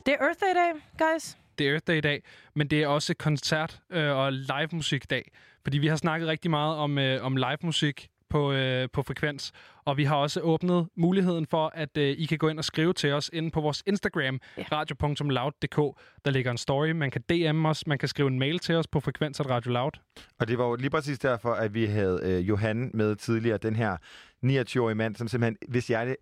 Det 0.05 0.13
er 0.13 0.17
Earth 0.25 0.39
Day 0.41 0.51
i 0.51 0.53
dag, 0.53 0.71
guys. 0.97 1.37
Det 1.57 1.67
er 1.67 1.71
Earth 1.71 1.87
Day 1.87 1.97
i 1.97 2.01
dag, 2.01 2.23
men 2.55 2.67
det 2.67 2.83
er 2.83 2.87
også 2.87 3.13
koncert- 3.13 3.79
øh, 3.89 4.17
og 4.17 4.33
live 4.33 4.67
musikdag. 4.71 5.31
Fordi 5.63 5.77
vi 5.77 5.87
har 5.87 5.95
snakket 5.95 6.27
rigtig 6.27 6.51
meget 6.51 6.77
om, 6.77 6.97
øh, 6.97 7.25
om 7.25 7.35
live 7.35 7.57
musik 7.63 8.07
på, 8.35 8.51
øh, 8.51 8.89
på 8.93 9.03
Frekvens, 9.03 9.51
og 9.85 9.97
vi 9.97 10.03
har 10.03 10.15
også 10.15 10.41
åbnet 10.41 10.87
muligheden 10.95 11.45
for, 11.45 11.71
at 11.75 11.97
øh, 11.97 12.15
I 12.17 12.25
kan 12.25 12.37
gå 12.37 12.47
ind 12.47 12.59
og 12.59 12.65
skrive 12.65 12.93
til 12.93 13.13
os 13.13 13.29
inde 13.33 13.51
på 13.51 13.61
vores 13.61 13.83
Instagram, 13.87 14.23
yeah. 14.23 14.71
radio.loud.dk. 14.71 15.99
Der 16.25 16.31
ligger 16.31 16.51
en 16.51 16.57
story, 16.57 16.91
man 16.91 17.11
kan 17.11 17.21
DM 17.21 17.65
os, 17.65 17.87
man 17.87 17.97
kan 17.97 18.09
skrive 18.09 18.27
en 18.27 18.39
mail 18.39 18.59
til 18.59 18.75
os 18.75 18.87
på 18.87 18.99
Frekvens 18.99 19.39
at 19.39 19.49
Radio 19.49 19.71
Loud. 19.71 19.91
Og 20.39 20.47
det 20.47 20.57
var 20.57 20.65
jo 20.65 20.75
lige 20.75 20.89
præcis 20.89 21.19
derfor, 21.19 21.53
at 21.53 21.73
vi 21.73 21.85
havde 21.85 22.19
øh, 22.23 22.49
Johan 22.49 22.91
med 22.93 23.15
tidligere, 23.15 23.57
den 23.57 23.75
her 23.75 23.97
29-årige 24.45 24.95
mand, 24.95 25.15
som 25.15 25.27
simpelthen, 25.27 25.57
hvis 25.67 25.89
jeg 25.89 26.07
det, 26.07 26.15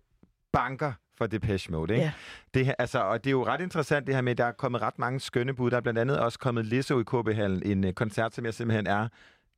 banker 0.52 0.92
for 1.18 1.26
Depeche 1.26 1.72
Mode. 1.72 1.94
Ikke? 1.94 2.04
Ja. 2.04 2.12
Det, 2.54 2.66
her, 2.66 2.74
altså, 2.78 2.98
og 2.98 3.24
det 3.24 3.30
er 3.30 3.32
jo 3.32 3.46
ret 3.46 3.60
interessant 3.60 4.06
det 4.06 4.14
her 4.14 4.22
med, 4.22 4.32
at 4.32 4.38
der 4.38 4.44
er 4.44 4.52
kommet 4.52 4.82
ret 4.82 4.98
mange 4.98 5.20
skønne 5.20 5.54
bud. 5.54 5.70
Der 5.70 5.76
er 5.76 5.80
blandt 5.80 5.98
andet 5.98 6.18
også 6.18 6.38
kommet 6.38 6.66
Lizzo 6.66 7.00
i 7.00 7.02
KB-hallen, 7.02 7.62
en 7.66 7.84
uh, 7.84 7.92
koncert, 7.92 8.34
som 8.34 8.44
jeg 8.44 8.54
simpelthen 8.54 8.86
er 8.86 9.08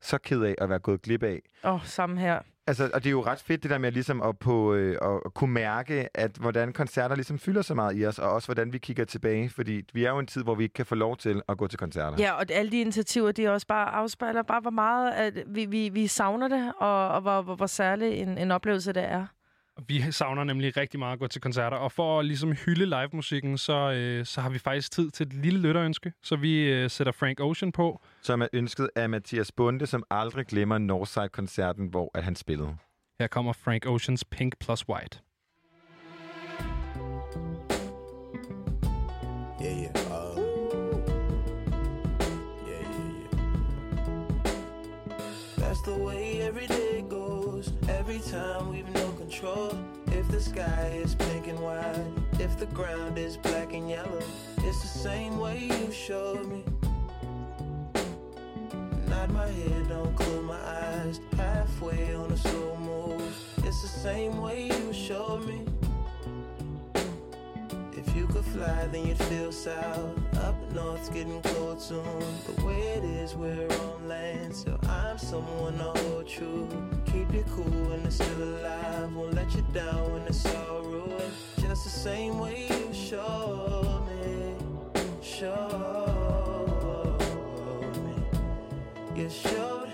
så 0.02 0.18
ked 0.18 0.42
af 0.42 0.54
at 0.58 0.68
være 0.68 0.78
gået 0.78 1.02
glip 1.02 1.22
af. 1.22 1.40
Åh, 1.64 1.74
oh, 1.74 1.80
samme 1.84 2.20
her. 2.20 2.40
Altså, 2.68 2.90
og 2.94 3.04
det 3.04 3.06
er 3.06 3.12
jo 3.12 3.24
ret 3.24 3.40
fedt 3.40 3.62
det 3.62 3.70
der 3.70 3.78
med 3.78 3.92
ligesom 3.92 4.22
at, 4.22 4.38
på, 4.38 4.74
øh, 4.74 4.98
at 5.02 5.34
kunne 5.34 5.52
mærke, 5.52 6.08
at 6.14 6.36
hvordan 6.40 6.72
koncerter 6.72 7.14
ligesom 7.14 7.38
fylder 7.38 7.62
så 7.62 7.74
meget 7.74 7.98
i 7.98 8.06
os, 8.06 8.18
og 8.18 8.30
også 8.30 8.48
hvordan 8.48 8.72
vi 8.72 8.78
kigger 8.78 9.04
tilbage, 9.04 9.50
fordi 9.50 9.82
vi 9.92 10.04
er 10.04 10.10
jo 10.10 10.18
en 10.18 10.26
tid, 10.26 10.42
hvor 10.42 10.54
vi 10.54 10.62
ikke 10.62 10.72
kan 10.72 10.86
få 10.86 10.94
lov 10.94 11.16
til 11.16 11.42
at 11.48 11.58
gå 11.58 11.66
til 11.66 11.78
koncerter. 11.78 12.16
Ja, 12.18 12.32
og 12.32 12.44
alle 12.50 12.70
de 12.70 12.80
initiativer, 12.80 13.32
de 13.32 13.48
også 13.48 13.66
bare 13.66 13.88
afspejler 13.88 14.42
bare, 14.42 14.60
hvor 14.60 14.70
meget 14.70 15.12
at 15.12 15.34
vi, 15.46 15.64
vi, 15.64 15.88
vi 15.88 16.06
savner 16.06 16.48
det, 16.48 16.72
og, 16.78 17.08
og 17.08 17.20
hvor, 17.20 17.42
hvor, 17.42 17.54
hvor 17.54 17.66
særlig 17.66 18.12
en, 18.12 18.38
en 18.38 18.50
oplevelse 18.50 18.92
det 18.92 19.04
er. 19.04 19.26
Vi 19.88 20.02
savner 20.10 20.44
nemlig 20.44 20.76
rigtig 20.76 20.98
meget 20.98 21.12
at 21.12 21.18
gå 21.18 21.26
til 21.26 21.40
koncerter, 21.40 21.76
og 21.76 21.92
for 21.92 22.18
at 22.20 22.26
ligesom 22.26 22.52
hylde 22.52 22.86
live-musikken, 22.86 23.58
så, 23.58 23.92
øh, 23.92 24.26
så 24.26 24.40
har 24.40 24.50
vi 24.50 24.58
faktisk 24.58 24.92
tid 24.92 25.10
til 25.10 25.26
et 25.26 25.32
lille 25.32 25.60
lytterønske. 25.60 26.12
Så 26.22 26.36
vi 26.36 26.72
øh, 26.72 26.90
sætter 26.90 27.12
Frank 27.12 27.40
Ocean 27.40 27.72
på. 27.72 28.00
Som 28.22 28.42
er 28.42 28.48
ønsket 28.52 28.90
af 28.96 29.08
Mathias 29.08 29.52
Bunde, 29.52 29.86
som 29.86 30.04
aldrig 30.10 30.46
glemmer 30.46 30.78
Northside-koncerten, 30.78 31.86
hvor 31.86 32.10
at 32.14 32.24
han 32.24 32.36
spillede. 32.36 32.76
Her 33.20 33.26
kommer 33.26 33.52
Frank 33.52 33.86
Oceans 33.86 34.24
Pink 34.24 34.58
Plus 34.58 34.88
White. 34.88 35.20
Yeah, 39.62 39.82
yeah. 39.82 39.90
Uh, 40.10 40.38
yeah, 42.68 42.82
yeah, 42.82 43.10
yeah. 43.20 43.30
That's 45.56 45.82
the 45.82 45.96
way 46.04 46.40
every 46.48 46.66
day 46.66 47.02
goes. 47.08 47.72
Every 47.88 48.18
time 48.18 48.72
no 48.72 48.75
control. 49.46 49.78
If 50.08 50.28
the 50.28 50.40
sky 50.40 51.00
is 51.02 51.14
pink 51.14 51.46
and 51.48 51.58
white, 51.58 52.06
if 52.38 52.58
the 52.58 52.66
ground 52.66 53.18
is 53.18 53.36
black 53.36 53.72
and 53.72 53.88
yellow, 53.88 54.22
it's 54.58 54.82
the 54.82 54.98
same 54.98 55.38
way 55.38 55.68
you 55.70 55.92
showed 55.92 56.46
me. 56.46 56.64
Nod 59.08 59.30
my 59.30 59.46
head, 59.46 59.88
don't 59.88 60.14
close 60.16 60.44
my 60.44 60.58
eyes. 60.58 61.20
Halfway 61.36 62.14
on 62.14 62.30
a 62.32 62.36
slow 62.36 62.76
move. 62.76 63.22
It's 63.58 63.82
the 63.82 63.88
same 63.88 64.40
way 64.40 64.66
you 64.66 64.92
showed 64.92 65.46
me. 65.46 65.75
You 68.16 68.26
could 68.28 68.46
fly, 68.46 68.88
then 68.90 69.06
you'd 69.06 69.22
feel 69.24 69.52
south. 69.52 70.36
Up 70.38 70.54
north's 70.72 71.10
getting 71.10 71.42
cold 71.42 71.82
soon. 71.82 72.02
The 72.46 72.64
way 72.64 72.80
it 72.96 73.04
is, 73.04 73.34
we're 73.34 73.68
on 73.68 74.08
land. 74.08 74.56
So 74.56 74.78
I'm 74.88 75.18
someone 75.18 75.76
to 75.76 75.84
hold 75.84 76.26
true. 76.26 76.66
Keep 77.04 77.34
you 77.34 77.44
cool 77.54 77.64
when 77.90 78.00
it's 78.06 78.14
still 78.14 78.42
alive. 78.42 79.14
Won't 79.14 79.34
let 79.34 79.54
you 79.54 79.62
down 79.74 80.14
when 80.14 80.22
it's 80.22 80.46
all 80.46 80.80
ruined. 80.80 81.30
Just 81.60 81.84
the 81.84 81.90
same 81.90 82.38
way 82.38 82.66
you 82.70 82.94
showed 82.94 84.02
me. 84.08 84.54
Showed 85.20 87.18
me. 88.02 89.22
You 89.22 89.28
showed 89.28 89.90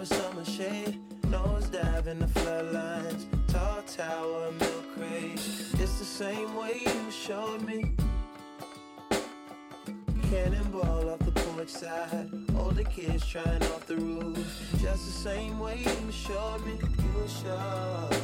a 0.00 0.06
summer 0.06 0.44
shade, 0.44 0.98
nose 1.28 1.66
dive 1.66 2.06
in 2.06 2.18
the 2.18 2.26
floodlines, 2.26 3.26
tall 3.48 3.82
tower, 3.82 4.50
milk 4.58 4.94
crate. 4.94 5.34
It's 5.34 5.98
the 5.98 6.04
same 6.04 6.54
way 6.56 6.80
you 6.86 7.10
showed 7.10 7.62
me. 7.62 7.92
Cannonball 10.30 11.10
off 11.10 11.18
the 11.20 11.32
porch 11.32 11.68
side, 11.68 12.30
older 12.56 12.84
kids 12.84 13.26
trying 13.26 13.62
off 13.74 13.86
the 13.86 13.96
roof. 13.96 14.36
Just 14.80 15.04
the 15.06 15.30
same 15.30 15.58
way 15.58 15.78
you 15.80 16.12
showed 16.12 16.64
me, 16.64 16.72
you 16.72 17.20
were 17.20 17.28
showed. 17.28 18.16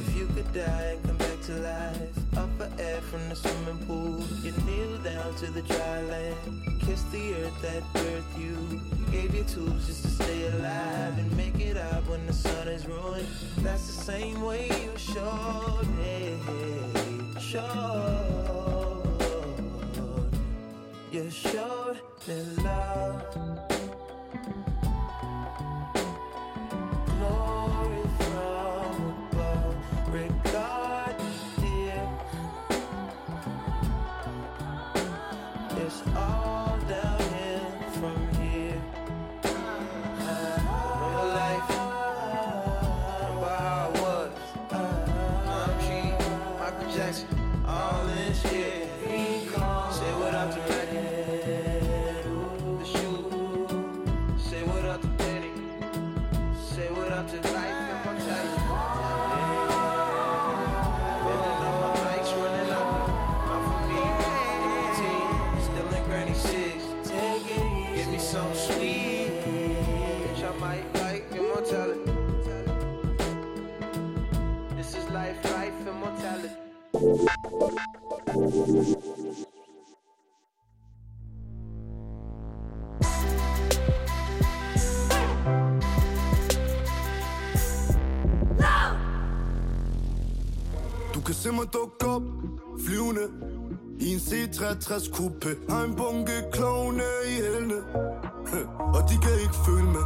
If 0.00 0.16
you 0.16 0.26
could 0.34 0.52
die 0.52 0.96
and 0.96 1.02
come 1.04 1.16
back 1.16 1.40
to 1.42 1.52
life, 1.52 2.36
up 2.36 2.50
for 2.58 2.70
air 2.82 3.00
from 3.00 3.28
the 3.28 3.36
swimming 3.36 3.86
pool, 3.86 4.20
you 4.42 4.52
kneel 4.66 4.98
down 4.98 5.34
to 5.36 5.50
the 5.52 5.62
dry 5.62 6.02
land, 6.02 6.75
kiss 6.86 7.02
the 7.10 7.34
earth 7.34 7.62
that 7.62 7.82
birthed 7.94 8.38
you, 8.38 8.56
gave 9.10 9.34
you 9.34 9.42
tools 9.44 9.86
just 9.86 10.02
to 10.02 10.08
stay 10.08 10.46
alive 10.46 11.18
and 11.18 11.36
make 11.36 11.58
it 11.58 11.76
out 11.76 12.06
when 12.06 12.24
the 12.26 12.32
sun 12.32 12.68
is 12.68 12.86
ruined. 12.86 13.26
That's 13.58 13.86
the 13.88 14.04
same 14.04 14.40
way 14.42 14.68
you 14.68 14.96
showed 14.96 15.88
me, 15.98 16.38
showed. 17.40 18.86
You 21.10 21.28
showed 21.28 21.98
me 22.28 22.42
love. 22.62 23.75
Se 91.46 91.52
mig 91.52 91.72
dukke 91.72 92.06
op, 92.06 92.22
flyvende 92.86 93.26
I 94.00 94.12
en 94.12 94.18
C63 94.18 95.14
coupe 95.14 95.56
Har 95.68 95.84
en 95.84 95.94
bunke 95.96 96.32
klovne 96.52 97.02
i 97.26 97.34
hælene 97.46 97.78
Og 98.96 99.02
de 99.10 99.16
kan 99.24 99.34
ikke 99.44 99.58
følge 99.66 99.90
med. 99.96 100.04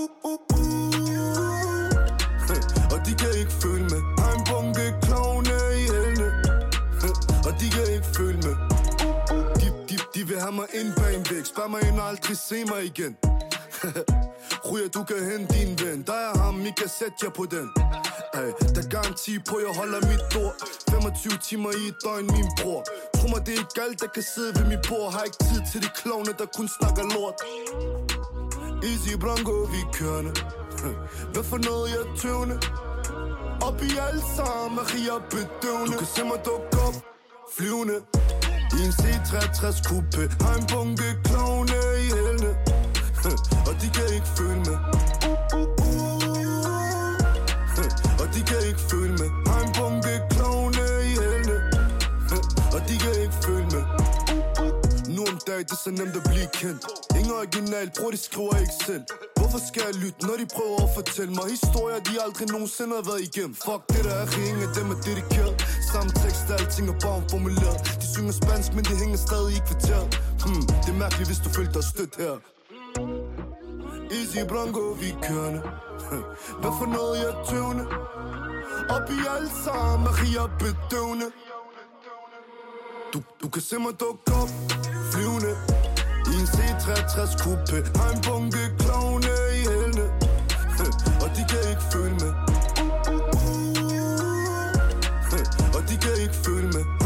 Uh, 0.00 0.10
uh, 0.30 0.38
uh. 0.56 0.92
Og 2.92 2.98
de 3.06 3.12
kan 3.20 3.32
ikke 3.40 3.54
følge 3.62 3.86
med. 3.92 4.00
Har 4.20 4.32
en 4.38 4.44
bunke 4.50 4.84
klovne 5.06 5.56
i 5.82 5.84
hælene 5.94 6.28
Og 7.46 7.52
de 7.60 7.66
kan 7.74 7.86
ikke 7.94 8.08
følge 8.16 8.40
med. 8.46 8.56
De, 9.60 9.66
de, 9.88 9.96
de 10.14 10.20
vil 10.28 10.38
have 10.40 10.52
mig 10.52 10.68
ind 10.80 10.90
bag 10.96 11.14
en 11.18 11.24
væg. 11.30 11.46
Spær 11.46 11.68
mig 11.74 11.82
ind 11.88 11.98
og 12.00 12.08
aldrig 12.08 12.36
se 12.36 12.64
mig 12.72 12.84
igen. 12.84 13.16
Ryger, 14.70 14.88
du 14.88 15.02
kan 15.04 15.20
hente 15.30 15.54
din 15.54 15.70
ven. 15.82 16.02
Der 16.06 16.18
er 16.28 16.38
ham, 16.38 16.60
I 16.60 16.72
kan 16.80 16.88
sætte 16.98 17.16
jer 17.22 17.30
på 17.30 17.44
den. 17.50 17.66
Hey, 18.40 18.52
der 18.74 18.82
er 18.84 18.90
garanti 18.96 19.32
på, 19.48 19.54
jeg 19.66 19.72
holder 19.80 20.00
mit 20.10 20.24
ord 20.42 20.54
25 20.90 21.38
timer 21.48 21.70
i 21.80 21.82
et 21.90 21.96
døgn, 22.04 22.26
min 22.36 22.48
bror. 22.60 22.82
Tro 23.16 23.26
mig, 23.32 23.40
det 23.46 23.52
er 23.56 23.60
ikke 23.64 23.82
alt, 23.86 23.98
der 24.02 24.10
kan 24.16 24.24
sidde 24.34 24.50
ved 24.58 24.64
mit 24.72 24.82
bord. 24.88 25.06
Har 25.14 25.22
ikke 25.28 25.40
tid 25.48 25.60
til 25.70 25.80
de 25.84 25.90
klovne, 26.00 26.32
der 26.40 26.46
kun 26.56 26.68
snakker 26.78 27.04
lort. 27.14 27.36
Easy 28.90 29.12
Blanco, 29.22 29.54
vi 29.74 29.80
kørende. 29.98 30.32
Hvad 31.32 31.44
for 31.50 31.58
noget, 31.68 31.86
jeg 31.92 32.00
er 32.06 32.10
tøvende? 32.22 32.56
Op 33.68 33.78
i 33.88 33.90
alt 34.06 34.26
sammen, 34.36 34.72
Maria 34.78 35.14
bedøvende. 35.32 35.92
Du 35.94 35.98
kan 36.02 36.10
se 36.16 36.22
mig 36.30 36.40
dukke 36.48 36.76
op, 36.86 36.96
flyvende. 37.56 37.96
I 38.76 38.78
en 38.88 38.92
C63 39.00 39.64
coupe 39.88 40.22
Har 40.44 40.54
en 40.60 40.66
bunke 40.72 41.08
klovne 41.28 41.78
i 42.04 42.06
hælene. 42.16 42.50
Og 43.68 43.74
de 43.80 43.86
kan 43.96 44.06
ikke 44.16 44.30
følge 44.36 44.60
med. 44.68 44.78
De 48.34 48.40
kan 48.50 48.60
ikke 48.68 48.82
følge 48.90 49.14
med. 49.20 49.28
Har 49.50 49.60
en 49.66 49.72
bunke 49.78 50.12
klovne 50.34 50.84
i 51.10 51.12
hælene. 51.22 51.56
Og 52.74 52.80
de 52.88 52.94
kan 53.04 53.14
ikke 53.24 53.36
følge 53.46 53.68
med. 53.74 53.84
Nu 55.14 55.20
om 55.32 55.38
dagen, 55.46 55.64
det 55.68 55.76
er 55.78 55.82
så 55.84 55.90
nemt 56.00 56.14
at 56.20 56.24
blive 56.30 56.48
kendt. 56.60 56.82
Ingen 57.18 57.32
original, 57.40 57.86
bror, 57.98 58.10
de 58.10 58.20
skriver 58.28 58.54
ikke 58.64 58.76
selv. 58.86 59.04
Hvorfor 59.38 59.60
skal 59.68 59.82
jeg 59.88 59.94
lytte, 60.02 60.20
når 60.28 60.36
de 60.42 60.46
prøver 60.56 60.78
at 60.86 60.90
fortælle 60.98 61.32
mig 61.38 61.46
Historier, 61.56 61.98
de 62.08 62.12
aldrig 62.24 62.46
nogensinde 62.54 62.92
har 62.98 63.04
været 63.10 63.22
igennem? 63.28 63.54
Fuck 63.66 63.82
det 63.92 64.02
der 64.06 64.14
er 64.22 64.26
ringe, 64.36 64.64
dem 64.78 64.86
er 64.94 64.98
dedikeret. 65.08 65.54
Samme 65.92 66.10
tekst, 66.22 66.44
alting 66.56 66.86
er 66.94 66.98
bare 67.06 67.20
formuleret. 67.32 67.78
De 68.00 68.06
synger 68.14 68.34
spansk, 68.42 68.68
men 68.76 68.84
det 68.88 68.96
hænger 69.02 69.18
stadig 69.28 69.52
i 69.58 69.60
kvarteret. 69.68 70.08
Hmm, 70.44 70.62
Det 70.82 70.90
er 70.94 70.98
mærkeligt, 71.04 71.28
hvis 71.30 71.40
du 71.44 71.48
følte 71.56 71.72
dig 71.78 71.84
stødt 71.94 72.14
her. 72.22 72.34
Easy 74.10 74.44
Blanco, 74.48 74.80
vi 75.00 75.16
kørende 75.22 75.62
Hvad 76.60 76.72
for 76.78 76.86
noget, 76.86 77.18
jeg 77.24 77.34
tøvende 77.48 77.84
Op 78.88 79.10
i 79.10 79.18
alt 79.36 79.52
sammen, 79.64 80.04
Maria 80.04 80.46
bedøvende. 80.58 81.26
Du, 83.12 83.22
du 83.42 83.48
kan 83.48 83.62
se 83.62 83.78
mig 83.78 84.00
dukke 84.00 84.32
op, 84.42 84.50
flyvende. 85.12 85.52
I 86.30 86.34
en 86.40 86.46
C63 86.54 87.18
coupe 87.42 87.78
Har 87.98 88.10
en 88.14 88.20
bunke 88.26 88.62
klovne 88.78 89.32
i 89.58 89.60
hælene. 89.70 90.06
Og 91.22 91.28
de 91.36 91.42
kan 91.50 91.62
ikke 91.72 91.84
følge 91.92 92.16
med. 92.22 92.32
Og 95.76 95.82
de 95.88 95.96
kan 96.02 96.14
ikke 96.22 96.34
følge 96.44 96.66
med. 96.66 96.99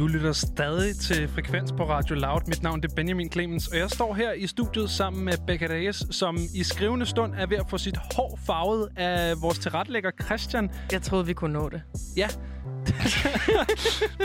Du 0.00 0.06
lytter 0.06 0.32
stadig 0.32 0.96
til 0.96 1.28
Frekvens 1.28 1.72
på 1.72 1.84
Radio 1.88 2.14
Loud. 2.14 2.40
Mit 2.46 2.62
navn 2.62 2.80
er 2.84 2.88
Benjamin 2.96 3.32
Clemens, 3.32 3.68
og 3.68 3.76
jeg 3.78 3.90
står 3.90 4.14
her 4.14 4.32
i 4.32 4.46
studiet 4.46 4.90
sammen 4.90 5.24
med 5.24 5.32
Becca 5.46 5.66
Reyes, 5.66 6.06
som 6.10 6.38
i 6.54 6.62
skrivende 6.62 7.06
stund 7.06 7.34
er 7.34 7.46
ved 7.46 7.56
at 7.56 7.70
få 7.70 7.78
sit 7.78 7.96
hår 8.16 8.38
farvet 8.46 8.88
af 8.96 9.42
vores 9.42 9.58
tilrettelægger 9.58 10.10
Christian. 10.24 10.70
Jeg 10.92 11.02
troede, 11.02 11.26
vi 11.26 11.32
kunne 11.32 11.52
nå 11.52 11.68
det. 11.68 11.82
Ja. 12.16 12.28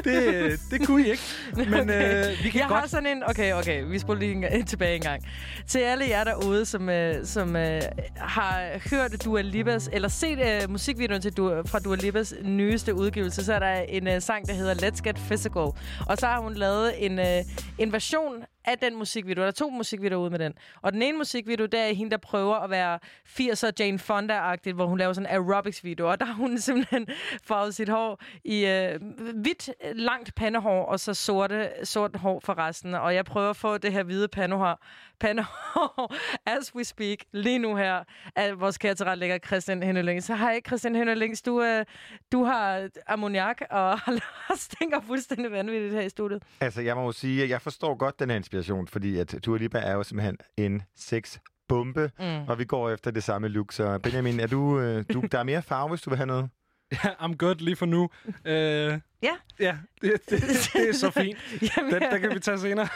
Det, 0.04 0.60
det 0.72 0.88
kunne 0.88 1.06
I 1.08 1.12
ikke. 1.12 1.24
Men 1.72 1.90
øh, 1.90 2.26
vi 2.44 2.50
kan 2.50 2.62
jeg 2.62 2.68
godt... 2.68 2.80
har 2.80 2.88
sådan 2.88 3.18
en... 3.18 3.24
Okay, 3.28 3.54
okay, 3.54 3.84
vi 3.84 4.00
spoler 4.00 4.20
lige 4.20 4.56
en, 4.56 4.66
tilbage 4.74 4.96
en 4.96 5.02
gang. 5.02 5.24
Til 5.68 5.80
alle 5.80 6.06
jer 6.10 6.24
derude, 6.24 6.66
som, 6.66 6.90
øh, 6.90 7.26
som 7.26 7.56
øh, 7.56 7.82
har 8.18 8.90
hørt 8.90 9.26
Dua 9.26 9.42
Lipas, 9.42 9.90
eller 9.94 10.08
set 10.08 10.40
øh, 10.40 10.70
musikvideoen 10.70 11.22
til 11.22 11.34
Dua, 11.34 11.62
fra 11.62 11.80
Dua 11.80 11.96
Lipas 11.96 12.34
nyeste 12.44 12.96
udgivelse, 12.96 13.46
så 13.46 13.54
er 13.54 13.60
der 13.60 13.74
en 13.74 14.08
øh, 14.08 14.22
sang, 14.22 14.48
der 14.48 14.54
hedder 14.54 14.74
Let's 14.74 15.02
Get 15.02 15.16
Physical. 15.16 15.68
Og 16.08 16.18
så 16.18 16.26
har 16.26 16.40
hun 16.40 16.54
lavet 16.54 17.06
en, 17.06 17.20
øh, 17.20 17.44
en 17.78 17.92
version 17.92 18.34
af 18.66 18.78
den 18.78 18.96
musikvideo. 18.96 19.42
Der 19.42 19.48
er 19.48 19.52
to 19.52 19.70
musikvideoer 19.70 20.22
ude 20.22 20.30
med 20.30 20.40
den. 20.40 20.54
Og 20.82 20.94
den 20.94 21.02
ene 21.02 21.18
musikvideo, 21.18 21.66
der 21.66 21.80
er 21.80 21.94
hende, 21.94 22.12
der 22.12 22.18
prøver 22.18 22.56
at 22.56 22.70
være 22.70 23.00
80'er 23.26 23.72
Jane 23.80 24.00
Fonda-agtigt, 24.00 24.74
hvor 24.74 24.86
hun 24.86 24.98
laver 24.98 25.14
sådan 25.14 25.30
en 25.30 25.36
aerobics-video. 25.36 26.12
Og 26.12 26.20
der 26.20 26.26
har 26.26 26.34
hun 26.34 26.58
simpelthen 26.68 27.08
farvet 27.44 27.76
sit 27.76 27.90
hår 27.90 28.22
i 28.44 28.66
øh, 28.66 29.00
hvidt, 29.36 29.70
langt 29.94 30.36
pandehår, 30.36 30.86
og 30.86 31.00
så 31.00 31.14
sorte, 31.14 31.70
sort 31.84 32.16
hår 32.16 32.40
for 32.40 32.58
resten. 32.58 32.94
Og 32.94 33.16
jeg 33.16 33.26
prøver 33.26 33.50
at 33.50 33.56
få 33.56 33.78
det 33.78 33.94
her 33.94 34.04
hvide 34.04 34.28
pandehår, 34.28 34.80
pandehår 35.20 36.16
as 36.60 36.76
we 36.76 36.84
speak, 36.84 37.18
lige 37.32 37.60
nu 37.60 37.76
her, 37.76 38.04
af 38.36 38.60
vores 38.60 38.78
kære 38.78 38.96
tilrettelægger 38.96 39.38
Christian 39.38 39.84
Henneling. 39.84 40.24
Så 40.24 40.36
hej 40.36 40.62
Christian 40.68 40.96
Henneling, 40.96 41.46
du, 41.46 41.62
øh, 41.64 41.86
du 42.32 42.44
har 42.44 42.90
ammoniak 43.08 43.62
og 43.72 44.00
stinker 44.58 45.02
fuldstændig 45.02 45.52
vanvittigt 45.52 45.94
her 45.94 46.02
i 46.02 46.10
studiet. 46.10 46.44
Altså, 46.62 46.82
jeg 46.82 46.96
må 46.96 47.04
jo 47.06 47.12
sige, 47.12 47.44
at 47.44 47.50
jeg 47.50 47.62
forstår 47.62 47.96
godt 47.96 48.20
den 48.20 48.30
her 48.30 48.38
inspiration, 48.38 48.88
fordi 48.88 49.20
at 49.20 49.36
Dua 49.46 49.58
Lipa 49.58 49.78
er 49.80 49.94
jo 49.94 50.04
simpelthen 50.04 50.38
en 50.58 50.82
sex 50.96 51.38
bombe, 51.68 52.12
Mm. 52.20 52.48
og 52.48 52.60
vi 52.60 52.66
går 52.66 52.90
efter 52.90 53.12
det 53.12 53.24
samme 53.24 53.48
look. 53.48 53.72
Så 53.72 54.00
Benjamin, 54.00 54.40
er 54.40 54.48
du, 54.48 54.80
øh, 54.80 55.06
du, 55.14 55.24
der 55.32 55.40
er 55.40 55.44
mere 55.44 55.62
farve, 55.62 55.90
hvis 55.90 56.02
du 56.02 56.10
vil 56.10 56.18
have 56.18 56.28
noget? 56.28 56.50
Ja, 57.04 57.10
I'm 57.10 57.36
good 57.36 57.56
lige 57.56 57.76
for 57.76 57.86
nu. 57.86 58.10
Øh, 58.46 59.00
ja. 59.24 59.36
Ja, 59.60 59.78
det, 60.02 60.30
det, 60.30 60.42
det 60.74 60.90
er 60.90 60.94
så 60.94 61.12
fint. 61.12 61.38
Jamen, 61.78 61.94
Den, 61.94 62.02
der 62.02 62.18
kan 62.18 62.34
vi 62.34 62.40
tage 62.40 62.60
senere. 62.60 62.88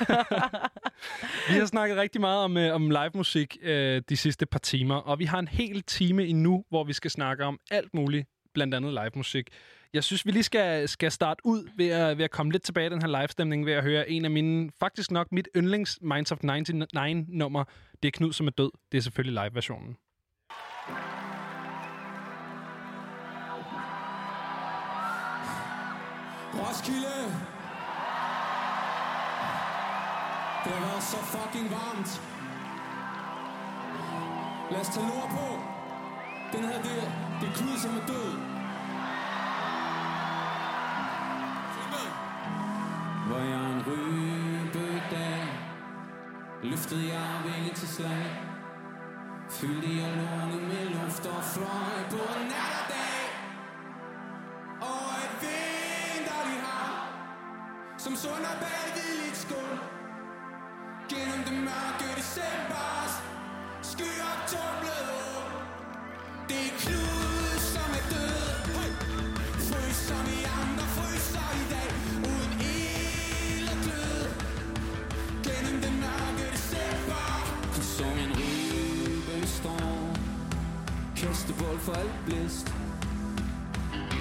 vi 1.53 1.59
har 1.59 1.65
snakket 1.65 1.97
rigtig 1.97 2.21
meget 2.21 2.43
om, 2.43 2.57
øh, 2.57 2.75
om 2.75 2.89
live 2.89 3.11
musik 3.13 3.57
øh, 3.61 4.01
de 4.09 4.17
sidste 4.17 4.45
par 4.45 4.59
timer, 4.59 4.95
og 4.95 5.19
vi 5.19 5.25
har 5.25 5.39
en 5.39 5.47
hel 5.47 5.81
time 5.83 6.25
endnu, 6.25 6.65
hvor 6.69 6.83
vi 6.83 6.93
skal 6.93 7.11
snakke 7.11 7.45
om 7.45 7.59
alt 7.71 7.93
muligt, 7.93 8.27
blandt 8.53 8.73
andet 8.73 8.91
live 8.93 9.11
musik. 9.15 9.49
Jeg 9.93 10.03
synes, 10.03 10.25
vi 10.25 10.31
lige 10.31 10.43
skal, 10.43 10.87
skal 10.87 11.11
starte 11.11 11.41
ud 11.43 11.69
ved 11.77 11.87
at, 11.89 12.17
ved 12.17 12.23
at 12.25 12.31
komme 12.31 12.51
lidt 12.51 12.63
tilbage 12.63 12.87
i 12.87 12.89
den 12.89 13.01
her 13.01 13.19
live-stemning, 13.19 13.65
ved 13.65 13.73
at 13.73 13.83
høre 13.83 14.09
en 14.09 14.25
af 14.25 14.31
mine, 14.31 14.69
faktisk 14.79 15.11
nok 15.11 15.31
mit 15.31 15.47
yndlings 15.55 15.99
Minds 16.01 16.31
of 16.31 16.37
99-nummer. 16.43 17.63
Det 18.03 18.07
er 18.07 18.11
Knud, 18.11 18.33
som 18.33 18.47
er 18.47 18.51
død. 18.51 18.71
Det 18.91 18.97
er 18.97 19.01
selvfølgelig 19.01 19.43
live-versionen. 19.43 19.97
Roskilde! 26.53 27.17
Det 30.63 30.71
har 30.73 30.81
været 30.87 31.03
så 31.03 31.17
fucking 31.17 31.71
varmt. 31.71 32.21
Lad 34.71 34.79
os 34.81 34.87
tage 34.87 35.07
nord 35.07 35.29
på. 35.29 35.59
Den 36.57 36.65
her, 36.65 36.81
det, 36.81 37.11
det 37.41 37.49
er 37.49 37.53
Knud, 37.53 37.77
som 37.77 37.97
er 37.97 38.05
død. 38.07 38.59
Hvor 43.27 43.39
jeg 43.39 43.71
en 43.71 43.83
rybedag 43.87 45.47
Løftede 46.63 47.07
jeg 47.07 47.41
vinge 47.45 47.73
til 47.73 47.87
slag 47.87 48.41
Fyldte 49.49 49.87
jeg 49.87 50.17
lungerne 50.17 50.67
med 50.67 50.89
luft 50.89 51.25
og 51.25 51.43
fløj 51.43 52.09
på 52.09 52.17
natten 52.39 52.78
Som 57.99 58.15
sunder 58.15 58.55
i 58.65 58.89
hvidt 58.95 59.37
skål. 59.37 59.77
Gennem 61.09 61.41
det 61.47 61.53
mørke 61.53 62.07
decembers 62.19 63.13
Skyer 63.89 64.35
tumlet 64.51 65.07
op 65.35 65.51
Det 66.49 66.61
er 66.69 66.73
klud 66.83 67.59
som 67.73 67.89
er 67.99 68.05
død. 68.13 68.49
Frys 69.67 69.95
som 69.95 70.25
i 70.37 70.41
andre 70.61 70.85
fryser 70.95 71.49
i 71.61 71.65
dag. 71.73 71.91
Uden 72.29 72.53
ild 72.61 73.67
og 73.73 73.77
glød. 73.85 74.23
Gennem 75.47 75.81
det 75.81 75.93
mørke 76.03 76.45
december. 76.55 77.25
Som 77.97 78.13
en 78.25 78.31
ribe 78.39 79.47
storm. 79.47 80.15
Kastebold 81.17 81.79
for 81.79 81.93
alt 81.93 82.19
blæst. 82.25 82.73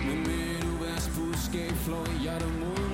Med 0.07 0.27
et 0.27 0.65
uværts 0.65 1.11
budskab 1.17 1.73
Flår 1.73 2.07
jeg 2.25 2.41
dig 2.41 2.53
mod. 2.61 2.88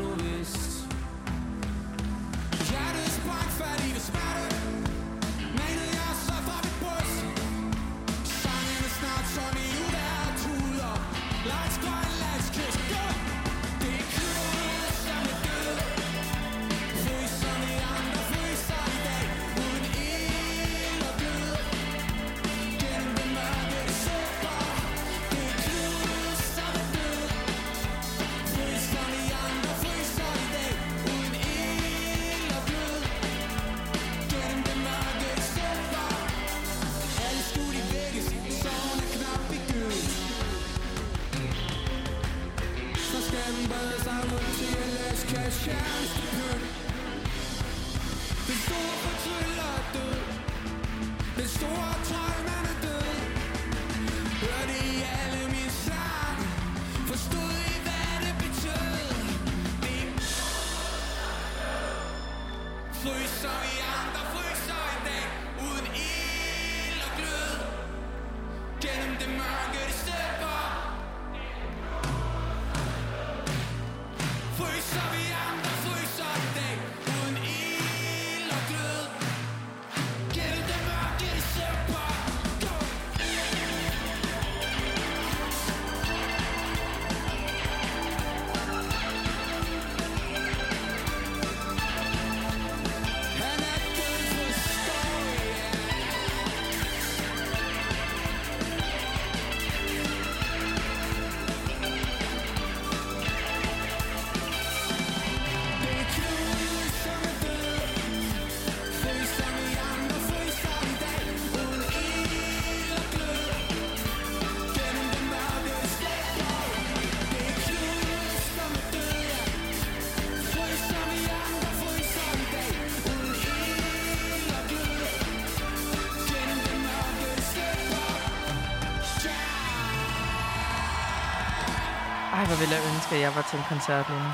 Ønske, 133.05 133.15
at 133.15 133.21
jeg 133.21 133.33
var 133.37 133.43
til 133.51 133.59
en 133.59 133.65
koncert 133.69 134.09
lige 134.09 134.23
nu. 134.23 134.31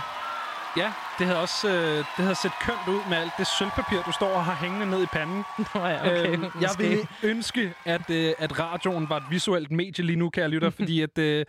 Ja, 0.77 0.93
det 1.19 1.27
havde 1.27 1.41
også 1.41 1.69
øh, 1.69 1.97
det 1.97 2.05
havde 2.27 2.35
set 2.35 2.53
kønt 2.61 2.89
ud 2.89 3.01
med 3.09 3.17
alt 3.17 3.33
det 3.39 3.47
sølvpapir, 3.47 4.03
du 4.03 4.13
står 4.13 4.29
og 4.29 4.45
har 4.45 4.55
hængende 4.55 4.87
ned 4.91 5.03
i 5.03 5.07
panden. 5.07 5.45
Nå 5.75 5.81
ja, 5.87 6.01
okay, 6.01 6.33
Øhm, 6.33 6.43
jeg 6.43 6.51
måske. 6.63 6.83
vil 6.89 7.09
ønske, 7.23 7.75
at, 7.85 8.11
øh, 8.11 8.35
at 8.39 8.59
radioen 8.59 9.09
var 9.09 9.17
et 9.17 9.23
visuelt 9.31 9.71
medie 9.71 10.05
lige 10.05 10.17
nu, 10.17 10.31
kære 10.31 10.49
lytter, 10.49 10.71
fordi 10.81 11.03
at... 11.03 11.19
Øh, 11.19 11.47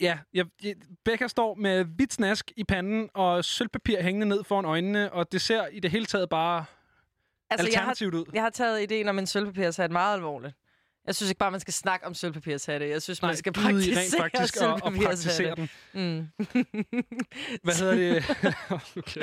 ja, 0.00 0.18
jeg, 0.34 0.46
jeg, 0.64 0.74
Becca 1.04 1.28
står 1.28 1.54
med 1.54 1.84
hvidt 1.84 2.12
snask 2.12 2.52
i 2.56 2.64
panden 2.64 3.08
og 3.14 3.44
sølvpapir 3.44 4.02
hængende 4.02 4.26
ned 4.26 4.44
foran 4.44 4.64
øjnene, 4.64 5.12
og 5.12 5.32
det 5.32 5.40
ser 5.40 5.66
i 5.66 5.80
det 5.80 5.90
hele 5.90 6.06
taget 6.06 6.28
bare 6.28 6.64
alternativt 7.50 8.14
jeg 8.14 8.20
ud. 8.20 8.24
har, 8.26 8.32
jeg 8.34 8.42
har 8.42 8.50
taget 8.50 8.82
ideen 8.82 9.08
om 9.08 9.18
en 9.18 9.26
sølvpapirshat 9.26 9.90
meget 9.90 10.14
alvorligt. 10.14 10.54
Jeg 11.06 11.14
synes 11.14 11.30
ikke 11.30 11.38
bare, 11.38 11.50
man 11.50 11.60
skal 11.60 11.74
snakke 11.74 12.06
om 12.06 12.14
sølvpapirshatte. 12.14 12.88
Jeg 12.88 13.02
synes, 13.02 13.22
Nej, 13.22 13.28
man 13.30 13.36
skal 13.36 13.52
i 13.56 13.60
rent 13.60 13.64
praktisere 13.74 14.20
faktisk 14.20 14.56
at- 14.56 14.62
at 14.62 14.80
praktisere 14.82 15.16
sølvpapirshatte. 15.16 15.68
Mm. 15.92 16.28
Hvad 17.64 17.74
hedder 17.80 17.94
det? 17.94 18.24
okay, 19.02 19.22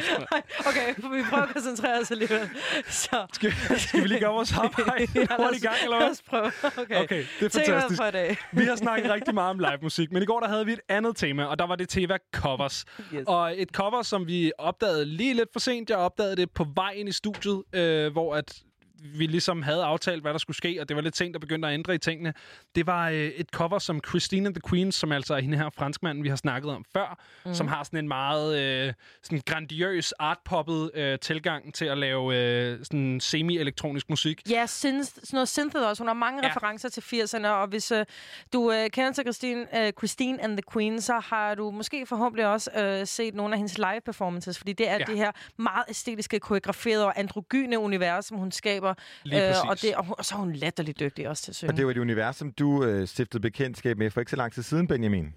okay, 0.69 0.95
vi 1.17 1.23
prøver 1.29 1.43
at 1.43 1.49
koncentrere 1.53 1.99
os 2.01 2.11
alligevel. 2.11 2.49
Så. 2.89 3.25
Skal, 3.33 3.51
skal 3.77 4.01
vi 4.03 4.07
lige 4.07 4.19
gøre 4.19 4.33
vores 4.33 4.53
arbejde 4.63 5.07
Ja, 5.15 5.25
hurtigt 5.37 5.63
i 5.63 5.67
gang, 5.67 5.77
eller 5.83 5.97
hvad? 5.97 6.05
Lad 6.05 6.11
os 6.11 6.21
prøve. 6.21 6.51
Okay, 6.77 7.03
Okay, 7.03 7.25
det 7.39 7.45
er 7.45 7.49
fantastisk. 7.59 7.97
for 8.01 8.07
i 8.07 8.11
dag. 8.11 8.37
Vi 8.51 8.63
har 8.63 8.75
snakket 8.75 9.11
rigtig 9.11 9.33
meget 9.33 9.49
om 9.49 9.59
live 9.59 9.77
musik, 9.81 10.11
men 10.11 10.23
i 10.23 10.25
går 10.25 10.39
der 10.39 10.47
havde 10.47 10.65
vi 10.65 10.73
et 10.73 10.81
andet 10.89 11.15
tema, 11.17 11.43
og 11.45 11.59
der 11.59 11.67
var 11.67 11.75
det 11.75 11.89
Teva 11.89 12.17
covers. 12.33 12.85
Yes. 13.13 13.23
Og 13.27 13.61
et 13.61 13.69
cover, 13.69 14.01
som 14.01 14.27
vi 14.27 14.51
opdagede 14.57 15.05
lige 15.05 15.33
lidt 15.33 15.49
for 15.53 15.59
sent. 15.59 15.89
Jeg 15.89 15.97
opdagede 15.97 16.35
det 16.35 16.51
på 16.51 16.65
vej 16.75 16.91
ind 16.91 17.09
i 17.09 17.11
studiet, 17.11 17.63
øh, 17.73 18.11
hvor 18.11 18.35
at 18.35 18.61
vi 19.03 19.25
ligesom 19.25 19.61
havde 19.61 19.83
aftalt, 19.83 20.21
hvad 20.21 20.31
der 20.31 20.39
skulle 20.39 20.57
ske, 20.57 20.77
og 20.81 20.89
det 20.89 20.95
var 20.95 21.01
lidt 21.01 21.17
sent, 21.17 21.33
der 21.33 21.39
begyndte 21.39 21.67
at 21.67 21.73
ændre 21.73 21.95
i 21.95 21.97
tingene. 21.97 22.33
Det 22.75 22.87
var 22.87 23.09
øh, 23.09 23.15
et 23.17 23.47
cover, 23.53 23.79
som 23.79 24.01
Christine 24.07 24.47
and 24.47 24.55
the 24.55 24.61
Queens, 24.69 24.95
som 24.95 25.11
altså 25.11 25.35
er 25.35 25.39
hende 25.39 25.57
her 25.57 25.69
franskmanden, 25.69 26.23
vi 26.23 26.29
har 26.29 26.35
snakket 26.35 26.71
om 26.71 26.85
før, 26.93 27.19
mm. 27.45 27.53
som 27.53 27.67
har 27.67 27.83
sådan 27.83 27.99
en 27.99 28.07
meget 28.07 28.59
øh, 28.59 28.93
sådan 29.23 29.41
grandiøs, 29.45 30.11
artpoppet 30.11 30.91
øh, 30.93 31.19
tilgang 31.19 31.73
til 31.73 31.85
at 31.85 31.97
lave 31.97 32.35
øh, 32.35 32.79
sådan 32.85 33.19
semi-elektronisk 33.19 34.09
musik. 34.09 34.41
Ja, 34.49 34.65
synth, 34.65 35.09
sådan 35.09 35.27
noget 35.31 35.49
synthet 35.49 35.87
også. 35.87 36.03
Hun 36.03 36.07
har 36.07 36.13
mange 36.13 36.39
ja. 36.43 36.49
referencer 36.49 36.89
til 36.89 37.01
80'erne, 37.01 37.47
og 37.47 37.67
hvis 37.67 37.91
øh, 37.91 38.05
du 38.53 38.71
øh, 38.71 38.89
kender 38.89 39.11
til 39.11 39.23
Christine, 39.23 39.85
øh, 39.85 39.93
Christine 39.97 40.43
and 40.43 40.57
the 40.57 40.63
Queen, 40.73 41.01
så 41.01 41.19
har 41.19 41.55
du 41.55 41.71
måske 41.71 42.05
forhåbentlig 42.05 42.47
også 42.47 42.71
øh, 42.75 43.07
set 43.07 43.35
nogle 43.35 43.53
af 43.53 43.57
hendes 43.57 43.77
live 43.77 44.01
performances, 44.05 44.57
fordi 44.57 44.73
det 44.73 44.89
er 44.89 44.97
ja. 44.97 45.03
det 45.03 45.17
her 45.17 45.31
meget 45.57 45.85
æstetiske, 45.89 46.39
koreograferede 46.39 47.05
og 47.05 47.19
androgyne 47.19 47.79
univers, 47.79 48.25
som 48.25 48.37
hun 48.37 48.51
skaber. 48.51 48.88
Lige 49.23 49.49
og, 49.59 49.67
præcis. 49.67 49.81
det, 49.89 49.95
og, 49.95 50.05
hun- 50.05 50.15
og 50.17 50.25
så 50.25 50.35
er 50.35 50.39
hun 50.39 50.53
latterligt 50.53 50.99
dygtig 50.99 51.29
også 51.29 51.43
til 51.43 51.51
at 51.51 51.55
synge. 51.55 51.71
Og 51.71 51.77
det 51.77 51.85
var 51.85 51.91
et 51.91 51.97
univers, 51.97 52.35
som 52.35 52.51
du 52.51 52.83
øh, 52.83 53.07
stiftede 53.07 53.41
bekendtskab 53.41 53.97
med 53.97 54.11
for 54.11 54.19
ikke 54.21 54.29
så 54.31 54.37
lang 54.37 54.53
tid 54.53 54.63
siden, 54.63 54.87
Benjamin. 54.87 55.33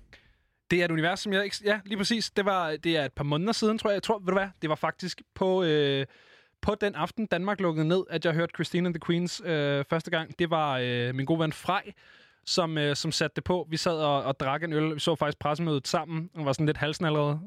Det 0.70 0.80
er 0.80 0.84
et 0.84 0.90
univers, 0.90 1.20
som 1.20 1.32
jeg 1.32 1.44
ikke... 1.44 1.56
Ja, 1.64 1.80
lige 1.84 1.98
præcis. 1.98 2.30
Det, 2.30 2.44
var, 2.44 2.76
det 2.84 2.96
er 2.96 3.04
et 3.04 3.12
par 3.12 3.24
måneder 3.24 3.52
siden, 3.52 3.78
tror 3.78 3.90
jeg. 3.90 3.94
Jeg 3.94 4.02
tror, 4.02 4.18
ved 4.18 4.26
du 4.26 4.32
hvad? 4.32 4.48
Det 4.62 4.70
var 4.70 4.76
faktisk 4.76 5.22
på, 5.34 5.62
øh, 5.62 6.06
på 6.62 6.74
den 6.80 6.94
aften, 6.94 7.26
Danmark 7.26 7.60
lukkede 7.60 7.88
ned, 7.88 8.02
at 8.10 8.24
jeg 8.24 8.34
hørte 8.34 8.52
Christine 8.54 8.86
and 8.86 8.94
the 8.94 9.00
Queens 9.06 9.42
øh, 9.44 9.84
første 9.90 10.10
gang. 10.10 10.38
Det 10.38 10.50
var 10.50 10.78
øh, 10.82 11.14
min 11.14 11.26
gode 11.26 11.40
ven 11.40 11.52
Frej, 11.52 11.82
som, 12.46 12.78
øh, 12.78 12.96
som 12.96 13.12
satte 13.12 13.34
det 13.34 13.44
på. 13.44 13.66
Vi 13.70 13.76
sad 13.76 13.92
og, 13.96 14.22
og 14.24 14.40
drak 14.40 14.62
en 14.62 14.72
øl. 14.72 14.94
Vi 14.94 15.00
så 15.00 15.14
faktisk 15.14 15.38
pressemødet 15.38 15.88
sammen. 15.88 16.30
Og 16.34 16.44
var 16.44 16.52
sådan 16.52 16.66
lidt 16.66 16.76
halsen 16.76 17.04
allerede. 17.04 17.40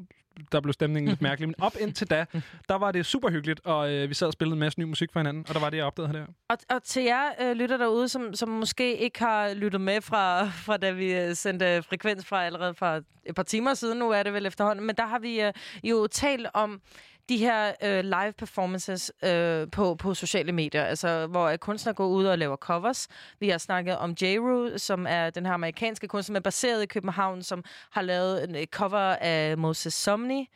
Der 0.52 0.62
blev 0.62 0.74
stemningen 0.74 1.10
lidt 1.10 1.22
mærkelig. 1.22 1.48
Men 1.48 1.56
op 1.62 1.76
indtil 1.80 2.10
da, 2.10 2.26
der 2.70 2.76
var 2.76 2.92
det 2.92 3.06
super 3.06 3.30
hyggeligt. 3.30 3.62
Og 3.64 3.92
øh, 3.92 4.10
vi 4.10 4.14
sad 4.14 4.28
og 4.28 4.34
spillede 4.34 4.54
en 4.54 4.60
masse 4.60 4.80
ny 4.80 4.84
musik 4.84 5.12
for 5.12 5.20
hinanden. 5.20 5.46
Og 5.48 5.54
der 5.54 5.60
var 5.60 5.70
det, 5.70 5.78
jeg 5.78 5.86
opdagede 5.86 6.14
der. 6.14 6.26
Og, 6.50 6.58
og 6.70 6.84
til 6.84 7.04
jer 7.04 7.24
øh, 7.42 7.56
lytter 7.56 7.78
derude, 7.78 8.10
som, 8.10 8.34
som 8.34 8.50
måske 8.50 8.98
ikke 8.98 9.20
har 9.20 9.54
lyttet 9.54 9.82
med 9.82 10.02
fra, 10.02 10.46
fra 10.46 10.78
da 10.78 10.92
vi 10.92 11.14
øh, 11.14 11.36
sendte 11.36 11.84
frekvens 11.84 12.26
fra 12.26 12.46
allerede 12.46 12.74
fra 12.74 13.02
et 13.26 13.36
par 13.36 13.44
timer 13.44 13.74
siden, 13.74 14.00
nu 14.00 14.10
er 14.10 14.24
det 14.24 14.34
vel 14.34 14.46
efterhånden, 14.46 14.86
men 14.86 14.96
der 14.96 15.06
har 15.06 15.20
vi 15.20 15.42
øh, 15.42 15.54
jo 15.84 16.08
talt 16.08 16.48
om 16.54 16.82
de 17.30 17.38
her 17.38 17.74
øh, 17.84 18.04
live 18.04 18.34
performances 18.38 19.12
øh, 19.24 19.68
på, 19.72 19.96
på 19.96 20.14
sociale 20.14 20.52
medier, 20.52 20.84
altså 20.84 21.28
hvor 21.28 21.46
øh, 21.46 21.58
kunstnere 21.58 21.94
går 21.94 22.08
ud 22.08 22.26
og 22.26 22.38
laver 22.38 22.56
covers. 22.56 23.08
Vi 23.40 23.50
har 23.50 23.58
snakket 23.58 23.98
om 23.98 24.16
J.Ru, 24.22 24.78
som 24.78 25.06
er 25.10 25.30
den 25.30 25.46
her 25.46 25.54
amerikanske 25.54 26.08
kunstner, 26.08 26.34
men 26.34 26.44
baseret 26.44 26.84
i 26.84 26.86
København, 26.86 27.44
som 27.44 27.64
har 27.92 28.02
lavet 28.02 28.44
en 28.44 28.56
øh, 28.56 28.66
cover 28.66 29.16
af 29.22 29.58
Moses 29.58 29.94
Somni, 29.94 30.50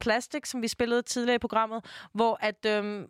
Plastic, 0.00 0.48
som 0.48 0.62
vi 0.62 0.68
spillede 0.68 1.02
tidligere 1.02 1.34
i 1.34 1.38
programmet, 1.38 1.84
hvor 2.12 2.38
at... 2.40 2.66
Øh, 2.66 3.04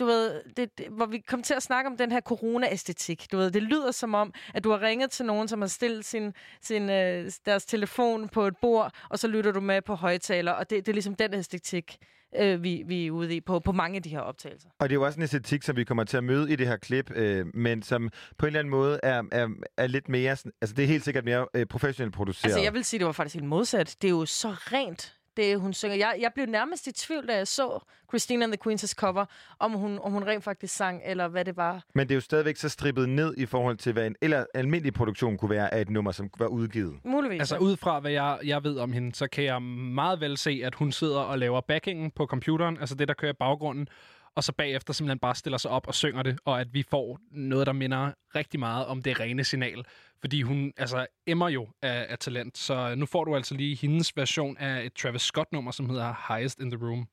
du 0.00 0.06
ved, 0.06 0.42
det, 0.56 0.78
det, 0.78 0.86
hvor 0.90 1.06
vi 1.06 1.18
kom 1.18 1.42
til 1.42 1.54
at 1.54 1.62
snakke 1.62 1.90
om 1.90 1.96
den 1.96 2.12
her 2.12 2.20
corona-æstetik. 2.20 3.32
Du 3.32 3.36
ved, 3.36 3.50
det 3.50 3.62
lyder 3.62 3.90
som 3.90 4.14
om, 4.14 4.34
at 4.54 4.64
du 4.64 4.70
har 4.70 4.82
ringet 4.82 5.10
til 5.10 5.26
nogen, 5.26 5.48
som 5.48 5.60
har 5.60 5.68
stillet 5.68 6.04
sin, 6.04 6.32
sin, 6.60 6.90
øh, 6.90 7.30
deres 7.46 7.64
telefon 7.64 8.28
på 8.28 8.46
et 8.46 8.56
bord, 8.56 8.92
og 9.08 9.18
så 9.18 9.28
lytter 9.28 9.52
du 9.52 9.60
med 9.60 9.82
på 9.82 9.94
højtaler, 9.94 10.52
og 10.52 10.70
det, 10.70 10.86
det 10.86 10.92
er 10.92 10.94
ligesom 10.94 11.14
den 11.14 11.34
æstetik, 11.34 11.96
øh, 12.38 12.62
vi, 12.62 12.82
vi 12.86 13.06
er 13.06 13.10
ude 13.10 13.36
i 13.36 13.40
på, 13.40 13.60
på 13.60 13.72
mange 13.72 13.96
af 13.96 14.02
de 14.02 14.08
her 14.08 14.20
optagelser. 14.20 14.68
Og 14.78 14.88
det 14.88 14.94
er 14.94 14.98
jo 15.00 15.04
også 15.04 15.18
en 15.18 15.22
æstetik, 15.22 15.62
som 15.62 15.76
vi 15.76 15.84
kommer 15.84 16.04
til 16.04 16.16
at 16.16 16.24
møde 16.24 16.52
i 16.52 16.56
det 16.56 16.66
her 16.66 16.76
klip, 16.76 17.10
øh, 17.14 17.46
men 17.54 17.82
som 17.82 18.10
på 18.38 18.46
en 18.46 18.48
eller 18.48 18.60
anden 18.60 18.70
måde 18.70 19.00
er, 19.02 19.22
er, 19.32 19.48
er 19.76 19.86
lidt 19.86 20.08
mere... 20.08 20.30
Altså, 20.30 20.74
det 20.76 20.78
er 20.78 20.86
helt 20.86 21.04
sikkert 21.04 21.24
mere 21.24 21.46
øh, 21.54 21.66
professionelt 21.66 22.14
produceret. 22.14 22.44
Altså, 22.44 22.60
jeg 22.60 22.74
vil 22.74 22.84
sige, 22.84 22.98
det 22.98 23.06
var 23.06 23.12
faktisk 23.12 23.34
helt 23.34 23.46
modsat. 23.46 23.96
Det 24.02 24.08
er 24.08 24.12
jo 24.12 24.26
så 24.26 24.48
rent, 24.48 25.14
det 25.36 25.60
hun 25.60 25.72
synger. 25.72 25.96
Jeg, 25.96 26.16
jeg 26.20 26.30
blev 26.34 26.46
nærmest 26.46 26.86
i 26.86 26.92
tvivl, 26.92 27.28
da 27.28 27.36
jeg 27.36 27.48
så 27.48 27.84
Christine 28.08 28.44
and 28.44 28.52
the 28.52 28.70
Queens' 28.70 28.94
cover, 28.94 29.24
om 29.58 29.72
hun, 29.72 29.98
om 29.98 30.12
hun 30.12 30.24
rent 30.24 30.44
faktisk 30.44 30.74
sang, 30.76 31.00
eller 31.04 31.28
hvad 31.28 31.44
det 31.44 31.56
var. 31.56 31.82
Men 31.94 32.08
det 32.08 32.14
er 32.14 32.16
jo 32.16 32.20
stadigvæk 32.20 32.56
så 32.56 32.68
strippet 32.68 33.08
ned 33.08 33.34
i 33.36 33.46
forhold 33.46 33.76
til, 33.76 33.92
hvad 33.92 34.06
en 34.06 34.16
eller 34.20 34.44
almindelig 34.54 34.94
produktion 34.94 35.38
kunne 35.38 35.50
være 35.50 35.74
af 35.74 35.80
et 35.80 35.90
nummer, 35.90 36.12
som 36.12 36.30
var 36.38 36.46
udgivet. 36.46 36.94
Muligvis. 37.04 37.40
Altså 37.40 37.56
ud 37.56 37.76
fra, 37.76 38.00
hvad 38.00 38.10
jeg, 38.10 38.38
jeg 38.44 38.64
ved 38.64 38.78
om 38.78 38.92
hende, 38.92 39.14
så 39.14 39.26
kan 39.26 39.44
jeg 39.44 39.62
meget 39.62 40.20
vel 40.20 40.36
se, 40.36 40.60
at 40.64 40.74
hun 40.74 40.92
sidder 40.92 41.20
og 41.20 41.38
laver 41.38 41.60
backingen 41.60 42.10
på 42.10 42.26
computeren, 42.26 42.78
altså 42.80 42.94
det, 42.94 43.08
der 43.08 43.14
kører 43.14 43.32
i 43.32 43.36
baggrunden, 43.38 43.88
og 44.36 44.44
så 44.44 44.52
bagefter 44.52 44.92
simpelthen 44.92 45.18
bare 45.18 45.34
stiller 45.34 45.58
sig 45.58 45.70
op 45.70 45.88
og 45.88 45.94
synger 45.94 46.22
det, 46.22 46.38
og 46.44 46.60
at 46.60 46.74
vi 46.74 46.82
får 46.90 47.18
noget, 47.30 47.66
der 47.66 47.72
minder 47.72 48.12
rigtig 48.34 48.60
meget 48.60 48.86
om 48.86 49.02
det 49.02 49.20
rene 49.20 49.44
signal. 49.44 49.84
Fordi 50.20 50.42
hun 50.42 50.72
altså 50.76 51.06
emmer 51.26 51.48
jo 51.48 51.68
af, 51.82 52.06
af 52.08 52.18
talent. 52.18 52.58
Så 52.58 52.94
nu 52.94 53.06
får 53.06 53.24
du 53.24 53.36
altså 53.36 53.54
lige 53.54 53.76
hendes 53.76 54.16
version 54.16 54.56
af 54.56 54.84
et 54.84 54.94
Travis 54.94 55.22
Scott-nummer, 55.22 55.70
som 55.70 55.90
hedder 55.90 56.34
Highest 56.34 56.60
in 56.60 56.70
the 56.70 56.80
Room. 56.86 57.08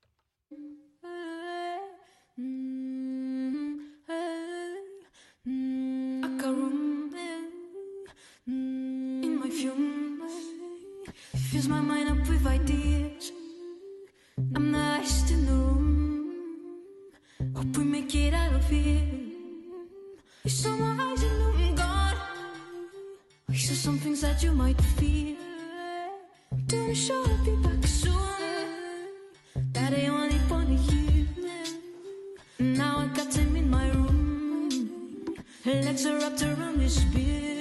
In 9.23 9.39
my 9.43 9.51
fume. 9.61 9.99
Fills 11.51 11.67
my 11.67 11.79
mind 11.79 12.09
up 12.09 12.29
with 12.29 12.45
ideas. 12.45 13.31
I'm 14.55 14.71
the 14.71 14.77
highest 14.77 15.31
in 15.31 15.45
the 15.45 15.53
room. 15.53 15.88
Here. 18.69 19.01
You 20.43 20.49
saw 20.49 20.69
my 20.77 21.03
eyes 21.03 21.23
and 21.23 21.39
knew 21.39 21.69
I'm 21.69 21.75
gone. 21.75 22.17
We 23.47 23.57
saw 23.57 23.73
some 23.73 23.97
things 23.97 24.21
that 24.21 24.43
you 24.43 24.51
might 24.51 24.79
fear. 24.79 25.35
A 26.71 26.93
show, 26.93 27.23
I'll 27.23 27.45
be 27.45 27.55
back 27.63 27.85
soon. 27.85 28.13
That 29.73 29.93
ain't 29.93 30.13
what 30.13 30.29
they 30.29 30.39
wanna. 30.49 30.77
Now 32.59 32.99
I 32.99 33.07
got 33.07 33.33
him 33.33 33.55
in 33.55 33.69
my 33.69 33.89
room. 33.89 35.35
Legs 35.65 36.05
are 36.05 36.17
wrapped 36.17 36.43
around 36.43 36.79
his 36.79 36.99
beard. 37.05 37.58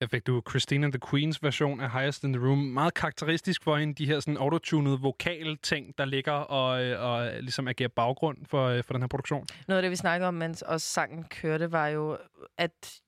Jeg 0.00 0.10
fik 0.10 0.26
du 0.26 0.42
Christina 0.50 0.86
the 0.86 1.00
Queens 1.10 1.42
version 1.42 1.80
af 1.80 1.90
Highest 1.90 2.24
in 2.24 2.32
the 2.32 2.46
Room. 2.46 2.58
Meget 2.58 2.94
karakteristisk 2.94 3.64
for 3.64 3.76
hende, 3.76 3.94
de 3.94 4.06
her 4.06 4.20
sådan 4.20 4.36
autotunede 4.36 5.00
vokal-ting, 5.00 5.98
der 5.98 6.04
ligger 6.04 6.32
og, 6.32 6.84
øh, 6.84 7.02
og 7.02 7.30
ligesom 7.40 7.68
agerer 7.68 7.88
baggrund 7.88 8.38
for, 8.46 8.66
øh, 8.66 8.84
for 8.84 8.92
den 8.92 9.02
her 9.02 9.08
produktion. 9.08 9.46
Noget 9.68 9.78
af 9.78 9.82
det, 9.82 9.90
vi 9.90 9.96
snakkede 9.96 10.28
om, 10.28 10.34
mens 10.34 10.62
også 10.62 10.86
sangen 10.86 11.24
kørte, 11.24 11.72
var 11.72 11.88
jo, 11.88 12.18
at 12.58 13.00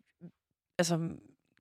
altså, 0.79 1.09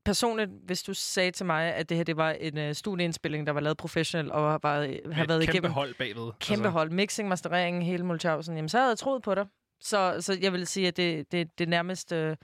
personligt, 0.05 0.49
hvis 0.65 0.83
du 0.83 0.93
sagde 0.93 1.31
til 1.31 1.45
mig, 1.45 1.73
at 1.73 1.89
det 1.89 1.97
her 1.97 2.03
det 2.03 2.17
var 2.17 2.31
en 2.31 2.57
uh, 2.57 2.73
studieindspilling, 2.73 3.47
der 3.47 3.53
var 3.53 3.61
lavet 3.61 3.77
professionelt 3.77 4.31
og 4.31 4.51
har 4.51 4.59
været, 4.63 4.99
har 5.11 5.23
et 5.23 5.29
været 5.29 5.41
kæmpe 5.41 5.53
igennem... 5.53 5.71
hold 5.71 5.93
bagved. 5.97 6.31
Kæmpe 6.39 6.65
altså. 6.65 6.69
hold. 6.69 6.91
Mixing, 6.91 7.29
mastering, 7.29 7.85
hele 7.85 8.05
Mulchausen. 8.05 8.55
Jamen, 8.55 8.69
så 8.69 8.77
havde 8.77 8.89
jeg 8.89 8.97
troet 8.97 9.23
på 9.23 9.35
dig. 9.35 9.45
Så, 9.81 10.17
så 10.19 10.37
jeg 10.41 10.53
vil 10.53 10.67
sige, 10.67 10.87
at 10.87 10.97
det, 10.97 11.31
det, 11.31 11.59
det 11.59 11.69
nærmest 11.69 12.11
øh, 12.11 12.35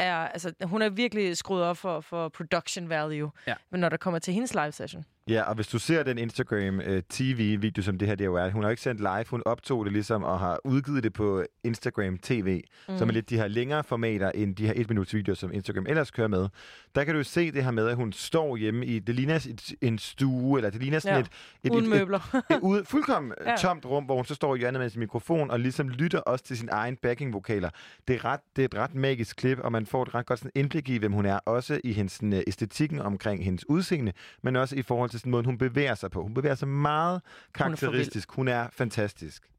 er, 0.00 0.16
altså, 0.16 0.52
hun 0.64 0.82
er 0.82 0.88
virkelig 0.88 1.36
skruet 1.36 1.62
op 1.64 1.76
for, 1.76 2.00
for 2.00 2.28
production 2.28 2.88
value, 2.88 3.30
Ja. 3.46 3.54
når 3.70 3.88
der 3.88 3.96
kommer 3.96 4.18
til 4.18 4.34
hendes 4.34 4.54
live 4.54 4.72
session. 4.72 5.04
Ja, 5.28 5.42
og 5.42 5.54
hvis 5.54 5.68
du 5.68 5.78
ser 5.78 6.02
den 6.02 6.18
Instagram 6.18 6.80
øh, 6.80 7.02
TV-video, 7.10 7.82
som 7.82 7.98
det 7.98 8.08
her 8.08 8.14
det 8.14 8.24
jo 8.24 8.34
er, 8.34 8.50
hun 8.50 8.62
har 8.62 8.70
ikke 8.70 8.82
sendt 8.82 9.00
live, 9.00 9.24
hun 9.30 9.42
optog 9.46 9.84
det 9.84 9.92
ligesom 9.92 10.22
og 10.22 10.38
har 10.38 10.60
udgivet 10.64 11.02
det 11.02 11.12
på 11.12 11.44
Instagram 11.64 12.18
TV, 12.18 12.62
mm. 12.88 12.98
som 12.98 13.08
er 13.08 13.12
lidt 13.12 13.30
de 13.30 13.36
her 13.36 13.48
længere 13.48 13.84
formater 13.84 14.30
end 14.30 14.56
de 14.56 14.66
her 14.66 14.72
et 14.76 14.88
minuts 14.88 15.14
videoer, 15.14 15.34
som 15.34 15.52
Instagram 15.52 15.86
ellers 15.88 16.10
kører 16.10 16.28
med. 16.28 16.48
Der 16.94 17.04
kan 17.04 17.14
du 17.14 17.24
se 17.24 17.52
det 17.52 17.64
her 17.64 17.70
med, 17.70 17.88
at 17.88 17.96
hun 17.96 18.12
står 18.12 18.56
hjemme 18.56 18.86
i, 18.86 18.98
det 18.98 19.14
ligner 19.14 19.34
et, 19.34 19.72
en 19.80 19.98
stue, 19.98 20.58
eller 20.58 20.70
det 20.70 20.80
ligner 20.80 20.98
sådan 20.98 21.14
Ja, 21.16 21.20
et, 21.20 21.28
et, 21.64 21.70
uden 21.72 21.84
et, 21.84 21.90
møbler. 21.90 22.18
et, 22.34 22.56
et, 22.56 22.60
ude, 22.62 22.84
fuldkommen 22.84 23.32
Ja. 23.44 23.50
ja. 23.50 23.56
tomt 23.56 23.86
rum, 23.86 24.04
hvor 24.04 24.16
hun 24.16 24.24
så 24.24 24.34
står 24.34 24.54
i 24.54 24.58
hjørnet 24.58 24.80
med 24.80 24.90
sin 24.90 25.00
mikrofon 25.00 25.50
og 25.50 25.60
ligesom 25.60 25.88
lytter 25.88 26.18
også 26.18 26.44
til 26.44 26.58
sin 26.58 26.68
egen 26.72 26.96
backing-vokaler. 26.96 27.70
Det 28.08 28.16
er, 28.16 28.24
ret, 28.24 28.40
det 28.56 28.62
er 28.62 28.64
et 28.64 28.74
ret 28.74 28.94
magisk 28.94 29.36
klip, 29.36 29.58
og 29.58 29.72
man 29.72 29.86
får 29.86 30.02
et 30.02 30.14
ret 30.14 30.26
godt 30.26 30.38
sådan 30.38 30.50
indblik 30.54 30.88
i, 30.88 30.96
hvem 30.96 31.12
hun 31.12 31.26
er, 31.26 31.38
også 31.38 31.80
i 31.84 31.92
hendes 31.92 32.12
sådan, 32.12 32.32
øh, 32.32 32.42
æstetikken 32.46 32.98
omkring 33.00 33.44
hendes 33.44 33.68
udseende, 33.68 34.12
men 34.42 34.56
også 34.56 34.76
i 34.76 34.82
forhold 34.82 35.09
til 35.10 35.20
sådan 35.20 35.30
måden, 35.30 35.46
hun 35.46 35.58
bevæger 35.58 35.94
sig 35.94 36.10
på. 36.10 36.22
Hun 36.22 36.34
bevæger 36.34 36.54
sig 36.54 36.68
meget 36.68 37.22
for 37.22 37.28
vild. 37.28 37.54
karakteristisk. 37.54 38.30
Hun 38.30 38.48
er 38.48 38.68
fantastisk. 38.72 39.50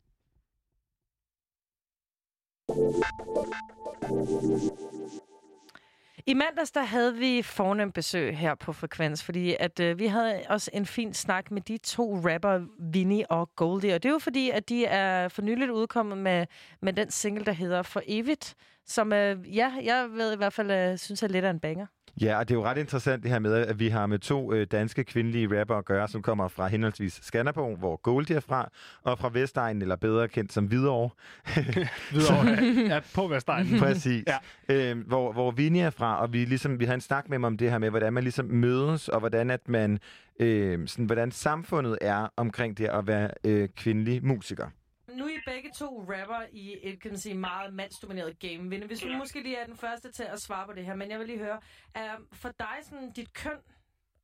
I 6.25 6.33
mandags 6.33 6.71
der 6.71 6.83
havde 6.83 7.17
vi 7.17 7.41
fornemt 7.41 7.93
besøg 7.93 8.37
her 8.37 8.55
på 8.55 8.73
Frekvens, 8.73 9.23
fordi 9.23 9.55
at 9.59 9.79
øh, 9.79 9.99
vi 9.99 10.07
havde 10.07 10.41
også 10.49 10.71
en 10.73 10.85
fin 10.85 11.13
snak 11.13 11.51
med 11.51 11.61
de 11.61 11.77
to 11.77 12.15
rapper, 12.15 12.65
Vinny 12.93 13.23
og 13.29 13.49
Goldie. 13.55 13.95
Og 13.95 14.03
det 14.03 14.09
er 14.09 14.13
jo 14.13 14.19
fordi, 14.19 14.49
at 14.49 14.69
de 14.69 14.85
er 14.85 15.27
for 15.27 15.41
nyligt 15.41 15.71
udkommet 15.71 16.17
med, 16.17 16.45
med 16.81 16.93
den 16.93 17.11
single, 17.11 17.45
der 17.45 17.51
hedder 17.51 17.81
For 17.81 18.01
Evigt, 18.07 18.55
som 18.91 19.13
øh, 19.13 19.55
ja, 19.57 19.71
jeg 19.83 20.07
ved 20.11 20.33
i 20.33 20.37
hvert 20.37 20.53
fald, 20.53 20.71
øh, 20.71 20.97
synes 20.97 21.23
er 21.23 21.27
lidt 21.27 21.45
af 21.45 21.49
en 21.49 21.59
banger. 21.59 21.85
Ja, 22.21 22.39
og 22.39 22.49
det 22.49 22.55
er 22.55 22.59
jo 22.59 22.65
ret 22.65 22.77
interessant 22.77 23.23
det 23.23 23.31
her 23.31 23.39
med, 23.39 23.53
at 23.53 23.79
vi 23.79 23.89
har 23.89 24.05
med 24.05 24.19
to 24.19 24.53
øh, 24.53 24.67
danske 24.71 25.03
kvindelige 25.03 25.59
rapper 25.59 25.75
at 25.75 25.85
gøre, 25.85 26.07
som 26.07 26.21
kommer 26.21 26.47
fra 26.47 26.67
henholdsvis 26.67 27.19
Skanderborg, 27.23 27.77
hvor 27.77 27.95
Goldie 27.95 28.35
er 28.35 28.39
fra, 28.39 28.69
og 29.03 29.19
fra 29.19 29.29
Vestegnen, 29.33 29.81
eller 29.81 29.95
bedre 29.95 30.27
kendt 30.27 30.53
som 30.53 30.65
Hvidovre. 30.65 31.09
Hvidovre, 32.11 32.85
ja, 32.87 32.99
på 33.15 33.27
Vestegnen. 33.27 33.79
Præcis. 33.79 34.23
Ja. 34.27 34.37
Ja. 34.69 34.91
Øh, 34.91 35.07
hvor, 35.07 35.31
hvor 35.31 35.51
Vinnie 35.51 35.81
er 35.81 35.89
fra, 35.89 36.21
og 36.21 36.33
vi, 36.33 36.45
ligesom, 36.45 36.79
vi 36.79 36.85
har 36.85 36.93
en 36.93 37.01
snak 37.01 37.29
med 37.29 37.35
dem 37.35 37.43
om 37.43 37.57
det 37.57 37.71
her 37.71 37.77
med, 37.77 37.89
hvordan 37.89 38.13
man 38.13 38.23
ligesom 38.23 38.45
mødes, 38.45 39.09
og 39.09 39.19
hvordan 39.19 39.49
at 39.51 39.69
man, 39.69 39.99
øh, 40.39 40.87
sådan, 40.87 41.05
hvordan 41.05 41.31
samfundet 41.31 41.97
er 42.01 42.27
omkring 42.37 42.77
det 42.77 42.85
at 42.85 43.07
være 43.07 43.29
øh, 43.43 43.69
kvindelig 43.77 44.25
musiker. 44.25 44.67
Nu 45.17 45.23
er 45.25 45.29
I 45.29 45.41
begge 45.45 45.69
to 45.81 45.87
rapper 45.99 46.41
i 46.51 46.77
et, 46.83 47.01
kan 47.01 47.11
man 47.11 47.17
sige, 47.17 47.37
meget 47.37 47.73
mandsdomineret 47.73 48.39
game. 48.39 48.69
Vinde, 48.69 48.87
hvis 48.87 48.99
du 48.99 49.07
måske 49.07 49.43
lige 49.43 49.57
er 49.57 49.65
den 49.65 49.75
første 49.75 50.11
til 50.11 50.23
at 50.23 50.39
svare 50.39 50.67
på 50.67 50.73
det 50.73 50.85
her, 50.85 50.95
men 50.95 51.11
jeg 51.11 51.19
vil 51.19 51.27
lige 51.27 51.43
høre, 51.47 51.59
er 51.95 52.11
for 52.33 52.51
dig 52.59 52.77
sådan, 52.81 53.11
dit 53.11 53.33
køn, 53.33 53.59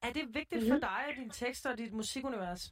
er 0.03 0.11
det 0.17 0.23
vigtigt 0.39 0.61
mm-hmm. 0.61 0.73
for 0.73 0.79
dig, 0.89 1.01
og 1.09 1.15
dine 1.19 1.29
tekster 1.29 1.71
og 1.71 1.77
dit 1.77 1.93
musikunivers? 1.93 2.63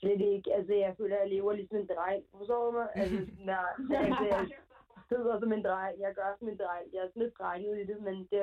Slet 0.00 0.20
ikke. 0.34 0.54
Altså, 0.56 0.74
jeg 0.74 0.94
føler, 0.98 1.16
at 1.16 1.22
jeg 1.22 1.30
lever 1.34 1.52
ligesom 1.52 1.76
en 1.76 1.88
dreng. 1.92 2.24
Forstår 2.38 2.66
du 2.66 2.72
mig? 2.78 2.88
Altså, 2.94 3.18
nej, 3.52 3.72
altså, 4.04 4.24
jeg 4.32 4.48
sidder 5.08 5.40
som 5.40 5.52
en 5.52 5.64
dreng. 5.64 6.00
Jeg 6.00 6.14
gør 6.14 6.30
som 6.38 6.48
en 6.48 6.58
dreng. 6.62 6.84
Jeg 6.92 7.00
er 7.04 7.08
sådan 7.08 7.22
lidt 7.22 7.38
drenget 7.38 7.74
i 7.82 7.84
det, 7.90 7.98
men 8.06 8.16
det, 8.30 8.40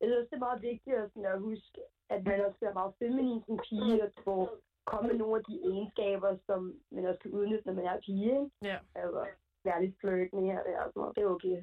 jeg 0.00 0.08
synes, 0.10 0.28
det 0.30 0.36
er 0.36 0.46
meget 0.48 0.62
vigtigt 0.62 0.96
at, 0.96 1.10
sådan, 1.10 1.32
at 1.32 1.40
huske, 1.40 1.80
at 2.14 2.20
man 2.28 2.44
også 2.46 2.62
er 2.68 2.74
meget 2.80 2.94
feminin 2.98 3.40
som 3.46 3.56
pige, 3.66 4.02
og 4.04 4.10
får 4.24 4.42
komme 4.84 5.08
med 5.10 5.18
nogle 5.18 5.36
af 5.38 5.44
de 5.48 5.56
egenskaber, 5.70 6.36
som 6.46 6.74
man 6.90 7.06
også 7.06 7.20
kan 7.20 7.30
udnytte, 7.30 7.66
når 7.66 7.74
man 7.74 7.84
er 7.84 8.00
pige. 8.06 8.24
Ikke? 8.24 8.50
Ja. 8.62 8.78
Altså, 8.94 9.26
være 9.64 9.84
lidt 9.84 9.96
flirtende 10.00 10.42
her 10.52 10.58
og 10.58 10.64
der, 10.66 10.78
og 10.84 10.90
sådan 10.92 11.00
noget. 11.00 11.16
Det 11.16 11.22
er 11.22 11.26
okay. 11.26 11.58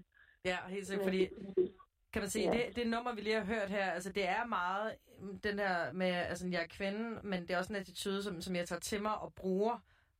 Ja, 0.46 0.58
helt 0.68 0.88
sikkert, 0.88 1.06
fordi 1.06 1.30
kan 2.14 2.22
man 2.22 2.30
sige, 2.30 2.46
Ja. 2.46 2.58
det, 2.58 2.76
det 2.76 2.88
nummer, 2.88 3.16
vi 3.16 3.22
lige 3.22 3.36
har 3.36 3.46
hørt 3.46 3.70
her, 3.70 3.92
altså 3.92 4.12
det 4.12 4.28
er 4.28 4.46
meget 4.46 4.96
mm, 5.20 5.40
den 5.40 5.60
her 5.60 5.92
med, 5.94 6.08
altså 6.08 6.48
jeg 6.48 6.62
er 6.64 6.68
kvinde, 6.68 7.20
men 7.24 7.42
det 7.42 7.52
er 7.52 7.58
også 7.58 7.74
en 7.74 7.80
attitude, 7.80 8.24
som, 8.24 8.42
som 8.42 8.56
jeg 8.56 8.68
tager 8.68 8.80
til 8.80 9.02
mig 9.02 9.18
og 9.18 9.34
bruger, 9.34 9.78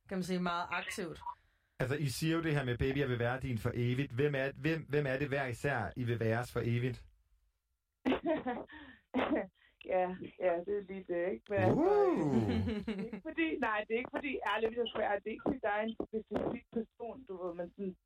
kan 0.08 0.16
man 0.18 0.22
sige, 0.22 0.40
meget 0.40 0.66
aktivt. 0.70 1.20
Altså, 1.80 1.96
I 1.96 2.06
siger 2.06 2.36
jo 2.36 2.42
det 2.42 2.54
her 2.54 2.64
med, 2.64 2.78
baby, 2.78 2.98
jeg 2.98 3.08
vil 3.08 3.18
være 3.18 3.40
din 3.40 3.58
for 3.58 3.70
evigt. 3.74 4.12
Hvem 4.12 4.34
er, 4.34 4.50
hvem, 4.56 4.86
hvem 4.88 5.06
er 5.06 5.18
det 5.18 5.28
hver 5.28 5.46
især, 5.46 5.90
I 5.96 6.04
vil 6.04 6.20
væres 6.20 6.52
for 6.52 6.60
evigt? 6.64 7.04
ja, 9.86 10.16
ja, 10.38 10.52
det 10.66 10.74
er 10.78 10.82
lige 10.88 11.04
det, 11.08 11.32
ikke? 11.32 11.44
Men 11.48 11.58
altså, 11.58 11.74
det 12.86 13.00
er 13.00 13.04
ikke 13.04 13.20
fordi, 13.28 13.58
nej, 13.58 13.84
det 13.88 13.94
er 13.94 13.98
ikke 13.98 14.16
fordi, 14.18 14.32
ærligt, 14.52 14.70
hvis 14.70 14.78
jeg 14.78 14.88
skal 14.88 15.00
være, 15.00 15.18
det 15.20 15.26
er 15.26 15.30
ikke 15.36 15.46
fordi, 15.48 15.58
der 15.58 15.68
er 15.78 15.82
en 15.82 15.94
specifik 15.94 16.66
person, 16.72 17.24
du 17.28 17.32
ved, 17.46 17.54
man 17.54 17.70
sådan, 17.70 17.96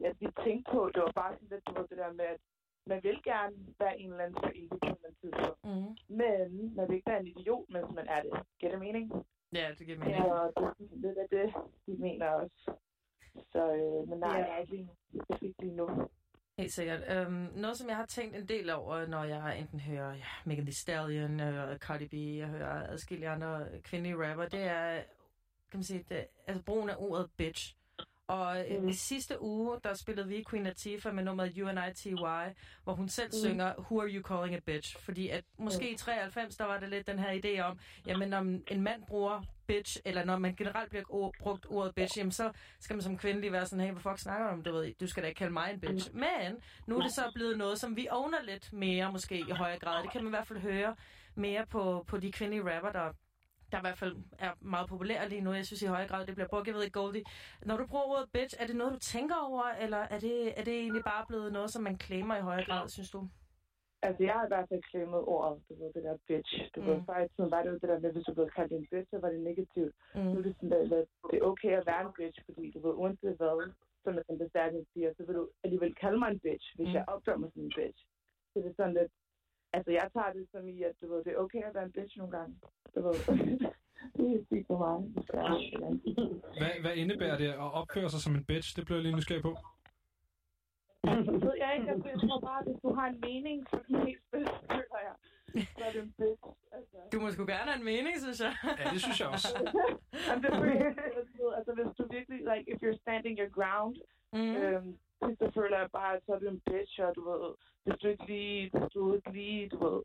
jeg 0.00 0.14
lige 0.20 0.32
tænkte 0.44 0.70
på, 0.72 0.90
det 0.94 1.02
var 1.02 1.12
bare 1.22 1.34
sådan 1.34 1.48
lidt, 1.50 1.66
du 1.66 1.72
ved, 1.74 1.88
det 1.88 1.98
der 1.98 2.12
med, 2.12 2.24
at 2.24 2.40
man 2.86 3.00
vil 3.02 3.20
gerne 3.24 3.56
være 3.78 3.98
en 4.00 4.10
eller 4.10 4.24
anden 4.24 4.40
for 4.42 4.50
evigt 4.54 4.80
på 4.80 5.06
en 5.08 5.14
tidspunkt. 5.20 5.64
Mm. 5.64 6.16
Men 6.20 6.74
man 6.76 6.88
vil 6.88 6.96
ikke 6.96 7.10
være 7.10 7.20
en 7.20 7.26
idiot, 7.26 7.64
mens 7.70 7.90
man 7.94 8.06
er 8.08 8.22
det. 8.22 8.32
Giver 8.58 8.72
det 8.72 8.80
mening? 8.80 9.12
Ja, 9.52 9.66
det 9.78 9.86
giver 9.86 9.98
mening. 9.98 10.16
Ja, 10.16 10.32
og 10.32 10.52
det 10.56 10.64
er 10.64 10.72
sådan 10.78 11.00
lidt 11.06 11.18
af 11.18 11.28
det, 11.30 11.54
de 11.86 11.92
mener 12.06 12.28
også. 12.28 12.72
Så, 13.52 13.62
øh, 13.74 14.08
men 14.08 14.18
nej, 14.18 14.38
Ja. 14.38 14.44
jeg 14.44 14.54
er 14.54 14.58
ikke 14.60 14.72
lige, 14.76 14.88
specifikt 15.08 15.60
lige 15.62 15.76
nu. 15.76 15.86
Helt 16.58 16.72
sikkert. 16.72 17.00
Øhm, 17.08 17.48
noget, 17.54 17.78
som 17.78 17.88
jeg 17.88 17.96
har 17.96 18.06
tænkt 18.06 18.36
en 18.36 18.48
del 18.48 18.70
over, 18.70 19.06
når 19.06 19.24
jeg 19.24 19.58
enten 19.58 19.80
hører 19.80 20.14
ja, 20.14 20.24
Megan 20.44 20.64
Thee 20.64 20.74
Stallion, 20.74 21.38
jeg 21.40 21.46
hører 21.52 21.78
Cardi 21.78 22.08
B, 22.08 22.14
jeg 22.38 22.46
hører 22.46 22.90
adskillige 22.92 23.28
andre 23.28 23.66
kvindelige 23.82 24.30
rapper, 24.30 24.48
det 24.48 24.62
er, 24.62 24.94
kan 25.70 25.78
man 25.78 25.84
sige, 25.84 26.04
det, 26.08 26.26
altså 26.46 26.62
brugen 26.62 26.90
af 26.90 26.94
ordet 26.98 27.30
bitch. 27.36 27.74
Og 28.26 28.64
mm. 28.80 28.88
i 28.88 28.92
sidste 28.92 29.42
uge, 29.42 29.80
der 29.84 29.94
spillede 29.94 30.28
vi 30.28 30.44
Queen 30.50 30.64
Latifah 30.64 31.14
med 31.14 31.24
nummeret 31.24 31.58
UNITY, 31.58 32.08
hvor 32.84 32.92
hun 32.94 33.08
selv 33.08 33.30
Mm. 33.32 33.38
mm. 33.38 33.48
synger 33.48 33.74
Who 33.78 34.00
are 34.00 34.08
you 34.08 34.22
calling 34.22 34.54
a 34.56 34.60
bitch? 34.60 34.98
Fordi 34.98 35.28
at 35.28 35.44
måske 35.58 35.90
i 35.90 35.96
93, 35.96 36.56
der 36.56 36.64
var 36.64 36.80
der 36.80 36.86
lidt 36.86 37.06
den 37.06 37.18
her 37.18 37.40
idé 37.44 37.60
om, 37.60 37.78
jamen 38.06 38.28
når 38.28 38.40
en 38.68 38.82
mand 38.82 39.02
bruger 39.06 39.42
bitch, 39.66 39.96
eller 40.04 40.24
når 40.24 40.38
man 40.38 40.54
generelt 40.54 40.90
bliver 40.90 41.04
ord, 41.08 41.32
brugt 41.38 41.66
ordet 41.68 41.94
bitch, 41.94 42.18
jamen 42.18 42.32
så 42.32 42.52
skal 42.80 42.96
man 42.96 43.02
som 43.02 43.18
kvinde 43.18 43.40
lige 43.40 43.52
være 43.52 43.66
sådan, 43.66 43.84
hey, 43.84 43.92
hvad 43.92 44.02
fuck 44.02 44.18
snakker 44.18 44.46
du 44.46 44.52
om? 44.52 44.62
Du, 44.62 44.72
ved, 44.72 44.94
du 45.00 45.06
skal 45.06 45.22
da 45.22 45.28
ikke 45.28 45.38
kalde 45.38 45.52
mig 45.52 45.70
en 45.72 45.80
bitch. 45.80 46.14
Men 46.14 46.56
nu 46.86 46.98
er 46.98 47.02
det 47.02 47.12
så 47.12 47.30
blevet 47.34 47.58
noget, 47.58 47.80
som 47.80 47.96
vi 47.96 48.08
owner 48.10 48.42
lidt 48.42 48.72
mere, 48.72 49.12
måske 49.12 49.38
i 49.38 49.50
højere 49.50 49.78
grad. 49.78 50.02
Det 50.02 50.12
kan 50.12 50.24
man 50.24 50.28
i 50.28 50.36
hvert 50.36 50.46
fald 50.46 50.58
høre 50.58 50.96
mere 51.34 51.66
på, 51.66 52.04
på 52.08 52.16
de 52.16 52.32
kvindelige 52.32 52.74
rapper, 52.74 52.92
der 52.92 53.12
der 53.72 53.80
i 53.80 53.86
hvert 53.88 53.98
fald 53.98 54.16
er 54.38 54.52
meget 54.60 54.88
populære 54.88 55.28
lige 55.28 55.40
nu. 55.40 55.52
Jeg 55.52 55.66
synes 55.66 55.82
i 55.82 55.86
højere 55.86 56.08
grad, 56.08 56.26
det 56.26 56.34
bliver 56.34 56.48
brugt. 56.48 56.66
Jeg 56.66 56.74
ved 56.74 56.82
ikke, 56.82 57.00
Goldie. 57.00 57.22
Når 57.62 57.76
du 57.76 57.86
bruger 57.86 58.04
ordet 58.04 58.30
bitch, 58.32 58.56
er 58.58 58.66
det 58.66 58.76
noget, 58.76 58.92
du 58.92 58.98
tænker 58.98 59.34
over, 59.36 59.64
eller 59.64 59.98
er 59.98 60.18
det, 60.20 60.58
er 60.60 60.64
det 60.64 60.74
egentlig 60.74 61.04
bare 61.04 61.24
blevet 61.28 61.52
noget, 61.52 61.70
som 61.72 61.82
man 61.82 62.00
claimer 62.00 62.36
i 62.36 62.40
højere 62.40 62.64
grad, 62.64 62.88
synes 62.88 63.10
du? 63.10 63.28
Altså, 64.06 64.20
jeg 64.28 64.34
har 64.38 64.44
i 64.46 64.52
hvert 64.52 64.68
fald 64.70 64.82
claimet 64.90 65.20
ordet, 65.34 65.56
du 65.68 65.72
ved, 65.80 65.88
det 65.94 66.02
der 66.06 66.16
bitch. 66.28 66.52
Du 66.74 66.80
mm. 66.80 66.86
ved, 66.86 66.96
før 67.06 67.18
i 67.24 67.28
tiden 67.34 67.50
var 67.54 67.60
det 67.62 67.70
jo 67.72 67.78
det 67.82 67.88
der 67.92 67.98
med, 68.04 68.12
hvis 68.12 68.26
du 68.28 68.32
blev 68.38 68.48
kaldt 68.58 68.72
en 68.72 68.86
bitch, 68.92 69.10
så 69.10 69.18
var 69.24 69.30
det 69.34 69.40
negativt. 69.50 69.94
Mm. 70.14 70.20
Nu 70.32 70.36
er 70.38 70.44
det 70.46 70.54
sådan, 70.60 70.72
at 70.72 71.06
det 71.30 71.36
er 71.38 71.44
okay 71.52 71.72
at 71.80 71.86
være 71.90 72.02
en 72.06 72.12
bitch, 72.18 72.38
fordi 72.46 72.64
du 72.74 72.78
ved, 72.84 72.94
uanset 73.02 73.36
hvad, 73.40 73.56
som 74.04 74.12
den 74.28 74.38
bestærkning 74.42 74.84
siger, 74.92 75.08
så 75.16 75.22
vil 75.26 75.34
du 75.40 75.44
alligevel 75.64 75.94
kalde 76.02 76.18
mig 76.22 76.28
en 76.30 76.40
bitch, 76.46 76.66
hvis 76.76 76.88
Mm. 76.88 76.94
jeg 76.98 77.04
opfører 77.12 77.40
mig 77.42 77.50
som 77.54 77.62
en 77.62 77.72
bitch. 77.78 78.00
Så 78.50 78.56
det 78.62 78.68
er 78.70 78.76
sådan 78.80 78.94
lidt, 79.00 79.12
altså 79.76 79.90
jeg 79.98 80.06
tager 80.14 80.32
det 80.36 80.44
som 80.52 80.68
i, 80.74 80.76
at 80.88 80.94
du 81.00 81.06
ved, 81.12 81.24
det 81.24 81.32
er 81.32 81.42
okay 81.44 81.62
at 81.68 81.74
være 81.74 81.84
en 81.90 81.96
bitch 81.98 82.18
nogle 82.18 82.32
gange. 82.38 82.52
Du 82.94 82.98
ved, 83.06 83.14
det 84.16 84.26
er 84.36 84.44
sygt 84.50 84.66
for 84.70 84.78
mig. 84.84 84.96
Hvad, 86.60 86.72
hvad 86.84 86.94
indebærer 87.02 87.38
det 87.42 87.48
at 87.64 87.70
opføre 87.80 88.08
sig 88.10 88.20
som 88.20 88.34
en 88.34 88.44
bitch? 88.44 88.76
Det 88.76 88.84
bliver 88.84 88.98
jeg 88.98 89.02
lige 89.06 89.16
nysgerrig 89.16 89.42
på. 89.42 89.54
Ved 91.46 91.54
jeg 91.64 91.70
ikke, 91.76 91.90
altså, 91.94 92.08
jeg 92.08 92.18
tror 92.24 92.40
bare, 92.48 92.58
at 92.60 92.66
hvis 92.66 92.80
du 92.82 92.90
har 92.98 93.06
en 93.12 93.20
mening 93.28 93.66
for 93.70 93.76
det 93.76 93.90
meste, 94.04 94.38
føler 94.70 95.00
jeg, 95.08 95.14
så 95.76 95.84
er 95.86 95.92
det 95.92 96.02
en 96.02 96.14
bitch. 96.18 96.44
Altså. 96.76 96.96
Du 97.12 97.20
må 97.20 97.30
sgu 97.30 97.42
gerne 97.54 97.70
have 97.70 97.80
en 97.82 97.88
mening, 97.92 98.14
synes 98.24 98.40
jeg. 98.46 98.54
Ja, 98.78 98.84
det 98.92 99.00
synes 99.04 99.20
jeg 99.20 99.28
også. 99.28 99.48
Jamen, 100.28 100.42
det 100.44 100.50
føler 100.60 100.74
jeg, 100.74 100.94
altså, 101.58 101.72
hvis 101.78 101.90
du 101.98 102.02
virkelig, 102.16 102.38
like, 102.50 102.64
if 102.72 102.78
you're 102.82 102.98
standing 103.04 103.34
your 103.42 103.52
ground, 103.58 103.96
mm. 104.32 104.54
øhm, 104.56 104.90
så 105.40 105.50
føler 105.54 105.78
jeg 105.78 105.90
bare, 105.90 106.16
at 106.16 106.22
så 106.26 106.32
er 106.32 106.38
du 106.38 106.48
en 106.48 106.62
bitch, 106.70 107.00
og 107.06 107.10
du 107.16 107.22
ved, 107.30 107.54
hvis 107.84 107.96
du 108.02 108.06
ikke 108.08 108.26
lige, 108.26 108.70
hvis 108.72 108.88
du 108.94 109.14
ikke 109.14 109.32
lige, 109.32 109.68
du 109.68 109.78
ved, 109.86 110.00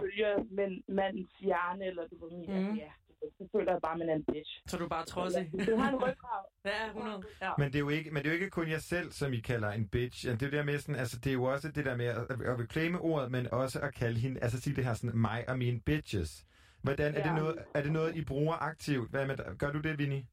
følger 0.00 0.44
men, 0.50 0.84
mandens 0.88 1.32
hjerne, 1.40 1.84
eller 1.84 2.08
du 2.08 2.16
ved, 2.22 2.32
mm. 2.36 2.70
Mm. 2.70 2.74
ja, 2.74 2.92
så 3.38 3.48
føler 3.52 3.72
jeg 3.72 3.80
bare, 3.82 3.92
at 3.92 3.98
man 3.98 4.08
er 4.08 4.14
en 4.14 4.24
bitch. 4.24 4.62
Så 4.66 4.76
du 4.78 4.84
er 4.84 4.88
bare 4.88 5.04
trodsig. 5.04 5.44
Du 5.68 5.76
har 5.76 5.88
en 5.92 5.96
ryggrav. 5.96 6.42
Ja, 6.64 6.86
100. 6.86 7.22
Ja. 7.42 7.50
Men 7.58 7.66
det, 7.66 7.74
er 7.74 7.80
jo 7.80 7.88
ikke, 7.88 8.10
men 8.10 8.22
det 8.22 8.26
er 8.26 8.32
jo 8.34 8.38
ikke 8.40 8.50
kun 8.50 8.68
jer 8.70 8.78
selv, 8.78 9.10
som 9.12 9.32
I 9.32 9.40
kalder 9.40 9.70
en 9.70 9.88
bitch. 9.88 10.18
Det 10.26 10.42
er 10.42 10.46
jo 10.46 10.50
det 10.50 10.52
der 10.52 10.64
med 10.64 10.78
sådan, 10.78 11.00
altså 11.00 11.16
det 11.20 11.30
er 11.30 11.34
jo 11.34 11.44
også 11.44 11.72
det 11.72 11.84
der 11.84 11.96
med 11.96 12.06
at, 12.06 12.18
at 12.30 12.58
reclaime 12.62 13.00
ordet, 13.00 13.30
men 13.30 13.46
også 13.52 13.80
at 13.80 13.94
kalde 13.94 14.18
hende, 14.20 14.40
altså 14.40 14.60
sige 14.60 14.76
det 14.76 14.84
her 14.84 14.94
sådan, 14.94 15.18
mig 15.20 15.44
og 15.48 15.58
mine 15.58 15.80
bitches. 15.80 16.46
Hvordan, 16.82 17.14
er, 17.14 17.22
det 17.22 17.30
Ja. 17.30 17.36
noget, 17.36 17.56
er 17.74 17.82
det 17.82 17.92
noget, 17.92 18.16
I 18.16 18.24
bruger 18.24 18.54
aktivt? 18.70 19.10
Hvad 19.10 19.26
med, 19.26 19.58
gør 19.58 19.72
du 19.72 19.80
det, 19.80 19.98
Vinnie? 19.98 20.26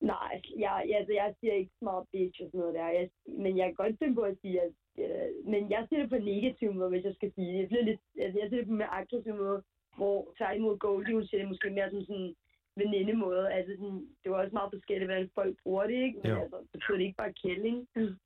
Nej, 0.00 0.34
jeg, 0.64 0.74
jeg, 0.88 0.96
altså, 0.98 1.12
jeg 1.20 1.34
siger 1.40 1.54
ikke 1.54 1.72
smart 1.78 2.04
bitch 2.12 2.38
og 2.42 2.46
sådan 2.48 2.60
noget 2.60 2.74
der. 2.74 2.88
Jeg, 2.98 3.10
men 3.44 3.52
jeg 3.58 3.66
kan 3.66 3.74
godt 3.74 3.98
finde 4.00 4.14
på 4.14 4.24
at 4.32 4.36
sige, 4.42 4.56
at, 4.66 4.72
øh, 5.04 5.28
men 5.52 5.70
jeg 5.74 5.82
siger 5.88 6.00
det 6.00 6.10
på 6.10 6.18
en 6.20 6.24
negativ 6.34 6.68
måde, 6.74 6.90
hvis 6.90 7.04
jeg 7.04 7.14
skal 7.14 7.32
sige 7.34 7.48
det. 7.52 7.58
Jeg 7.60 7.68
siger, 7.68 7.84
lidt, 7.90 8.00
altså, 8.24 8.36
jeg 8.40 8.46
siger 8.48 8.60
det 8.60 8.66
på 8.68 8.72
en 8.76 8.82
mere 8.82 8.94
aggressiv 9.00 9.34
måde, 9.44 9.62
hvor 9.96 10.34
tværtimod 10.38 10.78
Goldie, 10.78 11.14
hun 11.14 11.26
siger 11.26 11.40
det 11.40 11.48
måske 11.48 11.70
mere 11.70 11.90
som 11.90 12.00
sådan 12.00 12.16
en 12.22 12.34
veninde-måde. 12.76 13.52
Altså, 13.52 13.72
sådan, 13.78 14.06
det 14.22 14.30
var 14.32 14.38
også 14.42 14.52
meget 14.58 14.70
forskelligt, 14.76 15.08
hvordan 15.10 15.30
folk 15.34 15.56
bruger 15.62 15.84
det, 15.86 15.94
ikke? 16.06 16.18
Men 16.22 16.30
Jo. 16.30 16.40
altså, 16.42 16.56
det 16.62 16.70
betyder 16.72 16.96
det 16.98 17.04
ikke 17.04 17.16
bare 17.22 17.32
kælling. 17.44 17.88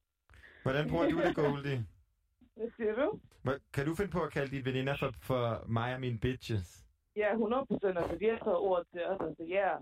Hvordan 0.65 0.89
bruger 0.91 1.09
du 1.11 1.21
det, 1.21 1.35
Goldie? 1.37 1.87
Hvad 2.57 2.71
siger 2.77 2.95
du? 2.95 3.09
Kan 3.75 3.87
du 3.87 3.95
finde 3.95 4.11
på 4.11 4.21
at 4.23 4.33
kalde 4.33 4.51
dine 4.57 4.65
veninder 4.65 4.97
for, 4.97 5.11
for 5.23 5.65
mig 5.69 5.95
og 5.95 6.01
mine 6.01 6.19
bitches? 6.19 6.85
Ja, 7.17 7.31
100 7.33 7.67
procent. 7.67 7.99
Altså, 7.99 8.17
de 8.21 8.25
har 8.29 8.39
taget 8.45 8.57
ordet 8.57 8.87
til 8.93 9.03
os. 9.07 9.21
Altså, 9.29 9.45
ja. 9.45 9.69
Yeah. 9.69 9.81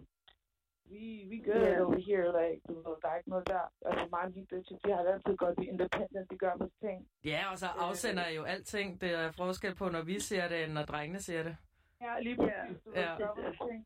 We, 0.91 1.03
we 1.31 1.37
good 1.47 1.63
Ja. 1.67 1.83
over 1.85 1.99
here. 2.09 2.27
Like, 2.39 2.61
du 2.69 2.75
ved, 2.75 2.97
der 3.03 3.09
er 3.09 3.17
ikke 3.17 3.31
noget 3.31 3.47
der. 3.47 3.63
Altså, 3.89 4.07
mig 4.11 4.21
og 4.27 4.31
mine 4.35 4.47
bitches, 4.47 4.81
de 4.85 4.91
har 4.93 4.99
altid 5.13 5.37
godt 5.37 5.59
lide 5.59 5.71
independent. 5.71 6.31
De 6.31 6.37
gør 6.39 6.53
vores 6.59 6.73
ting. 6.85 7.09
Ja, 7.25 7.41
og 7.53 7.59
så 7.59 7.67
afsender 7.67 8.29
I 8.29 8.35
jo 8.35 8.43
alting. 8.43 9.01
Det 9.01 9.11
er 9.21 9.33
forskel 9.33 9.75
på, 9.75 9.89
når 9.89 10.03
vi 10.03 10.21
ser 10.21 10.49
det, 10.49 10.65
end 10.65 10.73
når 10.73 10.83
drengene 10.85 11.21
ser 11.21 11.43
det. 11.43 11.57
Ja, 12.05 12.21
lige 12.21 12.37
præcis. 12.37 12.83
Du 12.85 12.91
Ja. 12.95 13.17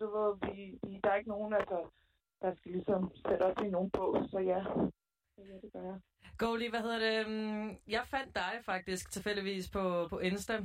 Du 0.00 0.06
ved, 0.16 0.30
vi, 0.46 0.78
vi, 0.88 1.00
der 1.04 1.10
er 1.10 1.14
ikke 1.16 1.28
nogen, 1.30 1.52
altså, 1.54 1.78
der 2.42 2.54
skal 2.54 2.72
ligesom 2.72 3.10
sætte 3.28 3.42
os 3.42 3.56
i 3.66 3.70
nogen 3.70 3.90
bås. 3.90 4.30
Så 4.30 4.38
ja. 4.38 4.58
Ja, 5.38 5.54
det 5.62 5.70
gør 5.72 5.82
jeg. 5.82 5.98
Goldie, 6.38 6.70
hvad 6.70 6.80
hedder 6.80 6.98
det? 6.98 7.28
Mm, 7.28 7.68
Jeg 7.88 8.02
fandt 8.06 8.34
dig 8.34 8.52
faktisk 8.64 9.10
tilfældigvis 9.12 9.70
på, 9.70 10.06
på 10.10 10.18
Insta, 10.18 10.60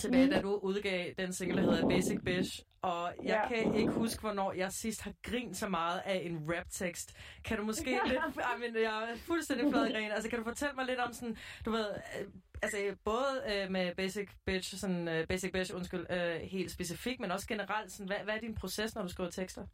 tilbage, 0.00 0.26
Mm. 0.26 0.30
da 0.32 0.40
du 0.40 0.54
udgav 0.62 1.12
den 1.18 1.32
single, 1.32 1.62
der 1.62 1.70
hedder 1.72 1.88
Basic 1.88 2.18
Bitch. 2.24 2.62
Og 2.82 3.12
jeg 3.22 3.26
Ja. 3.42 3.48
kan 3.48 3.74
ikke 3.74 3.92
huske, 3.92 4.20
hvornår 4.20 4.52
jeg 4.52 4.72
sidst 4.72 5.02
har 5.02 5.12
grint 5.22 5.56
så 5.56 5.68
meget 5.68 6.00
af 6.04 6.22
en 6.24 6.50
rap-tekst. 6.54 7.16
Kan 7.44 7.56
du 7.58 7.64
måske 7.64 7.90
lidt... 8.06 8.18
Ej, 8.18 8.56
men 8.58 8.82
jeg 8.82 9.10
er 9.12 9.16
fuldstændig 9.16 9.70
flad 9.72 9.92
grin. 9.92 10.10
Altså, 10.10 10.30
kan 10.30 10.38
du 10.38 10.44
fortælle 10.44 10.74
mig 10.74 10.86
lidt 10.86 10.98
om 11.00 11.12
sådan... 11.12 11.36
Du 11.64 11.70
ved, 11.70 11.86
øh, 12.20 12.26
altså 12.64 12.78
både 13.04 13.32
øh, 13.50 13.70
med 13.76 13.94
Basic 13.94 14.28
Bitch, 14.46 14.68
sådan 14.82 15.08
øh, 15.08 15.26
Basic 15.30 15.52
Bitch, 15.52 15.74
undskyld, 15.78 16.06
øh, 16.16 16.36
helt 16.56 16.70
specifikt, 16.70 17.20
men 17.20 17.30
også 17.30 17.48
generelt, 17.48 17.90
sådan, 17.92 18.10
hvad, 18.10 18.20
hvad 18.24 18.34
er 18.34 18.40
din 18.46 18.60
proces, 18.62 18.94
når 18.94 19.02
du 19.02 19.08
skriver 19.08 19.30
tekster? 19.30 19.64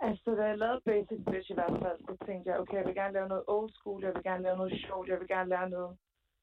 Altså, 0.00 0.28
da 0.38 0.42
jeg 0.50 0.58
lavede 0.58 0.80
Basic 0.90 1.20
Bitch 1.30 1.50
i 1.50 1.54
hvert 1.58 1.78
fald, 1.84 1.98
så 2.08 2.14
tænkte 2.26 2.50
jeg, 2.50 2.58
okay, 2.60 2.76
jeg 2.76 2.86
vil 2.86 2.94
gerne 2.94 3.16
lave 3.18 3.28
noget 3.28 3.44
old 3.46 3.70
school, 3.78 4.04
jeg 4.04 4.14
vil 4.14 4.22
gerne 4.22 4.42
lave 4.42 4.56
noget 4.56 4.74
sjovt, 4.86 5.08
jeg 5.08 5.18
vil 5.20 5.28
gerne 5.28 5.50
lave 5.54 5.68
noget, 5.76 5.96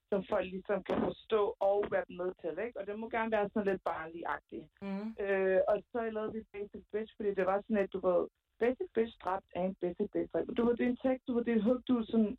som 0.09 0.23
folk 0.29 0.45
ligesom 0.55 0.83
kan 0.83 0.99
forstå 1.07 1.41
og 1.59 1.77
rappe 1.93 2.13
med 2.19 2.29
til, 2.41 2.53
ikke? 2.65 2.79
Og 2.79 2.87
det 2.87 2.99
må 2.99 3.05
gerne 3.09 3.31
være 3.31 3.49
sådan 3.53 3.69
lidt 3.71 3.83
barnlig-agtigt. 3.89 4.67
Mm. 4.81 5.07
Øh, 5.25 5.59
og 5.71 5.75
så 5.91 5.99
lavede 6.15 6.33
vi 6.33 6.41
Basic 6.53 6.83
Bitch, 6.93 7.11
fordi 7.17 7.29
det 7.39 7.45
var 7.45 7.57
sådan 7.61 7.83
et, 7.83 7.93
du 7.93 7.99
ved, 8.07 8.21
Basic 8.59 8.89
Bitch 8.95 9.13
dræbt 9.23 9.45
er 9.55 9.63
en 9.69 9.75
Basic 9.81 10.09
Bitch. 10.13 10.31
Du 10.57 10.61
ved, 10.65 10.77
det 10.77 10.85
er 10.85 10.93
en 10.95 11.03
tekst, 11.07 11.27
du 11.27 11.33
ved, 11.33 11.43
det 11.45 11.53
er 11.53 11.59
et 11.61 11.67
hook, 11.69 11.81
du 11.87 11.95
sådan, 12.11 12.37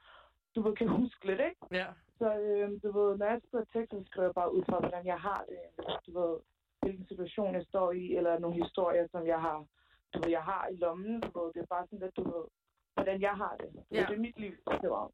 du 0.54 0.58
ved, 0.62 0.76
kan 0.76 0.88
huske 0.88 1.26
lidt, 1.26 1.40
ikke? 1.48 1.60
Ja. 1.80 1.88
Så 2.18 2.28
øh, 2.46 2.68
du 2.82 2.88
ved, 2.98 3.16
når 3.18 3.26
jeg 3.26 3.40
skriver 3.46 3.64
tekst, 3.72 3.90
så 3.92 4.02
skriver 4.06 4.26
jeg 4.28 4.34
bare 4.34 4.54
ud 4.54 4.62
fra, 4.68 4.78
hvordan 4.78 5.06
jeg 5.06 5.20
har 5.28 5.44
det. 5.48 5.58
Du 6.06 6.10
ved, 6.20 6.34
hvilken 6.82 7.06
situation 7.08 7.54
jeg 7.54 7.64
står 7.68 7.92
i, 7.92 8.16
eller 8.16 8.38
nogle 8.38 8.62
historier, 8.64 9.06
som 9.10 9.26
jeg 9.26 9.40
har, 9.40 9.58
du 10.14 10.18
ved, 10.22 10.30
jeg 10.30 10.42
har 10.42 10.68
i 10.72 10.76
lommen. 10.76 11.20
Du 11.20 11.30
ved, 11.40 11.52
det 11.54 11.60
er 11.62 11.66
bare 11.74 11.86
sådan 11.86 11.98
lidt, 11.98 12.16
du 12.16 12.22
ved, 12.32 12.44
hvordan 12.94 13.20
jeg 13.20 13.34
har 13.42 13.56
det. 13.60 13.68
Du 13.74 13.78
ved, 13.78 13.84
Ja. 14.00 14.06
det 14.08 14.14
er 14.16 14.20
mit 14.28 14.38
liv. 14.38 14.54
Det 14.82 14.90
var. 14.90 15.10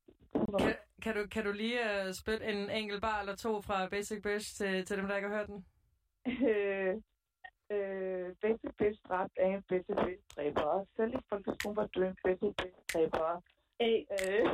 Kan, 0.58 0.74
kan, 1.02 1.14
du, 1.16 1.22
kan 1.34 1.44
du 1.44 1.52
lige 1.52 1.78
uh, 1.90 2.12
spytte 2.20 2.46
en 2.46 2.70
enkelt 2.70 3.00
bar 3.02 3.20
eller 3.20 3.36
to 3.36 3.60
fra 3.62 3.88
Basic 3.88 4.22
Bitch 4.22 4.56
til, 4.56 4.84
til 4.86 4.96
dem, 4.98 5.06
der 5.08 5.16
ikke 5.16 5.28
har 5.28 5.36
hørt 5.36 5.46
den? 5.46 5.64
Øh, 6.48 6.94
øh, 7.74 8.28
Basic 8.42 8.72
Bitch 8.78 9.00
dræbt 9.08 9.32
er 9.36 9.46
en 9.56 9.62
Basic 9.68 9.96
Bitch 10.06 10.22
dræber. 10.36 10.86
Selv 10.96 11.14
i 11.14 11.18
folkeskolen 11.28 11.76
var 11.76 11.86
du 11.86 12.02
en 12.02 12.16
Basic 12.24 12.54
Bitch 12.58 12.76
dræber. 12.92 13.42
Hey. 13.80 14.04
Øh. 14.10 14.46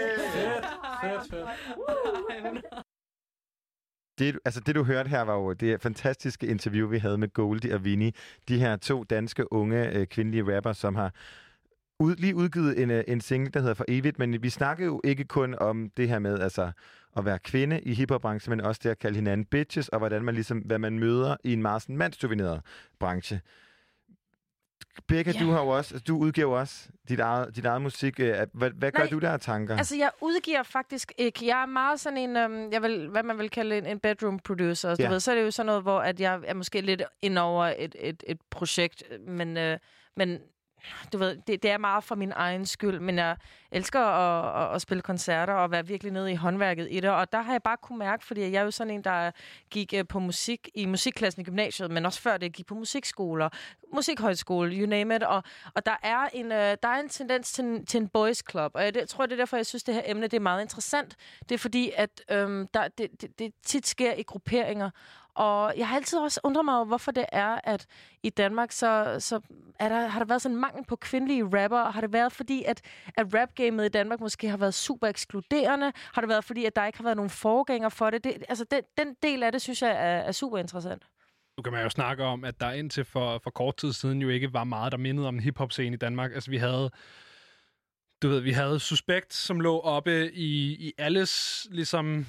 Fedt, 0.00 1.30
fedt, 1.30 1.30
fedt. 1.30 2.74
Det, 4.18 4.38
altså 4.44 4.60
det, 4.60 4.74
du 4.74 4.84
hørte 4.84 5.08
her, 5.08 5.22
var 5.22 5.34
jo 5.34 5.52
det 5.52 5.80
fantastiske 5.82 6.46
interview, 6.46 6.88
vi 6.88 6.98
havde 6.98 7.18
med 7.18 7.28
Goldie 7.32 7.74
og 7.74 7.84
Vinnie. 7.84 8.12
De 8.48 8.58
her 8.58 8.76
to 8.76 9.04
danske 9.04 9.52
unge 9.52 9.90
øh, 9.96 10.06
kvindelige 10.06 10.56
rapper, 10.56 10.72
som 10.72 10.94
har 10.94 11.12
ud, 12.00 12.16
lige 12.16 12.36
udgivet 12.36 12.82
en, 12.82 12.90
øh, 12.90 13.04
en 13.08 13.20
single, 13.20 13.50
der 13.50 13.60
hedder 13.60 13.74
For 13.74 13.84
Evigt. 13.88 14.18
Men 14.18 14.42
vi 14.42 14.50
snakker 14.50 14.84
jo 14.84 15.00
ikke 15.04 15.24
kun 15.24 15.54
om 15.54 15.90
det 15.96 16.08
her 16.08 16.18
med 16.18 16.40
altså, 16.40 16.70
at 17.16 17.24
være 17.24 17.38
kvinde 17.38 17.80
i 17.80 17.94
hiphopbranchen, 17.94 18.50
men 18.50 18.60
også 18.60 18.80
det 18.84 18.90
at 18.90 18.98
kalde 18.98 19.16
hinanden 19.16 19.44
bitches, 19.44 19.88
og 19.88 19.98
hvordan 19.98 20.24
man 20.24 20.34
ligesom, 20.34 20.58
hvad 20.58 20.78
man 20.78 20.98
møder 20.98 21.36
i 21.44 21.52
en 21.52 21.62
meget 21.62 21.82
sådan 21.82 21.96
mandsdomineret 21.96 22.60
branche. 22.98 23.40
Becca, 25.08 25.30
Ja. 25.30 25.40
du 25.44 25.50
har 25.50 25.60
jo 25.62 25.68
også, 25.68 25.94
altså, 25.94 26.04
du 26.08 26.18
udgiver 26.18 26.58
også 26.58 26.88
dit 27.08 27.20
eget, 27.20 27.56
dit 27.56 27.64
eget 27.66 27.82
musik. 27.82 28.20
Øh, 28.20 28.34
Hvad, 28.52 28.70
hvad 28.70 28.92
gør 28.92 29.06
du 29.06 29.18
der 29.18 29.30
af 29.30 29.40
tanker? 29.40 29.76
Altså, 29.76 29.96
jeg 29.96 30.10
udgiver 30.20 30.62
faktisk 30.62 31.12
ikke. 31.18 31.46
Jeg 31.46 31.62
er 31.62 31.66
meget 31.66 32.00
sådan 32.00 32.18
en, 32.18 32.36
øhm, 32.36 32.72
jeg 32.72 32.82
vil, 32.82 33.08
hvad 33.08 33.22
man 33.22 33.38
vil 33.38 33.50
kalde 33.50 33.78
en, 33.78 33.86
en 33.86 34.00
bedroom 34.00 34.38
producer. 34.38 34.94
Du 34.94 35.02
Ja. 35.02 35.08
ved, 35.08 35.20
så 35.20 35.30
er 35.30 35.34
det 35.34 35.42
jo 35.42 35.50
sådan 35.50 35.66
noget, 35.66 35.82
hvor 35.82 36.00
at 36.00 36.20
jeg 36.20 36.40
er 36.44 36.54
måske 36.54 36.80
lidt 36.80 37.02
ind 37.22 37.38
over 37.38 37.64
et, 37.78 37.96
et, 37.98 38.24
et 38.26 38.38
projekt, 38.50 39.02
men, 39.26 39.56
øh, 39.56 39.78
men 40.16 40.38
du 41.12 41.18
ved, 41.18 41.36
det, 41.46 41.62
det 41.62 41.70
er 41.70 41.78
meget 41.78 42.04
for 42.04 42.14
min 42.14 42.32
egen 42.36 42.66
skyld, 42.66 43.00
men 43.00 43.18
jeg 43.18 43.36
elsker 43.72 44.00
at, 44.00 44.62
at, 44.62 44.74
at 44.74 44.82
spille 44.82 45.02
koncerter 45.02 45.52
og 45.52 45.70
være 45.70 45.86
virkelig 45.86 46.12
nede 46.12 46.32
i 46.32 46.34
håndværket 46.34 46.88
i 46.90 47.00
det, 47.00 47.10
og 47.10 47.32
der 47.32 47.42
har 47.42 47.52
jeg 47.52 47.62
bare 47.62 47.76
kunne 47.76 47.98
mærke, 47.98 48.24
fordi 48.24 48.40
jeg 48.40 48.52
er 48.52 48.62
jo 48.62 48.70
sådan 48.70 48.94
en, 48.94 49.04
der 49.04 49.30
gik 49.70 49.94
øh, 49.94 50.06
på 50.06 50.18
musik 50.18 50.68
i 50.74 50.86
musikklassen 50.86 51.42
i 51.42 51.44
gymnasiet, 51.44 51.90
men 51.90 52.06
også 52.06 52.20
før 52.20 52.36
det 52.36 52.52
gik 52.52 52.66
på 52.66 52.74
musikskoler, 52.74 53.48
musikhøjskole, 53.94 54.72
you 54.72 54.86
name 54.86 55.16
it, 55.16 55.22
og, 55.22 55.42
og 55.74 55.86
der, 55.86 55.96
er 56.02 56.28
en, 56.32 56.52
øh, 56.52 56.76
der 56.82 56.88
er 56.88 57.00
en 57.00 57.08
tendens 57.08 57.52
til 57.52 57.64
en, 57.64 57.86
til 57.86 58.00
en 58.00 58.08
boys 58.08 58.42
club, 58.50 58.70
og 58.74 58.84
jeg 58.84 58.94
det, 58.94 59.08
tror, 59.08 59.26
det 59.26 59.32
er 59.32 59.36
derfor, 59.36 59.56
jeg 59.56 59.66
synes, 59.66 59.82
det 59.82 59.94
her 59.94 60.02
emne 60.04 60.22
det 60.22 60.34
er 60.34 60.40
meget 60.40 60.62
interessant. 60.62 61.16
Det 61.48 61.54
er 61.54 61.58
fordi, 61.58 61.92
at 61.96 62.22
øhm, 62.30 62.66
der, 62.74 62.88
det, 62.88 63.20
det, 63.20 63.38
det 63.38 63.52
tit 63.62 63.86
sker 63.86 64.12
i 64.12 64.22
grupperinger, 64.22 64.90
og 65.34 65.72
jeg 65.76 65.88
har 65.88 65.96
altid 65.96 66.18
også 66.18 66.40
undret 66.44 66.64
mig 66.64 66.76
over, 66.76 66.84
hvorfor 66.84 67.12
det 67.12 67.24
er, 67.32 67.60
at 67.64 67.86
i 68.22 68.30
Danmark 68.30 68.72
så, 68.72 69.16
så 69.18 69.40
er 69.78 69.88
der, 69.88 70.06
har 70.06 70.18
der 70.18 70.26
været 70.26 70.42
sådan 70.42 70.56
en 70.56 70.60
mangel 70.60 70.84
på 70.84 70.96
kvindelige 70.96 71.44
rapper. 71.44 71.90
Har 71.90 72.00
det 72.00 72.12
været 72.12 72.32
fordi, 72.32 72.64
at, 72.64 72.82
at 73.16 73.34
rapgamet 73.34 73.84
i 73.84 73.88
Danmark 73.88 74.20
måske 74.20 74.48
har 74.48 74.56
været 74.56 74.74
super 74.74 75.06
ekskluderende? 75.06 75.92
Har 75.96 76.20
det 76.22 76.28
været 76.28 76.44
fordi, 76.44 76.64
at 76.64 76.76
der 76.76 76.86
ikke 76.86 76.98
har 76.98 77.04
været 77.04 77.16
nogen 77.16 77.30
forgænger 77.30 77.88
for 77.88 78.10
det? 78.10 78.24
det 78.24 78.44
altså, 78.48 78.64
den, 78.70 78.82
den 78.98 79.16
del 79.22 79.42
af 79.42 79.52
det, 79.52 79.62
synes 79.62 79.82
jeg 79.82 79.90
er, 79.90 80.20
er 80.20 80.32
super 80.32 80.58
interessant. 80.58 81.02
Nu 81.56 81.62
kan 81.62 81.72
man 81.72 81.82
jo 81.82 81.90
snakke 81.90 82.24
om, 82.24 82.44
at 82.44 82.60
der 82.60 82.70
indtil 82.70 83.04
for, 83.04 83.38
for 83.38 83.50
kort 83.50 83.76
tid 83.76 83.92
siden 83.92 84.22
jo 84.22 84.28
ikke 84.28 84.52
var 84.52 84.64
meget, 84.64 84.92
der 84.92 84.98
mindede 84.98 85.28
om 85.28 85.34
en 85.34 85.40
hiphop-scene 85.40 85.94
i 85.94 85.98
Danmark. 85.98 86.32
Altså, 86.34 86.50
vi 86.50 86.56
havde... 86.56 86.90
Du 88.22 88.28
ved, 88.28 88.40
vi 88.40 88.52
havde 88.52 88.80
Suspekt, 88.80 89.34
som 89.34 89.60
lå 89.60 89.80
oppe 89.80 90.32
i, 90.32 90.76
i 90.88 90.92
alles 90.98 91.66
ligesom, 91.70 92.26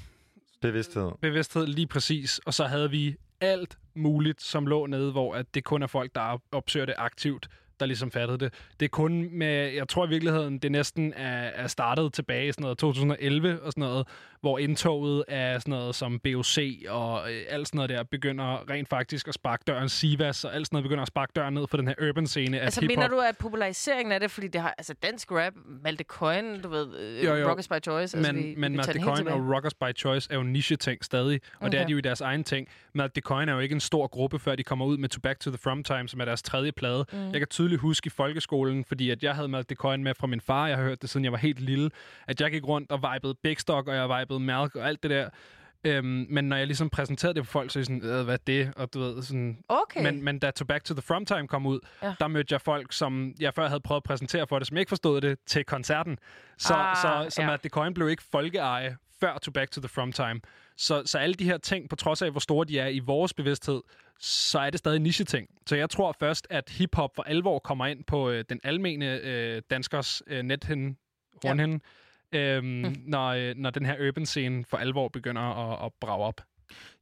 Bevidsthed. 0.62 1.06
Øh, 1.06 1.12
bevidsthed 1.22 1.68
lige 1.68 1.88
præcis. 1.88 2.40
Og 2.46 2.54
så 2.54 2.66
havde 2.66 2.92
vi 2.92 3.16
alt 3.42 3.78
muligt, 3.96 4.42
som 4.42 4.68
lå 4.68 4.86
nede, 4.86 5.12
hvor 5.12 5.36
at 5.36 5.56
det 5.56 5.64
kun 5.64 5.84
er 5.84 5.88
folk, 5.88 6.16
der 6.16 6.42
opsøger 6.52 6.86
det 6.86 6.96
aktivt, 6.98 7.48
der 7.82 7.88
ligesom 7.88 8.12
fattede 8.12 8.38
det. 8.38 8.54
Det 8.80 8.86
er 8.86 8.90
kun 8.90 9.30
med, 9.32 9.74
jeg 9.74 9.88
tror 9.88 10.06
i 10.06 10.10
virkeligheden, 10.10 10.58
det 10.58 10.72
næsten 10.72 11.14
er, 11.14 11.50
er 11.64 11.68
startet 11.68 12.14
tilbage 12.14 12.48
i 12.48 12.52
sådan 12.52 12.62
noget 12.62 12.78
2011 12.78 13.62
og 13.62 13.72
sådan 13.72 13.82
noget, 13.82 14.08
hvor 14.42 14.60
indtoget 14.60 15.24
af 15.28 15.62
sådan 15.62 15.72
noget 15.72 15.96
som 15.96 16.20
BOC 16.20 16.58
og 16.90 17.32
øh, 17.32 17.42
alt 17.50 17.68
sådan 17.68 17.78
noget 17.78 17.90
der 17.90 18.04
begynder 18.04 18.70
rent 18.70 18.90
faktisk 18.90 19.28
at 19.28 19.34
sparke 19.34 19.64
døren, 19.68 19.90
Sivas 19.90 20.44
og 20.44 20.56
alt 20.56 20.68
sådan 20.68 20.76
noget 20.76 20.84
begynder 20.84 21.02
at 21.02 21.08
sparke 21.08 21.32
døren 21.36 21.54
ned 21.54 21.68
for 21.68 21.78
den 21.78 21.88
her 21.88 22.10
urban 22.10 22.28
scene 22.28 22.60
af 22.60 22.64
Altså, 22.64 22.82
mener 22.82 23.08
du, 23.08 23.20
at 23.20 23.38
populariseringen 23.38 24.12
af 24.12 24.20
det, 24.20 24.32
fordi 24.32 24.48
det 24.48 24.62
har, 24.62 24.76
altså, 24.78 24.94
dansk 24.94 25.32
rap, 25.32 25.54
Malte 25.84 26.04
Coyne, 26.04 26.62
du 26.62 26.70
ved, 26.70 27.00
øh, 27.00 27.26
Jo, 27.26 27.36
jo. 27.36 27.50
Rockers 27.50 27.68
by 27.68 27.84
Choice, 27.84 28.18
altså, 28.18 28.34
men, 28.34 28.44
vi, 28.44 28.56
men 28.58 28.74
vi 28.74 28.80
helt 28.86 29.04
Coyne 29.04 29.34
og 29.34 29.56
Rockers 29.56 29.74
by 29.74 29.98
Choice 29.98 30.28
er 30.32 30.36
jo 30.36 30.44
niche-ting 30.44 31.06
stadig, 31.06 31.42
og 31.54 31.62
okay. 31.62 31.72
det 31.72 31.80
er 31.82 31.86
de 31.86 31.92
jo 31.92 31.98
i 31.98 32.02
deres 32.02 32.22
egen 32.22 32.44
ting. 32.44 32.68
Matt 32.94 33.18
Coyne 33.20 33.52
er 33.52 33.56
jo 33.56 33.62
ikke 33.62 33.74
en 33.74 33.80
stor 33.80 34.08
gruppe, 34.08 34.40
før 34.40 34.56
de 34.56 34.64
kommer 34.64 34.86
ud 34.86 34.98
med 34.98 35.10
To 35.10 35.20
Back 35.20 35.40
to 35.40 35.50
the 35.50 35.58
From 35.58 35.84
Time, 35.84 36.08
som 36.08 36.20
er 36.20 36.26
deres 36.26 36.42
tredje 36.42 36.72
plade. 36.72 37.06
Mm. 37.12 37.32
Jeg 37.32 37.40
kan 37.40 37.48
tydeligt 37.48 37.71
huske 37.80 38.08
i 38.08 38.10
folkeskolen, 38.10 38.86
fordi 38.86 39.10
at 39.10 39.24
jeg 39.24 39.36
havde 39.36 39.48
Matt 39.48 39.72
Coyne 39.76 40.04
med 40.04 40.14
fra 40.16 40.28
min 40.28 40.42
far, 40.42 40.68
jeg 40.68 40.78
har 40.78 40.84
hørt 40.84 41.02
det 41.02 41.10
siden 41.10 41.24
jeg 41.24 41.32
var 41.32 41.38
helt 41.38 41.60
lille, 41.60 41.90
at 42.28 42.42
jeg 42.42 42.52
gik 42.52 42.68
rundt 42.68 42.92
og 42.92 43.00
vibede 43.14 43.36
Big 43.44 43.60
Stock, 43.60 43.88
og 43.88 43.96
jeg 43.96 44.20
vibede 44.20 44.40
Malk 44.40 44.76
og 44.76 44.88
alt 44.88 45.04
det 45.04 45.12
der. 45.12 45.30
Øhm, 45.84 46.26
men 46.30 46.46
når 46.46 46.56
jeg 46.58 46.68
ligesom 46.68 46.90
præsenterede 46.90 47.34
det 47.36 47.46
for 47.48 47.52
folk, 47.52 47.72
så 47.72 47.80
er 47.80 47.82
de 47.82 47.86
sådan, 47.86 48.04
øh, 48.06 48.24
hvad 48.24 48.34
er 48.34 48.38
det? 48.48 48.74
Og 48.76 48.94
du 48.94 49.00
ved, 49.00 49.22
sådan... 49.24 49.58
Okay. 49.70 50.04
Men, 50.04 50.24
men 50.24 50.40
da 50.40 50.52
To 50.52 50.66
Back 50.66 50.84
to 50.84 50.94
the 50.94 51.02
From 51.02 51.26
Time 51.26 51.48
kom 51.48 51.66
ud, 51.66 51.80
Ja. 52.04 52.14
der 52.20 52.28
mødte 52.28 52.54
jeg 52.54 52.62
folk, 52.62 52.94
som 52.94 53.34
jeg 53.40 53.54
før 53.54 53.68
havde 53.68 53.80
prøvet 53.80 54.00
at 54.00 54.04
præsentere 54.04 54.48
for 54.48 54.60
det, 54.60 54.68
som 54.68 54.78
ikke 54.78 54.90
forstod 54.90 55.22
det 55.22 55.38
til 55.46 55.64
koncerten. 55.66 56.18
Så, 56.58 56.74
Ah, 56.74 56.96
så, 56.96 57.26
så 57.36 57.42
ja. 57.42 57.48
Matt 57.48 57.66
Coyne 57.70 57.94
blev 57.94 58.10
ikke 58.10 58.24
folkeeje 58.32 58.98
før 59.20 59.38
To 59.38 59.52
Back 59.52 59.72
to 59.72 59.82
the 59.82 59.90
From 59.90 60.12
Time. 60.12 60.42
Så, 60.82 61.04
så 61.06 61.18
alle 61.18 61.34
de 61.34 61.46
her 61.46 61.58
ting, 61.58 61.90
på 61.90 61.96
trods 61.96 62.22
af, 62.22 62.32
hvor 62.32 62.40
store 62.40 62.66
de 62.66 62.80
er 62.80 62.88
i 62.88 63.00
vores 63.00 63.34
bevidsthed, 63.34 63.82
så 64.20 64.60
er 64.60 64.70
det 64.70 64.80
stadig 64.80 65.00
niche-ting. 65.00 65.48
Så 65.66 65.76
jeg 65.76 65.90
tror 65.90 66.16
først, 66.20 66.48
at 66.50 66.70
hiphop 66.70 67.16
for 67.16 67.24
alvor 67.24 67.60
kommer 67.60 67.86
ind 67.86 68.04
på 68.04 68.30
øh, 68.30 68.44
den 68.50 68.60
almene 68.64 69.20
øh, 69.24 69.62
danskers 69.70 70.22
øh, 70.28 70.44
nethinde, 70.44 70.96
Ja. 71.44 71.50
hornhinde, 71.50 71.80
øhm, 72.32 72.96
når, 73.06 73.28
øh, 73.30 73.56
når 73.56 73.70
den 73.70 73.86
her 73.86 74.08
urban 74.08 74.26
scene 74.26 74.66
for 74.66 74.78
alvor 74.78 75.08
begynder 75.08 75.42
at, 75.42 75.86
at 75.86 75.92
brage 76.02 76.24
op. 76.24 76.42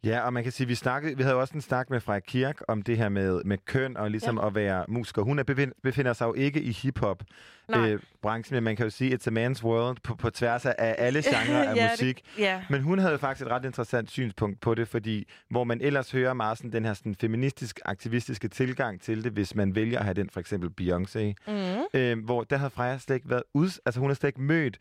Ja, 0.04 0.20
og 0.20 0.34
man 0.34 0.44
kan 0.44 0.52
sige, 0.52 0.68
vi 0.68 0.76
snakkede, 0.76 1.18
vi 1.18 1.24
havde 1.24 1.36
jo 1.36 1.42
også 1.42 1.54
en 1.54 1.62
snak 1.62 1.90
med 1.90 2.00
Freja 2.00 2.20
Kirk 2.20 2.62
om 2.68 2.82
det 2.82 2.98
her 2.98 3.10
med, 3.10 3.44
med 3.44 3.58
køn 3.66 3.98
og 3.98 4.12
ligesom 4.12 4.38
ja. 4.38 4.48
at 4.48 4.56
være 4.56 4.86
musiker. 4.88 5.22
Hun 5.22 5.40
er 5.40 5.44
befind, 5.44 5.72
befinder 5.84 6.14
sig 6.14 6.26
jo 6.26 6.34
ikke 6.34 6.62
i 6.62 6.72
hiphop 6.72 7.24
Nej. 7.70 7.90
øh, 7.92 8.00
branchen, 8.22 8.56
men 8.56 8.64
man 8.64 8.76
kan 8.76 8.86
jo 8.86 8.90
sige, 8.90 9.16
it's 9.16 9.28
a 9.28 9.32
man's 9.48 9.64
world 9.64 9.98
på, 10.04 10.16
på 10.16 10.30
tværs 10.30 10.66
af 10.66 10.76
alle 10.98 11.24
genrer 11.32 11.64
af 11.70 11.76
Ja, 11.76 11.84
det- 11.84 11.92
musik. 11.92 12.22
ja. 12.38 12.62
Men 12.70 12.82
hun 12.82 13.00
havde 13.00 13.18
faktisk 13.20 13.46
et 13.46 13.52
ret 13.52 13.66
interessant 13.66 14.12
synspunkt 14.12 14.60
på 14.62 14.76
det, 14.76 14.88
fordi 14.88 15.28
hvor 15.50 15.64
man 15.64 15.82
ellers 15.82 16.12
hører 16.12 16.34
meget 16.34 16.58
sådan, 16.58 16.72
den 16.72 16.86
her 16.86 16.94
sådan, 16.94 17.16
feministisk, 17.16 17.80
aktivistiske 17.86 18.48
tilgang 18.48 19.02
til 19.02 19.24
det, 19.24 19.32
hvis 19.32 19.56
man 19.56 19.76
vælger 19.76 20.00
at 20.00 20.06
have 20.06 20.14
den, 20.14 20.30
for 20.30 20.40
eksempel 20.40 20.70
Beyoncé, 20.82 21.20
Mhm. 21.48 21.84
øh, 21.94 22.24
hvor 22.26 22.44
der 22.44 22.58
havde 22.58 22.70
Freja 22.70 22.98
slet 22.98 23.16
ikke 23.16 23.30
været 23.30 23.44
ud, 23.54 23.70
altså 23.86 24.00
hun 24.00 24.10
har 24.10 24.16
slet 24.16 24.30
ikke 24.30 24.42
mødt 24.42 24.78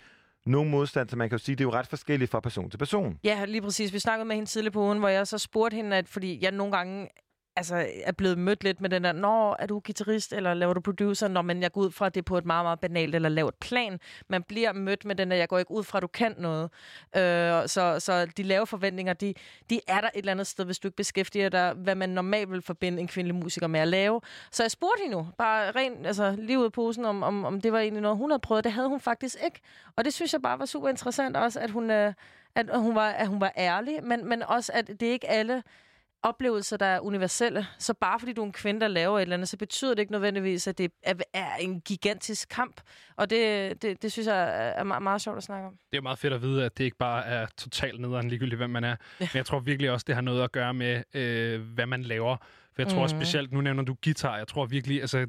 nogen 0.49 0.71
modstand, 0.71 1.09
så 1.09 1.17
man 1.17 1.29
kan 1.29 1.39
jo 1.39 1.45
sige, 1.45 1.57
det 1.57 1.61
er 1.61 1.69
jo 1.69 1.73
ret 1.73 1.87
forskelligt 1.87 2.31
fra 2.31 2.41
person 2.41 2.71
til 2.71 2.79
person. 2.79 3.19
Ja, 3.25 3.45
lige 3.45 3.63
præcis. 3.63 3.93
Vi 3.93 3.99
snakkede 3.99 4.25
med 4.25 4.37
hende 4.37 4.51
tidligere 4.51 4.73
på 4.73 4.81
ugen, 4.81 4.99
hvor 4.99 5.09
jeg 5.09 5.27
så 5.27 5.39
spurgte 5.39 5.75
hende, 5.75 5.97
at 5.97 6.09
fordi 6.09 6.39
jeg 6.43 6.53
nogle 6.53 6.77
gange 6.77 7.09
altså, 7.59 7.87
er 8.05 8.13
blevet 8.13 8.39
mødt 8.39 8.65
lidt 8.65 8.81
med 8.81 8.91
den 8.91 9.05
der, 9.05 9.13
Nå, 9.13 9.57
er 9.59 9.67
du 9.67 9.81
guitarist, 9.81 10.33
eller 10.33 10.55
laver 10.55 10.75
du 10.75 10.81
producer? 10.81 11.29
Nå, 11.29 11.43
men 11.43 11.63
jeg 11.63 11.73
går 11.73 11.81
ud 11.81 11.91
fra, 11.91 12.07
at 12.07 12.15
det 12.15 12.21
er 12.21 12.25
på 12.25 12.39
et 12.39 12.45
meget, 12.45 12.65
meget 12.65 12.81
banalt 12.81 13.15
eller 13.15 13.29
lavt 13.29 13.61
plan. 13.61 14.01
Man 14.29 14.43
bliver 14.43 14.73
mødt 14.73 15.05
med 15.05 15.15
den 15.15 15.31
der, 15.31 15.37
jeg 15.37 15.49
går 15.49 15.59
ikke 15.59 15.71
ud 15.71 15.85
fra, 15.85 15.99
at 15.99 16.03
du 16.03 16.07
kan 16.07 16.35
noget. 16.39 16.71
Øh, 17.17 17.69
så, 17.69 17.97
så 17.99 18.27
de 18.37 18.43
lave 18.43 18.67
forventninger, 18.67 19.13
de, 19.13 19.35
de 19.71 19.81
er 19.89 20.01
der 20.01 20.09
et 20.09 20.19
eller 20.19 20.33
andet 20.33 20.47
sted, 20.47 20.65
hvis 20.65 20.79
du 20.79 20.89
ikke 20.89 20.97
beskæftiger 20.97 21.49
dig, 21.49 21.73
hvad 21.73 21.95
man 21.95 22.09
normalt 22.09 22.51
vil 22.51 22.63
forbinde 22.63 23.01
en 23.01 23.09
kvindelig 23.09 23.35
musiker 23.35 23.67
med 23.67 23.81
at 23.81 23.89
lave. 23.89 24.21
Så 24.51 24.63
jeg 24.63 24.71
spurgte 24.71 25.03
hende 25.03 25.17
nu, 25.17 25.29
bare 25.39 25.71
rent, 25.71 26.07
altså 26.07 26.35
lige 26.39 26.59
ud 26.59 26.65
af 26.65 26.73
posen, 26.73 27.05
om, 27.05 27.23
om, 27.23 27.45
om 27.45 27.61
det 27.61 27.73
var 27.73 27.79
egentlig 27.79 28.03
noget, 28.03 28.17
hun 28.17 28.31
havde 28.31 28.41
prøvet. 28.41 28.65
Det 28.65 28.73
havde 28.73 28.89
hun 28.89 29.01
faktisk 29.01 29.37
ikke. 29.45 29.61
Og 29.97 30.05
det 30.05 30.15
synes 30.15 30.33
jeg 30.33 30.43
bare 30.43 30.59
var 30.59 30.67
super 30.67 30.89
interessant 30.89 31.37
også, 31.37 31.61
at 31.61 31.71
hun, 31.71 31.91
øh, 31.91 32.15
at 32.55 32.81
hun, 32.81 32.95
var, 32.95 33.09
at 33.09 33.27
hun 33.27 33.41
var 33.41 33.53
ærlig, 33.57 34.05
men, 34.05 34.29
men 34.29 34.43
også, 34.43 34.73
at 34.75 34.87
det 34.87 35.03
ikke 35.03 35.31
alle 35.31 35.63
oplevelser, 36.23 36.77
der 36.77 36.87
er 36.87 37.01
universelle. 37.01 37.67
Så 37.79 37.95
bare 37.95 38.19
fordi 38.19 38.33
du 38.33 38.43
er 38.43 38.47
en 38.47 38.53
kvinde, 38.53 38.81
der 38.81 38.89
laver 38.89 39.19
et 39.19 39.23
eller 39.23 39.37
andet, 39.37 39.49
så 39.49 39.57
betyder 39.57 39.95
det 39.95 39.99
ikke 39.99 40.13
nødvendigvis, 40.13 40.67
at 40.67 40.79
det 40.79 40.93
er, 41.35 41.55
en 41.61 41.81
gigantisk 41.81 42.49
kamp. 42.49 42.81
Og 43.17 43.31
det, 43.31 43.83
det, 43.83 44.03
det 44.03 44.13
synes 44.13 44.29
jeg 44.29 44.73
er 44.77 44.85
meget, 44.85 45.03
meget 45.03 45.21
sjovt 45.21 45.37
at 45.37 45.43
snakke 45.43 45.67
om. 45.67 45.75
Det 45.93 45.99
er 45.99 46.03
meget 46.03 46.19
fedt 46.19 46.33
at 46.33 46.43
vide, 46.43 46.65
at 46.65 46.79
det 46.79 46.85
ikke 46.85 46.97
bare 46.97 47.27
er 47.27 47.47
totalt 47.57 48.01
nederen 48.01 48.29
ligegyldigt, 48.29 48.59
hvem 48.59 48.71
man 48.71 48.85
er. 48.85 48.97
Men 49.19 49.29
jeg 49.35 49.47
tror 49.47 49.61
virkelig 49.61 49.91
også, 49.91 50.05
det 50.07 50.15
har 50.15 50.23
noget 50.23 50.43
at 50.43 50.53
gøre 50.53 50.75
med, 50.75 51.03
øh, 51.15 51.61
hvad 51.61 51.87
man 51.87 52.03
laver. 52.03 52.37
For 52.75 52.83
jeg 52.83 52.93
tror 52.93 53.03
mm. 53.03 53.09
specielt, 53.09 53.53
nu 53.53 53.61
nævner 53.61 53.83
du 53.83 53.97
guitar, 54.05 54.37
jeg 54.37 54.49
tror 54.49 54.67
virkelig, 54.67 55.01
altså, 55.01 55.27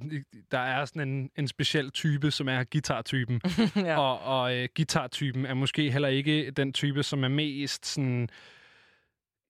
der 0.51 0.59
er 0.59 0.85
sådan 0.85 1.09
en, 1.09 1.29
en 1.37 1.47
speciel 1.47 1.91
type, 1.91 2.31
som 2.31 2.47
er 2.47 2.63
guitartypen. 2.71 3.41
Ja. 3.75 3.97
Og, 3.99 4.21
og 4.21 4.55
øh, 4.55 4.67
guitartypen 4.75 5.45
er 5.45 5.53
måske 5.53 5.91
heller 5.91 6.07
ikke 6.07 6.51
den 6.51 6.73
type, 6.73 7.03
som 7.03 7.23
er 7.23 7.27
mest 7.27 7.85
sådan... 7.85 8.29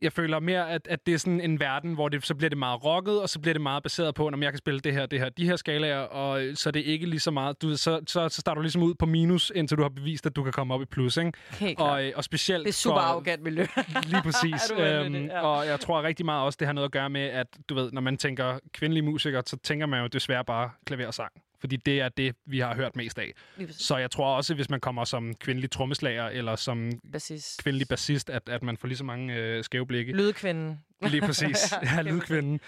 Jeg 0.01 0.13
føler 0.13 0.39
mere, 0.39 0.69
at, 0.69 0.87
at 0.89 1.05
det 1.05 1.13
er 1.13 1.17
sådan 1.17 1.41
en 1.41 1.59
verden, 1.59 1.93
hvor 1.93 2.09
det, 2.09 2.25
så 2.25 2.35
bliver 2.35 2.49
det 2.49 2.57
meget 2.57 2.83
rocket, 2.85 3.21
og 3.21 3.29
så 3.29 3.39
bliver 3.39 3.53
det 3.53 3.61
meget 3.61 3.83
baseret 3.83 4.15
på, 4.15 4.27
om 4.27 4.43
jeg 4.43 4.51
kan 4.51 4.57
spille 4.57 4.79
det 4.79 4.93
her, 4.93 5.05
det 5.05 5.19
her, 5.19 5.29
de 5.29 5.45
her 5.45 5.55
skalaer, 5.55 5.99
og 5.99 6.43
øh, 6.43 6.55
så 6.55 6.69
er 6.69 6.71
det 6.71 6.79
ikke 6.85 7.05
lige 7.05 7.19
så 7.19 7.31
meget... 7.31 7.61
Du, 7.61 7.77
så, 7.77 7.99
så, 8.07 8.29
så 8.29 8.41
starter 8.41 8.55
du 8.55 8.61
ligesom 8.61 8.83
ud 8.83 8.93
på 8.93 9.05
minus, 9.05 9.51
indtil 9.55 9.77
du 9.77 9.81
har 9.81 9.89
bevist, 9.89 10.25
at 10.25 10.35
du 10.35 10.43
kan 10.43 10.53
komme 10.53 10.73
op 10.73 10.81
i 10.81 10.85
plus, 10.85 11.17
ikke? 11.17 11.31
Klart. 11.51 11.75
og, 11.77 12.05
øh, 12.05 12.11
og 12.15 12.23
specielt 12.23 12.63
Det 12.63 12.69
er 12.69 12.73
super 12.73 12.95
for, 12.95 13.01
arrogant 13.01 13.43
miljø. 13.43 13.65
Lige 14.11 14.21
præcis. 14.21 14.69
I 14.69 14.73
det? 14.81 15.05
øhm, 15.05 15.15
Ja. 15.25 15.41
Og 15.41 15.67
jeg 15.67 15.79
tror 15.79 16.03
rigtig 16.03 16.25
meget 16.25 16.45
også, 16.45 16.57
det 16.59 16.67
har 16.67 16.73
noget 16.73 16.85
at 16.85 16.91
gøre 16.91 17.09
med, 17.09 17.21
at 17.21 17.47
du 17.69 17.75
ved, 17.75 17.91
når 17.91 18.01
man 18.01 18.17
tænker 18.17 18.59
kvindelige 18.73 19.03
musikere, 19.03 19.43
så 19.45 19.57
tænker 19.63 19.85
man 19.85 20.01
jo 20.01 20.07
desværre 20.07 20.45
bare 20.45 20.69
klaver 20.85 21.07
og 21.07 21.13
sang. 21.13 21.31
Fordi 21.59 21.75
det 21.75 22.01
er 22.01 22.09
det, 22.09 22.35
vi 22.45 22.59
har 22.59 22.75
hørt 22.75 22.95
mest 22.95 23.19
af. 23.19 23.33
Så 23.69 23.97
jeg 23.97 24.11
tror 24.11 24.35
også, 24.35 24.53
hvis 24.53 24.69
man 24.69 24.79
kommer 24.79 25.03
som 25.03 25.33
kvindelig 25.35 25.71
trommeslager 25.71 26.27
eller 26.27 26.55
som 26.55 26.91
Bassist. 27.11 27.63
kvindelig 27.63 27.87
bassist, 27.87 28.29
at, 28.29 28.49
at 28.49 28.63
man 28.63 28.77
får 28.77 28.87
lige 28.87 28.97
så 28.97 29.03
mange 29.03 29.35
øh, 29.35 29.63
skæve 29.63 29.85
blikke. 29.87 30.13
Lydkvinden. 30.13 30.79
Lige 31.01 31.21
præcis. 31.21 31.71
ja, 31.71 31.95
kæmpe 31.95 32.11
lydkvinden. 32.11 32.59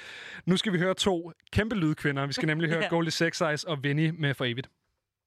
Nu 0.45 0.57
skal 0.57 0.73
vi 0.73 0.77
høre 0.77 0.93
to 0.93 1.31
kæmpe 1.51 1.76
lydkvinder. 1.76 2.26
Vi 2.26 2.34
skal 2.34 2.47
nemlig 2.47 2.69
høre 2.69 2.81
Ja. 2.84 2.88
Goldie 2.89 3.11
Sex 3.11 3.41
Eyes 3.41 3.63
og 3.63 3.84
Vinnie 3.84 4.11
med 4.11 4.34
For 4.34 4.45
Evigt. 4.45 4.69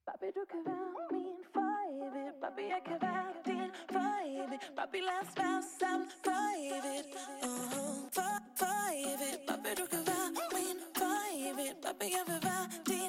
Baby, 0.07 0.27
du 0.39 0.45
kan 0.53 0.61
være 0.67 1.09
min 1.13 1.39
for 1.55 1.75
evigt 2.05 2.37
Baby, 2.43 2.65
jeg 2.75 2.83
kan 2.89 2.99
være 3.07 3.27
din 3.47 3.71
for 3.93 4.11
evigt 4.43 4.67
Baby, 4.79 5.01
lad 5.09 5.19
os 5.25 5.33
være 5.41 5.61
sammen 5.81 6.07
for 6.25 6.45
evigt 6.77 7.09
uh-huh. 7.47 7.95
for, 8.17 8.33
for 8.61 8.77
evigt 9.13 9.41
Baby, 9.49 9.71
du 9.81 9.85
kan 9.93 10.03
være 10.11 10.29
min 10.57 10.79
for 10.99 11.17
evigt 11.49 11.77
Baby, 11.85 12.07
jeg 12.17 12.25
vil 12.31 12.41
være 12.49 12.65
din 12.91 13.04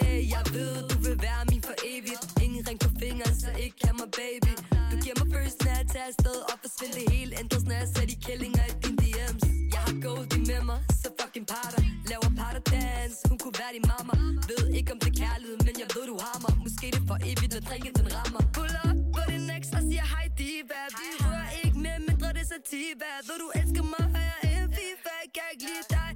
Okay, 0.00 0.30
jeg 0.34 0.44
ved, 0.56 0.74
du 0.90 0.96
vil 1.06 1.16
være 1.26 1.42
min 1.50 1.62
for 1.68 1.76
evigt. 1.92 2.22
Ingen 2.44 2.62
ring 2.68 2.78
på 2.86 2.90
fingeren, 3.02 3.34
så 3.42 3.50
ikke 3.64 3.76
kan 3.84 3.94
mig 4.00 4.10
baby. 4.22 4.52
Du 4.90 4.96
giver 5.04 5.16
mig 5.20 5.28
følelsen 5.34 5.66
af 5.72 5.78
at 5.82 5.88
tage 5.92 6.06
afsted 6.12 6.38
Og 6.50 6.56
forsvinde 6.62 6.94
det 6.98 7.06
hele. 7.14 7.30
Ændres, 7.42 7.64
når 7.68 7.76
jeg 7.82 7.88
ser 7.94 8.06
de 8.12 8.16
kællinger 8.26 8.64
i 8.72 8.74
din 8.84 8.96
DM's 9.02 9.44
Jeg 9.74 9.80
har 9.86 9.94
Goldie 10.06 10.40
med 10.50 10.60
mig, 10.70 10.80
så 11.02 11.08
fucking 11.20 11.46
parter. 11.52 11.82
Laver 12.10 12.30
parter 12.40 12.62
dance, 12.72 13.16
hun 13.30 13.36
kunne 13.42 13.56
være 13.62 13.72
din 13.76 13.86
mamma. 13.92 14.14
Ved 14.50 14.62
ikke 14.78 14.90
om 14.94 14.98
det 15.02 15.10
er 15.14 15.18
kærlighed, 15.24 15.56
men 15.66 15.74
jeg 15.82 15.88
ved 15.94 16.04
du 16.12 16.16
har 16.24 16.36
mig. 16.44 16.54
Måske 16.64 16.86
det 16.94 17.02
for 17.08 17.16
evigt, 17.30 17.52
når 17.56 17.62
drinken 17.68 17.92
den 17.98 18.08
rammer. 18.16 18.42
Pull 18.56 18.74
up 18.86 18.96
på 19.14 19.22
din 19.30 19.44
next 19.52 19.70
og 19.78 19.82
siger 19.88 20.06
hej 20.14 20.26
diva. 20.38 20.80
Vi 21.00 21.06
rører 21.24 21.50
ikke 21.62 21.78
med, 21.84 21.96
mindre 22.08 22.28
det 22.36 22.42
er 22.46 22.50
sativa. 22.56 23.08
Ved 23.28 23.36
du 23.42 23.48
elsker 23.60 23.84
mig, 23.94 24.04
og 24.16 24.22
jeg 24.28 24.38
er 24.48 24.56
en 24.64 24.70
FIFA. 24.78 25.14
Kan 25.36 25.46
ikke 25.52 25.64
lide 25.70 25.86
dig, 25.96 26.08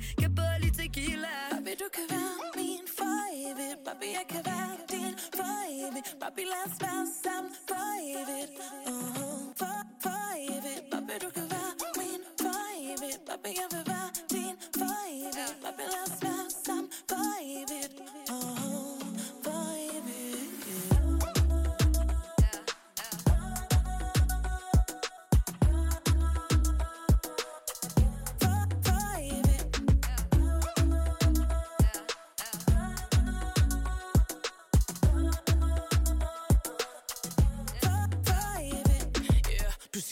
kan 1.22 1.64
bedre 1.64 1.72
lide 1.72 1.72
tequila 1.72 1.72
Baby, 1.72 1.76
du 1.78 1.88
kan 1.92 2.06
være 2.10 2.34
min 2.56 2.86
for 2.96 3.18
evigt 3.32 3.84
Baby, 3.84 4.08
jeg 4.18 4.26
kan 4.28 4.42
være 4.44 4.76
din 4.90 5.14
for 5.36 5.54
evigt 5.68 6.16
Baby, 6.20 6.44
lad 6.52 6.64
os 6.66 6.76
være 6.80 7.06
sammen 7.22 7.52
for 7.68 7.88
evigt 8.14 8.52
uh-huh. 8.86 9.54
for, 9.60 9.76
for 10.02 10.24
evigt 10.50 10.90
Baby, 10.90 11.14
du 11.24 11.30
kan 11.30 11.46
være 11.54 11.72
min 11.98 12.22
for 12.40 12.62
evigt 12.90 13.20
Baby, 13.26 13.50
jeg 13.60 13.68
vil 13.72 13.84
være 13.92 14.10
din 14.30 14.56
for 14.78 14.94
evigt 15.08 15.56
Baby, 15.62 15.84
lad 15.94 16.02
os 16.06 16.22
være 16.22 16.42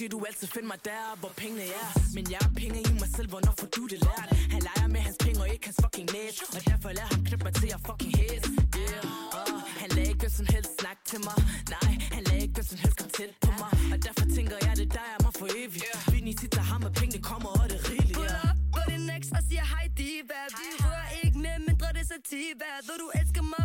siger, 0.00 0.10
du 0.16 0.20
altid 0.30 0.48
finder 0.54 0.70
mig 0.74 0.80
der, 0.92 1.04
hvor 1.20 1.32
pengene 1.42 1.64
er. 1.82 1.88
Men 2.16 2.24
jeg 2.32 2.40
er 2.48 2.52
penge 2.62 2.78
i 2.90 2.92
mig 3.02 3.10
selv, 3.16 3.28
hvornår 3.32 3.54
får 3.60 3.68
du 3.76 3.82
det 3.92 3.98
lært? 4.08 4.28
Han 4.54 4.60
leger 4.68 4.88
med 4.94 5.00
hans 5.06 5.16
penge 5.24 5.38
og 5.44 5.48
ikke 5.54 5.64
hans 5.68 5.78
fucking 5.84 6.08
net. 6.16 6.36
Og 6.56 6.60
derfor 6.70 6.88
lader 6.98 7.10
ham 7.14 7.20
knippe 7.28 7.44
mig 7.46 7.54
til 7.60 7.68
at 7.76 7.80
fucking 7.88 8.12
hit. 8.20 8.44
Yeah, 8.82 9.04
uh, 9.38 9.58
han 9.80 9.88
lader 9.96 10.08
ikke 10.12 10.22
hvem 10.24 10.34
som 10.40 10.46
helst 10.54 10.72
snakke 10.80 11.02
til 11.10 11.20
mig. 11.28 11.36
Nej, 11.74 11.92
han 12.14 12.22
lader 12.28 12.42
ikke 12.44 12.56
hvem 12.58 12.68
som 12.72 12.78
helst 12.84 12.96
komme 13.00 13.12
tæt 13.18 13.32
på 13.46 13.50
mig. 13.62 13.72
Og 13.92 13.98
derfor 14.06 14.24
tænker 14.36 14.56
jeg, 14.64 14.72
det 14.80 14.86
er 14.90 14.94
dig, 14.98 15.06
jeg 15.14 15.20
må 15.24 15.30
for 15.40 15.48
evigt. 15.60 15.92
Vinnie 16.12 16.36
titter 16.40 16.64
ham, 16.70 16.80
og 16.88 16.92
pengene 17.00 17.20
kommer, 17.30 17.50
og 17.60 17.66
det 17.70 17.76
er 17.80 17.84
rigeligt 17.90 18.16
Pull 18.18 18.32
yeah. 18.32 18.48
up 18.48 18.56
på 18.74 18.80
din 18.90 19.02
next 19.10 19.30
og 19.38 19.42
siger 19.48 19.64
hej 19.72 19.86
diva. 19.98 20.40
Vi 20.58 20.66
rører 20.84 21.08
ikke 21.24 21.38
med, 21.44 21.56
mindre 21.68 21.88
det 21.96 22.02
er 22.06 22.10
sativa. 22.14 22.68
Ved 22.88 22.96
du 23.02 23.08
elsker 23.20 23.44
mig, 23.54 23.59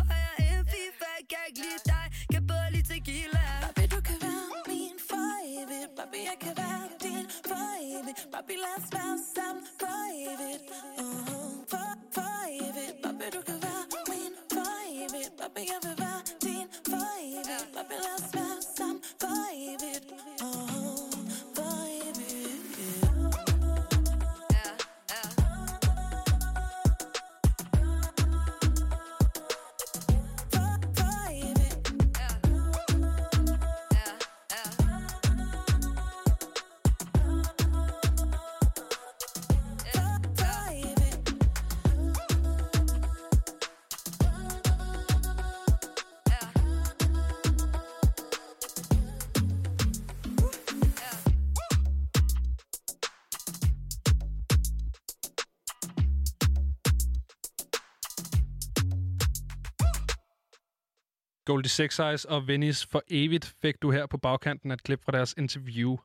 Goldie 61.46 61.70
Sex 61.70 61.98
Eyes 61.98 62.24
og 62.24 62.48
Venice 62.48 62.88
for 62.90 63.02
evigt 63.10 63.54
fik 63.62 63.82
du 63.82 63.90
her 63.90 64.06
på 64.06 64.18
bagkanten 64.18 64.70
at 64.70 64.76
et 64.76 64.82
klip 64.82 65.04
fra 65.04 65.12
deres 65.12 65.34
interview. 65.38 65.96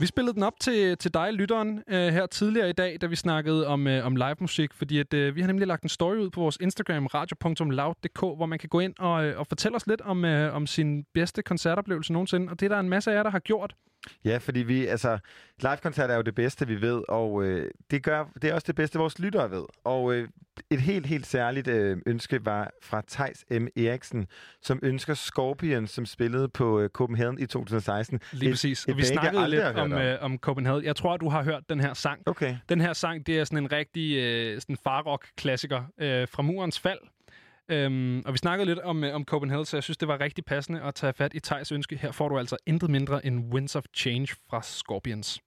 Vi 0.00 0.06
spillede 0.06 0.34
den 0.34 0.42
op 0.42 0.60
til, 0.60 0.98
til 0.98 1.14
dig, 1.14 1.32
lytteren, 1.32 1.82
øh, 1.88 2.12
her 2.12 2.26
tidligere 2.26 2.70
i 2.70 2.72
dag, 2.72 2.98
da 3.00 3.06
vi 3.06 3.16
snakkede 3.16 3.66
om, 3.66 3.86
øh, 3.86 4.06
om 4.06 4.16
live 4.16 4.36
musik, 4.40 4.74
fordi 4.74 4.98
at, 4.98 5.14
øh, 5.14 5.36
vi 5.36 5.40
har 5.40 5.46
nemlig 5.46 5.66
lagt 5.66 5.82
en 5.82 5.88
story 5.88 6.16
ud 6.16 6.30
på 6.30 6.40
vores 6.40 6.58
Instagram, 6.60 7.06
radio.loud.dk, 7.06 8.20
hvor 8.20 8.46
man 8.46 8.58
kan 8.58 8.68
gå 8.68 8.80
ind 8.80 8.94
og, 8.98 9.24
øh, 9.24 9.38
og 9.38 9.46
fortælle 9.46 9.76
os 9.76 9.86
lidt 9.86 10.00
om, 10.00 10.24
øh, 10.24 10.54
om 10.54 10.66
sin 10.66 11.04
bedste 11.14 11.42
koncertoplevelse 11.42 12.12
nogensinde, 12.12 12.50
og 12.50 12.60
det 12.60 12.66
er 12.66 12.74
der 12.74 12.80
en 12.80 12.88
masse 12.88 13.10
af 13.10 13.14
jer, 13.16 13.22
der 13.22 13.30
har 13.30 13.38
gjort. 13.38 13.74
Ja, 14.24 14.36
fordi 14.38 14.60
vi, 14.60 14.86
altså, 14.86 15.18
live-koncert 15.62 16.10
er 16.10 16.16
jo 16.16 16.22
det 16.22 16.34
bedste, 16.34 16.66
vi 16.66 16.80
ved, 16.80 17.02
og 17.08 17.44
øh, 17.44 17.70
det, 17.90 18.02
gør, 18.02 18.24
det 18.42 18.50
er 18.50 18.54
også 18.54 18.64
det 18.66 18.74
bedste, 18.74 18.98
vores 18.98 19.18
lyttere 19.18 19.50
ved. 19.50 19.64
Og 19.84 20.14
øh, 20.14 20.28
et 20.70 20.80
helt, 20.80 21.06
helt 21.06 21.26
særligt 21.26 21.68
øh, 21.68 21.96
ønske 22.06 22.44
var 22.46 22.70
fra 22.82 23.02
Tejs 23.08 23.44
M. 23.50 23.66
Eriksen, 23.76 24.26
som 24.62 24.80
ønsker 24.82 25.14
Scorpion, 25.14 25.86
som 25.86 26.06
spillede 26.06 26.48
på 26.48 26.80
øh, 26.80 26.88
Copenhagen 26.88 27.38
i 27.38 27.46
2016. 27.46 28.20
Lige 28.32 28.48
Et- 28.48 28.52
præcis. 28.52 28.84
et 28.84 28.90
Og 28.92 28.96
vi 28.98 29.04
snakkede 29.04 29.48
lidt 29.50 29.62
om, 29.62 29.92
øh, 29.92 30.18
om 30.20 30.38
Copenhagen. 30.38 30.84
Jeg 30.84 30.96
tror, 30.96 31.16
du 31.16 31.28
har 31.28 31.42
hørt 31.42 31.62
den 31.68 31.80
her 31.80 31.94
sang. 31.94 32.22
Okay. 32.26 32.56
Den 32.68 32.80
her 32.80 32.92
sang, 32.92 33.26
det 33.26 33.38
er 33.38 33.44
sådan 33.44 33.58
en 33.64 33.72
rigtig 33.72 34.16
øh, 34.16 34.60
sådan 34.60 34.76
farrock-klassiker 34.84 35.82
øh, 36.00 36.28
fra 36.28 36.42
murens 36.42 36.80
fald. 36.80 36.98
Øhm, 37.70 38.22
og 38.26 38.32
vi 38.32 38.38
snakkede 38.38 38.66
lidt 38.66 38.78
om, 38.78 39.04
øh, 39.04 39.14
om 39.14 39.24
Copenhagen, 39.24 39.64
så 39.64 39.76
jeg 39.76 39.84
synes, 39.84 39.96
det 39.98 40.08
var 40.08 40.20
rigtig 40.20 40.44
passende 40.44 40.82
at 40.82 40.94
tage 40.94 41.12
fat 41.12 41.34
i 41.34 41.40
Tejs 41.40 41.72
ønske. 41.72 41.96
Her 41.96 42.12
får 42.12 42.28
du 42.28 42.38
altså 42.38 42.56
intet 42.66 42.90
mindre 42.90 43.26
end 43.26 43.52
Winds 43.54 43.76
of 43.76 43.84
Change 43.96 44.28
fra 44.50 44.62
Scorpions. 44.62 45.40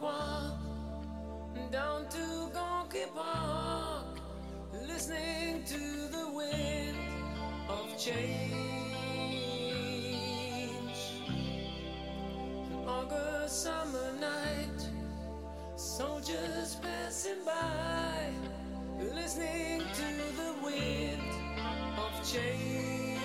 Moskva 0.00 0.52
down 1.70 2.08
to 2.08 2.50
Gonky 2.54 3.06
Park, 3.14 4.18
listening 4.86 5.64
to 5.64 5.78
the 6.10 6.30
wind 6.32 6.96
of 7.68 7.98
change. 7.98 8.48
An 11.28 12.88
August 12.88 13.62
summer 13.64 14.12
night, 14.20 14.88
soldiers 15.76 16.76
passing 16.82 17.44
by, 17.44 18.30
listening 19.14 19.82
to 19.94 20.08
the 20.36 20.54
wind 20.64 21.22
of 21.98 22.32
change. 22.32 23.17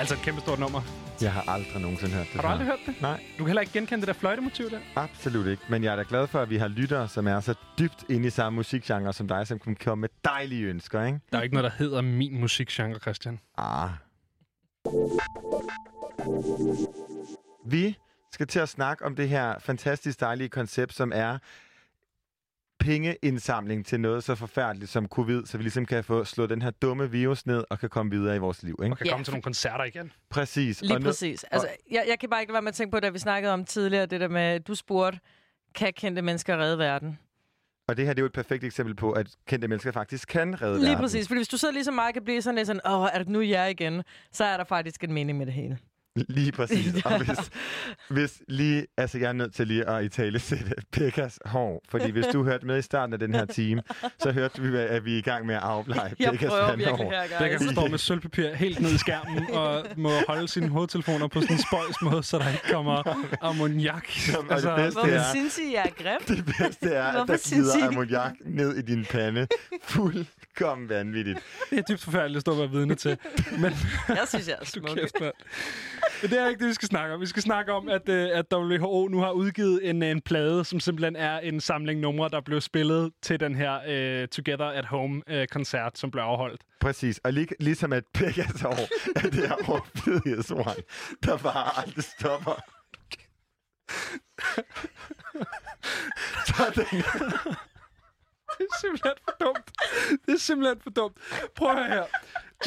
Altså 0.00 0.14
et 0.14 0.20
kæmpe 0.20 0.40
stort 0.40 0.58
nummer. 0.58 0.82
Jeg 1.22 1.32
har 1.32 1.44
aldrig 1.48 1.82
nogensinde 1.82 2.14
hørt 2.14 2.26
det 2.26 2.34
Har 2.34 2.42
du 2.42 2.48
aldrig 2.48 2.66
hørt 2.66 2.78
det? 2.86 2.94
Nej. 3.02 3.20
Du 3.32 3.36
kan 3.38 3.46
heller 3.46 3.60
ikke 3.60 3.72
genkende 3.72 4.00
det 4.00 4.06
der 4.06 4.12
fløjtemotiv 4.12 4.70
der? 4.70 4.78
Absolut 4.96 5.46
ikke. 5.46 5.62
Men 5.68 5.84
jeg 5.84 5.92
er 5.92 5.96
da 5.96 6.04
glad 6.08 6.26
for, 6.26 6.38
at 6.38 6.50
vi 6.50 6.56
har 6.56 6.68
lyttere, 6.68 7.08
som 7.08 7.26
er 7.26 7.40
så 7.40 7.54
dybt 7.78 8.04
inde 8.08 8.26
i 8.26 8.30
samme 8.30 8.56
musikgenre 8.56 9.12
som 9.12 9.28
dig, 9.28 9.46
som 9.46 9.58
kan 9.58 9.76
komme 9.76 10.00
med 10.00 10.08
dejlige 10.24 10.66
ønsker, 10.66 11.04
ikke? 11.04 11.20
Der 11.32 11.38
er 11.38 11.42
ikke 11.42 11.54
noget, 11.54 11.72
der 11.72 11.84
hedder 11.84 12.00
min 12.00 12.40
musikgenre, 12.40 12.98
Christian. 12.98 13.38
Ah. 13.58 13.90
Vi 17.66 17.96
skal 18.32 18.46
til 18.46 18.60
at 18.60 18.68
snakke 18.68 19.04
om 19.04 19.16
det 19.16 19.28
her 19.28 19.58
fantastisk 19.58 20.20
dejlige 20.20 20.48
koncept, 20.48 20.94
som 20.94 21.12
er 21.14 21.38
pengeindsamling 22.80 23.86
til 23.86 24.00
noget 24.00 24.24
så 24.24 24.34
forfærdeligt 24.34 24.90
som 24.90 25.06
covid, 25.08 25.46
så 25.46 25.56
vi 25.58 25.62
ligesom 25.64 25.86
kan 25.86 26.04
få 26.04 26.24
slået 26.24 26.50
den 26.50 26.62
her 26.62 26.70
dumme 26.70 27.10
virus 27.10 27.46
ned 27.46 27.64
og 27.70 27.78
kan 27.78 27.88
komme 27.88 28.10
videre 28.10 28.36
i 28.36 28.38
vores 28.38 28.62
liv. 28.62 28.78
Ikke? 28.82 28.92
Og 28.94 28.98
kan 28.98 29.06
komme 29.10 29.24
til 29.24 29.32
nogle 29.32 29.42
koncerter 29.42 29.84
igen. 29.84 30.12
Præcis. 30.30 30.80
Lige 30.82 30.94
Og 30.94 31.00
nu- 31.00 31.04
præcis. 31.06 31.44
Altså, 31.44 31.68
jeg, 31.90 32.04
jeg 32.08 32.18
kan 32.18 32.30
bare 32.30 32.40
ikke 32.40 32.50
lade 32.50 32.54
være 32.54 32.62
med 32.62 32.68
at 32.68 32.74
tænke 32.74 32.92
på, 32.92 33.00
da 33.00 33.08
vi 33.08 33.18
snakkede 33.18 33.52
om 33.52 33.64
tidligere, 33.64 34.06
det 34.06 34.20
der 34.20 34.28
med, 34.28 34.60
du 34.60 34.74
spurgte, 34.74 35.18
kan 35.74 35.92
kendte 35.92 36.22
mennesker 36.22 36.56
redde 36.56 36.78
verden? 36.78 37.18
Og 37.88 37.96
det 37.96 38.06
her 38.06 38.12
det 38.12 38.18
er 38.20 38.22
jo 38.22 38.26
et 38.26 38.32
perfekt 38.32 38.64
eksempel 38.64 38.94
på, 38.96 39.12
at 39.12 39.26
kendte 39.46 39.68
mennesker 39.68 39.92
faktisk 39.92 40.28
kan 40.28 40.62
redde 40.62 40.78
Lige 40.78 40.88
verden. 40.88 41.02
præcis, 41.02 41.28
fordi 41.28 41.38
hvis 41.38 41.48
du 41.48 41.56
sidder 41.56 41.74
ligesom 41.74 41.94
mig, 41.94 42.12
kan 42.14 42.24
blive 42.24 42.42
sådan 42.42 42.56
lidt 42.56 42.66
sådan, 42.66 42.80
åh, 42.86 43.08
er 43.12 43.18
det 43.18 43.28
nu 43.28 43.40
jeg 43.40 43.70
igen? 43.70 44.02
Så 44.32 44.44
er 44.44 44.56
der 44.56 44.64
faktisk 44.64 45.04
en 45.04 45.12
mening 45.12 45.38
med 45.38 45.46
det 45.46 45.54
hele. 45.54 45.78
Lige 46.16 46.52
præcis. 46.52 47.02
Og 47.04 47.18
hvis, 47.24 47.38
hvis 48.08 48.42
lige, 48.48 48.86
altså 48.96 49.18
jeg 49.18 49.28
er 49.28 49.32
nødt 49.32 49.54
til 49.54 49.66
lige 49.66 49.88
at 49.88 50.04
i 50.04 50.08
tale 50.08 50.38
sætte 50.38 50.74
Pekkas 50.92 51.38
hår, 51.44 51.82
fordi 51.88 52.10
hvis 52.10 52.26
du 52.26 52.44
hørte 52.44 52.66
med 52.66 52.78
i 52.78 52.82
starten 52.82 53.12
af 53.12 53.18
den 53.18 53.34
her 53.34 53.44
time, 53.44 53.82
så 54.22 54.32
hørte 54.32 54.62
vi, 54.62 54.76
at 54.78 55.04
vi 55.04 55.14
er 55.14 55.18
i 55.18 55.20
gang 55.20 55.46
med 55.46 55.54
at 55.54 55.60
afblege 55.62 56.14
Jeg 56.20 56.30
Pekkas 56.30 56.50
pandehår. 56.52 56.76
virkelig 56.96 57.10
her, 57.10 57.28
guys. 57.28 57.58
Pekka 57.58 57.72
står 57.72 57.88
med 57.88 57.98
sølvpapir 57.98 58.54
helt 58.54 58.80
ned 58.80 58.90
i 58.90 58.98
skærmen 58.98 59.50
og 59.54 59.86
må 59.96 60.10
holde 60.28 60.48
sine 60.48 60.68
hovedtelefoner 60.68 61.28
på 61.28 61.40
sådan 61.40 61.56
en 61.56 61.62
spøjs 61.62 62.02
måde, 62.02 62.22
så 62.22 62.38
der 62.38 62.48
ikke 62.48 62.64
kommer 62.72 63.02
ammoniak. 63.42 64.08
og 64.50 64.62
det 64.62 64.72
bedste 64.76 65.00
Hvorfor 65.00 65.00
er- 65.16 65.30
synes 65.34 65.58
I, 65.58 65.72
jeg 65.74 65.92
er 65.98 66.02
grim? 66.02 66.36
Det 66.36 66.44
bedste 66.58 66.88
er, 66.90 67.04
at 67.04 67.28
der 67.28 67.48
glider 67.48 67.86
ammoniak 67.88 68.32
ned 68.44 68.76
i 68.76 68.82
din 68.82 69.04
pande. 69.10 69.46
Fuldkommen 69.82 70.88
vanvittigt. 70.88 71.38
Det 71.70 71.78
er 71.78 71.82
dybt 71.90 72.00
forfærdeligt 72.02 72.36
at 72.36 72.40
stå 72.40 72.52
og 72.52 72.58
være 72.58 72.70
vidne 72.70 72.94
til. 72.94 73.16
Men, 73.58 73.72
Jeg 74.08 74.24
synes, 74.28 74.48
jeg 74.48 74.56
er 74.60 74.64
Du 74.64 74.70
smuk. 74.70 75.32
Men 76.22 76.30
det 76.30 76.40
er 76.40 76.48
ikke 76.48 76.60
det, 76.60 76.68
vi 76.68 76.74
skal 76.74 76.88
snakke 76.88 77.14
om. 77.14 77.20
Vi 77.20 77.26
skal 77.26 77.42
snakke 77.42 77.72
om, 77.72 77.88
at, 77.88 78.08
uh, 78.08 78.14
at 78.14 78.46
WHO 78.54 79.08
nu 79.08 79.18
har 79.18 79.30
udgivet 79.30 79.90
en, 79.90 80.02
en 80.02 80.20
plade, 80.20 80.64
som 80.64 80.80
simpelthen 80.80 81.16
er 81.16 81.38
en 81.38 81.60
samling 81.60 82.00
numre, 82.00 82.28
der 82.28 82.40
blev 82.40 82.60
spillet 82.60 83.12
til 83.22 83.40
den 83.40 83.54
her 83.54 83.76
uh, 84.22 84.28
Together 84.28 84.66
at 84.66 84.84
Home-koncert, 84.84 85.98
som 85.98 86.10
blev 86.10 86.22
afholdt. 86.22 86.60
Præcis. 86.80 87.20
Og 87.24 87.32
lig, 87.32 87.48
ligesom 87.60 87.92
at 87.92 88.04
hår 88.16 88.26
er 89.16 89.30
det 89.30 89.48
her 89.48 89.68
overflødighedshorn, 89.68 90.82
der 91.24 91.36
bare 91.36 91.82
aldrig 91.82 92.04
stopper. 92.04 92.62
Sådan. 96.46 97.04
Det 98.60 98.66
er 98.70 98.78
simpelthen 98.80 99.12
for 99.24 99.36
dumt. 99.40 99.70
Det 100.26 100.34
er 100.34 100.38
simpelthen 100.38 100.80
for 100.82 100.90
dumt. 100.90 101.16
Prøv 101.56 101.70
at 101.70 101.76
høre 101.76 101.86
her. 101.88 102.04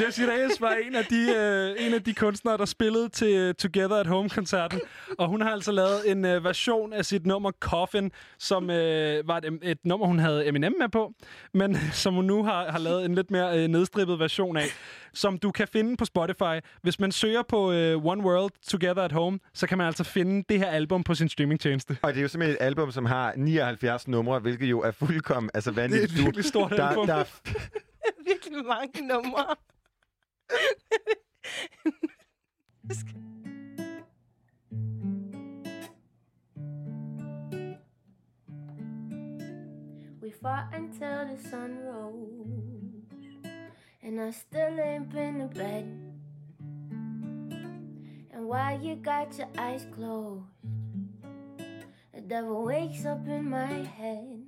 Jesse 0.02 0.32
Reyes 0.32 0.62
var 0.62 0.72
en 0.72 0.96
af, 0.96 1.06
de, 1.06 1.34
øh, 1.36 1.86
en 1.88 1.94
af 1.94 2.04
de 2.04 2.14
kunstnere, 2.14 2.58
der 2.58 2.66
spillede 2.66 3.10
til 3.10 3.36
øh, 3.36 3.54
Together 3.54 3.96
at 3.96 4.08
Home-koncerten. 4.08 4.82
Og 5.18 5.28
hun 5.28 5.42
har 5.42 5.52
altså 5.52 5.72
lavet 5.72 6.12
en 6.12 6.26
øh, 6.26 6.44
version 6.44 6.94
af 6.94 7.06
sit 7.06 7.26
nummer 7.26 7.52
Coffin, 7.60 8.12
som 8.40 8.70
øh, 8.70 9.28
var 9.28 9.38
et, 9.38 9.60
et 9.62 9.78
nummer, 9.86 10.08
hun 10.08 10.20
havde 10.20 10.48
Eminem 10.48 10.76
med 10.80 10.90
på, 10.90 11.14
men 11.54 11.76
øh, 11.76 11.92
som 11.92 12.14
hun 12.14 12.26
nu 12.26 12.44
har, 12.44 12.72
har 12.72 12.80
lavet 12.80 13.06
en 13.06 13.16
lidt 13.16 13.32
mere 13.32 13.60
øh, 13.60 13.68
nedstrippet 13.68 14.20
version 14.20 14.58
af, 14.58 14.66
som 15.14 15.38
du 15.38 15.52
kan 15.52 15.68
finde 15.68 15.98
på 15.98 16.06
Spotify. 16.06 16.60
Hvis 16.82 17.00
man 17.00 17.12
søger 17.12 17.42
på 17.42 17.72
øh, 17.72 18.06
One 18.06 18.24
World 18.24 18.52
Together 18.68 19.04
at 19.04 19.12
Home, 19.12 19.40
så 19.54 19.68
kan 19.68 19.78
man 19.78 19.88
altså 19.88 20.04
finde 20.04 20.44
det 20.50 20.60
her 20.60 20.68
album 20.68 21.04
på 21.04 21.16
sin 21.16 21.30
streamingtjeneste. 21.30 21.98
Og 22.02 22.14
det 22.14 22.18
er 22.18 22.22
jo 22.22 22.28
simpelthen 22.28 22.58
et 22.62 22.66
album, 22.66 22.92
som 22.92 23.06
har 23.06 23.34
79 23.38 24.08
numre, 24.08 24.40
hvilket 24.40 24.70
jo 24.70 24.82
er 24.82 24.92
fuldkommen 24.92 25.50
altså 25.54 25.72
vanvittigt. 25.72 26.12
Det 26.12 26.18
er 26.18 26.22
et 26.22 26.26
virkelig 26.26 26.46
stort 26.46 26.72
der, 26.72 26.88
album. 26.88 27.08
Der, 27.08 27.14
er 27.16 27.24
Virkelig 28.30 28.66
mange 28.66 29.08
numre. 29.08 29.56
We 40.22 40.32
fought 40.32 40.74
until 40.74 41.28
the 41.28 41.50
sun 41.50 41.80
rose, 41.86 42.93
and 44.04 44.20
I 44.20 44.32
still 44.32 44.80
ain't 44.80 45.10
been 45.10 45.40
to 45.40 45.48
bed. 45.48 45.86
And 48.32 48.48
while 48.48 48.80
you 48.80 48.96
got 48.96 49.38
your 49.38 49.48
eyes 49.58 49.88
closed, 49.96 50.44
the 52.14 52.22
devil 52.22 52.66
wakes 52.66 53.06
up 53.06 53.26
in 53.28 53.50
my 53.50 53.66
head. 53.66 54.44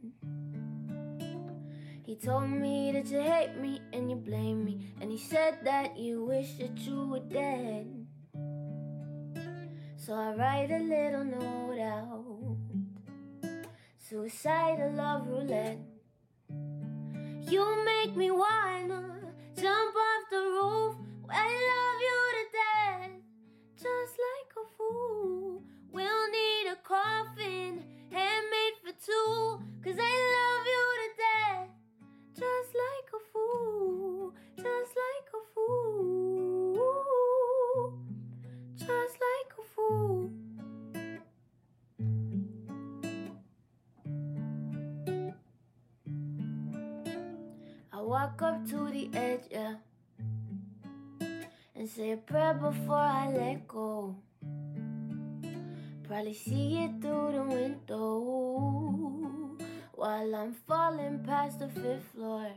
He 2.05 2.15
told 2.15 2.49
me 2.49 2.91
that 2.91 3.07
you 3.07 3.21
hate 3.21 3.55
me 3.57 3.81
and 3.93 4.09
you 4.09 4.17
blame 4.17 4.63
me, 4.63 4.93
and 5.01 5.09
he 5.09 5.17
said 5.17 5.59
that 5.63 5.97
you 5.97 6.25
wish 6.25 6.53
that 6.59 6.77
you 6.79 7.07
were 7.07 7.19
dead. 7.19 8.05
So 9.95 10.13
I 10.13 10.35
write 10.35 10.69
a 10.69 10.79
little 10.79 11.23
note 11.23 11.79
out. 11.79 12.57
Suicidal 13.97 14.91
love 14.91 15.27
roulette. 15.27 15.79
You 17.49 17.85
make 17.85 18.15
me 18.15 18.29
wanna 18.29 19.14
jump 19.55 19.95
off 19.95 20.29
the 20.29 20.37
roof. 20.37 20.95
I 21.29 21.47
love 21.71 21.99
you 22.07 22.19
to 22.37 22.43
death, 22.59 23.13
just 23.77 24.15
like 24.27 24.51
a 24.57 24.65
fool. 24.77 25.63
We'll 25.91 26.27
need 26.31 26.67
a 26.71 26.75
coffin, 26.83 27.83
handmade 28.11 28.77
for 28.83 28.91
two. 28.91 29.59
Cause 29.83 29.97
I 29.99 30.13
love 30.37 30.65
you 30.73 30.85
to 31.01 31.09
death, 31.25 31.69
just 32.33 32.75
like 32.75 33.09
a 33.13 33.21
fool. 33.31 34.33
Just 34.57 34.93
like 35.03 35.29
a 35.33 35.41
fool. 35.53 36.75
Just 38.75 38.89
like 38.89 39.53
a 39.59 39.63
fool. 39.75 40.44
Walk 48.15 48.41
up 48.43 48.65
to 48.69 48.89
the 48.91 49.09
edge, 49.13 49.41
yeah, 49.51 49.75
and 51.75 51.89
say 51.89 52.11
a 52.11 52.15
prayer 52.15 52.53
before 52.53 52.95
I 52.95 53.27
let 53.27 53.67
go. 53.67 54.15
Probably 56.07 56.33
see 56.33 56.77
it 56.85 57.01
through 57.01 57.33
the 57.33 57.43
window 57.43 58.07
while 59.95 60.33
I'm 60.33 60.53
falling 60.65 61.25
past 61.25 61.59
the 61.59 61.67
fifth 61.67 62.05
floor. 62.13 62.47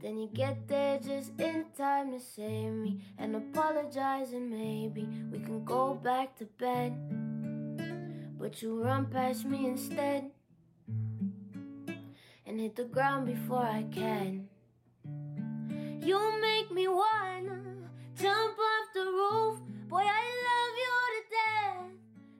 Then 0.00 0.16
you 0.16 0.28
get 0.32 0.68
there 0.68 1.00
just 1.00 1.32
in 1.40 1.64
time 1.76 2.12
to 2.12 2.20
save 2.20 2.72
me 2.72 3.00
and 3.18 3.34
apologize, 3.34 4.32
and 4.32 4.48
maybe 4.48 5.08
we 5.32 5.40
can 5.40 5.64
go 5.64 5.94
back 5.94 6.36
to 6.36 6.44
bed. 6.44 6.92
But 8.38 8.62
you 8.62 8.80
run 8.80 9.06
past 9.06 9.44
me 9.44 9.66
instead 9.66 10.30
and 12.56 12.62
hit 12.62 12.74
the 12.74 12.84
ground 12.84 13.26
before 13.26 13.62
I 13.62 13.82
can. 13.92 14.48
You 16.00 16.18
make 16.40 16.70
me 16.72 16.88
wanna 16.88 17.60
jump 18.14 18.56
off 18.70 18.86
the 18.94 19.04
roof. 19.04 19.58
Boy, 19.90 20.00
I 20.00 20.24
love 20.48 20.74
you 20.84 20.94
to 21.14 21.22
death, 21.36 21.92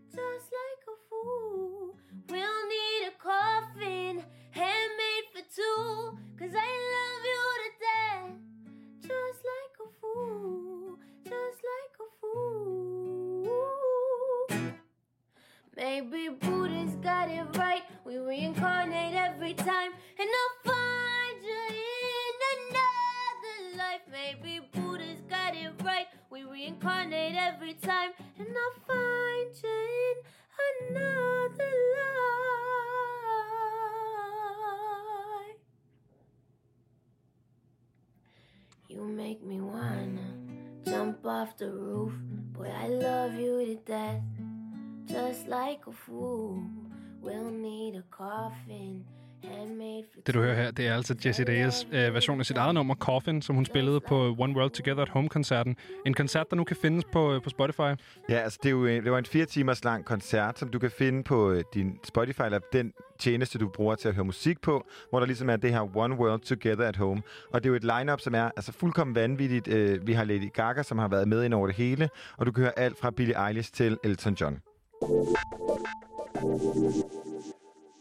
just 0.08 0.48
like 0.58 0.82
a 0.88 0.96
fool. 1.10 1.96
We'll 2.30 2.62
need 2.72 3.02
a 3.10 3.14
coffin, 3.22 4.24
handmade 4.52 5.26
for 5.34 5.44
two. 5.54 6.18
Cause 6.38 6.54
I 6.66 6.70
love 6.96 7.22
you 7.32 7.44
to 7.62 7.70
death, 7.86 8.36
just 9.02 9.40
like 9.52 9.76
a 9.84 9.88
fool, 10.00 10.98
just 11.24 11.60
like 11.72 11.94
a 12.00 12.08
fool. 12.22 12.95
Maybe 15.76 16.28
Buddha's 16.30 16.94
got 17.02 17.28
it 17.28 17.44
right. 17.58 17.82
We 18.06 18.16
reincarnate 18.16 19.14
every 19.14 19.52
time, 19.52 19.92
and 20.18 20.30
I'll 20.40 20.72
find 20.72 21.44
you 21.44 21.68
in 21.68 22.34
another 22.56 23.76
life. 23.76 24.00
Maybe 24.10 24.60
Buddha's 24.72 25.20
got 25.28 25.54
it 25.54 25.72
right. 25.84 26.06
We 26.30 26.44
reincarnate 26.44 27.36
every 27.36 27.74
time, 27.74 28.12
and 28.38 28.48
I'll 28.48 28.80
find 28.86 29.54
you 29.62 30.14
in 30.88 30.96
another 30.96 31.72
life. 31.96 32.06
You 38.88 39.04
make 39.04 39.44
me 39.44 39.60
wanna 39.60 40.32
jump 40.86 41.26
off 41.26 41.58
the 41.58 41.70
roof. 41.70 42.14
Boy, 42.54 42.72
I 42.74 42.88
love 42.88 43.34
you 43.34 43.66
to 43.66 43.74
death. 43.74 44.22
Det 50.26 50.34
du 50.34 50.40
hører 50.40 50.54
her, 50.54 50.70
det 50.70 50.86
er 50.86 50.94
altså 50.94 51.14
Jessie 51.26 51.44
Reyes 51.48 51.86
øh, 51.92 52.14
version 52.14 52.40
af 52.40 52.46
sit 52.46 52.56
eget 52.56 52.74
nummer, 52.74 52.94
Coffin, 52.94 53.42
som 53.42 53.54
hun 53.56 53.64
spillede 53.64 54.00
på 54.00 54.34
One 54.38 54.56
World 54.56 54.70
Together 54.70 55.02
at 55.02 55.08
Home-koncerten. 55.08 55.76
En 56.06 56.14
koncert, 56.14 56.50
der 56.50 56.56
nu 56.56 56.64
kan 56.64 56.76
findes 56.76 57.04
på, 57.12 57.32
øh, 57.34 57.42
på 57.42 57.50
Spotify. 57.50 57.80
Ja, 58.28 58.34
altså 58.34 58.58
det, 58.62 58.68
er 58.68 58.70
jo, 58.70 58.86
en- 58.86 59.04
det 59.04 59.12
var 59.12 59.18
en 59.18 59.24
fire 59.24 59.44
timers 59.44 59.84
lang 59.84 60.04
koncert, 60.04 60.58
som 60.58 60.68
du 60.68 60.78
kan 60.78 60.90
finde 60.90 61.22
på 61.24 61.50
øh, 61.50 61.64
din 61.74 61.98
Spotify, 62.04 62.40
eller 62.44 62.58
den 62.72 62.92
tjeneste, 63.18 63.58
du 63.58 63.68
bruger 63.68 63.94
til 63.94 64.08
at 64.08 64.14
høre 64.14 64.24
musik 64.24 64.60
på, 64.60 64.86
hvor 65.10 65.18
der 65.20 65.26
ligesom 65.26 65.50
er 65.50 65.56
det 65.56 65.72
her 65.72 65.96
One 65.96 66.14
World 66.14 66.40
Together 66.40 66.84
at 66.88 66.96
Home. 66.96 67.22
Og 67.52 67.62
det 67.62 67.68
er 67.68 67.70
jo 67.70 67.76
et 67.76 67.84
lineup, 67.98 68.20
som 68.20 68.34
er 68.34 68.50
altså 68.56 68.72
fuldkommen 68.72 69.14
vanvittigt. 69.16 69.68
Øh, 69.68 70.06
vi 70.06 70.12
har 70.12 70.24
Lady 70.24 70.52
Gaga, 70.52 70.82
som 70.82 70.98
har 70.98 71.08
været 71.08 71.28
med 71.28 71.44
ind 71.44 71.54
over 71.54 71.66
det 71.66 71.76
hele, 71.76 72.08
og 72.36 72.46
du 72.46 72.52
kan 72.52 72.62
høre 72.62 72.78
alt 72.78 72.98
fra 72.98 73.10
Billie 73.10 73.46
Eilish 73.48 73.72
til 73.72 73.98
Elton 74.04 74.34
John. 74.40 74.58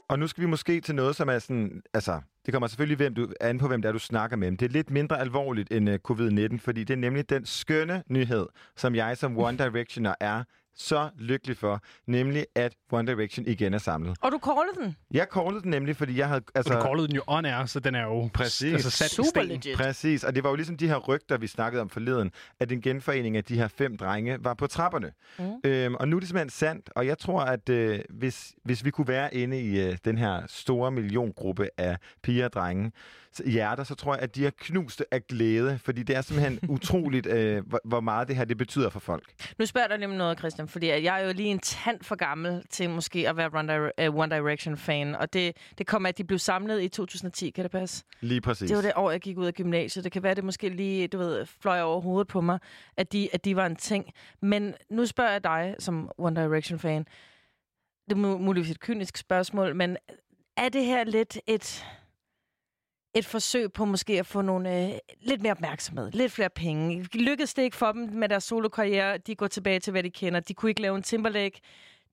Og 0.10 0.20
nu 0.20 0.28
skal 0.28 0.42
vi 0.42 0.48
måske 0.48 0.82
til 0.82 0.96
noget, 0.96 1.16
som 1.16 1.30
er 1.30 1.40
sådan... 1.40 1.82
Altså, 1.94 2.22
det 2.46 2.54
kommer 2.54 2.68
selvfølgelig 2.68 2.98
hvem 2.98 3.14
du, 3.14 3.28
an 3.42 3.58
på, 3.58 3.68
hvem 3.68 3.82
det 3.82 3.90
er, 3.90 3.94
du 3.94 4.00
snakker 4.00 4.38
med. 4.38 4.52
Men 4.52 4.60
det 4.60 4.66
er 4.66 4.70
lidt 4.70 4.90
mindre 4.90 5.20
alvorligt 5.20 5.72
end 5.72 5.90
øh, 5.90 6.00
uh, 6.10 6.12
covid-19, 6.12 6.58
fordi 6.60 6.84
det 6.84 6.94
er 6.94 6.98
nemlig 6.98 7.30
den 7.30 7.46
skønne 7.46 8.04
nyhed, 8.10 8.46
som 8.76 8.96
jeg 8.96 9.18
som 9.18 9.38
One 9.38 9.58
Directioner 9.58 10.16
er 10.20 10.44
så 10.76 11.10
lykkelig 11.18 11.58
for, 11.58 11.84
nemlig 12.08 12.46
at 12.56 12.74
One 12.92 13.08
Direction 13.12 13.46
igen 13.48 13.74
er 13.74 13.78
samlet. 13.78 14.18
Og 14.22 14.32
du 14.32 14.40
callede 14.46 14.86
den? 14.86 14.96
Jeg 15.12 15.28
callede 15.34 15.62
den 15.62 15.72
nemlig, 15.72 15.96
fordi 15.96 16.18
jeg 16.18 16.28
havde... 16.28 16.42
Altså, 16.56 16.74
og 16.74 16.80
du 16.82 16.86
callede 16.86 17.08
den 17.08 17.16
jo 17.16 17.22
on 17.28 17.46
air, 17.46 17.66
så 17.66 17.80
den 17.80 17.96
er 17.96 18.04
jo 18.04 18.30
Præcis. 18.34 18.74
altså 18.74 18.90
sat 18.90 19.12
i 19.12 19.16
Super 19.16 19.30
sten. 19.30 19.48
legit. 19.48 19.78
Præcis, 19.78 20.24
og 20.24 20.36
det 20.36 20.44
var 20.44 20.50
jo 20.50 20.56
ligesom 20.56 20.78
de 20.78 20.88
her 20.88 20.98
rygter, 20.98 21.38
vi 21.38 21.48
snakkede 21.48 21.82
om 21.82 21.90
forleden, 21.90 22.32
at 22.60 22.72
en 22.72 22.82
genforening 22.82 23.38
af 23.38 23.44
de 23.44 23.56
her 23.56 23.68
fem 23.68 23.98
drenge 23.98 24.38
var 24.44 24.54
på 24.54 24.68
trapperne. 24.68 25.12
Mm. 25.40 25.46
Øhm, 25.64 25.96
og 25.96 26.08
nu 26.08 26.16
er 26.16 26.20
det 26.20 26.30
simpelthen 26.30 26.50
sandt, 26.50 26.90
og 26.96 27.08
jeg 27.08 27.18
tror, 27.18 27.42
at 27.42 27.70
øh, 27.70 28.00
hvis, 28.10 28.54
hvis 28.64 28.86
vi 28.86 28.92
kunne 28.92 29.08
være 29.08 29.34
inde 29.36 29.62
i 29.62 29.82
øh, 29.88 29.98
den 30.06 30.18
her 30.18 30.42
store 30.48 30.92
milliongruppe 30.92 31.70
af 31.78 31.98
piger 32.24 32.46
og 32.46 32.54
drenge, 32.54 32.92
hjerter, 33.46 33.84
så 33.84 33.96
tror 33.96 34.14
jeg, 34.14 34.24
at 34.24 34.36
de 34.36 34.46
er 34.46 34.52
knuste 34.58 35.06
af 35.14 35.28
glæde, 35.28 35.80
fordi 35.80 36.04
det 36.04 36.16
er 36.16 36.22
simpelthen 36.22 36.60
utroligt, 36.76 37.26
øh, 37.28 37.64
hvor, 37.86 38.00
meget 38.00 38.28
det 38.28 38.36
her 38.36 38.46
det 38.46 38.58
betyder 38.58 38.90
for 38.90 39.00
folk. 39.00 39.34
Nu 39.60 39.66
spørger 39.66 39.84
jeg 39.86 39.90
dig 39.90 39.98
nemlig 40.00 40.18
noget, 40.18 40.38
Christian, 40.40 40.68
fordi 40.68 40.88
jeg 40.88 41.22
er 41.22 41.28
jo 41.28 41.34
lige 41.34 41.50
en 41.50 41.60
tand 41.60 42.04
for 42.04 42.16
gammel 42.16 42.64
til 42.70 42.90
måske 42.90 43.30
at 43.30 43.38
være 43.38 43.50
One, 43.54 43.74
Dire- 43.76 44.08
uh, 44.10 44.16
One 44.16 44.36
Direction-fan, 44.36 45.16
og 45.16 45.34
det, 45.34 45.58
det 45.78 45.88
kommer 45.88 46.10
af, 46.10 46.12
at 46.12 46.18
de 46.18 46.24
blev 46.24 46.40
samlet 46.40 46.82
i 46.82 46.88
2010, 46.88 47.50
kan 47.50 47.64
det 47.64 47.72
passe? 47.72 48.04
Lige 48.22 48.42
præcis. 48.42 48.68
Det 48.70 48.76
var 48.78 48.82
det 48.84 48.94
år, 48.96 49.12
jeg 49.12 49.20
gik 49.22 49.38
ud 49.38 49.46
af 49.46 49.54
gymnasiet. 49.54 50.04
Det 50.04 50.12
kan 50.12 50.24
være, 50.24 50.34
det 50.36 50.44
måske 50.44 50.70
lige, 50.70 51.08
du 51.08 51.18
ved, 51.18 51.46
fløj 51.46 51.82
over 51.82 52.02
hovedet 52.02 52.28
på 52.28 52.42
mig, 52.42 52.60
at 52.98 53.14
de, 53.14 53.30
at 53.34 53.46
de 53.46 53.56
var 53.56 53.66
en 53.66 53.76
ting. 53.76 54.06
Men 54.42 54.74
nu 54.90 55.06
spørger 55.06 55.32
jeg 55.32 55.44
dig 55.44 55.76
som 55.80 56.12
One 56.18 56.42
Direction-fan. 56.42 57.06
Det 58.10 58.12
er 58.12 58.16
mu- 58.16 58.38
muligvis 58.38 58.72
et 58.72 58.80
kynisk 58.80 59.18
spørgsmål, 59.18 59.76
men 59.76 59.98
er 60.58 60.70
det 60.70 60.86
her 60.86 61.04
lidt 61.04 61.38
et, 61.48 61.86
et 63.16 63.26
forsøg 63.26 63.74
på 63.74 63.86
måske 63.86 64.20
at 64.20 64.26
få 64.26 64.42
nogle 64.42 64.84
øh, 64.84 64.92
lidt 65.22 65.42
mere 65.42 65.52
opmærksomhed, 65.52 66.12
lidt 66.12 66.32
flere 66.32 66.50
penge? 66.50 67.08
Lykkedes 67.14 67.54
det 67.54 67.62
ikke 67.62 67.78
for 67.78 67.92
dem 67.92 68.02
med 68.02 68.30
deres 68.30 68.44
solokarriere? 68.44 69.18
De 69.18 69.36
går 69.36 69.48
tilbage 69.48 69.80
til, 69.80 69.92
hvad 69.92 70.04
de 70.04 70.10
kender. 70.10 70.40
De 70.40 70.54
kunne 70.54 70.70
ikke 70.70 70.82
lave 70.82 70.96
en 70.96 71.04
Timberlake. 71.04 71.62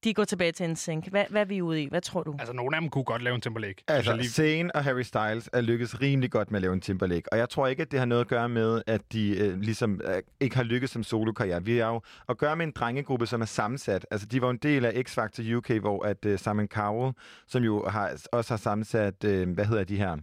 De 0.05 0.15
går 0.15 0.25
tilbage 0.25 0.53
til 0.53 0.65
en 0.67 0.77
sync. 0.77 1.07
Hvad, 1.11 1.25
hvad 1.31 1.41
er 1.41 1.45
vi 1.45 1.63
ude 1.63 1.83
i? 1.83 1.89
Hvad 1.89 2.01
tror 2.01 2.23
du? 2.23 2.35
Altså, 2.39 2.53
nogle 2.53 2.77
af 2.77 2.81
dem 2.83 2.91
kunne 2.91 3.05
godt 3.05 3.23
lave 3.23 3.35
en 3.35 3.41
Timberlake. 3.41 3.85
Altså, 3.89 4.17
lige- 4.17 4.29
Zayn 4.31 4.71
og 4.75 4.85
Harry 4.85 5.03
Styles 5.03 5.51
er 5.53 5.61
lykkes 5.61 6.01
rimelig 6.01 6.31
godt 6.31 6.51
med 6.51 6.59
at 6.59 6.63
lave 6.63 6.75
en 6.75 6.81
Timberlake. 6.81 7.33
Og 7.33 7.39
jeg 7.39 7.49
tror 7.49 7.67
ikke, 7.67 7.83
at 7.83 7.91
det 7.91 7.99
har 7.99 8.07
noget 8.07 8.21
at 8.21 8.29
gøre 8.29 8.49
med, 8.49 8.83
at 8.87 9.01
de 9.13 9.39
øh, 9.39 9.61
ligesom 9.61 10.01
øh, 10.05 10.23
ikke 10.41 10.57
har 10.57 10.63
lykkes 10.63 10.91
som 10.91 11.03
solokarriere. 11.03 11.65
Vi 11.65 11.79
er 11.79 11.87
jo 11.87 12.01
at 12.29 12.39
gøre 12.39 12.57
med 12.57 12.67
en 12.67 12.73
drengegruppe, 12.77 13.27
som 13.27 13.41
er 13.41 13.45
sammensat. 13.47 14.07
Altså, 14.11 14.27
de 14.27 14.43
var 14.43 14.51
en 14.51 14.57
del 14.57 14.85
af 14.85 15.03
X-Factor 15.09 15.55
UK, 15.57 15.71
hvor 15.71 16.05
at 16.07 16.25
øh, 16.27 16.39
Simon 16.39 16.67
Cowell, 16.69 17.13
som 17.47 17.63
jo 17.63 17.89
har, 17.89 18.13
også 18.33 18.53
har 18.53 18.59
sammensat, 18.59 19.25
øh, 19.25 19.49
hvad 19.51 19.65
hedder 19.65 19.85
de 19.85 19.97
her, 19.97 20.17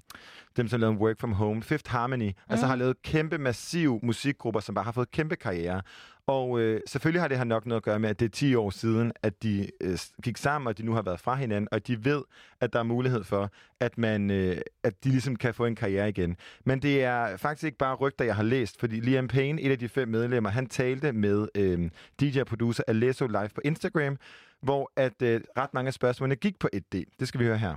dem 0.58 0.68
som 0.68 0.80
lavede 0.80 0.98
Work 0.98 1.20
From 1.20 1.32
Home, 1.34 1.64
Fifth 1.64 1.92
Harmony, 1.92 2.28
mm. 2.28 2.34
altså 2.50 2.66
har 2.66 2.76
lavet 2.76 3.02
kæmpe, 3.02 3.38
massiv 3.38 4.00
musikgrupper, 4.04 4.60
som 4.60 4.76
bare 4.76 4.86
har 4.86 4.92
fået 4.92 5.12
kæmpe 5.12 5.36
karriere. 5.36 5.82
Og 6.30 6.60
øh, 6.60 6.82
selvfølgelig 6.86 7.22
har 7.22 7.28
det 7.28 7.38
her 7.38 7.44
nok 7.44 7.66
noget 7.66 7.80
at 7.80 7.84
gøre 7.84 8.00
med, 8.00 8.10
at 8.10 8.20
det 8.20 8.26
er 8.26 8.30
10 8.30 8.56
år 8.56 8.70
siden, 8.70 9.12
at 9.24 9.44
de 9.44 9.72
øh, 9.82 9.98
gik 10.24 10.38
sammen, 10.38 10.68
og 10.68 10.78
de 10.78 10.84
nu 10.84 10.94
har 10.94 11.02
været 11.02 11.20
fra 11.20 11.36
hinanden, 11.36 11.68
og 11.72 11.88
de 11.88 12.06
ved, 12.06 12.24
at 12.60 12.74
der 12.74 12.80
er 12.80 12.84
mulighed 12.84 13.24
for, 13.24 13.52
at, 13.80 13.98
man, 13.98 14.32
øh, 14.32 14.58
at 14.84 15.04
de 15.04 15.10
ligesom 15.10 15.36
kan 15.36 15.54
få 15.54 15.66
en 15.66 15.76
karriere 15.76 16.10
igen. 16.10 16.38
Men 16.66 16.82
det 16.82 17.04
er 17.04 17.38
faktisk 17.38 17.64
ikke 17.64 17.78
bare 17.78 17.96
rygter, 17.96 18.26
jeg 18.26 18.36
har 18.36 18.44
læst, 18.44 18.80
fordi 18.80 19.00
Liam 19.00 19.28
Payne, 19.28 19.62
et 19.62 19.72
af 19.72 19.80
de 19.80 19.90
fem 19.90 20.08
medlemmer, 20.08 20.50
han 20.50 20.66
talte 20.70 21.12
med 21.12 21.48
øh, 21.56 21.90
DJ-producer 22.22 22.84
Alesso 22.88 23.28
live 23.28 23.50
på 23.56 23.62
Instagram, 23.66 24.18
hvor 24.62 24.92
at 24.96 25.22
øh, 25.22 25.42
ret 25.58 25.74
mange 25.74 25.88
af 25.88 25.94
spørgsmålene 25.94 26.36
gik 26.36 26.60
på 26.60 26.70
1D. 26.76 27.04
Det 27.20 27.28
skal 27.28 27.40
vi 27.40 27.46
høre 27.46 27.58
her. 27.58 27.76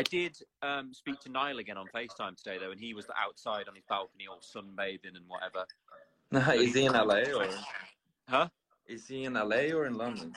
I 0.00 0.02
did 0.02 0.34
um, 0.68 0.86
speak 0.94 1.18
to 1.24 1.30
Niall 1.38 1.58
again 1.64 1.78
on 1.82 1.88
FaceTime 1.96 2.34
today, 2.40 2.56
though, 2.60 2.72
and 2.74 2.80
he 2.86 2.92
was 2.98 3.06
outside 3.24 3.66
on 3.70 3.74
his 3.78 3.86
balcony, 3.94 4.26
all 4.30 4.42
sunbathing 4.54 5.14
and 5.18 5.26
whatever. 5.32 5.62
Is 6.54 6.74
he 6.74 6.84
in 6.86 6.92
LA 6.92 7.22
or? 7.34 7.48
Huh? 8.28 8.48
Is 8.86 9.06
he 9.06 9.24
in 9.24 9.34
LA 9.34 9.72
or 9.74 9.86
in 9.86 9.96
London? 9.96 10.32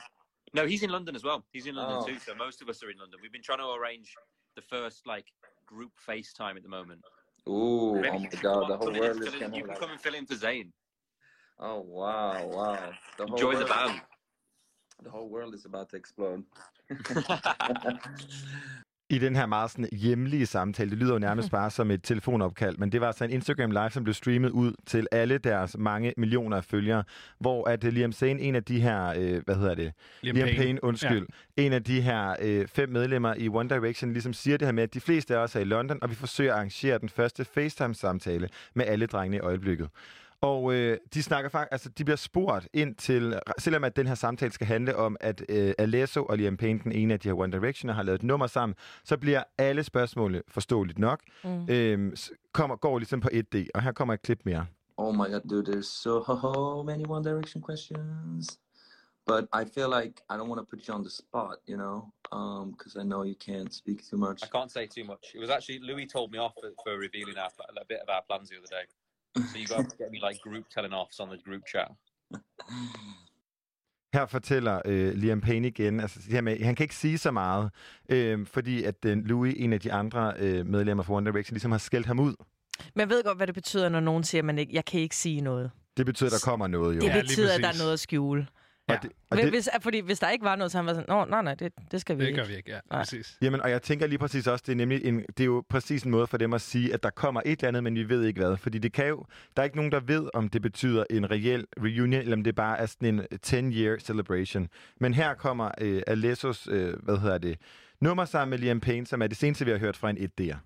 No, 0.54 0.66
he's 0.66 0.84
in 0.84 0.90
London 0.90 1.16
as 1.16 1.24
well. 1.24 1.44
He's 1.52 1.68
in 1.68 1.76
London 1.76 1.98
Oh. 2.02 2.06
too, 2.06 2.18
so 2.20 2.34
most 2.36 2.62
of 2.62 2.70
us 2.70 2.84
are 2.84 2.90
in 2.90 2.98
London. 2.98 3.20
We've 3.22 3.32
been 3.32 3.44
trying 3.44 3.60
to 3.60 3.72
arrange 3.72 4.14
the 4.56 4.62
first 4.62 5.06
like 5.06 5.26
group 5.66 5.92
FaceTime 6.08 6.56
at 6.56 6.64
the 6.64 6.70
moment. 6.70 7.02
Ooh, 7.48 7.96
Maybe 7.96 8.10
oh 8.10 8.20
my 8.20 8.28
God, 8.42 8.70
the 8.70 8.78
whole 8.78 8.88
come 8.88 8.96
in 8.96 9.04
and 9.04 9.20
world 9.20 9.28
is 9.28 9.34
in- 9.34 9.40
gonna 9.40 9.56
You 9.56 9.62
can 9.64 9.70
like- 9.70 9.80
come 9.80 9.92
and 9.92 10.02
fill 10.02 10.16
in 10.16 10.26
for 10.26 10.36
Zayn. 10.36 10.72
Oh 11.60 11.80
wow, 11.82 12.48
wow! 12.48 12.92
The 13.18 13.26
Enjoy 13.26 13.56
the 13.56 13.66
band. 13.66 14.02
The 15.02 15.10
whole 15.10 15.30
world 15.30 15.54
is 15.56 15.64
about 15.64 15.88
to 15.92 15.96
explode. 15.96 16.44
i 19.10 19.18
den 19.18 19.36
her 19.36 19.46
meget 19.46 19.72
sådan 19.72 19.90
hjemlige 19.92 20.46
samtale. 20.46 20.90
Det 20.90 20.98
lyder 20.98 21.14
jo 21.14 21.20
nærmest 21.20 21.52
bare 21.52 21.72
som 21.72 21.92
et 21.92 22.04
telefonopkald, 22.04 22.78
men 22.78 22.92
det 22.92 23.02
var 23.02 23.08
altså 23.08 23.24
en 23.24 23.32
Instagram 23.32 23.72
Live, 23.72 23.90
som 23.90 24.04
blev 24.04 24.14
streamet 24.14 24.50
ud 24.50 24.74
til 24.86 25.08
alle 25.12 25.38
deres 25.38 25.78
mange 25.78 26.14
millioner 26.18 26.58
af 26.58 26.66
følgere, 26.66 27.04
hvor 27.40 27.70
at 27.70 27.84
øh, 27.84 27.94
Liam 27.94 28.12
Zane, 28.12 28.42
en 28.42 28.56
af 28.56 28.64
de 28.64 28.82
her, 28.82 29.14
øh, 29.18 29.42
hvad 29.46 29.56
hedder 29.56 29.76
det? 29.76 29.94
Liam 30.22 30.36
Liam 30.36 30.48
Payne. 30.48 30.58
Payne, 30.58 30.84
undskyld. 30.84 31.28
Ja. 31.58 31.64
En 31.64 31.74
af 31.74 31.84
de 31.84 32.02
her 32.02 32.36
øh, 32.42 32.68
fem 32.68 32.90
medlemmer 32.90 33.34
i 33.38 33.50
One 33.50 33.70
Direction 33.70 34.12
ligesom 34.12 34.34
siger 34.34 34.58
det 34.58 34.68
her 34.68 34.72
med, 34.72 34.84
at 34.84 34.94
de 34.94 35.00
fleste 35.00 35.36
af 35.36 35.40
os 35.40 35.56
er 35.56 35.60
i 35.60 35.64
London, 35.64 36.00
og 36.02 36.10
vi 36.10 36.16
forsøger 36.16 36.52
at 36.52 36.56
arrangere 36.58 36.98
den 36.98 37.10
første 37.10 37.46
FaceTime-samtale 37.46 38.50
med 38.74 38.86
alle 38.86 39.06
drengene 39.06 39.38
i 39.38 39.40
øjeblikket. 39.40 39.90
Og 40.42 40.74
øh, 40.74 40.98
de 41.14 41.24
snakker 41.24 41.50
faktisk, 41.50 41.72
altså 41.72 41.90
de 41.90 42.06
bliver 42.06 42.18
spurgt 42.18 42.68
ind 42.74 42.96
til, 42.96 43.40
selvom 43.58 43.84
at 43.84 43.96
den 43.96 44.08
her 44.08 44.16
samtale 44.16 44.52
skal 44.52 44.68
handle 44.68 44.96
om, 44.96 45.18
at 45.20 45.44
øh, 45.50 45.74
Alesso 45.78 46.26
og 46.26 46.38
Liam 46.38 46.58
Payne, 46.58 46.80
den 46.84 46.92
ene 46.92 47.14
af 47.14 47.20
de 47.20 47.28
her 47.30 47.36
One 47.36 47.52
Directioner, 47.52 47.94
har 47.94 48.04
lavet 48.04 48.20
et 48.20 48.24
nummer 48.24 48.48
sammen, 48.48 48.76
så 49.04 49.18
bliver 49.18 49.44
alle 49.58 49.84
spørgsmål 49.84 50.44
forståeligt 50.48 51.00
nok. 51.00 51.20
Mm. 51.44 52.16
S- 52.16 52.32
kommer, 52.54 52.76
går 52.76 53.00
ligesom 53.00 53.20
på 53.20 53.30
1D, 53.34 53.66
og 53.76 53.82
her 53.82 53.92
kommer 53.92 54.14
et 54.14 54.22
klip 54.22 54.40
mere. 54.46 54.66
Oh 54.98 55.16
my 55.16 55.28
God, 55.32 55.42
dude! 55.50 55.72
There's 55.72 55.92
so 56.04 56.14
many 56.92 57.06
One 57.08 57.24
Direction 57.30 57.62
questions, 57.62 58.60
but 59.26 59.44
I 59.62 59.64
feel 59.76 59.90
like 60.00 60.14
I 60.30 60.34
don't 60.38 60.50
want 60.52 60.60
to 60.64 60.68
put 60.76 60.88
you 60.88 60.94
on 60.94 61.04
the 61.04 61.14
spot, 61.22 61.56
you 61.72 61.78
know, 61.78 61.98
um, 62.38 62.66
because 62.72 62.94
I 63.02 63.04
know 63.04 63.22
you 63.24 63.36
can't 63.50 63.74
speak 63.74 64.00
too 64.10 64.18
much. 64.18 64.44
I 64.44 64.48
can't 64.58 64.72
say 64.72 64.88
too 64.88 65.06
much. 65.12 65.24
It 65.36 65.40
was 65.40 65.50
actually 65.50 65.80
Louis 65.90 66.06
told 66.16 66.32
me 66.34 66.38
off 66.46 66.54
for, 66.62 66.70
for 66.84 66.98
revealing 67.08 67.38
our, 67.44 67.52
a 67.84 67.86
bit 67.92 68.00
of 68.06 68.10
our 68.16 68.24
plans 68.28 68.50
the 68.50 68.58
other 68.58 68.72
day. 68.78 68.86
So 69.38 69.58
you 69.58 69.68
got 69.68 69.90
to 69.90 69.96
get 69.98 70.12
me 70.12 70.20
like 70.30 70.40
group 70.42 70.66
telling 70.76 70.94
offs 70.94 71.20
on 71.20 71.28
the 71.28 71.38
group 71.46 71.62
chat. 71.72 71.88
Her 74.14 74.26
fortæller 74.26 74.82
øh, 74.86 75.14
Liam 75.14 75.42
Payne 75.42 75.68
igen, 75.68 76.00
altså 76.00 76.20
det 76.20 76.32
her 76.32 76.42
med, 76.42 76.60
han 76.64 76.76
kan 76.76 76.84
ikke 76.84 76.96
sige 76.96 77.18
så 77.18 77.32
meget, 77.32 77.72
øh, 78.10 78.48
fordi 78.48 78.84
at 78.84 79.06
øh, 79.06 79.18
Louis, 79.18 79.56
en 79.58 79.74
af 79.74 79.80
de 79.80 79.94
andre 79.94 80.34
øh, 80.38 80.66
medlemmer 80.66 81.04
fra 81.04 81.14
One 81.14 81.32
Direction, 81.32 81.54
ligesom 81.54 81.72
har 81.72 81.78
skældt 81.78 82.08
ham 82.08 82.20
ud. 82.20 82.36
Men 82.94 83.00
jeg 83.00 83.10
ved 83.10 83.24
godt, 83.24 83.38
hvad 83.38 83.48
det 83.48 83.56
betyder, 83.56 83.90
når 83.90 84.00
nogen 84.00 84.24
siger, 84.24 84.42
at 84.42 84.46
man 84.46 84.60
ikke, 84.60 84.76
jeg 84.76 84.86
kan 84.86 85.00
ikke 85.00 85.16
sige 85.16 85.42
noget. 85.42 85.72
Det 85.98 86.06
betyder, 86.06 86.30
at 86.30 86.32
der 86.32 86.50
kommer 86.52 86.68
noget 86.68 86.96
jo. 86.96 87.02
Det 87.02 87.14
betyder, 87.22 87.54
at 87.54 87.62
der 87.62 87.68
er 87.68 87.78
noget 87.80 87.94
at 87.94 88.00
skjule. 88.00 88.48
Og 88.96 89.04
det, 89.04 89.12
og 89.30 89.36
Hvis, 89.38 89.44
det, 89.44 89.52
hvis, 89.54 89.70
fordi 89.82 90.00
hvis 90.00 90.20
der 90.20 90.30
ikke 90.30 90.46
var 90.46 90.56
noget, 90.56 90.72
så 90.72 90.78
han 90.78 90.86
var 90.86 90.94
sådan, 90.94 91.06
Nå, 91.08 91.26
nej, 91.26 91.42
nej, 91.42 91.54
det, 91.56 91.74
det 91.92 92.02
skal 92.02 92.18
vi 92.18 92.22
Det 92.22 92.28
ikke. 92.28 92.40
gør 92.42 92.48
vi 92.48 92.56
ikke, 92.56 92.72
ja. 92.72 92.80
Nej. 92.92 93.00
Præcis. 93.00 93.38
Jamen, 93.42 93.62
og 93.62 93.70
jeg 93.72 93.82
tænker 93.82 94.08
lige 94.08 94.20
præcis 94.20 94.48
også, 94.48 94.64
det 94.68 94.72
er 94.72 94.76
nemlig 94.76 95.06
en, 95.06 95.20
det 95.20 95.40
er 95.40 95.46
jo 95.46 95.64
præcis 95.70 96.04
en 96.04 96.12
måde 96.12 96.28
for 96.28 96.38
dem 96.38 96.54
at 96.54 96.62
sige, 96.62 96.94
at 96.94 97.04
der 97.04 97.10
kommer 97.10 97.42
et 97.46 97.52
eller 97.60 97.68
andet, 97.68 97.84
men 97.84 97.96
vi 97.96 98.10
ved 98.10 98.26
ikke 98.26 98.40
hvad. 98.42 98.58
Fordi 98.58 98.78
det 98.78 98.94
kan 98.94 99.08
jo, 99.08 99.26
der 99.56 99.62
er 99.62 99.64
ikke 99.64 99.76
nogen, 99.76 99.92
der 99.92 100.00
ved, 100.00 100.30
om 100.34 100.50
det 100.50 100.62
betyder 100.62 101.04
en 101.10 101.32
reel 101.32 101.66
reunion, 101.78 102.22
eller 102.22 102.36
om 102.38 102.44
det 102.44 102.56
bare 102.56 102.80
er 102.80 102.86
sådan 102.86 103.08
en 103.08 103.22
10-year 103.46 104.00
celebration. 104.00 104.68
Men 105.00 105.14
her 105.14 105.34
kommer 105.34 105.72
øh, 105.82 106.02
Alessos, 106.08 106.68
øh, 106.72 106.94
hvad 107.04 107.18
hedder 107.18 107.38
det, 107.38 107.58
nummer 108.02 108.26
sammen 108.26 108.50
med 108.50 108.58
Liam 108.58 108.80
Payne, 108.80 109.08
som 109.08 109.22
er 109.22 109.28
det 109.28 109.38
seneste, 109.38 109.66
vi 109.66 109.72
har 109.72 109.78
hørt 109.78 109.98
fra 109.98 110.10
en 110.10 110.18
1D'er. 110.18 110.58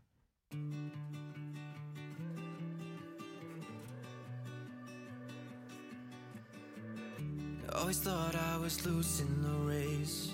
Always 7.75 7.97
thought 7.97 8.35
I 8.35 8.57
was 8.57 8.85
losing 8.85 9.41
the 9.41 9.73
race. 9.73 10.31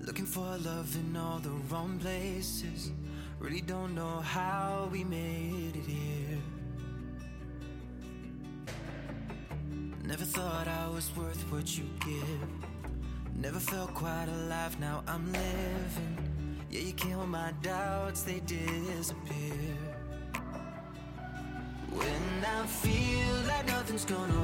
Looking 0.00 0.24
for 0.24 0.56
love 0.64 0.94
in 0.96 1.14
all 1.16 1.38
the 1.38 1.50
wrong 1.70 1.98
places. 1.98 2.92
Really 3.38 3.60
don't 3.60 3.94
know 3.94 4.20
how 4.20 4.88
we 4.90 5.04
made 5.04 5.76
it 5.76 5.84
here. 5.84 6.38
Never 10.02 10.24
thought 10.24 10.66
I 10.66 10.88
was 10.88 11.14
worth 11.14 11.42
what 11.52 11.76
you 11.76 11.84
give. 12.00 12.48
Never 13.36 13.60
felt 13.60 13.92
quite 13.94 14.28
alive, 14.28 14.78
now 14.80 15.02
I'm 15.06 15.26
living. 15.26 16.16
Yeah, 16.70 16.80
you 16.80 16.92
kill 16.94 17.26
my 17.26 17.52
doubts, 17.62 18.22
they 18.22 18.40
disappear. 18.40 19.76
When 21.90 22.44
I 22.46 22.66
feel 22.66 23.36
like 23.46 23.66
nothing's 23.66 24.06
gonna 24.06 24.41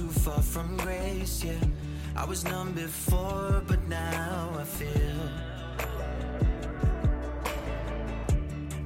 too 0.00 0.08
far 0.08 0.42
from 0.42 0.76
grace, 0.78 1.44
yeah. 1.44 1.64
I 2.16 2.24
was 2.24 2.44
numb 2.44 2.72
before, 2.72 3.62
but 3.68 3.80
now 3.88 4.50
I 4.62 4.64
feel. 4.64 5.20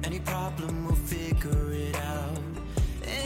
Any 0.03 0.19
problem, 0.19 0.85
we'll 0.85 1.03
figure 1.15 1.71
it 1.71 1.95
out. 1.95 2.41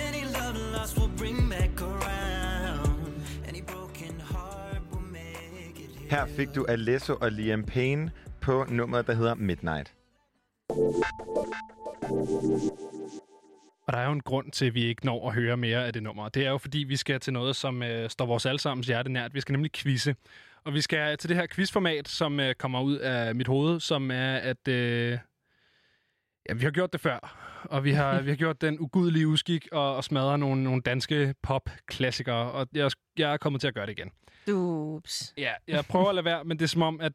Any 0.06 0.24
love 0.38 0.56
lost, 0.74 0.98
we'll 0.98 1.16
bring 1.18 1.50
back 1.50 1.82
around. 1.82 3.24
Any 3.48 3.62
broken 3.62 4.20
heart, 4.20 4.82
we'll 4.92 5.10
make 5.12 5.80
it 5.80 6.12
Her 6.12 6.26
fik 6.28 6.56
du 6.56 6.66
Alesso 6.70 7.14
og 7.22 7.32
Liam 7.32 7.64
Payne 7.64 8.12
på 8.42 8.66
nummeret, 8.70 9.08
der 9.08 9.14
hedder 9.14 9.36
Midnight. 9.36 9.94
Og 13.90 13.94
der 13.94 14.00
er 14.00 14.06
jo 14.06 14.12
en 14.12 14.22
grund 14.22 14.52
til, 14.52 14.66
at 14.66 14.74
vi 14.74 14.84
ikke 14.84 15.06
når 15.06 15.28
at 15.28 15.36
høre 15.36 15.58
mere 15.58 15.86
af 15.86 15.94
det 15.94 16.04
nummer. 16.04 16.30
Det 16.30 16.46
er 16.46 16.50
jo, 16.50 16.58
fordi 16.58 16.78
vi 16.78 16.96
skal 16.96 17.20
til 17.20 17.34
noget, 17.34 17.56
som 17.56 17.84
øh, 17.84 18.10
står 18.10 18.26
vores 18.26 18.46
allesammens 18.46 18.88
hjerte 18.88 19.12
nært. 19.12 19.34
Vi 19.34 19.42
skal 19.42 19.54
nemlig 19.54 19.72
quizze. 19.72 20.16
Og 20.64 20.74
vi 20.74 20.82
skal 20.82 21.18
til 21.18 21.30
det 21.30 21.38
her 21.38 21.48
quizformat, 21.52 22.08
som 22.08 22.40
øh, 22.40 22.56
kommer 22.56 22.82
ud 22.82 22.96
af 22.96 23.36
mit 23.36 23.48
hoved, 23.48 23.80
som 23.80 24.12
er, 24.12 24.36
at 24.36 24.68
øh, 24.68 25.18
ja, 26.50 26.54
vi 26.54 26.64
har 26.64 26.72
gjort 26.72 26.94
det 26.94 27.02
før. 27.02 27.20
Og 27.64 27.84
vi 27.84 27.92
har, 27.92 28.22
vi 28.26 28.30
har 28.30 28.36
gjort 28.36 28.62
den 28.62 28.80
ugudelige 28.80 29.28
uskik 29.28 29.68
og, 29.72 29.96
og 29.96 30.04
smadret 30.04 30.40
nogle, 30.40 30.64
nogle 30.64 30.82
danske 30.82 31.34
pop-klassikere. 31.44 32.52
Og 32.52 32.68
jeg, 32.74 32.92
jeg 33.18 33.34
er 33.34 33.38
kommet 33.38 33.62
til 33.62 33.68
at 33.68 33.74
gøre 33.74 33.86
det 33.86 34.00
igen. 34.00 34.12
Dups. 34.48 35.34
Ja, 35.38 35.52
jeg 35.68 35.86
prøver 35.86 36.10
at 36.10 36.16
lade 36.16 36.26
være, 36.26 36.44
men 36.44 36.60
det 36.60 36.64
er 36.64 36.70
som 36.70 36.82
om, 36.82 37.02
at 37.02 37.14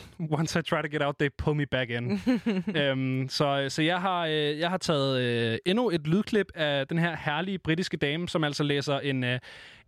once 0.38 0.58
I 0.58 0.62
try 0.62 0.82
to 0.82 0.88
get 0.88 1.02
out, 1.02 1.16
they 1.18 1.28
pull 1.38 1.56
me 1.56 1.66
back 1.66 1.90
in. 1.90 2.20
øhm, 2.80 3.28
så 3.28 3.66
så 3.68 3.82
jeg, 3.82 4.00
har, 4.00 4.26
øh, 4.26 4.58
jeg 4.58 4.70
har 4.70 4.78
taget 4.78 5.20
øh, 5.20 5.58
endnu 5.66 5.90
et 5.90 6.06
lydklip 6.06 6.46
af 6.54 6.88
den 6.88 6.98
her 6.98 7.16
herlige 7.16 7.58
britiske 7.58 7.96
dame, 7.96 8.28
som 8.28 8.44
altså 8.44 8.62
læser 8.62 8.98
en, 8.98 9.24
øh, 9.24 9.38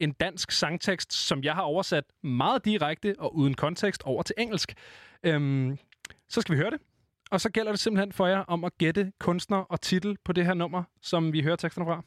en 0.01 0.13
dansk 0.13 0.51
sangtekst, 0.51 1.13
som 1.13 1.43
jeg 1.43 1.55
har 1.55 1.63
oversat 1.63 2.05
meget 2.23 2.65
direkte 2.65 3.15
og 3.19 3.37
uden 3.37 3.55
kontekst 3.55 4.03
over 4.03 4.23
til 4.23 4.35
engelsk. 4.39 4.75
Øhm, 5.25 5.79
så 6.29 6.41
skal 6.41 6.55
vi 6.55 6.61
høre 6.61 6.71
det. 6.71 6.81
Og 7.31 7.41
så 7.41 7.51
gælder 7.51 7.73
det 7.73 7.81
simpelthen 7.81 8.13
for 8.13 8.27
jer 8.27 8.39
om 8.39 8.65
at 8.65 8.79
gætte 8.79 9.13
kunstner 9.21 9.57
og 9.57 9.81
titel 9.81 10.17
på 10.25 10.33
det 10.33 10.47
her 10.47 10.55
nummer, 10.55 10.83
som 11.03 11.33
vi 11.33 11.43
hører 11.43 11.57
teksterne 11.57 11.87
fra. 11.87 12.03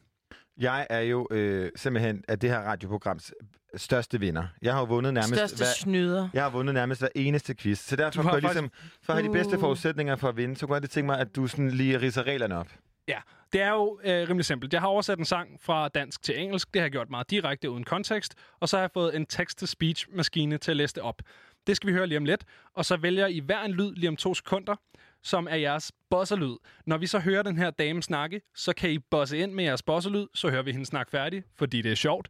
Jeg 0.58 0.88
er 0.90 1.00
jo 1.00 1.28
øh, 1.32 1.72
simpelthen 1.76 2.24
af 2.28 2.40
det 2.40 2.50
her 2.50 2.60
radioprograms 2.60 3.34
største 3.76 4.20
vinder. 4.20 4.48
Jeg 4.62 4.74
har 4.74 4.80
jo 4.80 4.86
vundet 4.86 5.14
nærmest... 5.14 5.34
Største 5.36 5.66
snyder. 5.66 6.30
Jeg 6.34 6.44
har 6.44 6.50
vundet 6.50 6.74
nærmest 6.74 7.02
hver 7.02 7.10
eneste 7.16 7.56
quiz. 7.56 7.80
Så 7.80 7.96
derfor 7.96 8.22
Du 8.22 8.28
har 8.28 8.30
kunne 8.34 8.48
jeg 8.48 8.54
ligesom, 8.54 8.72
for 9.04 9.14
at 9.14 9.20
have 9.20 9.28
de 9.28 9.34
bedste 9.34 9.56
Uh. 9.56 9.60
forudsætninger 9.60 10.16
for 10.16 10.30
at 10.30 10.38
vinde, 10.38 10.58
så 10.58 10.66
kunne 10.68 10.74
jeg 10.74 10.82
det 10.82 10.90
tænke 10.90 11.06
mig, 11.06 11.20
at 11.20 11.36
du 11.36 11.48
sådan 11.48 11.72
lige 11.72 12.02
ridser 12.02 12.24
reglerne 12.24 12.58
op. 12.58 12.68
Ja, 13.08 13.18
det 13.54 13.62
er 13.62 13.70
jo 13.70 14.00
øh, 14.04 14.30
rimelig 14.30 14.46
simpelt. 14.46 14.74
Jeg 14.74 14.82
har 14.82 14.88
oversat 14.88 15.20
en 15.20 15.26
sang 15.26 15.50
fra 15.62 15.88
dansk 15.88 16.24
til 16.24 16.40
engelsk. 16.40 16.74
Det 16.74 16.80
har 16.82 16.86
jeg 16.86 16.92
gjort 16.92 17.10
meget 17.10 17.30
direkte 17.30 17.70
uden 17.72 17.84
kontekst. 17.84 18.36
Og 18.60 18.70
så 18.70 18.78
har 18.78 18.82
jeg 18.82 18.92
fået 18.94 19.16
en 19.16 19.26
text-to-speech-maskine 19.26 20.58
til 20.58 20.72
at 20.72 20.78
læse 20.78 20.96
det 20.96 21.04
op. 21.04 21.22
Det 21.68 21.76
skal 21.76 21.88
vi 21.88 21.94
høre 21.94 22.08
lige 22.08 22.18
om 22.18 22.26
lidt. 22.26 22.44
Og 22.76 22.86
så 22.86 22.98
vælger 22.98 23.28
I 23.28 23.40
hver 23.40 23.62
en 23.64 23.72
lyd 23.72 23.96
lige 23.96 24.10
om 24.10 24.16
to 24.16 24.34
sekunder, 24.34 24.76
som 25.24 25.48
er 25.50 25.56
jeres 25.56 25.92
bosserlyd. 26.10 26.56
Når 26.86 26.98
vi 26.98 27.08
så 27.08 27.20
hører 27.20 27.44
den 27.44 27.58
her 27.58 27.70
dame 27.70 28.04
snakke, 28.04 28.42
så 28.56 28.74
kan 28.74 28.92
I 28.92 29.00
bosse 29.00 29.38
ind 29.38 29.52
med 29.52 29.64
jeres 29.64 29.84
bosserlyd. 29.84 30.28
Så 30.36 30.50
hører 30.50 30.64
vi 30.64 30.72
hende 30.72 30.86
snakke 30.86 31.12
færdig, 31.12 31.44
fordi 31.56 31.82
det 31.82 31.92
er 31.92 31.96
sjovt. 31.96 32.28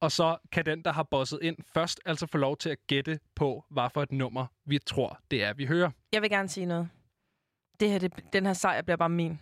Og 0.00 0.12
så 0.12 0.36
kan 0.52 0.66
den, 0.66 0.82
der 0.82 0.92
har 0.92 1.02
bosset 1.02 1.38
ind 1.42 1.56
først, 1.74 2.00
altså 2.04 2.26
få 2.26 2.38
lov 2.38 2.56
til 2.56 2.68
at 2.70 2.78
gætte 2.86 3.18
på, 3.34 3.64
hvad 3.70 3.88
for 3.94 4.02
et 4.02 4.12
nummer 4.12 4.46
vi 4.64 4.78
tror, 4.78 5.20
det 5.30 5.44
er, 5.44 5.54
vi 5.54 5.66
hører. 5.66 5.90
Jeg 6.12 6.22
vil 6.22 6.30
gerne 6.30 6.48
sige 6.48 6.66
noget. 6.66 6.88
Det 7.80 7.90
her, 7.90 7.98
det, 7.98 8.12
den 8.32 8.46
her 8.46 8.52
sejr 8.52 8.82
bliver 8.82 8.96
bare 8.96 9.08
min. 9.08 9.40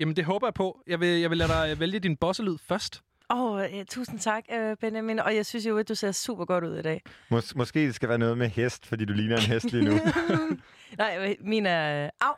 Jamen, 0.00 0.16
det 0.16 0.24
håber 0.24 0.46
jeg 0.46 0.54
på. 0.54 0.82
Jeg 0.86 1.00
vil, 1.00 1.20
jeg 1.20 1.30
vil 1.30 1.38
lade 1.38 1.48
dig 1.48 1.80
vælge 1.80 1.98
din 1.98 2.16
bosselyd 2.16 2.58
først. 2.58 3.02
Åh, 3.30 3.40
oh, 3.52 3.62
øh, 3.78 3.84
tusind 3.86 4.18
tak, 4.18 4.44
øh, 4.52 4.76
Benjamin. 4.80 5.18
Og 5.18 5.36
jeg 5.36 5.46
synes 5.46 5.66
jo, 5.66 5.78
at 5.78 5.88
du 5.88 5.94
ser 5.94 6.12
super 6.12 6.44
godt 6.44 6.64
ud 6.64 6.76
i 6.78 6.82
dag. 6.82 7.02
Mås- 7.32 7.52
måske 7.56 7.80
det 7.86 7.94
skal 7.94 8.08
være 8.08 8.18
noget 8.18 8.38
med 8.38 8.48
hest, 8.48 8.86
fordi 8.86 9.04
du 9.04 9.12
ligner 9.12 9.36
en 9.36 9.42
hest 9.42 9.72
lige 9.72 9.84
nu. 9.84 10.00
Nej, 10.98 11.16
øh, 11.40 11.46
min 11.48 11.66
er... 11.66 12.10
Au! 12.20 12.34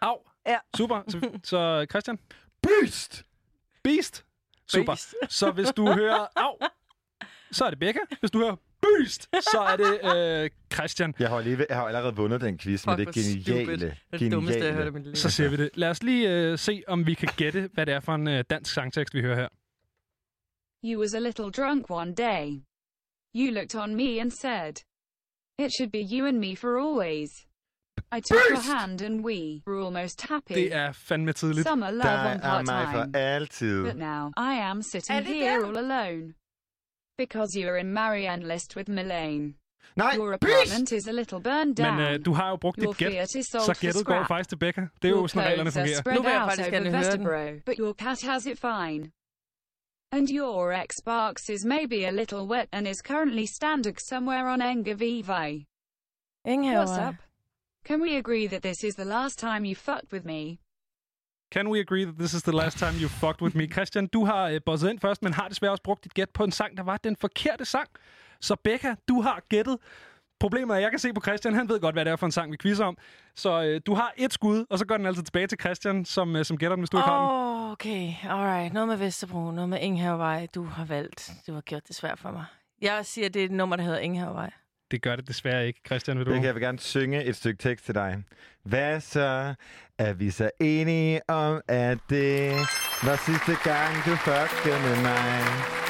Au! 0.00 0.16
Ja. 0.46 0.56
Super. 0.76 1.02
Så, 1.08 1.30
så 1.44 1.86
Christian? 1.90 2.18
Beast! 2.62 3.24
Beast? 3.84 4.24
Super. 4.68 4.92
Beast. 4.92 5.14
Så 5.28 5.50
hvis 5.50 5.68
du 5.76 5.92
hører 5.92 6.26
au, 6.36 6.58
så 7.52 7.64
er 7.64 7.70
det 7.70 7.78
Becca. 7.78 7.98
Hvis 8.20 8.30
du 8.30 8.38
hører 8.38 8.56
Beast, 8.82 9.22
så 9.52 9.58
er 9.60 9.76
det 9.76 10.16
øh, 10.44 10.50
Christian. 10.74 11.14
Jeg 11.18 11.28
har, 11.28 11.40
lige, 11.40 11.66
jeg 11.68 11.76
har 11.76 11.84
allerede 11.86 12.16
vundet 12.16 12.40
den 12.40 12.58
quiz 12.58 12.80
Fuck, 12.80 12.86
med 12.86 12.96
det 12.96 13.04
hvor 13.06 13.12
geniale. 13.12 13.64
stupid. 13.64 13.78
Det 13.78 13.96
er 14.12 14.18
det 14.18 14.32
dummeste, 14.32 14.64
jeg 14.64 14.74
har 14.74 14.82
hørt 14.82 14.88
i 14.88 14.90
mit 14.90 15.02
liv. 15.04 15.14
Så 15.16 15.30
ser 15.30 15.48
vi 15.48 15.56
det. 15.56 15.70
Lad 15.74 15.90
os 15.90 16.02
lige 16.02 16.30
øh, 16.30 16.58
se, 16.58 16.82
om 16.86 17.06
vi 17.06 17.14
kan 17.14 17.28
gætte, 17.36 17.70
hvad 17.74 17.86
det 17.86 17.94
er 17.94 18.00
for 18.00 18.14
en 18.14 18.28
øh, 18.28 18.44
dansk 18.50 18.74
sangtekst, 18.74 19.14
vi 19.14 19.20
hører 19.20 19.36
her. 19.36 19.48
You 20.88 20.94
was 21.02 21.12
a 21.14 21.20
little 21.28 21.50
drunk 21.58 21.82
one 21.90 22.12
day. 22.14 22.44
You 23.40 23.46
looked 23.58 23.74
on 23.82 23.90
me 24.00 24.08
and 24.22 24.30
said, 24.44 24.74
It 25.64 25.70
should 25.76 25.92
be 25.98 26.02
you 26.14 26.22
and 26.30 26.38
me 26.46 26.50
for 26.62 26.70
always. 26.86 27.30
I 28.16 28.20
took 28.28 28.42
your 28.54 28.64
hand 28.76 28.98
and 29.08 29.16
we 29.28 29.38
were 29.66 29.80
almost 29.86 30.18
happy. 30.32 30.54
Det 30.54 30.74
er 30.74 30.92
fandme 30.92 31.32
tidligt. 31.32 31.68
Summer 31.68 31.90
love 31.90 32.02
Der 32.02 32.30
on 32.34 32.40
er 32.42 32.62
mig 32.62 32.86
part-time. 32.86 33.16
altid. 33.16 33.84
But 33.84 33.96
now 33.96 34.22
I 34.36 34.52
am 34.70 34.82
sitting 34.82 35.16
Er 35.16 35.20
det 35.20 35.34
here 35.34 35.58
der? 35.60 35.66
all 35.66 35.76
alone. 35.76 36.34
Because 37.18 37.48
you're 37.58 37.76
in 37.84 37.92
Marianne 37.92 38.42
list 38.54 38.76
with 38.76 38.88
Milane. 38.90 39.54
Nej, 39.96 40.12
Your 40.18 40.32
apartment 40.34 40.92
is 40.92 41.08
a 41.08 41.12
little 41.12 41.40
burned 41.40 41.74
down. 41.76 41.96
Men 41.96 42.14
øh, 42.14 42.24
du 42.24 42.32
har 42.32 42.48
jo 42.50 42.56
brugt 42.56 42.78
Your 42.82 42.92
dit 42.92 42.98
gæt, 42.98 43.10
Fiat 43.12 43.34
is 43.34 43.46
sold 43.46 43.62
så 43.62 43.74
for 43.74 43.80
gættet 43.80 44.06
går 44.06 44.12
scrap. 44.12 44.28
faktisk 44.28 44.48
til 44.48 44.56
Becca. 44.58 44.80
Det 45.02 45.08
er 45.08 45.12
jo 45.12 45.16
Your 45.16 45.26
sådan, 45.26 45.48
reglerne 45.48 45.70
clothes 45.70 45.98
are 45.98 46.02
fungerer. 46.02 46.02
spread 46.02 46.16
Nu 46.16 46.22
vil 46.22 46.30
jeg 46.30 46.40
out 46.42 46.50
faktisk 46.50 46.68
over 46.68 46.76
gerne 46.76 46.90
høre 46.90 47.12
den. 47.12 47.26
Vesterbro, 47.26 47.60
but 47.66 47.76
your 47.82 47.92
cat 48.02 48.18
has 48.30 48.46
it 48.46 48.58
fine. 48.68 49.02
And 50.12 50.30
your 50.30 50.72
Xbox 50.72 51.50
is 51.50 51.64
maybe 51.64 52.04
a 52.04 52.12
little 52.12 52.46
wet 52.46 52.68
and 52.72 52.86
is 52.86 53.02
currently 53.02 53.46
standing 53.46 53.96
somewhere 53.98 54.48
on 54.48 54.60
Engavive. 54.60 55.66
Ingen 56.46 56.74
What's 56.74 56.92
up? 56.92 57.14
Can 57.84 58.00
we 58.00 58.16
agree 58.16 58.46
that 58.46 58.62
this 58.62 58.84
is 58.84 58.94
the 58.94 59.04
last 59.04 59.38
time 59.38 59.64
you 59.64 59.74
fucked 59.74 60.12
with 60.12 60.24
me? 60.24 60.58
Can 61.50 61.68
we 61.70 61.80
agree 61.80 62.04
that 62.04 62.18
this 62.18 62.34
is 62.34 62.42
the 62.42 62.52
last 62.52 62.78
time 62.78 62.94
you 62.98 63.08
fucked 63.08 63.40
with 63.42 63.54
me? 63.54 63.66
Christian, 63.76 64.06
du 64.06 64.24
har 64.24 64.48
øh, 64.48 64.60
bosset 64.66 64.90
ind 64.90 65.00
først, 65.00 65.22
men 65.22 65.32
har 65.32 65.48
desværre 65.48 65.72
også 65.72 65.82
brugt 65.82 66.04
dit 66.04 66.14
gæt 66.14 66.30
på 66.30 66.44
en 66.44 66.52
sang, 66.52 66.76
der 66.76 66.82
var 66.82 66.96
den 66.96 67.16
forkerte 67.16 67.64
sang. 67.64 67.88
Så 68.40 68.56
Becca, 68.64 68.94
du 69.08 69.20
har 69.20 69.42
gættet. 69.48 69.78
Problemet 70.40 70.72
er, 70.74 70.76
at 70.76 70.82
jeg 70.82 70.90
kan 70.90 70.98
se 70.98 71.12
på 71.12 71.20
Christian, 71.20 71.54
han 71.54 71.68
ved 71.68 71.80
godt, 71.80 71.94
hvad 71.94 72.04
det 72.04 72.10
er 72.10 72.16
for 72.16 72.26
en 72.26 72.32
sang, 72.32 72.52
vi 72.52 72.56
quizzer 72.62 72.84
om. 72.84 72.96
Så 73.36 73.62
øh, 73.62 73.80
du 73.86 73.94
har 73.94 74.12
et 74.16 74.32
skud, 74.32 74.64
og 74.70 74.78
så 74.78 74.86
går 74.86 74.96
den 74.96 75.06
altid 75.06 75.22
tilbage 75.22 75.46
til 75.46 75.58
Christian, 75.60 76.04
som, 76.04 76.36
øh, 76.36 76.44
som 76.44 76.58
gætter 76.58 76.76
den, 76.76 76.80
hvis 76.80 76.90
du 76.90 76.96
ikke 76.96 77.08
har 77.08 77.20
den. 77.20 77.30
Åh, 77.30 77.72
okay. 77.72 78.12
Alright. 78.28 78.72
Noget 78.72 78.88
med 78.88 78.96
Vesterbro, 78.96 79.50
noget 79.50 79.68
med 79.68 79.78
Ingehavevej. 79.80 80.46
Du 80.54 80.64
har 80.64 80.84
valgt. 80.84 81.30
Du 81.46 81.54
har 81.54 81.60
gjort 81.60 81.88
det 81.88 81.96
svært 81.96 82.18
for 82.18 82.30
mig. 82.30 82.44
Jeg 82.82 83.06
siger, 83.06 83.28
det 83.28 83.40
er 83.40 83.44
et 83.44 83.52
nummer, 83.52 83.76
der 83.76 83.82
hedder 83.84 83.98
Ingehavevej. 83.98 84.50
Det 84.90 85.02
gør 85.02 85.16
det 85.16 85.28
desværre 85.28 85.66
ikke. 85.66 85.80
Christian, 85.86 86.18
vil 86.18 86.26
du? 86.26 86.30
Det 86.30 86.38
kan 86.38 86.46
jeg 86.46 86.54
vil 86.54 86.62
gerne 86.62 86.78
synge 86.78 87.24
et 87.24 87.36
stykke 87.36 87.62
tekst 87.62 87.84
til 87.84 87.94
dig. 87.94 88.22
Hvad 88.64 89.00
så? 89.00 89.54
Er 89.98 90.12
vi 90.12 90.30
så 90.30 90.50
enige 90.60 91.30
om, 91.30 91.60
at 91.68 91.98
det 92.10 92.50
var 93.02 93.16
sidste 93.26 93.70
gang, 93.70 93.94
du 94.06 94.16
fuckede 94.16 94.80
med 94.82 95.02
mig? 95.02 95.85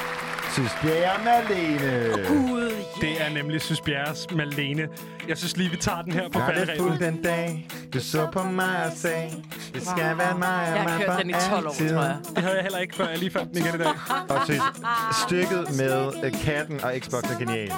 Synes 0.57 0.71
Bjerre 0.81 1.23
Malene. 1.23 2.13
Det 3.01 3.21
er 3.25 3.29
nemlig 3.29 3.61
Sys 3.61 3.81
Bjerres 3.81 4.27
Malene. 4.35 4.87
Jeg 5.27 5.37
synes 5.37 5.57
lige, 5.57 5.69
vi 5.71 5.77
tager 5.77 6.01
den 6.01 6.11
her 6.13 6.29
på 6.29 6.39
Var 6.39 6.51
det 6.51 6.69
fuld 6.77 6.89
falderæbet. 6.89 6.99
den 7.13 7.21
dag, 7.23 7.67
du 7.93 7.99
så 7.99 8.27
på 8.33 8.43
mig 8.43 8.85
og 8.85 8.91
sagde, 8.95 9.29
det 9.73 9.81
skal 9.81 10.03
Wow. 10.07 10.15
være 10.17 10.37
mig 10.37 10.47
og 10.49 10.67
Jeg 10.67 10.81
har 10.81 10.89
mig 10.89 10.97
kørt 10.99 11.15
for 11.15 11.21
den 11.21 11.29
i 11.29 11.33
12 11.33 11.67
år, 11.67 11.71
tror 11.71 11.85
jeg. 12.03 12.17
Det 12.35 12.37
havde 12.43 12.55
jeg 12.55 12.63
heller 12.63 12.79
ikke, 12.79 12.95
før 12.95 13.07
jeg 13.09 13.17
lige 13.17 13.31
fandt 13.31 13.49
den 13.53 13.57
igen 13.65 13.75
i 13.75 13.77
dag. 13.83 13.93
Og 14.29 14.39
synes, 14.45 14.63
stykket 15.27 15.65
med 15.77 16.11
øh, 16.23 16.31
katten 16.45 16.83
og 16.83 16.93
Xbox 16.99 17.23
er 17.23 17.37
genial. 17.39 17.71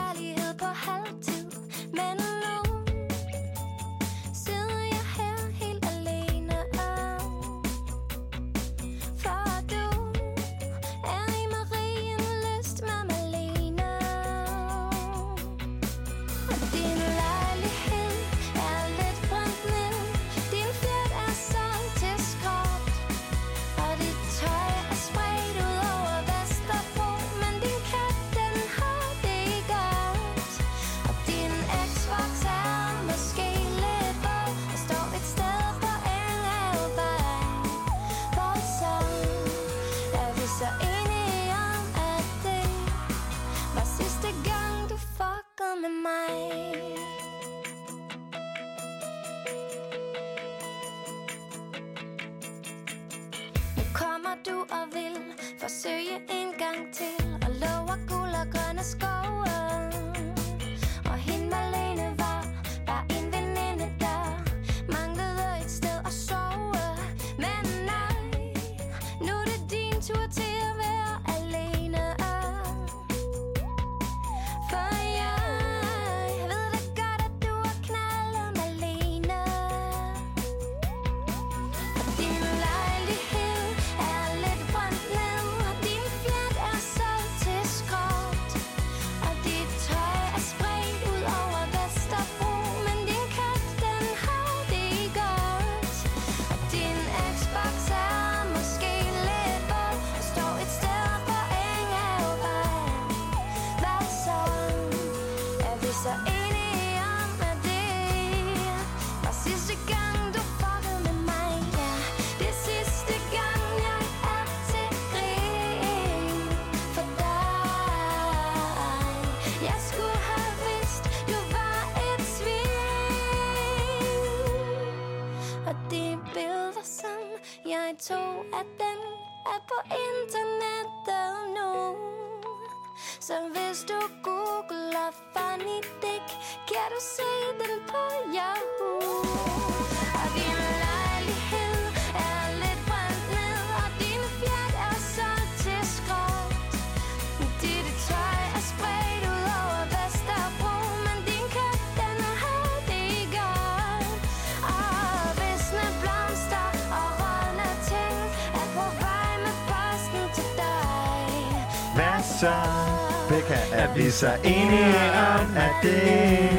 Så 164.20 164.32
enige 164.44 165.12
om, 165.12 165.58
at 165.58 165.72
det... 165.82 166.50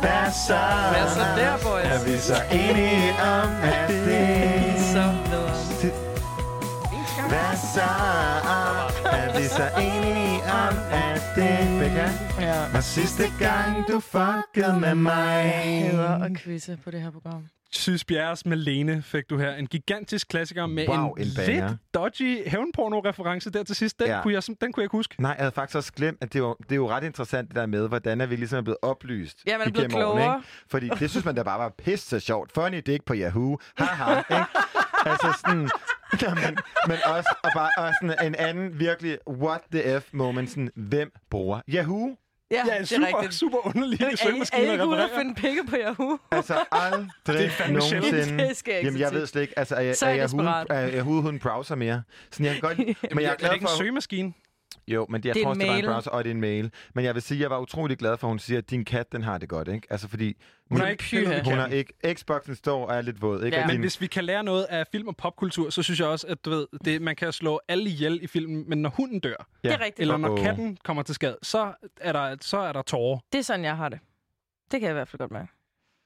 Hvad 0.00 0.32
så? 0.46 0.58
Hvad 0.90 1.10
så 1.14 1.20
der, 1.36 1.56
boys? 1.62 1.84
Er 1.84 2.04
vi 2.04 2.18
så 2.18 2.42
enige 2.52 3.12
om, 3.12 3.50
at 3.62 3.88
det... 3.88 4.67
Er 9.38 9.42
vi 9.42 9.48
så 9.48 9.68
enige 9.80 10.42
om, 10.42 10.74
at 10.92 11.22
det... 11.36 11.80
Becca, 11.80 12.08
Ja. 12.40 12.72
var 12.72 12.80
sidste 12.80 13.22
gang, 13.38 13.88
du 13.88 14.00
fuckede 14.00 14.80
med 14.80 14.94
mig. 14.94 15.50
Hader 15.50 16.24
at 16.24 16.36
quizze 16.38 16.78
på 16.84 16.90
det 16.90 17.00
her 17.02 17.10
program. 17.10 17.44
Sys 17.72 18.04
Bjerres 18.04 18.46
Malene 18.46 19.02
fik 19.02 19.30
du 19.30 19.38
her. 19.38 19.54
En 19.54 19.66
gigantisk 19.66 20.28
klassiker 20.28 20.66
med 20.66 20.88
Wow, 20.88 21.12
en, 21.12 21.22
en 21.26 21.28
banger. 21.36 21.68
lidt 21.68 21.78
dodgy 21.94 22.48
hævnporno-reference 22.48 23.50
der 23.50 23.62
til 23.64 23.76
sidst. 23.76 23.98
Den, 23.98 24.06
Ja. 24.08 24.22
kunne 24.22 24.34
jeg, 24.34 24.42
den 24.46 24.56
kunne 24.60 24.80
jeg 24.80 24.84
ikke 24.84 24.96
huske. 24.96 25.22
Nej, 25.22 25.30
jeg 25.30 25.38
havde 25.38 25.52
faktisk 25.52 25.76
også 25.76 25.92
glemt, 25.92 26.18
at 26.20 26.32
det 26.32 26.38
er, 26.38 26.42
jo, 26.42 26.56
det 26.62 26.72
er 26.72 26.76
jo 26.76 26.88
ret 26.90 27.04
interessant 27.04 27.48
det 27.48 27.56
der 27.56 27.66
med, 27.66 27.88
hvordan 27.88 28.20
er 28.20 28.26
vi 28.26 28.36
ligesom 28.36 28.58
er 28.58 28.62
blevet 28.62 28.78
oplyst 28.82 29.38
Ja, 29.46 29.58
man 29.58 29.66
er 29.66 29.70
blevet 29.72 29.94
årene, 29.94 30.12
klogere. 30.20 30.36
ikke? 30.36 30.48
Fordi 30.70 30.88
det 31.00 31.10
synes 31.10 31.24
man 31.24 31.34
da 31.34 31.42
bare 31.42 31.58
var 31.58 31.72
pisse 31.84 32.20
sjovt. 32.20 32.52
Funny 32.52 32.82
dick 32.86 33.04
på 33.04 33.14
Yahoo. 33.16 33.58
Haha, 33.78 34.16
ikke? 34.30 34.44
altså 35.10 35.38
sådan... 35.46 35.68
Ja, 36.22 36.34
men, 36.34 36.58
men 36.86 36.96
også, 37.04 37.34
og 37.44 37.50
bare, 37.54 37.70
og 37.78 37.92
sådan 38.02 38.26
en 38.26 38.34
anden 38.34 38.78
virkelig 38.80 39.18
what 39.28 39.60
the 39.72 40.00
F 40.00 40.04
moment. 40.12 40.50
Sådan, 40.50 40.70
hvem 40.76 41.12
bruger 41.30 41.60
Yahoo? 41.68 42.16
Ja, 42.50 42.56
Ja, 42.56 42.62
det 42.74 42.80
er 42.80 42.84
super, 42.84 43.06
rigtigt. 43.06 43.34
super 43.34 43.66
underlig 43.66 44.00
Er, 44.00 44.06
er, 44.06 44.10
I- 44.10 44.16
søgemaskine 44.16 44.72
ikke 44.72 44.86
ude 44.86 45.04
at 45.04 45.10
finde 45.16 45.34
pikke 45.34 45.64
på 45.68 45.76
Yahoo? 45.76 46.18
Altså 46.30 46.54
aldrig 46.72 47.10
Det 47.26 47.44
er 47.44 47.50
fandme 47.50 47.78
nogensinde. 47.78 48.44
Det 48.48 48.56
skal 48.56 48.70
jeg 48.72 48.78
ikke 48.80 48.86
Jamen, 48.88 49.00
jeg 49.00 49.12
ved 49.12 49.26
slet 49.26 49.42
ikke, 49.42 49.58
altså 49.58 49.74
er, 49.74 49.80
er, 49.80 50.06
er 50.06 50.16
Yahoo, 50.28 50.64
er 50.70 50.90
Yahoo 50.94 51.28
en 51.28 51.38
browser 51.38 51.74
mere? 51.74 52.02
Sådan, 52.30 52.46
jeg 52.46 52.52
kan 52.54 52.60
godt, 52.62 52.78
men 52.78 52.86
jeg 53.14 53.24
er 53.24 53.30
er 53.32 53.36
glad 53.36 53.48
det 53.50 53.54
ikke 53.56 53.64
en 53.64 53.68
for... 53.68 53.76
søgemaskine? 53.76 54.32
Jo, 54.88 55.06
men 55.10 55.22
det, 55.22 55.28
jeg 55.28 55.34
Det 55.34 55.40
er 55.40 55.44
tror 55.44 55.52
en 55.54 55.60
også, 55.60 55.66
det 55.66 55.72
var 55.72 55.78
en 55.78 55.84
browser, 55.94 56.10
og 56.10 56.24
det 56.24 56.30
er 56.30 56.34
en 56.34 56.40
mail. 56.40 56.72
Men 56.94 57.04
jeg 57.04 57.14
vil 57.14 57.22
sige, 57.22 57.38
at 57.38 57.42
jeg 57.42 57.50
var 57.50 57.58
utrolig 57.58 57.98
glad 57.98 58.16
for, 58.16 58.26
at 58.26 58.30
hun 58.30 58.38
siger, 58.38 58.58
at 58.58 58.70
din 58.70 58.84
kat, 58.84 59.12
den 59.12 59.22
har 59.22 59.38
det 59.38 59.48
godt, 59.48 59.68
ikke? 59.68 59.86
Altså, 59.90 60.08
fordi... 60.08 60.36
Hun 60.70 60.80
har 60.80 60.88
ikke 60.88 61.04
ved 61.12 61.24
Hun 61.44 61.52
har 61.54 61.60
katten. 61.60 61.72
ikke... 61.78 61.92
Xboxen 62.14 62.54
står 62.54 62.86
og 62.86 62.94
er 62.96 63.00
lidt 63.00 63.22
våd, 63.22 63.44
ikke? 63.44 63.56
Ja, 63.56 63.66
men 63.66 63.70
din, 63.72 63.80
hvis 63.80 64.00
vi 64.00 64.06
kan 64.06 64.24
lære 64.24 64.44
noget 64.44 64.64
af 64.64 64.84
film 64.92 65.08
og 65.08 65.16
popkultur, 65.16 65.70
så 65.70 65.82
synes 65.82 66.00
jeg 66.00 66.08
også, 66.08 66.26
at 66.26 66.44
du 66.44 66.50
ved, 66.50 66.66
det, 66.84 67.02
man 67.02 67.16
kan 67.16 67.32
slå 67.32 67.60
alle 67.68 67.90
ihjel 67.90 68.18
i 68.22 68.26
filmen, 68.26 68.64
men 68.68 68.82
når 68.82 68.90
hunden 68.90 69.20
dør, 69.20 69.48
Ja. 69.64 69.68
Det 69.68 69.74
er 69.74 69.80
rigtigt. 69.80 70.00
eller 70.00 70.16
når 70.16 70.36
katten 70.36 70.78
kommer 70.84 71.02
til 71.02 71.14
skade, 71.14 71.36
så 71.42 71.72
er 72.00 72.12
der, 72.12 72.36
så 72.40 72.58
er 72.58 72.72
der 72.72 72.82
tårer. 72.82 73.18
Det 73.32 73.38
er 73.38 73.42
sådan, 73.42 73.64
jeg 73.64 73.76
har 73.76 73.88
det. 73.88 73.98
Det 74.70 74.80
kan 74.80 74.82
jeg 74.82 74.90
i 74.90 74.92
hvert 74.98 75.08
fald 75.08 75.18
godt 75.18 75.30
mærke. 75.30 75.48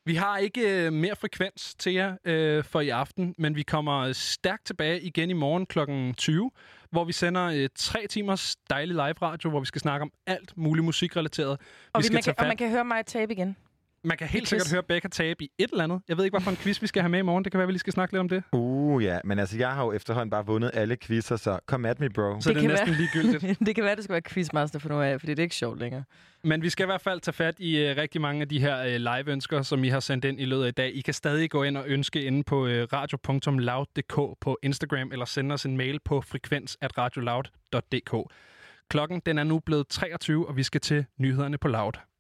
Vi 0.07 0.15
har 0.15 0.39
ikke 0.39 0.87
øh, 0.87 0.93
mere 0.93 1.17
frekvens 1.17 1.75
til 1.75 1.93
jer 1.93 2.17
øh, 2.25 2.65
for 2.65 2.81
i 2.81 2.89
aften, 2.89 3.35
men 3.39 3.57
vi 3.57 3.63
kommer 3.63 4.13
stærkt 4.13 4.67
tilbage 4.67 5.01
igen 5.01 5.31
i 5.31 5.33
morgen 5.33 5.67
kl. 5.67 5.79
20, 6.17 6.51
hvor 6.93 7.05
vi 7.05 7.13
sender 7.13 7.45
øh, 7.45 7.69
tre 7.75 8.07
timers 8.07 8.57
dejlig 8.71 8.95
live 8.95 9.15
radio, 9.23 9.51
hvor 9.51 9.61
vi 9.61 9.67
skal 9.67 9.81
snakke 9.81 10.03
om 10.03 10.13
alt 10.27 10.57
muligt 10.57 10.85
musikrelateret. 10.85 11.51
Og, 11.51 11.59
vi 11.59 11.99
vi 11.99 12.03
skal 12.03 12.15
man, 12.15 12.23
kan, 12.23 12.35
og 12.39 12.47
man 12.47 12.57
kan 12.57 12.71
høre 12.71 12.85
mig 12.85 13.07
tabe 13.07 13.33
igen. 13.33 13.57
Man 14.05 14.17
kan 14.17 14.27
helt 14.27 14.49
sikkert 14.49 14.73
høre 14.73 14.83
Becca 14.83 15.09
tabe 15.09 15.45
i 15.45 15.51
et 15.59 15.71
eller 15.71 15.85
andet. 15.85 16.01
Jeg 16.09 16.17
ved 16.17 16.25
ikke, 16.25 16.33
hvad 16.33 16.45
for 16.45 16.51
en 16.51 16.57
quiz 16.57 16.83
vi 16.83 16.87
skal 16.87 17.03
have 17.03 17.11
med 17.11 17.19
i 17.19 17.23
morgen. 17.23 17.45
Det 17.45 17.53
kan 17.53 17.59
være, 17.59 17.67
vi 17.67 17.73
lige 17.73 17.81
skal 17.81 17.93
snakke 17.93 18.15
lidt 18.15 18.21
om 18.21 18.29
det. 18.29 18.43
Uh, 18.53 19.05
ja. 19.05 19.19
Men 19.25 19.39
altså, 19.39 19.59
jeg 19.59 19.71
har 19.71 19.85
jo 19.85 19.93
efterhånden 19.93 20.31
bare 20.31 20.47
vundet 20.47 20.71
alle 20.75 20.97
quizzer, 20.97 21.37
så 21.37 21.59
kom 21.67 21.85
at 21.85 22.01
me, 22.01 22.11
bro. 22.11 22.41
Så 22.41 22.49
det, 22.49 22.57
det 22.57 22.65
er 22.65 22.69
næsten 22.69 22.89
være, 22.89 22.97
ligegyldigt. 22.97 23.59
det 23.67 23.75
kan 23.75 23.85
være, 23.85 23.97
det 23.97 24.05
skal 24.05 24.13
være 24.13 24.23
quizmaster 24.23 24.79
for 24.79 24.89
nu 24.89 25.01
af, 25.01 25.21
fordi 25.21 25.33
det 25.33 25.39
er 25.39 25.43
ikke 25.43 25.55
sjovt 25.55 25.79
længere. 25.79 26.05
Men 26.45 26.63
vi 26.63 26.69
skal 26.69 26.85
i 26.85 26.87
hvert 26.87 27.01
fald 27.01 27.21
tage 27.21 27.33
fat 27.33 27.55
i 27.59 27.79
øh, 27.79 27.97
rigtig 27.97 28.21
mange 28.21 28.41
af 28.41 28.49
de 28.49 28.61
her 28.61 28.83
øh, 28.83 28.97
live-ønsker, 28.97 29.63
som 29.63 29.85
I 29.85 29.89
har 29.89 30.01
sendt 30.01 30.25
ind 30.25 30.41
i 30.41 30.45
løbet 30.45 30.65
af 30.65 30.69
i 30.69 30.71
dag. 30.71 30.91
I 30.95 31.01
kan 31.01 31.15
stadig 31.15 31.51
gå 31.51 31.63
ind 31.63 31.77
og 31.77 31.85
ønske 31.87 32.23
inde 32.23 32.45
på 32.45 32.67
øh, 32.67 32.89
radio.loud.dk 32.93 34.39
på 34.41 34.59
Instagram, 34.63 35.13
eller 35.13 35.25
sende 35.25 35.53
os 35.53 35.65
en 35.65 35.77
mail 35.77 36.01
på 36.05 36.21
frekvens.radioloud.dk. 36.21 38.33
Klokken 38.89 39.23
den 39.27 39.39
er 39.39 39.45
nu 39.45 39.59
blevet 39.59 39.89
23, 39.89 40.49
og 40.49 40.57
vi 40.57 40.63
skal 40.63 40.81
til 40.81 41.05
nyhederne 41.19 41.59
på 41.59 41.69
Loud. 41.69 42.12